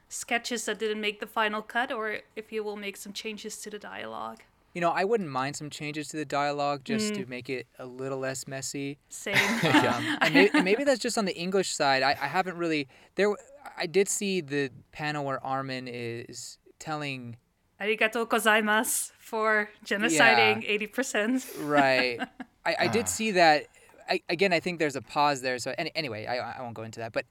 sketches 0.09 0.65
that 0.67 0.79
didn't 0.79 1.01
make 1.01 1.21
the 1.21 1.27
final 1.27 1.63
cut, 1.63 1.91
or 1.93 2.21
if 2.37 2.53
you 2.53 2.65
will 2.65 2.77
make 2.77 2.97
some 2.97 3.13
changes 3.13 3.57
to 3.63 3.71
the 3.71 3.79
dialogue. 3.79 4.43
You 4.75 4.81
know, 4.81 4.91
I 4.91 5.05
wouldn't 5.05 5.29
mind 5.29 5.57
some 5.57 5.69
changes 5.71 6.09
to 6.09 6.17
the 6.17 6.25
dialogue 6.25 6.83
just 6.85 7.15
to 7.15 7.27
make 7.27 7.51
it 7.51 7.67
a 7.79 7.85
little 7.87 8.19
less 8.19 8.47
messy. 8.49 8.99
Same. 9.09 9.37
Um, 9.65 10.17
and, 10.23 10.35
maybe, 10.35 10.51
and 10.55 10.65
maybe 10.65 10.85
that's 10.85 11.01
just 11.01 11.19
on 11.19 11.25
the 11.27 11.37
English 11.37 11.75
side. 11.75 12.03
I, 12.03 12.11
I 12.13 12.27
haven't 12.29 12.57
really 12.57 12.89
there. 13.17 13.35
I 13.77 13.87
did 13.87 14.09
see 14.09 14.41
the 14.41 14.71
panel 14.93 15.25
where 15.25 15.45
Armin 15.45 15.89
is 15.89 16.59
telling 16.79 17.37
Arigato 17.81 18.27
gozaimasu 18.27 19.11
for 19.19 19.69
genociding 19.85 20.65
eighty 20.67 20.87
percent. 20.87 21.45
right. 21.61 22.19
I, 22.65 22.71
I 22.73 22.87
Ah. 22.87 22.93
did 22.93 23.09
see 23.09 23.33
that. 23.33 23.67
I, 24.09 24.21
again, 24.29 24.53
I 24.53 24.61
think 24.61 24.79
there's 24.79 24.97
a 24.97 25.03
pause 25.03 25.41
there. 25.43 25.59
So 25.59 25.75
any, 25.79 25.91
anyway, 25.95 26.27
I, 26.27 26.37
I 26.59 26.61
won't 26.63 26.75
go 26.75 26.83
into 26.85 27.01
that. 27.01 27.13
But 27.13 27.25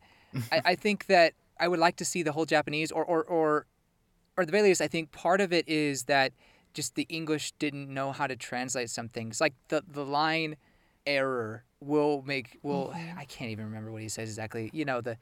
I, 0.51 0.61
I 0.65 0.75
think 0.75 1.05
that 1.07 1.33
I 1.59 1.67
would 1.67 1.79
like 1.79 1.95
to 1.97 2.05
see 2.05 2.21
the 2.23 2.31
whole 2.33 2.45
Japanese, 2.45 2.91
or 2.91 3.03
or 3.05 3.23
or, 3.23 3.65
or 4.37 4.45
the 4.45 4.51
very 4.51 4.63
least, 4.63 4.81
I 4.81 4.87
think 4.87 5.11
part 5.11 5.39
of 5.41 5.53
it 5.53 5.67
is 5.69 6.03
that 6.03 6.33
just 6.73 6.95
the 6.95 7.05
English 7.09 7.53
didn't 7.59 7.93
know 7.93 8.11
how 8.11 8.27
to 8.27 8.35
translate 8.35 8.89
some 8.89 9.09
things. 9.09 9.41
Like 9.41 9.53
the 9.67 9.83
the 9.87 10.05
line 10.05 10.55
error 11.05 11.63
will 11.79 12.23
make 12.25 12.59
will 12.63 12.93
mm-hmm. 12.95 13.19
I 13.19 13.25
can't 13.25 13.51
even 13.51 13.65
remember 13.65 13.91
what 13.91 14.01
he 14.01 14.09
says 14.09 14.29
exactly. 14.29 14.69
You 14.73 14.85
know 14.85 15.01
the 15.01 15.17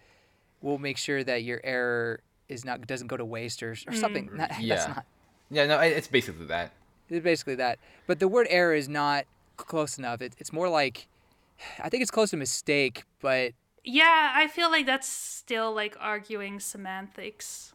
will 0.62 0.78
make 0.78 0.98
sure 0.98 1.24
that 1.24 1.44
your 1.44 1.62
error 1.64 2.22
is 2.48 2.66
not 2.66 2.86
doesn't 2.88 3.08
go 3.08 3.18
to 3.18 3.26
waste 3.26 3.64
or, 3.64 3.72
or 3.72 3.94
something. 3.94 4.30
Mm. 4.30 4.34
Not, 4.38 4.62
Yeah. 4.62 4.76
That's 4.76 4.88
not 4.88 5.06
Yeah, 5.52 5.66
no, 5.66 5.80
it's 5.80 6.08
basically 6.08 6.46
that. 6.48 6.72
It's 7.10 7.24
basically 7.24 7.56
that. 7.56 7.80
But 8.08 8.20
the 8.20 8.28
word 8.28 8.48
error 8.50 8.74
is 8.74 8.88
not 8.88 9.26
close 9.58 9.98
enough. 9.98 10.22
It, 10.22 10.34
it's 10.38 10.54
more 10.54 10.70
like, 10.70 11.08
I 11.80 11.90
think 11.90 12.02
it's 12.02 12.12
close 12.12 12.32
to 12.32 12.38
mistake, 12.38 13.04
but 13.22 13.54
Yeah, 13.84 14.32
I 14.36 14.48
feel 14.48 14.70
like 14.70 14.86
that's 14.86 15.08
still 15.08 15.74
like 15.74 15.96
arguing 16.00 16.60
semantics. 16.60 17.74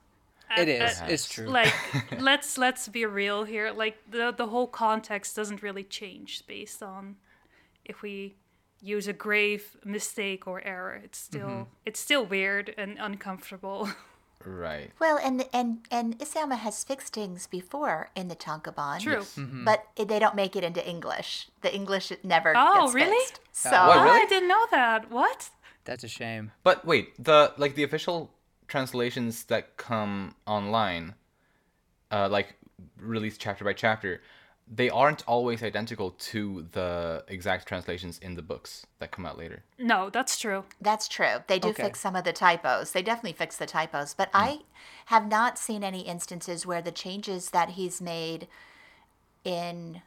It 0.59 0.81
Uh, 0.83 0.85
uh, 1.05 1.09
It's 1.09 1.29
true. 1.29 1.47
like 1.47 1.73
let's 2.21 2.57
let's 2.59 2.89
be 2.89 3.05
real 3.07 3.45
here. 3.45 3.71
Like 3.73 3.97
the 4.11 4.33
the 4.33 4.47
whole 4.47 4.67
context 4.69 5.37
doesn't 5.37 5.63
really 5.63 5.85
change 5.85 6.47
based 6.47 6.83
on 6.83 7.17
if 7.85 8.03
we 8.03 8.37
use 8.81 9.09
a 9.09 9.13
grave 9.15 9.77
mistake 9.85 10.47
or 10.47 10.61
error. 10.65 11.01
It's 11.05 11.19
still 11.19 11.49
Mm-hmm. 11.49 11.87
it's 11.87 12.01
still 12.01 12.25
weird 12.27 12.75
and 12.77 12.99
uncomfortable. 12.99 13.89
Right. 14.47 14.91
Well, 15.01 15.17
and 15.25 15.47
and 15.55 15.87
and 15.91 16.19
Isayama 16.19 16.59
has 16.59 16.85
fixed 16.85 17.15
things 17.15 17.47
before 17.47 18.11
in 18.15 18.29
the 18.29 18.37
Tankobon. 18.37 19.01
True. 19.01 19.25
Mm-hmm. 19.41 19.65
But 19.65 19.87
they 19.97 20.19
don't 20.19 20.35
make 20.37 20.55
it 20.55 20.63
into 20.63 20.87
English. 20.87 21.49
The 21.63 21.75
English 21.75 22.13
never 22.23 22.53
Oh, 22.55 22.83
gets 22.83 22.95
really? 22.95 23.25
fixed. 23.25 23.41
So 23.53 23.71
What, 23.71 23.97
Oh, 23.97 24.05
really? 24.05 24.21
I 24.21 24.27
didn't 24.29 24.49
know 24.49 24.67
that. 24.71 25.11
What? 25.11 25.49
That's 25.85 26.05
a 26.05 26.09
shame. 26.09 26.53
But 26.63 26.85
wait, 26.85 27.15
the 27.17 27.55
like 27.57 27.75
the 27.75 27.85
official 27.85 28.35
translations 28.75 29.45
that 29.45 29.77
come 29.77 30.35
online, 30.49 31.15
uh, 32.11 32.29
like 32.29 32.57
released 32.99 33.41
chapter 33.41 33.65
by 33.65 33.73
chapter, 33.73 34.21
they 34.67 34.91
aren't 34.91 35.23
always 35.29 35.63
identical 35.63 36.11
to 36.33 36.67
the 36.73 37.23
exact 37.29 37.69
translations 37.69 38.19
in 38.19 38.35
the 38.35 38.43
books 38.43 38.85
that 38.99 39.13
come 39.13 39.25
out 39.25 39.39
later. 39.39 39.63
No, 39.79 40.11
that's 40.11 40.37
true. 40.41 40.65
that's 40.81 41.07
true. 41.07 41.37
They 41.47 41.61
do 41.61 41.69
Okay. 41.69 41.85
fix 41.85 42.01
some 42.01 42.17
of 42.17 42.25
the 42.25 42.33
typos. 42.33 42.91
They 42.91 43.03
definitely 43.03 43.35
fix 43.35 43.57
the 43.57 43.67
typos. 43.67 44.13
But 44.13 44.29
hmm. 44.31 44.39
I 44.39 44.59
have 45.07 45.29
not 45.29 45.57
seen 45.57 45.85
any 45.85 46.01
instances 46.01 46.67
where 46.67 46.83
the 46.83 46.91
changes 47.05 47.51
that 47.51 47.69
he's 47.79 48.01
made 48.01 48.49
in 49.45 50.03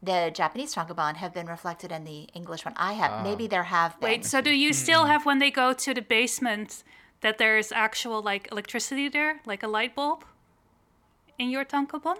the 0.00 0.30
Japanese 0.32 0.72
Tankobon 0.76 1.16
have 1.16 1.34
been 1.34 1.48
reflected 1.48 1.90
in 1.90 2.04
the 2.04 2.28
English 2.32 2.64
one. 2.64 2.74
I 2.76 2.92
have. 2.92 3.10
Ah. 3.10 3.22
Maybe 3.24 3.48
there 3.48 3.64
have 3.64 3.98
been. 3.98 4.10
Wait, 4.10 4.24
so 4.24 4.40
do 4.40 4.54
you 4.54 4.68
hmm. 4.68 4.82
still 4.84 5.04
have 5.06 5.26
when 5.26 5.40
they 5.40 5.50
go 5.50 5.72
to 5.72 5.92
the 5.92 6.02
basement 6.02 6.84
that 7.22 7.38
there's 7.38 7.72
actual 7.72 8.20
like 8.22 8.48
electricity 8.52 9.08
there, 9.08 9.40
like 9.46 9.62
a 9.62 9.68
light 9.68 9.94
bulb 9.94 10.24
in 11.38 11.50
your 11.50 11.64
tankobon? 11.64 12.16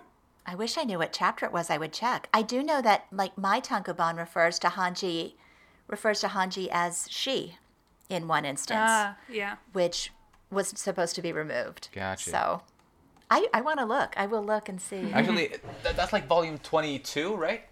I 0.46 0.54
wish 0.56 0.76
I 0.76 0.82
knew 0.84 0.98
what 0.98 1.12
chapter 1.12 1.46
it 1.46 1.52
was. 1.52 1.70
I 1.70 1.78
would 1.78 1.92
check. 1.92 2.28
I 2.34 2.42
do 2.42 2.62
know 2.62 2.82
that 2.82 3.06
like 3.12 3.36
my 3.38 3.60
tankobon 3.60 4.16
refers 4.18 4.58
to 4.60 4.68
Hanji, 4.68 5.34
refers 5.86 6.20
to 6.20 6.28
Hanji 6.28 6.68
as 6.72 7.06
she, 7.10 7.56
in 8.08 8.26
one 8.26 8.44
instance, 8.44 8.80
Ah, 8.82 9.16
yeah. 9.28 9.56
which 9.72 10.10
was 10.50 10.68
supposed 10.68 11.14
to 11.14 11.22
be 11.22 11.32
removed. 11.32 11.88
Gotcha. 11.92 12.30
So, 12.30 12.62
I 13.30 13.46
I 13.54 13.60
want 13.60 13.78
to 13.78 13.84
look. 13.84 14.14
I 14.16 14.26
will 14.26 14.42
look 14.44 14.68
and 14.68 14.80
see. 14.80 15.12
Actually, 15.12 15.54
that's 15.82 16.12
like 16.12 16.26
volume 16.26 16.58
twenty-two, 16.58 17.34
right? 17.36 17.62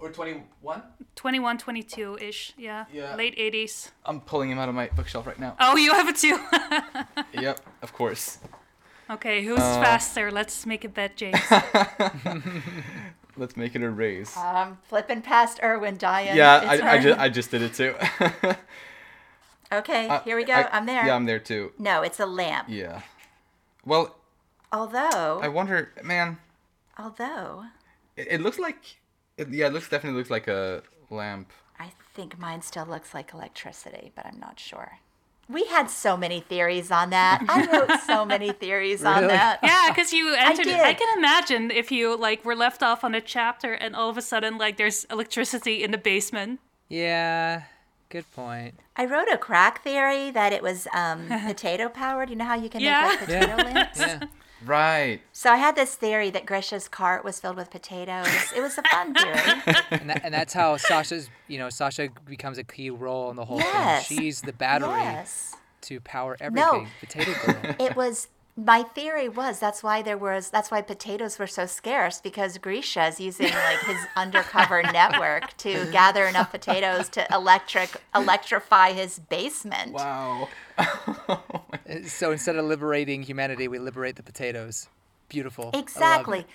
Or 0.00 0.10
twenty-one? 0.10 0.82
21, 1.16 1.58
22 1.58 2.18
ish. 2.22 2.54
Yeah. 2.56 2.86
Yeah. 2.92 3.14
Late 3.16 3.36
80s. 3.36 3.90
I'm 4.06 4.20
pulling 4.20 4.50
him 4.50 4.58
out 4.58 4.68
of 4.70 4.74
my 4.74 4.88
bookshelf 4.96 5.26
right 5.26 5.38
now. 5.38 5.54
Oh, 5.60 5.76
you 5.76 5.92
have 5.92 6.08
it 6.08 6.16
too. 6.16 6.38
yep, 7.42 7.60
of 7.82 7.92
course. 7.92 8.38
okay, 9.10 9.44
who's 9.44 9.58
Uh, 9.58 9.82
faster? 9.82 10.30
Let's 10.30 10.64
make 10.64 10.84
a 10.84 10.88
bet, 10.88 11.16
James. 11.16 11.38
Let's 13.36 13.56
make 13.56 13.74
it 13.74 13.82
a 13.82 13.90
race. 13.90 14.36
Um, 14.36 14.78
flipping 14.88 15.22
past 15.22 15.60
Erwin 15.62 15.96
Diane. 15.98 16.36
yeah, 16.36 16.60
I, 16.64 16.94
I, 16.96 16.98
just, 17.00 17.18
I 17.20 17.28
just 17.28 17.50
did 17.50 17.62
it 17.62 17.74
too. 17.74 17.94
Okay, 19.72 20.20
here 20.24 20.36
we 20.36 20.44
go. 20.44 20.54
I- 20.54 20.62
I, 20.62 20.78
am 20.78 20.86
there. 20.86 21.06
Yeah, 21.06 21.14
I'm 21.14 21.26
there 21.26 21.38
too. 21.38 21.72
No, 21.78 22.02
it's 22.02 22.18
a 22.20 22.26
lamp. 22.26 22.68
Yeah. 22.68 23.02
Well, 23.84 24.16
Although, 24.72 25.40
I 25.42 25.48
wonder, 25.48 25.92
man. 26.02 26.38
although 26.98 27.64
It, 28.16 28.28
it 28.30 28.40
looks 28.40 28.58
like, 28.58 28.99
it, 29.40 29.48
yeah, 29.50 29.66
it 29.66 29.72
looks 29.72 29.88
definitely 29.88 30.18
looks 30.18 30.30
like 30.30 30.48
a 30.48 30.82
lamp. 31.10 31.50
I 31.78 31.92
think 32.14 32.38
mine 32.38 32.62
still 32.62 32.86
looks 32.86 33.14
like 33.14 33.32
electricity, 33.32 34.12
but 34.14 34.26
I'm 34.26 34.38
not 34.38 34.58
sure. 34.60 34.98
We 35.48 35.64
had 35.64 35.90
so 35.90 36.16
many 36.16 36.40
theories 36.40 36.92
on 36.92 37.10
that. 37.10 37.42
I 37.48 37.66
wrote 37.66 38.00
so 38.06 38.24
many 38.34 38.52
theories 38.52 39.04
on 39.04 39.26
that. 39.26 39.58
yeah, 39.64 39.86
because 39.88 40.12
you 40.12 40.32
entered. 40.34 40.68
I, 40.68 40.92
did. 40.92 40.98
can 40.98 41.18
imagine 41.18 41.70
if 41.72 41.90
you 41.90 42.16
like 42.16 42.44
were 42.44 42.54
left 42.54 42.82
off 42.84 43.02
on 43.02 43.14
a 43.16 43.20
chapter 43.20 43.72
and 43.72 43.96
all 43.96 44.08
of 44.08 44.16
a 44.16 44.22
sudden 44.22 44.58
like 44.58 44.76
there's 44.76 45.04
electricity 45.10 45.82
in 45.82 45.90
the 45.90 45.98
basement. 45.98 46.60
Yeah, 46.88 47.62
good 48.10 48.30
point. 48.32 48.74
I 48.96 49.06
wrote 49.06 49.28
a 49.32 49.38
crack 49.38 49.82
theory 49.82 50.30
that 50.30 50.52
it 50.52 50.62
was 50.62 50.86
um, 50.94 51.26
potato 51.46 51.88
powered. 51.88 52.30
You 52.30 52.36
know 52.36 52.44
how 52.44 52.54
you 52.56 52.68
can 52.68 52.80
Yeah. 52.80 53.08
make 53.08 53.20
like 53.20 53.28
potato 53.28 53.56
lamps? 53.56 53.98
Yeah. 53.98 54.20
Right. 54.64 55.20
So 55.32 55.50
I 55.50 55.56
had 55.56 55.74
this 55.76 55.94
theory 55.94 56.30
that 56.30 56.46
Grisha's 56.46 56.88
cart 56.88 57.24
was 57.24 57.40
filled 57.40 57.56
with 57.56 57.70
potatoes. 57.70 58.26
It 58.54 58.60
was 58.60 58.76
a 58.78 58.82
fun 58.82 59.14
theory. 59.14 59.34
and, 59.90 60.10
that, 60.10 60.20
and 60.24 60.34
that's 60.34 60.52
how 60.52 60.76
Sasha's, 60.76 61.30
you 61.48 61.58
know, 61.58 61.70
Sasha 61.70 62.08
becomes 62.26 62.58
a 62.58 62.64
key 62.64 62.90
role 62.90 63.30
in 63.30 63.36
the 63.36 63.44
whole 63.44 63.58
Yes. 63.58 64.08
thing. 64.08 64.18
She's 64.18 64.42
the 64.42 64.52
battery 64.52 64.90
yes. 64.90 65.54
to 65.82 66.00
power 66.00 66.36
everything. 66.40 66.84
No. 66.84 66.86
Potato 67.00 67.32
girl. 67.46 67.74
It 67.78 67.96
was 67.96 68.28
my 68.64 68.82
theory 68.82 69.28
was 69.28 69.58
that's 69.58 69.82
why 69.82 70.02
there 70.02 70.18
was 70.18 70.50
that's 70.50 70.70
why 70.70 70.82
potatoes 70.82 71.38
were 71.38 71.46
so 71.46 71.64
scarce 71.64 72.20
because 72.20 72.58
Grisha 72.58 73.06
is 73.06 73.20
using 73.20 73.46
like 73.46 73.80
his 73.86 73.98
undercover 74.16 74.82
network 74.82 75.56
to 75.58 75.88
gather 75.92 76.26
enough 76.26 76.50
potatoes 76.50 77.08
to 77.10 77.26
electric 77.32 78.02
electrify 78.14 78.92
his 78.92 79.18
basement. 79.18 79.92
Wow. 79.92 80.48
Uh, 81.28 82.06
so 82.06 82.30
instead 82.30 82.56
of 82.56 82.64
liberating 82.64 83.22
humanity, 83.22 83.68
we 83.68 83.78
liberate 83.78 84.16
the 84.16 84.22
potatoes. 84.22 84.88
Beautiful. 85.28 85.64
I 85.64 85.66
love 85.66 85.74
it. 85.74 85.80
Exactly. 85.80 86.46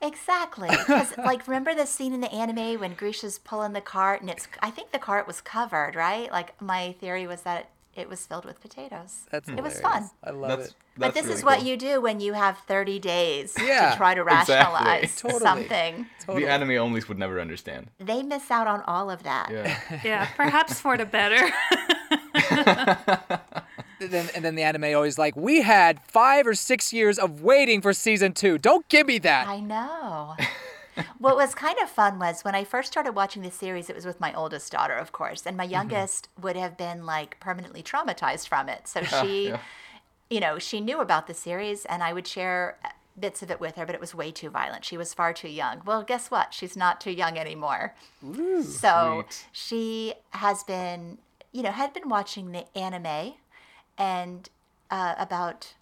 Exactly. 0.00 0.68
Because, 0.70 1.16
like, 1.18 1.46
remember 1.46 1.74
the 1.74 1.84
scene 1.86 2.12
in 2.12 2.20
the 2.20 2.32
anime 2.32 2.80
when 2.80 2.94
Grisha's 2.94 3.38
pulling 3.38 3.72
the 3.72 3.80
cart 3.80 4.20
and 4.20 4.30
it's, 4.30 4.48
I 4.60 4.70
think 4.70 4.92
the 4.92 4.98
cart 4.98 5.26
was 5.26 5.40
covered, 5.40 5.94
right? 5.94 6.30
Like, 6.30 6.60
my 6.62 6.92
theory 7.00 7.26
was 7.26 7.42
that 7.42 7.70
it 7.96 8.08
was 8.08 8.26
filled 8.26 8.44
with 8.44 8.60
potatoes. 8.60 9.24
That's 9.30 9.48
it 9.48 9.62
was 9.62 9.80
fun. 9.80 10.10
I 10.22 10.30
love 10.30 10.58
That's, 10.58 10.70
it. 10.70 10.76
But 10.96 11.14
this 11.14 11.24
really 11.24 11.36
is 11.36 11.44
what 11.44 11.58
cool. 11.58 11.68
you 11.68 11.76
do 11.76 12.00
when 12.00 12.20
you 12.20 12.32
have 12.34 12.58
30 12.66 12.98
days 12.98 13.54
Yeah, 13.58 13.90
to 13.90 13.96
try 13.96 14.14
to 14.14 14.22
exactly. 14.22 14.54
rationalize 14.54 15.16
Totally. 15.20 15.40
something. 15.40 16.06
Totally. 16.20 16.44
The 16.44 16.50
anime 16.50 16.68
onlys 16.70 17.08
would 17.08 17.18
never 17.18 17.40
understand. 17.40 17.90
They 17.98 18.22
miss 18.22 18.50
out 18.50 18.66
on 18.66 18.82
all 18.82 19.10
of 19.10 19.22
that. 19.24 19.50
Yeah. 19.50 19.80
Yeah, 20.04 20.26
perhaps 20.36 20.80
for 20.80 20.96
the 20.96 21.06
better. 21.06 21.50
And 24.00 24.10
then, 24.12 24.28
and 24.34 24.44
then 24.44 24.54
the 24.54 24.62
anime 24.62 24.84
always 24.96 25.16
like, 25.18 25.34
we 25.34 25.62
had 25.62 25.98
five 26.08 26.46
or 26.46 26.54
six 26.54 26.92
years 26.92 27.18
of 27.18 27.40
waiting 27.42 27.80
for 27.80 27.94
season 27.94 28.32
two. 28.34 28.58
Don't 28.58 28.86
give 28.88 29.06
me 29.06 29.18
that. 29.20 29.48
I 29.48 29.60
know. 29.60 30.34
what 31.18 31.36
was 31.36 31.54
kind 31.54 31.76
of 31.82 31.90
fun 31.90 32.18
was 32.18 32.42
when 32.42 32.54
I 32.54 32.64
first 32.64 32.92
started 32.92 33.12
watching 33.12 33.42
the 33.42 33.50
series, 33.50 33.88
it 33.88 33.96
was 33.96 34.06
with 34.06 34.20
my 34.20 34.32
oldest 34.34 34.70
daughter, 34.72 34.94
of 34.94 35.12
course, 35.12 35.46
and 35.46 35.56
my 35.56 35.64
youngest 35.64 36.28
would 36.40 36.56
have 36.56 36.76
been 36.76 37.06
like 37.06 37.38
permanently 37.40 37.82
traumatized 37.82 38.48
from 38.48 38.68
it. 38.68 38.86
So 38.88 39.02
she, 39.22 39.48
yeah. 39.48 39.58
you 40.30 40.40
know, 40.40 40.58
she 40.58 40.80
knew 40.80 41.00
about 41.00 41.26
the 41.26 41.34
series, 41.34 41.84
and 41.84 42.02
I 42.02 42.12
would 42.12 42.26
share 42.26 42.78
bits 43.18 43.42
of 43.42 43.50
it 43.50 43.60
with 43.60 43.76
her, 43.76 43.86
but 43.86 43.94
it 43.94 44.00
was 44.00 44.14
way 44.14 44.30
too 44.30 44.50
violent. 44.50 44.84
She 44.84 44.96
was 44.96 45.14
far 45.14 45.32
too 45.32 45.48
young. 45.48 45.82
Well, 45.84 46.02
guess 46.02 46.30
what? 46.30 46.52
She's 46.52 46.76
not 46.76 47.00
too 47.00 47.12
young 47.12 47.38
anymore. 47.38 47.94
so 48.62 49.24
sweet. 49.28 49.46
she 49.52 50.14
has 50.30 50.64
been, 50.64 51.18
you 51.52 51.62
know, 51.62 51.70
had 51.70 51.92
been 51.92 52.08
watching 52.08 52.52
the 52.52 52.66
anime, 52.76 53.34
and 53.96 54.48
uh, 54.90 55.14
about 55.18 55.74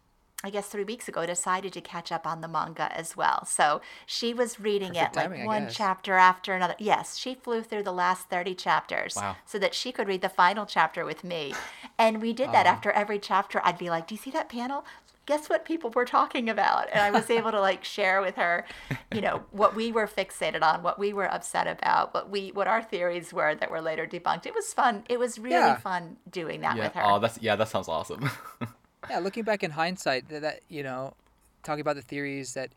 I 0.44 0.50
guess 0.50 0.66
three 0.68 0.84
weeks 0.84 1.06
ago, 1.08 1.24
decided 1.24 1.72
to 1.74 1.80
catch 1.80 2.10
up 2.10 2.26
on 2.26 2.40
the 2.40 2.48
manga 2.48 2.90
as 2.96 3.16
well. 3.16 3.44
So 3.44 3.80
she 4.06 4.34
was 4.34 4.58
reading 4.58 4.94
Perfect 4.94 5.14
it 5.14 5.16
like 5.16 5.24
timing, 5.26 5.42
I 5.42 5.46
one 5.46 5.68
chapter 5.70 6.14
after 6.14 6.52
another. 6.54 6.74
Yes, 6.78 7.16
she 7.16 7.34
flew 7.34 7.62
through 7.62 7.84
the 7.84 7.92
last 7.92 8.28
30 8.28 8.54
chapters 8.56 9.14
Wow. 9.16 9.36
so 9.46 9.58
that 9.60 9.74
she 9.74 9.92
could 9.92 10.08
read 10.08 10.20
the 10.20 10.28
final 10.28 10.66
chapter 10.66 11.04
with 11.04 11.22
me. 11.22 11.54
And 11.98 12.20
we 12.20 12.32
did 12.32 12.50
that 12.52 12.66
after 12.66 12.90
every 12.90 13.18
chapter. 13.20 13.60
I'd 13.64 13.78
be 13.78 13.88
like, 13.90 14.06
Do 14.08 14.14
you 14.16 14.20
see 14.20 14.30
that 14.32 14.48
panel? 14.48 14.84
Guess 15.24 15.48
what 15.48 15.64
people 15.64 15.90
were 15.90 16.04
talking 16.04 16.48
about? 16.50 16.88
And 16.90 17.00
I 17.00 17.12
was 17.12 17.30
able 17.30 17.52
to 17.52 17.60
like 17.60 17.84
share 17.84 18.20
with 18.20 18.34
her, 18.34 18.66
you 19.12 19.20
know, 19.20 19.44
what 19.52 19.76
we 19.76 19.92
were 19.92 20.08
fixated 20.08 20.62
on, 20.62 20.82
what 20.82 20.98
we 20.98 21.12
were 21.12 21.32
upset 21.32 21.68
about, 21.68 22.12
what 22.12 22.28
we 22.28 22.50
what 22.50 22.66
our 22.66 22.82
theories 22.82 23.32
were 23.32 23.54
that 23.54 23.70
were 23.70 23.80
later 23.80 24.04
debunked. 24.04 24.46
It 24.46 24.54
was 24.54 24.72
fun. 24.74 25.04
It 25.08 25.20
was 25.20 25.38
really 25.38 25.54
Yeah. 25.54 25.76
fun 25.76 26.16
doing 26.28 26.62
that 26.62 26.76
Yeah. 26.76 26.82
with 26.84 26.94
her. 26.94 27.02
Oh, 27.04 27.20
that's 27.20 27.38
yeah. 27.40 27.54
That 27.54 27.68
sounds 27.68 27.86
awesome. 27.86 28.28
Yeah, 29.10 29.18
looking 29.18 29.44
back 29.44 29.62
in 29.62 29.70
hindsight, 29.72 30.28
that, 30.28 30.42
that 30.42 30.60
you 30.68 30.82
know, 30.82 31.14
talking 31.62 31.80
about 31.80 31.96
the 31.96 32.02
theories 32.02 32.54
that 32.54 32.70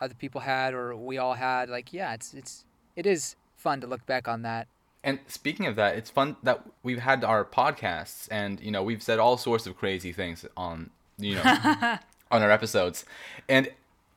other 0.00 0.14
people 0.14 0.40
had 0.40 0.74
or 0.74 0.96
we 0.96 1.18
all 1.18 1.34
had, 1.34 1.68
like, 1.68 1.92
yeah, 1.92 2.14
it's 2.14 2.34
it's 2.34 2.64
it 2.96 3.06
is 3.06 3.36
fun 3.56 3.80
to 3.80 3.86
look 3.86 4.04
back 4.06 4.28
on 4.28 4.42
that. 4.42 4.68
And 5.04 5.18
speaking 5.26 5.66
of 5.66 5.76
that, 5.76 5.96
it's 5.96 6.10
fun 6.10 6.36
that 6.42 6.64
we've 6.82 7.00
had 7.00 7.24
our 7.24 7.44
podcasts, 7.44 8.28
and 8.30 8.60
you 8.60 8.70
know 8.70 8.82
we've 8.82 9.02
said 9.02 9.18
all 9.18 9.36
sorts 9.36 9.66
of 9.66 9.76
crazy 9.76 10.12
things 10.12 10.44
on 10.56 10.90
you 11.18 11.36
know 11.36 11.42
on 12.30 12.42
our 12.42 12.50
episodes. 12.50 13.04
And 13.48 13.70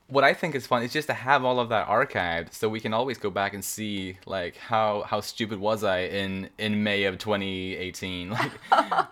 what 0.08 0.24
I 0.24 0.34
think 0.34 0.54
is 0.56 0.68
fun 0.68 0.84
is 0.84 0.94
just 0.94 1.08
to 1.08 1.14
have 1.14 1.44
all 1.44 1.60
of 1.60 1.70
that 1.70 1.88
archived, 1.88 2.54
so 2.54 2.70
we 2.70 2.80
can 2.80 2.94
always 2.94 3.18
go 3.18 3.30
back 3.30 3.54
and 3.54 3.64
see 3.64 4.18
like 4.26 4.56
how 4.58 5.04
how 5.04 5.22
stupid 5.22 5.60
was 5.60 5.84
I 5.84 6.02
in 6.02 6.50
in 6.58 6.84
May 6.84 7.06
of 7.06 7.18
2018, 7.18 8.30
like 8.32 8.52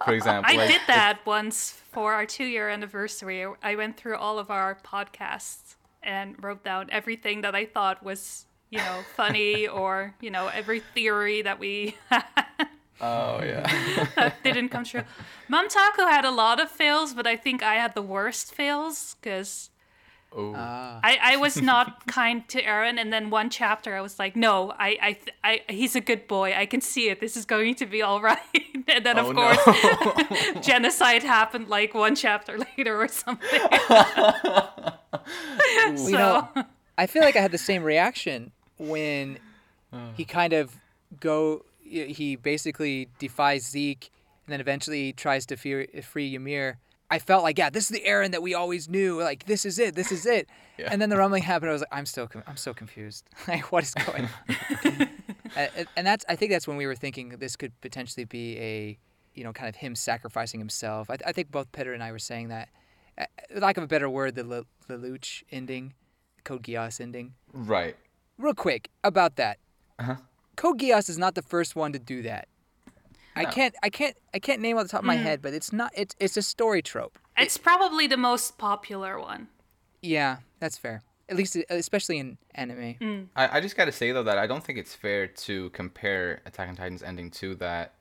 for 0.06 0.14
example. 0.20 0.52
I 0.53 0.57
like, 0.57 0.70
did 0.70 0.82
that 0.88 1.26
once 1.26 1.72
for 1.91 2.14
our 2.14 2.26
two 2.26 2.45
year 2.45 2.70
anniversary. 2.70 3.45
I 3.61 3.76
went 3.76 3.98
through 3.98 4.18
all 4.18 4.38
of 4.40 4.52
our 4.52 4.78
podcasts 4.84 5.76
and 6.03 6.41
wrote 6.44 6.64
down 6.64 6.90
everything 6.91 7.41
that 7.41 7.56
I 7.56 7.65
thought 7.65 8.03
was, 8.03 8.45
you 8.70 8.80
know, 8.80 9.03
funny 9.15 9.68
or, 9.80 10.14
you 10.22 10.30
know, 10.30 10.48
every 10.48 10.80
theory 10.80 11.41
that 11.41 11.60
we 11.60 11.95
Oh 13.02 13.41
yeah. 13.44 14.32
didn't 14.44 14.70
come 14.70 14.84
true. 14.84 15.03
Momtaku 15.49 16.10
had 16.10 16.24
a 16.26 16.32
lot 16.32 16.60
of 16.60 16.70
fails, 16.70 17.14
but 17.14 17.26
I 17.28 17.36
think 17.36 17.61
I 17.64 17.76
had 17.76 17.95
the 17.95 18.02
worst 18.02 18.53
fails 18.53 19.15
because 19.22 19.70
oh. 20.35 20.53
I, 20.55 21.18
I 21.22 21.38
was 21.38 21.61
not 21.61 22.05
kind 22.07 22.47
to 22.49 22.61
Eren. 22.61 22.97
And 22.99 23.11
then 23.14 23.30
one 23.30 23.49
chapter, 23.49 23.95
I 23.95 24.01
was 24.01 24.19
like, 24.19 24.35
no, 24.35 24.72
I, 24.77 25.18
I, 25.43 25.61
I, 25.68 25.73
he's 25.73 25.95
a 25.95 26.01
good 26.01 26.27
boy. 26.27 26.53
I 26.55 26.65
can 26.65 26.81
see 26.81 27.10
it. 27.10 27.19
This 27.19 27.35
is 27.38 27.45
going 27.45 27.76
to 27.76 27.85
be 27.85 28.01
all 28.01 28.22
right. 28.22 28.39
and 28.88 29.05
then, 29.05 29.18
of 29.18 29.27
Oh, 29.27 29.34
course, 29.34 30.55
no. 30.55 30.61
genocide 30.61 31.23
happened 31.23 31.68
like 31.69 31.93
one 31.93 32.15
chapter 32.15 32.57
later 32.57 33.01
or 33.01 33.07
something. 33.07 33.60
so, 35.95 36.07
You 36.07 36.11
know, 36.18 36.47
I 36.97 37.07
feel 37.07 37.22
like 37.23 37.35
I 37.35 37.41
had 37.41 37.51
the 37.51 37.57
same 37.57 37.84
reaction 37.84 38.51
when 38.77 39.39
Uh. 39.91 40.11
he 40.15 40.26
kind 40.26 40.53
of 40.53 40.76
go. 41.19 41.65
He 41.84 42.35
basically 42.35 43.10
defies 43.19 43.65
Zeke, 43.69 44.10
and 44.45 44.53
then 44.53 44.60
eventually 44.60 45.14
tries 45.14 45.45
to 45.47 45.55
free, 45.57 45.85
free 46.01 46.34
Ymir. 46.35 46.77
I 47.14 47.19
felt 47.19 47.44
like, 47.44 47.60
yeah, 47.60 47.69
this 47.69 47.84
is 47.84 47.90
the 47.90 48.03
Eren 48.07 48.31
that 48.31 48.41
we 48.41 48.53
always 48.56 48.90
knew. 48.90 49.22
Like, 49.22 49.45
this 49.45 49.65
is 49.65 49.77
it. 49.77 49.94
This 49.95 50.11
is 50.11 50.26
it. 50.26 50.48
Yeah. 50.76 50.90
And 50.91 50.99
then 50.99 51.10
the 51.10 51.18
rumbling 51.18 51.44
happened. 51.44 51.69
I 51.69 51.73
was 51.73 51.81
like, 51.84 51.90
I'm 51.91 52.07
still, 52.07 52.26
com- 52.27 52.41
I'm 52.48 52.57
so 52.57 52.73
confused. 52.73 53.30
like, 53.48 53.72
what 53.72 53.84
is 53.84 53.94
going 53.94 54.27
on? 54.49 55.07
and, 55.56 55.88
and 55.95 56.07
that's, 56.07 56.26
I 56.27 56.35
think 56.35 56.52
that's 56.52 56.68
when 56.68 56.77
we 56.77 56.88
were 56.88 56.95
thinking 56.95 57.30
this 57.38 57.56
could 57.56 57.80
potentially 57.80 58.26
be 58.26 58.57
a, 58.57 58.98
you 59.35 59.44
know, 59.44 59.53
kind 59.53 59.69
of 59.69 59.76
him 59.76 59.94
sacrificing 59.94 60.60
himself. 60.60 61.11
I, 61.11 61.18
I 61.27 61.31
think 61.31 61.52
both 61.52 61.72
Petter 61.73 61.94
and 61.94 62.02
I 62.02 62.11
were 62.11 62.18
saying 62.18 62.48
that. 62.48 62.69
Uh, 63.15 63.26
lack 63.60 63.77
of 63.77 63.84
a 63.84 63.88
better 63.88 64.10
word, 64.10 64.34
the 64.34 64.44
Le- 64.44 64.65
Lelouch 64.90 65.44
ending, 65.52 65.94
Code 66.44 66.64
Geass 66.64 66.99
ending. 66.99 67.35
right. 67.53 67.95
Real 68.40 68.56
quick 68.56 68.90
about 69.03 69.35
that. 69.35 69.60
Uh-huh. 69.99 70.15
Code 70.56 70.80
Geass 70.80 71.07
is 71.07 71.19
not 71.19 71.35
the 71.35 71.44
first 71.44 71.76
one 71.76 71.94
to 71.94 71.99
do 71.99 72.23
that. 72.23 72.48
I 73.35 73.45
can't, 73.45 73.76
I 73.84 73.89
can't, 73.89 74.15
I 74.34 74.39
can't 74.39 74.61
name 74.61 74.77
off 74.77 74.84
the 74.84 74.89
top 74.89 75.01
of 75.01 75.05
my 75.05 75.15
head, 75.15 75.41
but 75.41 75.53
it's 75.53 75.73
not. 75.73 75.91
It's 75.95 76.15
it's 76.19 76.38
a 76.38 76.41
story 76.41 76.81
trope. 76.81 77.18
it's 77.38 77.57
probably 77.57 78.07
the 78.07 78.18
most 78.18 78.57
popular 78.57 79.19
one. 79.19 79.47
Yeah, 80.01 80.38
that's 80.60 80.77
fair. 80.77 81.01
At 81.30 81.38
least, 81.38 81.57
especially 81.69 82.19
in 82.19 82.38
anime. 82.53 82.95
Mm. 83.01 83.27
I, 83.35 83.57
I 83.57 83.61
just 83.61 83.77
gotta 83.77 83.91
say 83.91 84.11
though 84.11 84.23
that 84.23 84.38
I 84.38 84.45
don't 84.45 84.64
think 84.64 84.77
it's 84.77 84.93
fair 84.93 85.27
to 85.27 85.69
compare 85.69 86.41
Attack 86.45 86.69
on 86.69 86.76
Titan's 86.76 87.01
ending 87.01 87.31
to 87.31 87.55
that 87.55 87.93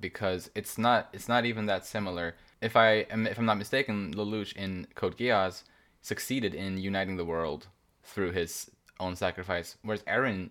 because 0.00 0.50
it's 0.54 0.78
not 0.78 1.08
it's 1.12 1.28
not 1.28 1.44
even 1.44 1.66
that 1.66 1.84
similar. 1.84 2.34
If 2.60 2.76
I 2.76 3.06
am 3.10 3.26
if 3.26 3.38
I'm 3.38 3.44
not 3.44 3.58
mistaken, 3.58 4.14
Lelouch 4.14 4.56
in 4.56 4.86
Code 4.94 5.16
Geass 5.16 5.62
succeeded 6.00 6.54
in 6.54 6.78
uniting 6.78 7.16
the 7.16 7.24
world 7.24 7.66
through 8.02 8.32
his 8.32 8.70
own 8.98 9.16
sacrifice, 9.16 9.76
whereas 9.82 10.02
Eren 10.04 10.50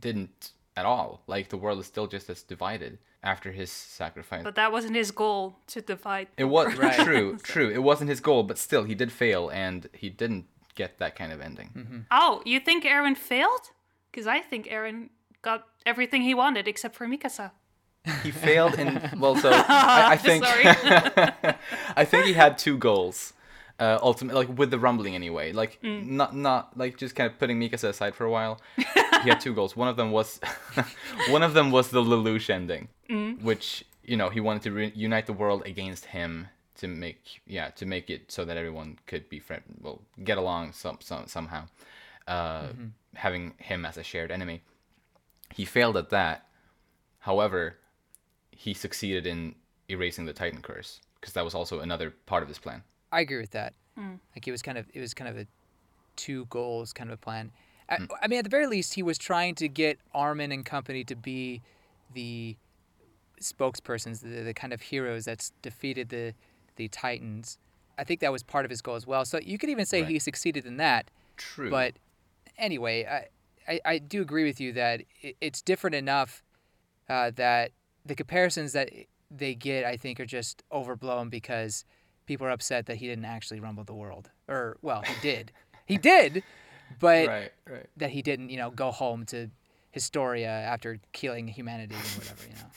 didn't 0.00 0.52
at 0.76 0.86
all. 0.86 1.22
Like 1.26 1.48
the 1.48 1.56
world 1.56 1.78
is 1.80 1.86
still 1.86 2.06
just 2.06 2.30
as 2.30 2.42
divided 2.42 2.98
after 3.22 3.52
his 3.52 3.70
sacrifice. 3.70 4.42
But 4.42 4.56
that 4.56 4.72
wasn't 4.72 4.96
his 4.96 5.10
goal 5.10 5.56
to 5.68 5.80
divide. 5.80 6.28
it 6.36 6.44
was 6.44 6.74
Right. 6.76 6.98
true, 7.04 7.38
true. 7.42 7.70
It 7.70 7.82
wasn't 7.82 8.10
his 8.10 8.20
goal, 8.20 8.42
but 8.42 8.58
still 8.58 8.84
he 8.84 8.94
did 8.94 9.12
fail 9.12 9.48
and 9.48 9.88
he 9.92 10.08
didn't 10.10 10.46
get 10.74 10.98
that 10.98 11.14
kind 11.16 11.32
of 11.32 11.40
ending. 11.40 11.70
Mm-hmm. 11.76 11.98
Oh, 12.10 12.42
you 12.44 12.58
think 12.60 12.84
Eren 12.84 13.16
failed? 13.16 13.70
Because 14.10 14.26
I 14.26 14.40
think 14.40 14.66
Eren 14.66 15.10
got 15.42 15.66
everything 15.86 16.22
he 16.22 16.34
wanted 16.34 16.66
except 16.68 16.94
for 16.96 17.06
Mikasa. 17.06 17.50
He 18.24 18.32
failed 18.32 18.74
and 18.78 19.20
well, 19.20 19.36
so 19.36 19.50
I, 19.52 20.12
I 20.12 20.16
think 20.16 20.44
I 21.96 22.04
think 22.04 22.26
he 22.26 22.32
had 22.32 22.58
two 22.58 22.76
goals. 22.76 23.32
Uh, 23.78 23.98
ultimately, 24.02 24.44
like 24.46 24.58
with 24.58 24.70
the 24.70 24.78
rumbling 24.78 25.14
anyway, 25.14 25.52
like 25.52 25.80
Mm. 25.82 26.06
not 26.10 26.36
not 26.36 26.76
like 26.78 26.96
just 26.98 27.14
kind 27.16 27.30
of 27.30 27.38
putting 27.38 27.58
Mikasa 27.58 27.88
aside 27.88 28.14
for 28.14 28.24
a 28.24 28.30
while. 28.30 28.60
he 28.76 29.28
had 29.28 29.40
two 29.46 29.54
goals. 29.54 29.74
One 29.76 29.88
of 29.88 29.96
them 29.96 30.10
was 30.12 30.40
one 31.30 31.42
of 31.42 31.54
them 31.54 31.70
was 31.70 31.90
the 31.90 32.02
Lelouch 32.02 32.48
ending, 32.50 32.88
Mm. 33.08 33.42
which 33.42 33.84
you 34.04 34.16
know 34.16 34.28
he 34.30 34.40
wanted 34.40 34.62
to 34.62 34.70
re- 34.72 34.92
unite 34.94 35.26
the 35.26 35.32
world 35.32 35.62
against 35.66 36.06
him 36.06 36.48
to 36.76 36.86
make 36.88 37.40
yeah 37.46 37.68
to 37.70 37.86
make 37.86 38.08
it 38.10 38.30
so 38.32 38.44
that 38.44 38.56
everyone 38.56 38.98
could 39.06 39.28
be 39.28 39.38
friend 39.40 39.62
well 39.80 40.02
get 40.24 40.38
along 40.38 40.72
some, 40.72 40.98
some 41.00 41.26
somehow, 41.26 41.66
uh, 42.28 42.68
having 43.14 43.54
him 43.58 43.84
as 43.84 43.96
a 43.96 44.02
shared 44.02 44.30
enemy. 44.30 44.62
He 45.54 45.64
failed 45.64 45.96
at 45.96 46.10
that. 46.10 46.46
However, 47.20 47.78
he 48.50 48.74
succeeded 48.74 49.26
in 49.26 49.54
erasing 49.88 50.24
the 50.26 50.32
Titan 50.32 50.62
curse 50.62 51.00
because 51.20 51.34
that 51.34 51.44
was 51.44 51.54
also 51.54 51.80
another 51.80 52.10
part 52.26 52.42
of 52.42 52.48
his 52.48 52.58
plan. 52.58 52.82
I 53.12 53.20
agree 53.20 53.40
with 53.40 53.50
that. 53.50 53.74
Like 54.34 54.48
it 54.48 54.50
was 54.50 54.62
kind 54.62 54.78
of 54.78 54.86
it 54.94 55.00
was 55.00 55.12
kind 55.14 55.28
of 55.28 55.36
a 55.36 55.46
two 56.16 56.46
goals 56.46 56.92
kind 56.92 57.10
of 57.10 57.14
a 57.14 57.16
plan. 57.18 57.52
I, 57.88 57.98
I 58.22 58.28
mean, 58.28 58.38
at 58.38 58.44
the 58.44 58.50
very 58.50 58.66
least, 58.66 58.94
he 58.94 59.02
was 59.02 59.18
trying 59.18 59.54
to 59.56 59.68
get 59.68 59.98
Armin 60.14 60.50
and 60.50 60.64
company 60.64 61.04
to 61.04 61.14
be 61.16 61.60
the 62.14 62.56
spokespersons, 63.40 64.20
the, 64.20 64.42
the 64.42 64.54
kind 64.54 64.72
of 64.72 64.80
heroes 64.80 65.24
that's 65.24 65.52
defeated 65.62 66.08
the 66.08 66.34
the 66.76 66.88
Titans. 66.88 67.58
I 67.98 68.04
think 68.04 68.20
that 68.20 68.32
was 68.32 68.42
part 68.42 68.64
of 68.64 68.70
his 68.70 68.80
goal 68.80 68.94
as 68.94 69.06
well. 69.06 69.24
So 69.26 69.38
you 69.42 69.58
could 69.58 69.68
even 69.68 69.84
say 69.84 70.00
Right. 70.00 70.10
he 70.10 70.18
succeeded 70.18 70.64
in 70.64 70.78
that. 70.78 71.10
True. 71.36 71.68
But 71.68 71.94
anyway, 72.56 73.04
I, 73.04 73.72
I, 73.72 73.80
I 73.84 73.98
do 73.98 74.22
agree 74.22 74.44
with 74.44 74.58
you 74.60 74.72
that 74.72 75.02
it, 75.20 75.36
it's 75.40 75.60
different 75.60 75.94
enough 75.94 76.42
uh, 77.10 77.30
that 77.36 77.72
the 78.06 78.14
comparisons 78.14 78.72
that 78.72 78.90
they 79.30 79.54
get, 79.54 79.84
I 79.84 79.96
think, 79.98 80.18
are 80.18 80.26
just 80.26 80.62
overblown 80.72 81.28
because 81.28 81.84
people 82.26 82.46
are 82.46 82.50
upset 82.50 82.86
that 82.86 82.96
he 82.96 83.06
didn't 83.06 83.24
actually 83.24 83.60
rumble 83.60 83.84
the 83.84 83.94
world. 83.94 84.30
Or, 84.48 84.76
well, 84.82 85.02
he 85.02 85.14
did. 85.20 85.52
he 85.86 85.98
did, 85.98 86.42
but 86.98 87.28
right, 87.28 87.52
right. 87.68 87.86
that 87.96 88.10
he 88.10 88.22
didn't, 88.22 88.50
you 88.50 88.56
know, 88.56 88.70
go 88.70 88.90
home 88.90 89.24
to 89.26 89.50
Historia 89.92 90.48
after 90.48 90.98
killing 91.12 91.46
humanity 91.46 91.94
and 91.94 92.04
whatever, 92.04 92.42
you 92.48 92.54
know. 92.54 92.60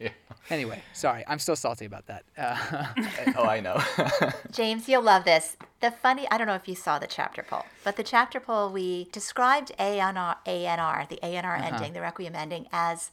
Yeah. 0.00 0.08
Anyway, 0.48 0.82
sorry, 0.94 1.24
I'm 1.28 1.38
still 1.38 1.56
salty 1.56 1.84
about 1.84 2.06
that. 2.06 2.24
Uh, 2.34 2.86
oh, 3.36 3.44
I 3.44 3.60
know. 3.60 3.78
James, 4.50 4.88
you'll 4.88 5.02
love 5.02 5.26
this. 5.26 5.58
The 5.80 5.90
funny, 5.90 6.26
I 6.30 6.38
don't 6.38 6.46
know 6.46 6.54
if 6.54 6.66
you 6.66 6.74
saw 6.74 6.98
the 6.98 7.06
chapter 7.06 7.42
poll, 7.42 7.66
but 7.84 7.96
the 7.96 8.02
chapter 8.02 8.40
poll, 8.40 8.70
we 8.70 9.10
described 9.12 9.72
ANR, 9.78 10.36
ANR 10.46 11.06
the 11.06 11.18
ANR 11.22 11.60
ending, 11.60 11.92
the 11.92 12.00
Requiem 12.00 12.34
ending, 12.34 12.66
as 12.72 13.10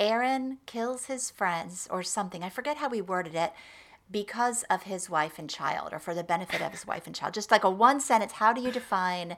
Eren 0.00 0.56
kills 0.66 1.06
his 1.06 1.30
friends 1.30 1.86
or 1.88 2.02
something. 2.02 2.42
I 2.42 2.48
forget 2.48 2.78
how 2.78 2.88
we 2.88 3.00
worded 3.00 3.36
it 3.36 3.52
because 4.10 4.62
of 4.64 4.84
his 4.84 5.08
wife 5.08 5.38
and 5.38 5.48
child 5.48 5.92
or 5.92 5.98
for 5.98 6.14
the 6.14 6.24
benefit 6.24 6.60
of 6.60 6.72
his 6.72 6.86
wife 6.86 7.06
and 7.06 7.14
child. 7.14 7.34
Just 7.34 7.50
like 7.50 7.64
a 7.64 7.70
one 7.70 8.00
sentence, 8.00 8.32
how 8.32 8.52
do 8.52 8.60
you 8.60 8.70
define 8.70 9.36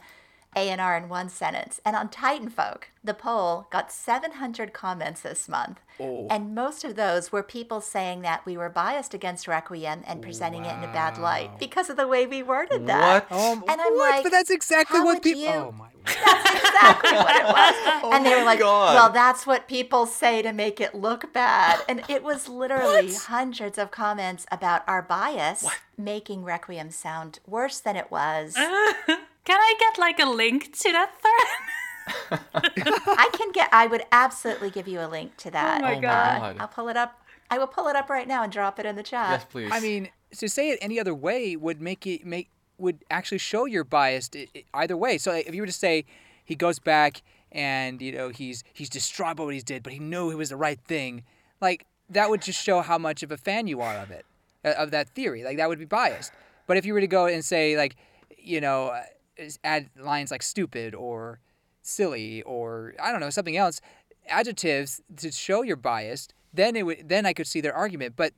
ANR 0.56 0.96
in 1.00 1.08
one 1.08 1.28
sentence? 1.28 1.80
And 1.84 1.94
on 1.94 2.08
Titan 2.08 2.48
Folk, 2.48 2.88
the 3.04 3.14
poll 3.14 3.66
got 3.70 3.92
700 3.92 4.72
comments 4.72 5.20
this 5.20 5.48
month. 5.48 5.80
Oh. 6.00 6.26
And 6.30 6.54
most 6.54 6.84
of 6.84 6.96
those 6.96 7.30
were 7.30 7.42
people 7.42 7.80
saying 7.80 8.22
that 8.22 8.44
we 8.44 8.56
were 8.56 8.68
biased 8.68 9.14
against 9.14 9.46
Requiem 9.46 10.02
and 10.06 10.20
presenting 10.22 10.64
it 10.64 10.76
in 10.76 10.82
a 10.84 10.92
bad 10.92 11.16
light 11.18 11.58
because 11.58 11.88
of 11.88 11.96
the 11.96 12.08
way 12.08 12.26
we 12.26 12.42
worded 12.42 12.86
that. 12.86 13.30
What? 13.30 13.38
um, 13.40 13.64
And 13.68 13.80
I'm 13.80 13.94
what? 13.94 14.10
like, 14.10 14.22
but 14.24 14.32
that's 14.32 14.50
exactly 14.50 14.98
how 14.98 15.04
what 15.04 15.14
would 15.16 15.22
people. 15.22 15.42
you- 15.42 15.48
Oh 15.48 15.72
my. 15.72 15.88
That's 16.06 16.60
exactly 16.60 17.12
what 17.16 17.34
it 17.36 17.44
was. 17.46 18.12
and 18.14 18.24
they 18.24 18.34
were 18.36 18.44
like, 18.44 18.60
God. 18.60 18.94
well, 18.94 19.10
that's 19.10 19.44
what 19.44 19.66
people 19.66 20.06
say 20.06 20.40
to 20.42 20.52
make 20.52 20.80
it 20.80 20.94
look 20.94 21.32
bad. 21.32 21.80
And 21.88 22.04
it 22.08 22.22
was 22.22 22.48
literally 22.48 23.12
hundreds 23.14 23.76
of 23.76 23.90
comments 23.90 24.46
about 24.52 24.84
our 24.86 25.02
bias 25.02 25.66
making 25.98 26.44
Requiem 26.44 26.90
sound 26.92 27.40
worse 27.46 27.80
than 27.80 27.96
it 27.96 28.08
was. 28.10 28.56
Can 29.46 29.58
I 29.58 29.74
get 29.78 29.98
like 29.98 30.18
a 30.20 30.26
link 30.26 30.76
to 30.80 30.92
that 30.92 31.10
thread? 31.22 32.40
I 32.54 33.30
can 33.32 33.52
get, 33.52 33.68
I 33.72 33.86
would 33.86 34.02
absolutely 34.12 34.70
give 34.70 34.86
you 34.88 35.00
a 35.00 35.08
link 35.08 35.36
to 35.38 35.50
that. 35.52 35.80
Oh 35.80 35.84
my 35.84 35.94
God. 35.94 36.00
God. 36.40 36.56
I'll 36.60 36.68
pull 36.68 36.88
it 36.88 36.96
up. 36.96 37.20
I 37.50 37.58
will 37.58 37.66
pull 37.66 37.86
it 37.88 37.96
up 37.96 38.10
right 38.10 38.26
now 38.26 38.42
and 38.42 38.52
drop 38.52 38.78
it 38.78 38.86
in 38.86 38.96
the 38.96 39.02
chat. 39.02 39.30
yes, 39.30 39.44
please. 39.48 39.70
I 39.72 39.80
mean, 39.80 40.08
to 40.38 40.48
say 40.48 40.70
it 40.70 40.78
any 40.82 40.98
other 40.98 41.14
way 41.14 41.56
would 41.56 41.80
make 41.80 42.06
it 42.06 42.26
make 42.26 42.50
would 42.78 42.98
actually 43.10 43.38
show 43.38 43.64
you're 43.64 43.84
biased 43.84 44.36
i- 44.36 44.48
i- 44.54 44.64
either 44.74 44.96
way. 44.96 45.16
So 45.16 45.32
if 45.32 45.54
you 45.54 45.62
were 45.62 45.66
to 45.66 45.72
say 45.72 46.04
he 46.44 46.54
goes 46.56 46.78
back 46.78 47.22
and 47.52 48.02
you 48.02 48.12
know 48.12 48.28
he's 48.30 48.64
he's 48.72 48.90
distraught 48.90 49.36
by 49.36 49.44
what 49.44 49.54
he 49.54 49.60
did, 49.60 49.82
but 49.84 49.92
he 49.92 49.98
knew 50.00 50.30
it 50.30 50.34
was 50.36 50.48
the 50.50 50.56
right 50.56 50.78
thing, 50.86 51.22
like 51.60 51.86
that 52.10 52.28
would 52.30 52.42
just 52.42 52.60
show 52.62 52.80
how 52.82 52.98
much 52.98 53.22
of 53.22 53.30
a 53.32 53.36
fan 53.36 53.66
you 53.68 53.80
are 53.80 53.94
of 53.96 54.10
it, 54.10 54.26
uh, 54.64 54.74
of 54.76 54.90
that 54.90 55.08
theory. 55.10 55.44
Like 55.44 55.56
that 55.56 55.68
would 55.68 55.78
be 55.78 55.84
biased. 55.86 56.32
But 56.66 56.76
if 56.76 56.84
you 56.84 56.92
were 56.94 57.00
to 57.00 57.06
go 57.06 57.26
and 57.26 57.44
say 57.44 57.76
like, 57.76 57.96
you 58.36 58.60
know, 58.60 58.88
uh, 58.88 59.02
is- 59.02 59.15
add 59.64 59.90
lines 59.96 60.30
like 60.30 60.42
stupid 60.42 60.94
or 60.94 61.40
silly 61.82 62.42
or 62.42 62.94
I 63.00 63.12
don't 63.12 63.20
know 63.20 63.30
something 63.30 63.56
else, 63.56 63.80
adjectives 64.28 65.00
to 65.18 65.30
show 65.30 65.62
you're 65.62 65.76
biased, 65.76 66.34
then 66.52 66.76
it 66.76 66.84
would 66.84 67.08
then 67.08 67.26
I 67.26 67.32
could 67.32 67.46
see 67.46 67.60
their 67.60 67.74
argument. 67.74 68.14
But 68.16 68.32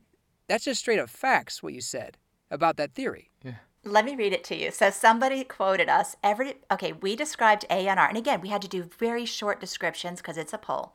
that's 0.48 0.64
just 0.64 0.80
straight 0.80 0.98
up 0.98 1.08
facts 1.08 1.62
what 1.62 1.72
you 1.72 1.80
said 1.80 2.16
about 2.50 2.76
that 2.76 2.94
theory. 2.94 3.30
Yeah. 3.44 3.54
Let 3.84 4.04
me 4.04 4.16
read 4.16 4.32
it 4.32 4.44
to 4.44 4.56
you. 4.56 4.70
So 4.70 4.90
somebody 4.90 5.44
quoted 5.44 5.88
us. 5.88 6.16
Every 6.22 6.54
okay, 6.70 6.92
we 6.92 7.16
described 7.16 7.64
ANR, 7.70 8.08
and 8.08 8.18
again, 8.18 8.40
we 8.40 8.48
had 8.48 8.62
to 8.62 8.68
do 8.68 8.82
very 8.98 9.24
short 9.24 9.60
descriptions 9.60 10.20
because 10.20 10.36
it's 10.36 10.52
a 10.52 10.58
poll. 10.58 10.94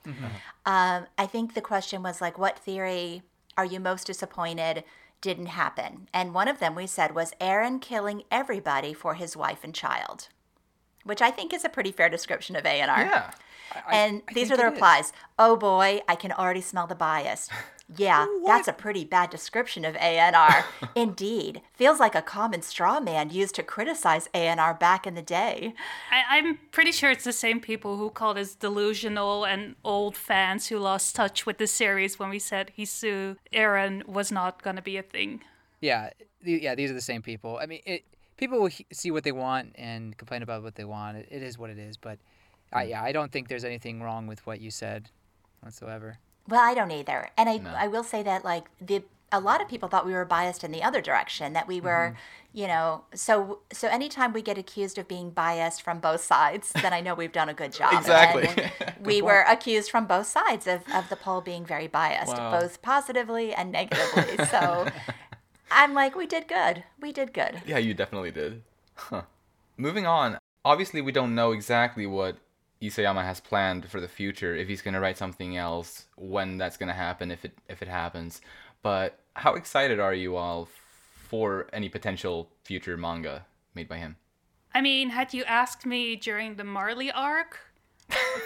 Um, 0.66 1.08
I 1.18 1.26
think 1.26 1.54
the 1.54 1.62
question 1.62 2.04
was 2.04 2.22
like, 2.22 2.38
"What 2.38 2.60
theory 2.60 3.24
are 3.58 3.66
you 3.66 3.80
most 3.80 4.08
disappointed 4.08 4.84
didn't 5.24 5.48
happen?" 5.48 6.08
And 6.14 6.36
one 6.36 6.48
of 6.48 6.60
them 6.60 6.76
we 6.76 6.86
said 6.86 7.16
was 7.16 7.34
Eren 7.42 7.82
killing 7.82 8.24
everybody 8.30 8.94
for 8.94 9.16
his 9.16 9.36
wife 9.36 9.64
and 9.64 9.74
child. 9.74 10.28
which 11.04 11.22
I 11.22 11.32
think 11.32 11.54
is 11.54 11.66
a 11.66 11.70
pretty 11.70 11.92
fair 11.92 12.10
description 12.10 12.56
of 12.56 12.66
A&R. 12.66 13.02
Yeah. 13.02 13.32
I- 13.88 13.96
And 13.96 14.22
I 14.30 14.34
these 14.34 14.52
are 14.52 14.58
the 14.58 14.64
it 14.64 14.68
is. 14.68 14.72
replies. 14.74 15.14
Oh 15.40 15.56
boy, 15.56 16.02
I 16.08 16.16
can 16.16 16.32
already 16.32 16.62
smell 16.62 16.88
the 16.88 16.96
bias. 16.96 17.50
Yeah, 17.96 18.26
that's 18.46 18.68
a 18.68 18.74
pretty 18.74 19.04
bad 19.06 19.30
description 19.30 19.84
of 19.86 19.96
ANR. 19.96 20.64
Indeed. 20.96 21.62
Feels 21.74 22.00
like 22.00 22.16
a 22.16 22.22
common 22.22 22.62
straw 22.62 23.00
man 23.00 23.30
used 23.30 23.56
to 23.56 23.64
criticize 23.64 24.30
ANR 24.34 24.80
back 24.80 25.06
in 25.06 25.16
the 25.16 25.22
day. 25.22 25.74
I, 26.12 26.38
I'm 26.38 26.60
pretty 26.72 26.92
sure 26.94 27.12
it's 27.12 27.26
the 27.26 27.34
same 27.34 27.60
people 27.60 27.98
who 27.98 28.10
called 28.10 28.38
us 28.38 28.56
delusional 28.56 29.44
and 29.46 29.76
old 29.84 30.16
fans 30.16 30.68
who 30.68 30.80
lost 30.80 31.16
touch 31.16 31.46
with 31.46 31.58
the 31.58 31.68
series 31.68 32.18
when 32.18 32.30
we 32.30 32.40
said 32.40 32.72
Hisu 32.78 33.36
Eren 33.54 34.06
was 34.08 34.32
not 34.32 34.62
going 34.64 34.78
to 34.78 34.82
be 34.82 34.98
a 34.98 35.04
thing. 35.04 35.42
Yeah, 35.82 36.12
the- 36.42 36.62
yeah, 36.64 36.76
these 36.76 36.90
are 36.90 36.96
the 36.96 37.02
same 37.02 37.22
people. 37.22 37.60
I 37.62 37.66
mean, 37.66 37.82
it, 37.86 38.06
people 38.38 38.60
will 38.60 38.68
he- 38.68 38.86
see 38.94 39.12
what 39.12 39.24
they 39.26 39.34
want 39.34 39.74
and 39.76 40.18
complain 40.18 40.42
about 40.42 40.64
what 40.64 40.76
they 40.76 40.86
want. 40.86 41.18
It, 41.18 41.28
it 41.30 41.44
is 41.44 41.58
what 41.60 41.70
it 41.70 41.78
is. 41.78 41.98
But 41.98 42.18
I, 42.74 42.84
hmm. 42.84 42.90
yeah, 42.92 43.04
I 43.04 43.12
don't 43.12 43.32
think 43.32 43.48
there's 43.48 43.66
anything 43.66 44.02
wrong 44.02 44.28
with 44.28 44.46
what 44.46 44.62
you 44.62 44.72
said 44.72 45.10
whatsoever. 45.62 46.18
Well, 46.48 46.62
I 46.62 46.74
don't 46.74 46.92
either. 46.92 47.30
And 47.38 47.50
I, 47.50 47.58
No. 47.58 47.70
I 47.70 47.88
will 47.88 48.04
say 48.04 48.24
that 48.24 48.44
like 48.44 48.66
the 48.82 49.04
a 49.32 49.40
lot 49.40 49.62
of 49.62 49.68
people 49.68 49.90
thought 49.90 50.06
we 50.06 50.14
were 50.14 50.26
biased 50.26 50.64
in 50.64 50.72
the 50.72 50.84
other 50.84 51.02
direction 51.02 51.54
that 51.54 51.68
we 51.68 51.82
were, 51.82 52.14
mm-hmm. 52.14 52.58
you 52.60 52.68
know, 52.68 53.04
so 53.16 53.60
so 53.72 53.88
anytime 53.88 54.32
we 54.32 54.44
get 54.44 54.60
accused 54.60 55.00
of 55.00 55.08
being 55.08 55.32
biased 55.32 55.82
from 55.82 56.00
both 56.00 56.22
sides, 56.22 56.72
then 56.74 56.94
I 56.94 57.02
know 57.02 57.16
we've 57.16 57.32
done 57.32 57.50
a 57.50 57.54
good 57.54 57.74
job. 57.80 57.94
Exactly. 57.94 58.48
And 58.48 58.72
we 59.02 59.24
were 59.24 59.44
accused 59.50 59.90
from 59.90 60.06
both 60.06 60.28
sides 60.28 60.68
of, 60.68 60.82
of 60.94 61.10
the 61.10 61.16
poll 61.16 61.42
being 61.42 61.66
very 61.66 61.88
biased, 61.88 62.38
Wow. 62.38 62.60
both 62.60 62.82
positively 62.84 63.56
and 63.56 63.72
negatively. 63.72 64.46
So 64.46 64.88
I'm 65.72 65.96
like, 65.96 66.16
we 66.16 66.28
did 66.28 66.48
good. 66.48 66.84
We 67.02 67.12
did 67.12 67.34
good. 67.34 67.64
Yeah, 67.66 67.80
you 67.80 67.96
definitely 67.96 68.32
did. 68.32 68.62
Huh. 68.96 69.24
Moving 69.78 70.06
on. 70.06 70.38
Obviously, 70.64 71.02
we 71.02 71.12
don't 71.12 71.34
know 71.34 71.52
exactly 71.52 72.06
what 72.06 72.38
Isayama 72.84 73.24
has 73.24 73.40
planned 73.40 73.90
for 73.90 74.02
the 74.02 74.10
future. 74.10 74.56
If 74.56 74.68
he's 74.68 74.82
gonna 74.82 75.00
write 75.00 75.18
something 75.18 75.56
else, 75.56 76.06
when 76.16 76.58
that's 76.58 76.76
gonna 76.78 76.94
happen, 76.94 77.32
if 77.32 77.46
it 77.46 77.54
if 77.70 77.82
it 77.82 77.88
happens. 77.88 78.42
But 78.82 79.20
how 79.36 79.54
excited 79.56 80.00
are 80.00 80.14
you 80.14 80.36
all 80.36 80.68
for 81.30 81.68
any 81.72 81.88
potential 81.88 82.50
future 82.64 82.98
manga 82.98 83.46
made 83.74 83.88
by 83.88 83.98
him? 83.98 84.18
I 84.76 84.82
mean, 84.82 85.10
had 85.10 85.34
you 85.34 85.44
asked 85.46 85.86
me 85.86 86.16
during 86.18 86.56
the 86.56 86.64
Marley 86.64 87.10
arc, 87.12 87.60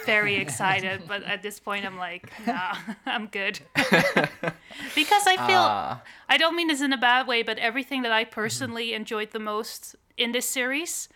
very 0.06 0.36
excited, 0.46 1.04
but 1.08 1.24
at 1.24 1.42
this 1.42 1.60
point 1.60 1.86
I'm 1.86 1.98
like, 1.98 2.32
nah, 2.46 2.76
I'm 3.08 3.28
good. 3.28 3.60
because 3.76 5.26
I 5.26 5.36
feel 5.48 5.66
Ah. 5.66 6.04
I 6.30 6.38
don't 6.38 6.56
mean 6.56 6.68
this 6.68 6.82
in 6.82 6.94
a 6.94 6.98
bad 6.98 7.28
way, 7.28 7.42
but 7.42 7.58
everything 7.58 8.04
that 8.04 8.12
I 8.12 8.24
personally 8.24 8.94
enjoyed 8.94 9.32
the 9.32 9.40
most 9.40 9.96
in 10.16 10.32
this 10.32 10.48
series 10.48 11.10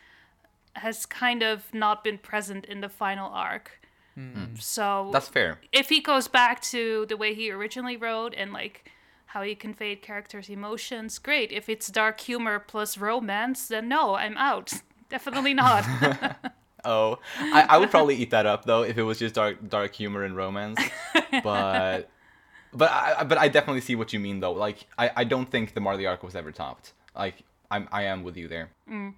has 0.76 1.06
kind 1.06 1.44
of 1.44 1.74
not 1.74 2.04
been 2.04 2.18
present 2.18 2.66
in 2.66 2.82
the 2.82 2.90
final 2.90 3.32
arc. 3.32 3.80
Hmm. 4.16 4.56
So 4.60 5.10
That's 5.14 5.28
fair. 5.28 5.60
if 5.72 5.90
he 5.90 6.02
goes 6.02 6.28
back 6.28 6.62
to 6.64 7.06
the 7.08 7.16
way 7.18 7.34
he 7.34 7.52
originally 7.52 7.96
wrote 7.98 8.34
and 8.36 8.52
like 8.52 8.92
how 9.28 9.42
he 9.42 9.56
conveyed 9.56 10.02
characters' 10.02 10.50
emotions, 10.50 11.18
great. 11.18 11.52
If 11.52 11.70
it's 11.70 11.88
dark 11.88 12.20
humor 12.20 12.60
plus 12.60 12.98
romance, 12.98 13.68
then 13.68 13.88
no, 13.88 14.16
I'm 14.16 14.38
out. 14.38 14.74
Definitely 15.10 15.54
not. 15.54 15.86
Oh, 16.84 17.20
I, 17.38 17.66
I 17.70 17.78
would 17.78 17.92
probably 17.92 18.16
eat 18.16 18.32
that 18.32 18.48
up 18.48 18.66
though 18.66 18.82
if 18.82 18.98
it 18.98 19.04
was 19.04 19.20
just 19.20 19.36
dark 19.36 19.70
dark 19.70 19.94
humor 19.94 20.24
and 20.24 20.36
romance. 20.36 20.80
But 21.44 22.10
but 22.74 22.90
I 22.92 23.24
but 23.24 23.38
I 23.38 23.50
definitely 23.50 23.82
see 23.82 23.96
what 23.96 24.14
you 24.14 24.20
mean 24.20 24.40
though. 24.40 24.54
Like 24.54 24.88
I, 24.98 25.12
I 25.18 25.24
don't 25.24 25.50
think 25.50 25.76
the 25.76 25.80
Marley 25.80 26.08
arc 26.08 26.24
was 26.24 26.36
ever 26.36 26.52
topped. 26.52 26.94
Like 27.16 27.44
I'm 27.70 27.88
I 27.92 28.06
am 28.06 28.24
with 28.24 28.36
you 28.36 28.48
there. 28.48 28.72
Mm. 28.90 29.14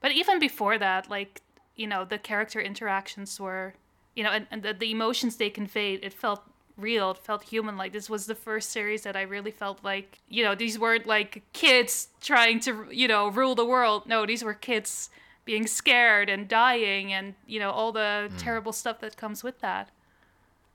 But 0.00 0.12
even 0.12 0.38
before 0.38 0.78
that, 0.78 1.10
like, 1.10 1.42
you 1.74 1.86
know, 1.86 2.04
the 2.04 2.18
character 2.18 2.60
interactions 2.60 3.38
were, 3.40 3.74
you 4.14 4.24
know, 4.24 4.30
and, 4.30 4.46
and 4.50 4.62
the, 4.62 4.72
the 4.72 4.90
emotions 4.90 5.36
they 5.36 5.50
conveyed, 5.50 6.00
it 6.02 6.12
felt 6.12 6.42
real, 6.76 7.12
it 7.12 7.18
felt 7.18 7.42
human. 7.44 7.76
Like, 7.76 7.92
this 7.92 8.08
was 8.08 8.26
the 8.26 8.34
first 8.34 8.70
series 8.70 9.02
that 9.02 9.16
I 9.16 9.22
really 9.22 9.50
felt 9.50 9.82
like, 9.82 10.18
you 10.28 10.42
know, 10.42 10.54
these 10.54 10.78
weren't 10.78 11.06
like 11.06 11.42
kids 11.52 12.08
trying 12.20 12.60
to, 12.60 12.86
you 12.90 13.08
know, 13.08 13.28
rule 13.28 13.54
the 13.54 13.64
world. 13.64 14.06
No, 14.06 14.26
these 14.26 14.42
were 14.42 14.54
kids 14.54 15.10
being 15.44 15.66
scared 15.66 16.28
and 16.28 16.48
dying 16.48 17.12
and, 17.12 17.34
you 17.46 17.60
know, 17.60 17.70
all 17.70 17.92
the 17.92 18.28
hmm. 18.30 18.36
terrible 18.36 18.72
stuff 18.72 19.00
that 19.00 19.16
comes 19.16 19.42
with 19.42 19.60
that. 19.60 19.90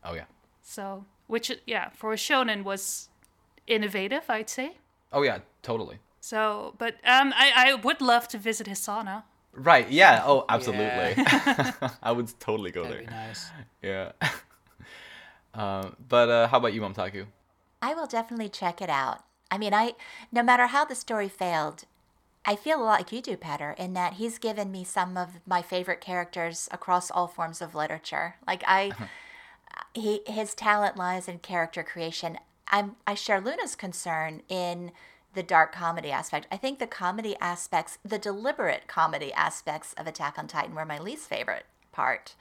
Oh 0.04 0.14
yeah. 0.14 0.26
So, 0.64 1.06
which, 1.28 1.52
yeah, 1.66 1.90
for 1.90 2.14
a 2.14 2.16
shonen 2.16 2.64
was 2.64 3.10
innovative, 3.68 4.24
I'd 4.30 4.50
say. 4.50 4.78
Oh 5.14 5.22
yeah, 5.22 5.40
totally. 5.62 6.00
So, 6.22 6.76
but 6.78 6.94
um, 7.04 7.34
I, 7.36 7.52
I 7.56 7.74
would 7.76 8.00
love 8.00 8.28
to 8.30 8.38
visit 8.38 8.68
Hisana. 8.68 9.24
Right. 9.54 9.90
Yeah. 9.90 10.24
Oh, 10.26 10.46
absolutely. 10.48 11.16
I 12.04 12.12
would 12.12 12.32
totally 12.40 12.72
go 12.72 12.84
That'd 12.84 13.00
be 13.00 13.06
there. 13.06 13.14
nice. 13.14 13.52
Yeah. 13.82 14.12
um, 15.56 15.96
but 16.08 16.30
uh, 16.30 16.48
how 16.48 16.60
about 16.60 16.74
you, 16.74 16.82
Momtaku? 16.82 17.26
I 17.82 17.96
will 17.96 18.06
definitely 18.06 18.50
check 18.50 18.80
it 18.80 18.90
out. 18.92 19.24
I 19.50 19.58
mean, 19.58 19.74
I 19.74 19.94
no 20.32 20.44
matter 20.44 20.68
how 20.68 20.86
the 20.86 20.94
story 20.96 21.28
failed, 21.28 21.86
I 22.46 22.56
feel 22.56 22.80
a 22.80 22.84
lot 22.84 23.00
like 23.00 23.12
you 23.12 23.22
do, 23.22 23.36
Petter, 23.36 23.72
in 23.72 23.94
that 23.96 24.14
he's 24.14 24.38
given 24.38 24.72
me 24.72 24.84
some 24.84 25.18
of 25.18 25.40
my 25.48 25.64
favorite 25.64 26.00
characters 26.00 26.70
across 26.72 27.10
all 27.10 27.28
forms 27.28 27.62
of 27.62 27.74
literature. 27.76 28.36
Like 28.48 28.64
I, 28.68 28.92
he 29.94 30.22
his 30.28 30.54
talent 30.54 30.96
lies 30.96 31.28
in 31.28 31.40
character 31.40 31.82
creation. 31.84 32.38
I'm 32.72 32.96
I 33.08 33.16
share 33.16 33.42
Luna's 33.42 33.76
concern 33.76 34.44
in 34.48 34.92
the 35.34 35.44
dark 35.44 35.72
comedy 35.72 36.12
aspect. 36.12 36.48
I 36.52 36.58
think 36.58 36.80
the 36.80 36.88
comedy 36.88 37.36
aspects, 37.40 37.98
the 38.04 38.18
deliberate 38.20 38.88
comedy 38.88 39.32
aspects 39.34 39.94
of 39.94 40.08
Attack 40.08 40.38
on 40.38 40.48
Titan, 40.48 40.76
were 40.76 40.86
my 40.86 41.00
least 41.00 41.30
favorite 41.30 41.66
part 41.92 42.36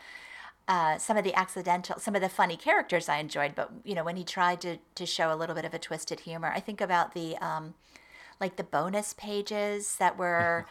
uh, 0.71 0.99
some 0.99 1.17
of 1.17 1.25
the 1.25 1.35
accidental, 1.35 1.99
some 1.99 2.15
of 2.15 2.23
the 2.23 2.29
funny 2.29 2.57
characters 2.57 3.09
I 3.09 3.17
enjoyed, 3.19 3.57
but 3.57 3.73
you 3.85 3.97
know 3.97 4.05
when 4.05 4.15
he 4.15 4.23
tried 4.23 4.61
to 4.61 4.77
to 4.95 5.05
show 5.05 5.35
a 5.35 5.37
little 5.37 5.57
bit 5.57 5.65
of 5.65 5.75
a 5.75 5.81
twisted 5.81 6.21
humor, 6.21 6.53
I 6.55 6.61
think 6.61 6.81
about 6.81 7.13
the 7.13 7.37
um, 7.39 7.75
like 8.41 8.55
the 8.55 8.63
bonus 8.63 9.13
pages 9.13 9.97
that 9.97 10.17
were, 10.17 10.67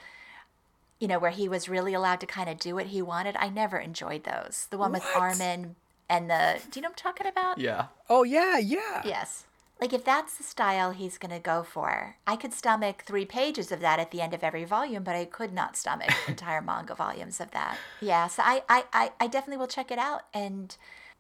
you 1.02 1.08
know, 1.10 1.20
where 1.20 1.32
he 1.32 1.50
was 1.50 1.68
really 1.68 1.94
allowed 1.94 2.22
to 2.22 2.26
kind 2.26 2.50
of 2.50 2.58
do 2.58 2.76
what 2.76 2.88
he 2.88 3.02
wanted. 3.02 3.36
I 3.38 3.50
never 3.50 3.78
enjoyed 3.78 4.24
those. 4.24 4.68
The 4.72 4.78
one 4.78 4.94
with 4.94 5.04
Armin 5.14 5.76
and 6.08 6.30
the, 6.30 6.60
do 6.72 6.80
you 6.80 6.82
know 6.82 6.88
what 6.88 7.06
I'm 7.06 7.14
talking 7.14 7.28
about? 7.28 7.58
Yeah. 7.58 7.88
Oh 8.10 8.24
yeah, 8.24 8.58
yeah. 8.58 9.02
Yes. 9.04 9.46
Like 9.80 9.94
if 9.94 10.04
that's 10.04 10.38
the 10.38 10.44
style 10.44 10.92
he's 10.92 11.18
going 11.18 11.32
to 11.32 11.40
go 11.40 11.64
for, 11.64 12.18
I 12.28 12.36
could 12.36 12.54
stomach 12.54 13.04
three 13.06 13.26
pages 13.26 13.72
of 13.72 13.80
that 13.80 14.00
at 14.00 14.12
the 14.12 14.20
end 14.20 14.34
of 14.34 14.44
every 14.44 14.66
volume, 14.66 15.04
but 15.04 15.16
I 15.16 15.24
could 15.26 15.54
not 15.54 15.78
stomach 15.78 16.12
entire 16.28 16.62
manga 16.62 16.96
volumes 16.96 17.40
of 17.40 17.52
that. 17.52 17.78
Yeah, 18.02 18.28
so 18.28 18.44
I, 18.46 18.64
I, 18.68 18.84
I, 18.92 19.12
I 19.22 19.28
definitely 19.28 19.58
will 19.58 19.68
check 19.68 19.90
it 19.90 19.98
out. 19.98 20.24
And 20.34 20.76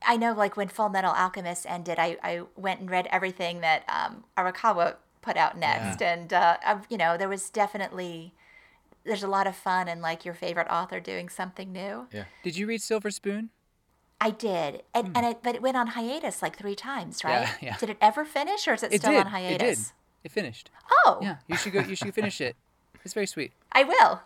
I 0.05 0.17
know 0.17 0.33
like 0.33 0.57
when 0.57 0.67
Full 0.67 0.89
Metal 0.89 1.13
Alchemist 1.13 1.65
ended, 1.69 1.99
I, 1.99 2.17
I 2.21 2.41
went 2.57 2.81
and 2.81 2.89
read 2.89 3.07
everything 3.11 3.61
that 3.61 3.83
um, 3.87 4.25
Arakawa 4.37 4.95
put 5.21 5.37
out 5.37 5.57
next. 5.57 6.01
And, 6.01 6.33
uh, 6.33 6.57
you 6.89 6.97
know, 6.97 7.17
there 7.17 7.29
was 7.29 7.49
definitely, 7.49 8.33
there's 9.05 9.23
a 9.23 9.27
lot 9.27 9.47
of 9.47 9.55
fun 9.55 9.87
in 9.87 10.01
like 10.01 10.25
your 10.25 10.33
favorite 10.33 10.67
author 10.69 10.99
doing 10.99 11.29
something 11.29 11.71
new. 11.71 12.07
Yeah. 12.11 12.25
Did 12.43 12.57
you 12.57 12.67
read 12.67 12.81
Silver 12.81 13.09
Spoon? 13.09 13.51
I 14.21 14.31
did, 14.31 14.83
and 14.93 15.15
and 15.15 15.25
it, 15.25 15.39
but 15.43 15.55
it 15.55 15.61
went 15.61 15.77
on 15.77 15.87
hiatus 15.87 16.41
like 16.41 16.57
three 16.57 16.75
times, 16.75 17.23
right? 17.23 17.47
Hmm. 17.47 17.65
yeah. 17.65 17.77
Did 17.77 17.89
it 17.91 17.97
ever 18.01 18.25
finish, 18.25 18.67
or 18.67 18.73
is 18.73 18.83
it, 18.83 18.93
It 18.93 19.01
still 19.01 19.11
did. 19.13 19.21
on 19.25 19.27
hiatus? 19.27 19.53
It 19.55 19.59
did. 19.59 19.77
It 20.25 20.31
finished. 20.31 20.69
Oh, 21.05 21.19
Yeah, 21.21 21.37
you 21.47 21.55
should 21.55 21.71
go. 21.73 21.79
You 21.79 21.95
should 21.95 22.13
finish 22.13 22.41
it. 22.41 22.55
It's 23.05 23.13
very 23.13 23.27
sweet. 23.27 23.53
I 23.71 23.83
will. 23.85 24.21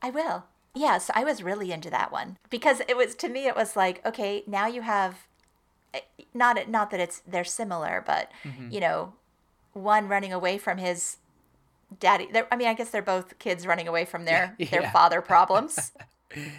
I 0.00 0.10
will. 0.10 0.44
Yeah, 0.74 0.98
so 0.98 1.12
I 1.16 1.24
was 1.24 1.42
really 1.42 1.72
into 1.72 1.90
that 1.90 2.12
one 2.12 2.38
because 2.48 2.80
it 2.88 2.96
was 2.96 3.14
to 3.16 3.28
me 3.28 3.46
it 3.46 3.56
was 3.56 3.74
like, 3.76 4.04
okay, 4.06 4.42
now 4.46 4.66
you 4.68 4.82
have 4.82 5.26
eh, 5.92 6.00
not 6.32 6.68
not 6.68 6.90
that 6.92 7.00
it's 7.00 7.20
they're 7.26 7.44
similar, 7.44 8.02
but 8.06 8.30
Mm-hmm. 8.44 8.70
you 8.70 8.80
know, 8.80 9.12
one 9.72 10.06
running 10.08 10.32
away 10.32 10.56
from 10.56 10.78
his 10.78 11.16
daddy. 11.98 12.28
I 12.50 12.56
mean, 12.56 12.68
I 12.68 12.74
guess 12.74 12.90
they're 12.90 13.02
both 13.02 13.38
kids 13.38 13.66
running 13.66 13.88
away 13.88 14.04
from 14.04 14.24
their 14.24 14.54
their 14.70 14.88
father 14.92 15.20
problems. 15.20 15.90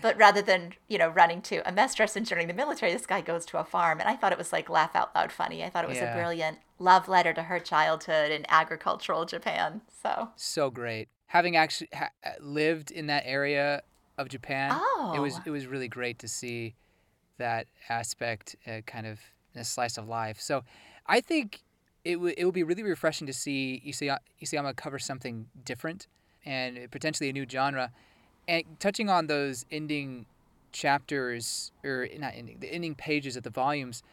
but 0.02 0.18
rather 0.18 0.42
than, 0.42 0.74
you 0.88 0.98
know, 0.98 1.10
running 1.10 1.42
to 1.44 1.68
a 1.68 1.72
mess 1.72 1.96
dress 1.96 2.16
and 2.16 2.26
joining 2.26 2.48
the 2.48 2.54
military, 2.54 2.92
this 2.94 3.06
guy 3.06 3.22
goes 3.22 3.46
to 3.48 3.58
a 3.58 3.64
farm 3.64 4.00
and 4.00 4.10
I 4.10 4.16
thought 4.16 4.32
it 4.32 4.38
was 4.38 4.52
like 4.54 4.70
laugh 4.70 4.96
out 4.96 5.14
loud 5.16 5.32
funny. 5.32 5.64
I 5.64 5.70
thought 5.70 5.84
it 5.84 5.90
was 5.90 5.98
Yeah. 5.98 6.14
a 6.14 6.16
brilliant 6.16 6.60
love 6.80 7.08
letter 7.08 7.34
to 7.34 7.44
her 7.44 7.60
childhood 7.60 8.32
in 8.32 8.46
agricultural 8.50 9.26
Japan. 9.26 9.82
So, 10.02 10.30
So 10.36 10.70
great. 10.70 11.10
Having 11.28 11.56
actually 11.56 11.90
ha- 11.94 12.10
uh, 12.24 12.32
lived 12.40 12.92
in 12.92 13.08
that 13.08 13.24
area 13.26 13.82
of 14.18 14.30
Japan, 14.30 14.72
oh. 14.74 15.14
it 15.16 15.20
was 15.20 15.38
Oh. 15.38 15.42
it 15.46 15.50
was 15.50 15.66
really 15.68 15.88
great 15.88 16.20
to 16.20 16.28
see 16.28 16.76
that 17.38 17.68
aspect 17.90 18.56
uh, 18.68 18.82
kind 18.86 19.08
of 19.08 19.20
in 19.56 19.62
a 19.62 19.64
slice 19.64 19.98
of 19.98 20.08
life. 20.08 20.40
So 20.40 20.64
I 21.08 21.20
think 21.22 21.64
it 22.06 22.18
would 22.20 22.36
it 22.38 22.46
would 22.46 22.54
be 22.54 22.64
really 22.64 22.84
refreshing 22.84 23.26
to 23.28 23.34
see 23.34 23.82
Isaya- 23.88 24.20
Isayama 24.42 24.76
cover 24.76 25.00
something 25.00 25.48
different 25.64 26.08
and 26.46 26.92
potentially 26.92 27.30
a 27.30 27.34
new 27.34 27.46
genre. 27.50 27.92
And 28.48 28.64
touching 28.80 29.10
on 29.10 29.28
those 29.28 29.66
ending 29.72 30.26
chapters 30.72 31.72
or 31.84 32.08
not 32.18 32.34
ending 32.36 32.58
the 32.60 32.74
ending 32.74 32.96
pages 32.96 33.38
of 33.38 33.44
the 33.44 33.50
volumes, 33.50 34.04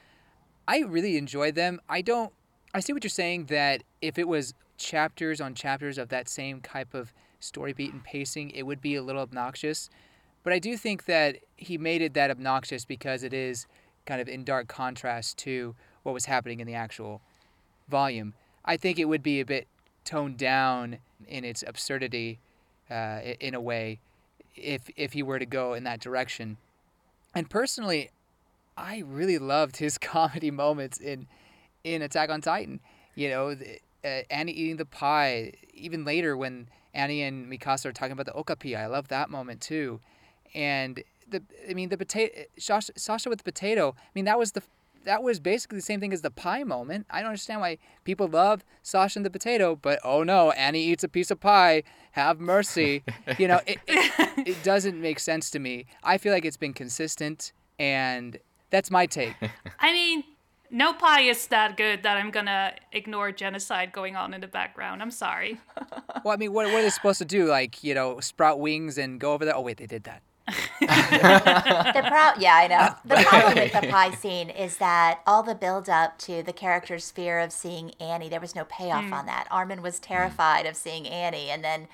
I 0.68 0.80
really 0.80 1.16
enjoy 1.16 1.52
them. 1.52 1.80
I 1.88 2.02
don't. 2.02 2.32
I 2.72 2.80
see 2.80 2.92
what 2.92 3.02
you're 3.02 3.10
saying 3.10 3.46
that 3.46 3.82
if 4.00 4.18
it 4.18 4.28
was 4.28 4.54
chapters 4.76 5.40
on 5.40 5.54
chapters 5.54 5.98
of 5.98 6.08
that 6.10 6.28
same 6.28 6.60
type 6.60 6.94
of 6.94 7.12
story 7.40 7.72
beat 7.72 7.92
and 7.92 8.04
pacing, 8.04 8.50
it 8.50 8.62
would 8.62 8.80
be 8.80 8.94
a 8.94 9.02
little 9.02 9.22
obnoxious. 9.22 9.90
But 10.42 10.52
I 10.52 10.58
do 10.58 10.76
think 10.76 11.06
that 11.06 11.36
he 11.56 11.76
made 11.76 12.00
it 12.00 12.14
that 12.14 12.30
obnoxious 12.30 12.84
because 12.84 13.22
it 13.22 13.34
is 13.34 13.66
kind 14.06 14.20
of 14.20 14.28
in 14.28 14.44
dark 14.44 14.68
contrast 14.68 15.36
to 15.38 15.74
what 16.02 16.12
was 16.12 16.26
happening 16.26 16.60
in 16.60 16.66
the 16.66 16.74
actual 16.74 17.20
volume. 17.88 18.34
I 18.64 18.76
think 18.76 18.98
it 18.98 19.06
would 19.06 19.22
be 19.22 19.40
a 19.40 19.44
bit 19.44 19.66
toned 20.04 20.38
down 20.38 20.98
in 21.28 21.44
its 21.44 21.62
absurdity 21.66 22.38
uh, 22.90 23.20
in 23.40 23.54
a 23.54 23.60
way 23.60 24.00
if 24.60 24.90
if 24.96 25.12
he 25.12 25.22
were 25.22 25.38
to 25.38 25.46
go 25.46 25.74
in 25.74 25.84
that 25.84 26.00
direction. 26.00 26.56
And 27.34 27.48
personally, 27.48 28.10
I 28.76 29.02
really 29.06 29.38
loved 29.38 29.76
his 29.76 29.98
comedy 29.98 30.50
moments 30.50 30.98
in 30.98 31.26
in 31.84 32.02
Attack 32.02 32.30
on 32.30 32.40
Titan. 32.40 32.80
You 33.14 33.28
know, 33.30 33.54
the, 33.54 33.80
uh, 34.04 34.22
Annie 34.30 34.52
eating 34.52 34.76
the 34.76 34.84
pie. 34.84 35.52
Even 35.74 36.04
later 36.04 36.36
when 36.36 36.68
Annie 36.94 37.22
and 37.22 37.50
Mikasa 37.50 37.86
are 37.86 37.92
talking 37.92 38.12
about 38.12 38.26
the 38.26 38.34
okapi, 38.34 38.76
I 38.76 38.86
love 38.86 39.08
that 39.08 39.30
moment 39.30 39.60
too. 39.60 40.00
And 40.54 41.02
the 41.28 41.42
I 41.68 41.74
mean 41.74 41.88
the 41.88 41.96
potato 41.96 42.44
Sasha, 42.58 42.92
Sasha 42.96 43.28
with 43.28 43.38
the 43.38 43.44
potato. 43.44 43.94
I 43.98 44.10
mean 44.14 44.24
that 44.24 44.38
was 44.38 44.52
the 44.52 44.62
that 45.04 45.22
was 45.22 45.40
basically 45.40 45.78
the 45.78 45.82
same 45.82 46.00
thing 46.00 46.12
as 46.12 46.22
the 46.22 46.30
pie 46.30 46.64
moment. 46.64 47.06
I 47.10 47.20
don't 47.20 47.28
understand 47.28 47.60
why 47.60 47.78
people 48.04 48.28
love 48.28 48.64
Sasha 48.82 49.18
and 49.18 49.26
the 49.26 49.30
potato, 49.30 49.76
but 49.76 49.98
oh 50.04 50.22
no, 50.22 50.50
Annie 50.52 50.84
eats 50.84 51.04
a 51.04 51.08
piece 51.08 51.30
of 51.30 51.40
pie. 51.40 51.82
Have 52.12 52.40
mercy. 52.40 53.02
you 53.38 53.48
know, 53.48 53.60
it, 53.66 53.78
it, 53.86 54.12
it 54.48 54.62
doesn't 54.62 55.00
make 55.00 55.20
sense 55.20 55.50
to 55.50 55.58
me. 55.58 55.86
I 56.02 56.18
feel 56.18 56.32
like 56.32 56.44
it's 56.44 56.56
been 56.56 56.74
consistent, 56.74 57.52
and 57.78 58.38
that's 58.70 58.90
my 58.90 59.06
take. 59.06 59.34
I 59.78 59.92
mean, 59.92 60.24
no 60.70 60.92
pie 60.92 61.22
is 61.22 61.46
that 61.48 61.76
good 61.76 62.02
that 62.02 62.16
I'm 62.16 62.30
gonna 62.30 62.74
ignore 62.92 63.32
genocide 63.32 63.92
going 63.92 64.16
on 64.16 64.34
in 64.34 64.40
the 64.40 64.48
background. 64.48 65.02
I'm 65.02 65.10
sorry. 65.10 65.60
well, 66.24 66.34
I 66.34 66.36
mean, 66.36 66.52
what, 66.52 66.66
what 66.66 66.76
are 66.76 66.82
they 66.82 66.90
supposed 66.90 67.18
to 67.18 67.24
do? 67.24 67.46
Like, 67.46 67.82
you 67.82 67.94
know, 67.94 68.20
sprout 68.20 68.60
wings 68.60 68.98
and 68.98 69.18
go 69.18 69.32
over 69.32 69.44
there? 69.44 69.56
Oh, 69.56 69.62
wait, 69.62 69.78
they 69.78 69.86
did 69.86 70.04
that. 70.04 70.22
The 71.90 72.02
pro- 72.06 72.40
yeah, 72.40 72.54
I 72.54 72.66
know. 72.68 72.94
The 73.04 73.22
problem 73.28 73.54
with 73.54 73.72
the 73.72 73.88
pie 73.88 74.12
scene 74.12 74.48
is 74.48 74.78
that 74.78 75.20
all 75.26 75.42
the 75.42 75.54
build 75.54 75.88
up 75.88 76.18
to 76.20 76.42
the 76.42 76.52
character's 76.52 77.10
fear 77.10 77.38
of 77.38 77.52
seeing 77.52 77.92
Annie, 78.00 78.28
there 78.28 78.40
was 78.40 78.54
no 78.54 78.64
payoff 78.64 79.04
hmm. 79.04 79.12
on 79.12 79.26
that. 79.26 79.46
Armin 79.50 79.82
was 79.82 79.98
hmm. 79.98 80.04
terrified 80.04 80.66
of 80.66 80.76
seeing 80.76 81.06
Annie, 81.06 81.50
and 81.50 81.62
then, 81.62 81.88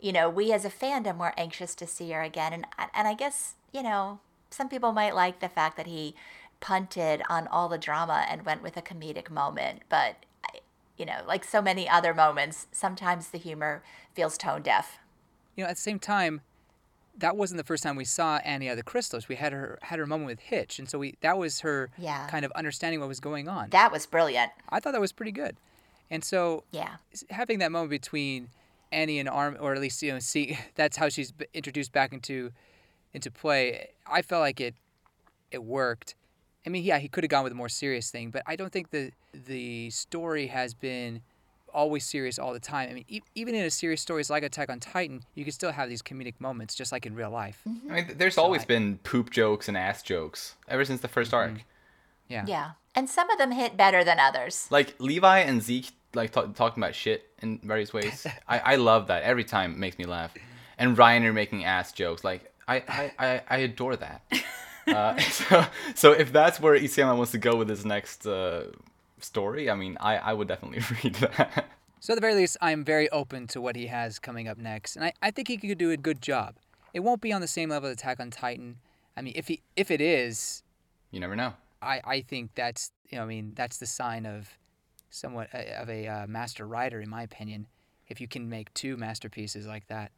you 0.00 0.12
know, 0.12 0.28
we 0.28 0.52
as 0.52 0.64
a 0.64 0.70
fandom 0.70 1.18
were 1.18 1.32
anxious 1.38 1.74
to 1.76 1.86
see 1.86 2.10
her 2.10 2.22
again. 2.22 2.52
And 2.52 2.66
and 2.94 3.08
I 3.08 3.14
guess 3.14 3.54
you 3.72 3.82
know 3.82 4.20
some 4.50 4.68
people 4.68 4.92
might 4.92 5.14
like 5.14 5.40
the 5.40 5.48
fact 5.48 5.76
that 5.76 5.86
he 5.86 6.14
punted 6.60 7.22
on 7.28 7.46
all 7.48 7.68
the 7.68 7.78
drama 7.78 8.26
and 8.28 8.44
went 8.44 8.62
with 8.62 8.76
a 8.76 8.82
comedic 8.82 9.30
moment, 9.30 9.82
but. 9.88 10.16
You 10.98 11.04
know, 11.04 11.20
like 11.28 11.44
so 11.44 11.60
many 11.60 11.86
other 11.86 12.14
moments, 12.14 12.68
sometimes 12.72 13.28
the 13.28 13.36
humor 13.36 13.82
feels 14.14 14.38
tone 14.38 14.62
deaf. 14.62 14.98
You 15.54 15.64
know, 15.64 15.68
at 15.68 15.76
the 15.76 15.82
same 15.82 15.98
time, 15.98 16.40
that 17.18 17.36
wasn't 17.36 17.58
the 17.58 17.64
first 17.64 17.82
time 17.82 17.96
we 17.96 18.04
saw 18.04 18.36
Annie 18.38 18.68
of 18.68 18.76
the 18.76 18.82
crystals. 18.82 19.28
We 19.28 19.36
had 19.36 19.52
her 19.52 19.78
had 19.82 19.98
her 19.98 20.06
moment 20.06 20.26
with 20.28 20.40
Hitch, 20.40 20.78
and 20.78 20.88
so 20.88 20.98
we 20.98 21.16
that 21.20 21.38
was 21.38 21.60
her 21.60 21.90
Yeah. 21.98 22.26
kind 22.28 22.44
of 22.44 22.52
understanding 22.52 23.00
what 23.00 23.08
was 23.08 23.20
going 23.20 23.48
on. 23.48 23.70
That 23.70 23.90
was 23.92 24.06
brilliant. 24.06 24.52
I 24.68 24.80
thought 24.80 24.92
that 24.92 25.00
was 25.00 25.12
pretty 25.12 25.32
good. 25.32 25.56
And 26.10 26.22
so 26.24 26.64
Yeah. 26.70 26.96
having 27.30 27.58
that 27.60 27.72
moment 27.72 27.90
between 27.90 28.48
Annie 28.92 29.18
and 29.18 29.28
Arm, 29.28 29.56
or 29.60 29.74
at 29.74 29.80
least 29.80 30.02
you 30.02 30.12
know, 30.12 30.18
see 30.20 30.58
that's 30.74 30.96
how 30.96 31.08
she's 31.08 31.32
introduced 31.54 31.92
back 31.92 32.12
into 32.12 32.52
into 33.12 33.30
play. 33.30 33.88
I 34.06 34.22
felt 34.22 34.40
like 34.40 34.60
it 34.60 34.74
it 35.50 35.64
worked. 35.64 36.14
I 36.66 36.68
mean, 36.68 36.82
yeah, 36.82 36.98
he 36.98 37.08
could 37.08 37.22
have 37.22 37.30
gone 37.30 37.44
with 37.44 37.52
a 37.52 37.56
more 37.56 37.68
serious 37.68 38.10
thing, 38.10 38.30
but 38.30 38.42
I 38.46 38.56
don't 38.56 38.72
think 38.72 38.90
the 38.90 39.12
the 39.32 39.90
story 39.90 40.48
has 40.48 40.74
been 40.74 41.22
always 41.76 42.04
serious 42.04 42.38
all 42.38 42.52
the 42.52 42.58
time. 42.60 42.88
I 42.90 42.94
mean, 42.94 43.04
e- 43.06 43.20
even 43.34 43.54
in 43.54 43.64
a 43.64 43.70
serious 43.70 44.00
stories 44.00 44.30
like 44.30 44.42
Attack 44.42 44.70
on 44.70 44.80
Titan, 44.80 45.22
you 45.34 45.44
can 45.44 45.52
still 45.52 45.70
have 45.72 45.88
these 45.88 46.02
comedic 46.02 46.34
moments, 46.40 46.74
just 46.74 46.90
like 46.90 47.06
in 47.06 47.14
real 47.14 47.30
life. 47.30 47.60
I 47.66 47.92
mean, 47.92 48.06
th- 48.06 48.18
there's 48.18 48.38
always 48.38 48.62
I- 48.62 48.66
been 48.74 48.98
poop 49.04 49.30
jokes 49.30 49.68
and 49.68 49.76
ass 49.76 50.02
jokes 50.02 50.56
ever 50.66 50.84
since 50.84 51.00
the 51.02 51.08
1st 51.08 51.32
arc. 51.32 51.52
Yeah. 52.28 52.44
Yeah. 52.48 52.70
And 52.96 53.08
some 53.08 53.30
of 53.30 53.38
them 53.38 53.52
hit 53.52 53.76
better 53.76 54.02
than 54.02 54.18
others. 54.18 54.66
Like 54.70 54.94
Levi 54.98 55.38
and 55.40 55.62
Zeke, 55.62 55.90
like 56.14 56.32
ta 56.32 56.46
talking 56.46 56.82
about 56.82 56.94
shit 56.94 57.28
in 57.42 57.60
various 57.62 57.92
ways. 57.92 58.26
I, 58.48 58.58
I 58.58 58.76
love 58.76 59.06
that 59.08 59.22
every 59.22 59.44
time. 59.44 59.72
It 59.72 59.78
makes 59.78 59.98
me 59.98 60.06
laugh. 60.06 60.32
And 60.78 60.96
Reiner 60.96 61.32
making 61.32 61.64
ass 61.64 61.92
jokes. 61.92 62.24
Like 62.24 62.52
I 62.66 62.76
I, 62.88 63.12
I, 63.18 63.42
I 63.50 63.56
adore 63.58 63.96
that. 63.96 64.22
uh, 64.88 65.18
so 65.20 65.64
so 65.94 66.12
if 66.12 66.32
that's 66.32 66.58
where 66.58 66.74
Isayama 66.74 67.16
wants 67.16 67.32
to 67.32 67.38
go 67.38 67.54
with 67.56 67.68
his 67.68 67.84
next 67.84 68.26
uh, 68.26 68.64
story, 69.26 69.70
I 69.70 69.74
mean, 69.74 69.96
I 70.00 70.16
I 70.16 70.32
would 70.32 70.48
definitely 70.48 70.82
read 71.04 71.14
that. 71.16 71.66
So 72.00 72.12
at 72.12 72.16
the 72.16 72.20
very 72.20 72.34
least, 72.34 72.56
I'm 72.60 72.84
very 72.84 73.08
open 73.10 73.46
to 73.48 73.60
what 73.60 73.74
he 73.74 73.86
has 73.86 74.18
coming 74.18 74.48
up 74.48 74.58
next, 74.58 74.96
and 74.96 75.04
I, 75.04 75.12
I 75.22 75.30
think 75.30 75.48
he 75.48 75.56
could 75.56 75.78
do 75.78 75.90
a 75.90 75.96
good 75.96 76.22
job. 76.22 76.56
It 76.94 77.00
won't 77.00 77.20
be 77.20 77.32
on 77.32 77.40
the 77.40 77.48
same 77.48 77.70
level 77.70 77.90
as 77.90 77.96
Attack 77.96 78.20
on 78.20 78.30
Titan. 78.30 78.76
I 79.16 79.22
mean, 79.22 79.34
if 79.36 79.48
he 79.48 79.62
if 79.76 79.90
it 79.90 80.00
is, 80.00 80.62
you 81.10 81.20
never 81.20 81.36
know. 81.36 81.54
I, 81.82 82.00
I 82.04 82.20
think 82.22 82.54
that's 82.54 82.92
you 83.08 83.18
know 83.18 83.24
I 83.24 83.26
mean 83.26 83.52
that's 83.54 83.78
the 83.78 83.86
sign 83.86 84.26
of 84.26 84.48
somewhat 85.10 85.48
a, 85.52 85.80
of 85.80 85.90
a 85.90 86.06
uh, 86.06 86.26
master 86.26 86.66
writer 86.66 87.00
in 87.00 87.08
my 87.08 87.22
opinion. 87.22 87.66
If 88.08 88.20
you 88.20 88.28
can 88.28 88.48
make 88.48 88.72
two 88.72 88.96
masterpieces 88.96 89.66
like 89.66 89.88
that, 89.88 90.12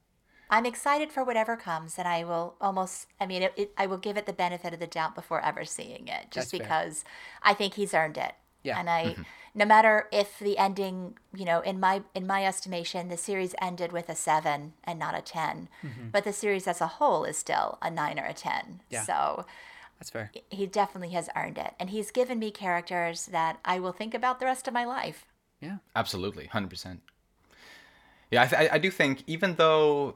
I'm 0.51 0.65
excited 0.65 1.13
for 1.13 1.25
whatever 1.25 1.57
comes, 1.57 1.99
and 1.99 2.09
I 2.09 2.25
will 2.25 2.55
almost, 2.61 3.07
I 3.21 3.27
mean, 3.27 3.43
it, 3.43 3.53
it, 3.57 3.73
I 3.77 3.87
will 3.87 3.99
give 3.99 4.17
it 4.17 4.27
the 4.27 4.33
benefit 4.33 4.73
of 4.73 4.81
the 4.81 4.87
doubt 4.87 5.15
before 5.15 5.45
ever 5.45 5.65
seeing 5.65 6.09
it, 6.09 6.31
just 6.31 6.51
That's 6.51 6.51
fair. 6.51 6.61
because 6.61 7.05
I 7.43 7.53
think 7.55 7.75
he's 7.75 7.93
earned 7.93 8.17
it. 8.17 8.33
Yeah. 8.69 8.79
And 8.79 8.89
I, 8.89 9.17
no 9.55 9.65
matter 9.65 10.07
if 10.13 10.39
the 10.39 10.57
ending, 10.59 11.19
you 11.35 11.45
know, 11.45 11.61
in 11.61 11.81
my 11.81 12.03
in 12.15 12.27
my 12.27 12.45
estimation, 12.45 13.09
the 13.09 13.17
series 13.17 13.55
ended 13.61 13.91
with 13.93 14.09
a 14.09 14.15
seven 14.15 14.75
and 14.85 14.99
not 14.99 15.15
a 15.19 15.23
10 15.23 15.69
but 16.13 16.25
the 16.25 16.33
series 16.33 16.67
as 16.67 16.81
a 16.81 16.87
whole 16.87 17.25
is 17.25 17.37
still 17.37 17.79
a 17.83 17.91
nine 17.91 18.19
or 18.19 18.25
a 18.25 18.33
ten. 18.35 18.65
Mm-hmm. 18.65 18.95
Yeah. 18.95 19.03
So 19.03 19.47
that's 19.99 20.11
fair. 20.11 20.31
he 20.51 20.67
definitely 20.67 21.11
has 21.11 21.29
earned 21.35 21.59
it, 21.59 21.75
and 21.81 21.91
he's 21.91 22.11
given 22.11 22.39
me 22.39 22.51
characters 22.51 23.27
that 23.27 23.59
I 23.65 23.79
will 23.81 23.93
think 23.93 24.15
about 24.15 24.39
the 24.41 24.47
rest 24.47 24.69
of 24.69 24.75
my 24.75 24.85
life. 24.85 25.27
Yeah, 25.61 25.79
Absolutely, 25.97 26.47
hundred 26.47 26.71
percent. 26.71 27.01
Yeah, 28.31 28.43
I, 28.43 28.47
th- 28.47 28.61
I 28.71 28.75
I 28.75 28.79
do 28.79 28.91
think 28.91 29.25
even 29.27 29.57
though, 29.57 30.15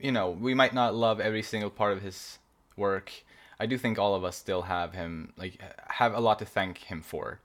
you 0.00 0.10
know, 0.10 0.30
we 0.30 0.54
might 0.54 0.74
not 0.74 0.94
love 0.94 1.20
every 1.20 1.42
single 1.42 1.70
part 1.70 1.92
of 1.96 2.02
his 2.02 2.38
work, 2.76 3.12
I 3.60 3.66
do 3.66 3.78
think 3.78 3.98
all 3.98 4.14
of 4.14 4.24
us 4.24 4.36
still 4.36 4.62
have 4.62 4.94
him 4.94 5.32
like 5.36 5.60
have 5.88 6.12
a 6.14 6.20
lot 6.20 6.38
to 6.40 6.44
thank 6.44 6.78
him 6.90 7.02
for 7.02 7.40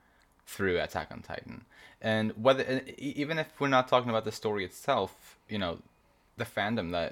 through 0.54 0.80
Attack 0.80 1.08
on 1.12 1.22
Titan, 1.22 1.58
and 2.02 2.26
whether 2.46 2.64
and 2.64 2.82
e- 2.90 3.14
even 3.24 3.38
if 3.44 3.48
we're 3.60 3.68
not 3.78 3.88
talking 3.88 4.10
about 4.10 4.26
the 4.26 4.32
story 4.32 4.64
itself, 4.66 5.12
you 5.48 5.60
know, 5.64 5.74
the 6.38 6.46
fandom 6.46 6.92
that 6.92 7.12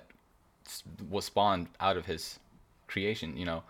was 1.09 1.25
spawned 1.25 1.67
out 1.79 1.97
of 1.97 2.05
his 2.05 2.39
creation, 2.87 3.37
you 3.37 3.45
know, 3.45 3.63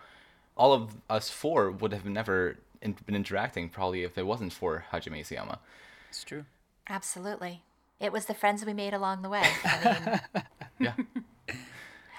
all 0.56 0.72
of 0.72 0.96
us 1.10 1.30
four 1.30 1.70
would 1.70 1.92
have 1.92 2.06
never 2.06 2.56
in- 2.82 2.96
been 3.06 3.14
interacting 3.22 3.68
probably 3.68 4.02
if 4.04 4.16
it 4.18 4.26
wasn't 4.26 4.52
for 4.52 4.84
Hajime 4.92 5.20
Isayama. 5.20 5.58
it's 6.08 6.24
true. 6.24 6.44
Absolutely. 6.88 7.62
It 8.00 8.12
was 8.12 8.24
the 8.26 8.34
friends 8.34 8.64
we 8.64 8.72
made 8.72 8.94
along 8.94 9.22
the 9.22 9.28
way. 9.28 9.44
I 9.64 10.20
mean, 10.34 10.42
Yeah. 10.80 10.94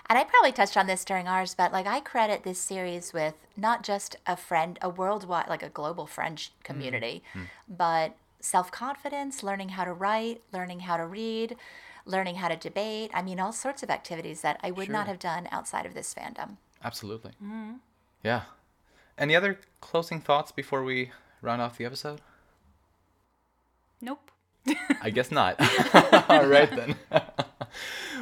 And 0.09 0.17
I 0.17 0.23
probably 0.23 0.51
touched 0.51 0.75
on 0.75 0.87
this 0.87 1.05
during 1.05 1.27
ours, 1.27 1.53
but 1.55 1.71
like 1.71 1.85
I 1.85 1.99
credit 1.99 2.43
this 2.43 2.59
series 2.59 3.13
with 3.13 3.35
not 3.55 3.83
just 3.83 4.15
a 4.25 4.35
friend, 4.35 4.79
a 4.81 4.89
worldwide, 4.89 5.47
like 5.47 5.61
a 5.61 5.69
global 5.69 6.07
French 6.07 6.49
mm-hmm. 6.49 6.63
community, 6.63 7.23
mm. 7.33 7.45
but 7.69 8.15
self 8.39 8.71
confidence, 8.71 9.43
learning 9.43 9.69
how 9.69 9.85
to 9.85 9.93
write, 9.93 10.41
learning 10.51 10.81
how 10.81 10.97
to 10.97 11.05
read, 11.05 11.55
learning 12.05 12.35
how 12.35 12.47
to 12.47 12.55
debate. 12.55 13.11
I 13.13 13.21
mean, 13.21 13.39
all 13.39 13.53
sorts 13.53 13.83
of 13.83 13.89
activities 13.91 14.41
that 14.41 14.59
I 14.63 14.71
would 14.71 14.89
not 14.89 15.07
have 15.07 15.19
done 15.19 15.47
outside 15.51 15.85
of 15.85 15.93
this 15.93 16.13
fandom. 16.13 16.57
Absolutely. 16.83 17.31
Mm-hmm. 17.43 17.73
Yeah. 18.23 18.43
Any 19.17 19.35
other 19.35 19.59
closing 19.81 20.21
thoughts 20.21 20.51
before 20.51 20.83
we 20.83 21.11
round 21.41 21.61
off 21.61 21.77
the 21.77 21.85
episode? 21.85 22.21
Nope. 24.01 24.31
I 25.01 25.09
guess 25.09 25.31
not. 25.31 25.55
All 26.29 26.47
right 26.47 26.69
then. 26.69 26.95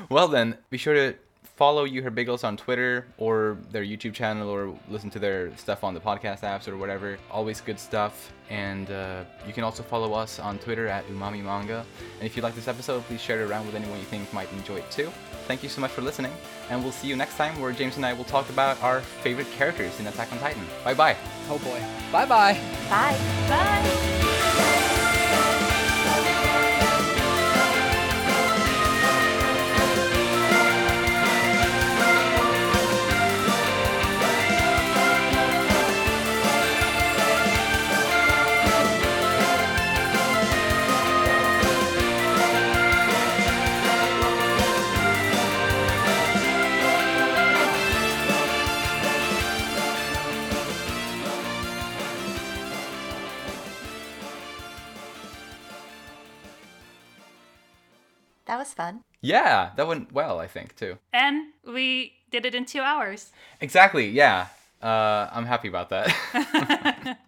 well 0.10 0.28
then, 0.28 0.58
be 0.70 0.78
sure 0.78 0.94
to 0.94 1.16
follow 1.58 1.84
You 1.84 2.04
Her 2.04 2.12
Bagels 2.12 2.44
on 2.44 2.56
Twitter 2.56 3.06
or 3.18 3.58
their 3.72 3.84
YouTube 3.84 4.14
channel 4.14 4.48
or 4.48 4.74
listen 4.90 5.10
to 5.10 5.20
their 5.20 5.56
stuff 5.58 5.84
on 5.84 5.94
the 5.96 6.00
podcast 6.00 6.42
apps 6.42 6.68
or 6.68 6.78
whatever. 6.78 7.18
Always 7.32 7.60
good 7.62 7.80
stuff. 7.80 8.32
And 8.50 8.90
uh, 8.92 9.24
you 9.46 9.52
can 9.52 9.64
also 9.66 9.84
follow 9.84 10.14
us 10.14 10.40
on 10.40 10.60
Twitter 10.60 10.88
at 10.88 11.06
Umami 11.08 11.44
Manga. 11.44 11.84
And 12.20 12.26
if 12.26 12.38
you 12.38 12.44
like 12.44 12.56
this 12.56 12.68
episode, 12.68 13.04
please 13.06 13.20
share 13.20 13.42
it 13.42 13.50
around 13.50 13.66
with 13.66 13.76
anyone 13.76 13.98
you 13.98 14.06
think 14.06 14.32
might 14.32 14.50
enjoy 14.54 14.78
it 14.78 14.90
too. 14.92 15.12
Thank 15.48 15.64
you 15.64 15.70
so 15.70 15.82
much 15.82 15.92
for 15.92 16.02
listening, 16.02 16.34
and 16.70 16.84
we'll 16.84 16.92
see 16.92 17.08
you 17.08 17.16
next 17.16 17.38
time 17.38 17.60
where 17.62 17.72
James 17.72 17.96
and 17.96 18.06
I 18.06 18.12
will 18.12 18.26
talk 18.26 18.50
about 18.50 18.82
our 18.84 19.00
favorite 19.00 19.50
characters 19.52 19.98
in 19.98 20.08
Attack 20.08 20.34
on 20.34 20.40
Titan. 20.40 20.66
Bye 20.84 20.94
bye. 20.94 21.16
Oh 21.50 21.58
boy. 21.60 21.82
Bye 22.12 22.26
bye. 22.26 22.54
Bye. 22.90 23.18
Bye. 23.48 24.17
Was 58.68 58.74
fun. 58.74 59.02
Yeah, 59.22 59.72
that 59.76 59.88
went 59.88 60.12
well, 60.12 60.40
I 60.40 60.48
think, 60.48 60.76
too. 60.76 60.98
And 61.14 61.54
we 61.66 62.14
did 62.32 62.46
it 62.46 62.54
in 62.54 62.66
two 62.66 62.82
hours. 62.82 63.32
Exactly, 63.62 64.10
yeah. 64.10 64.48
Uh, 64.82 65.28
I'm 65.32 65.46
happy 65.46 65.68
about 65.68 65.90
that. 65.90 67.18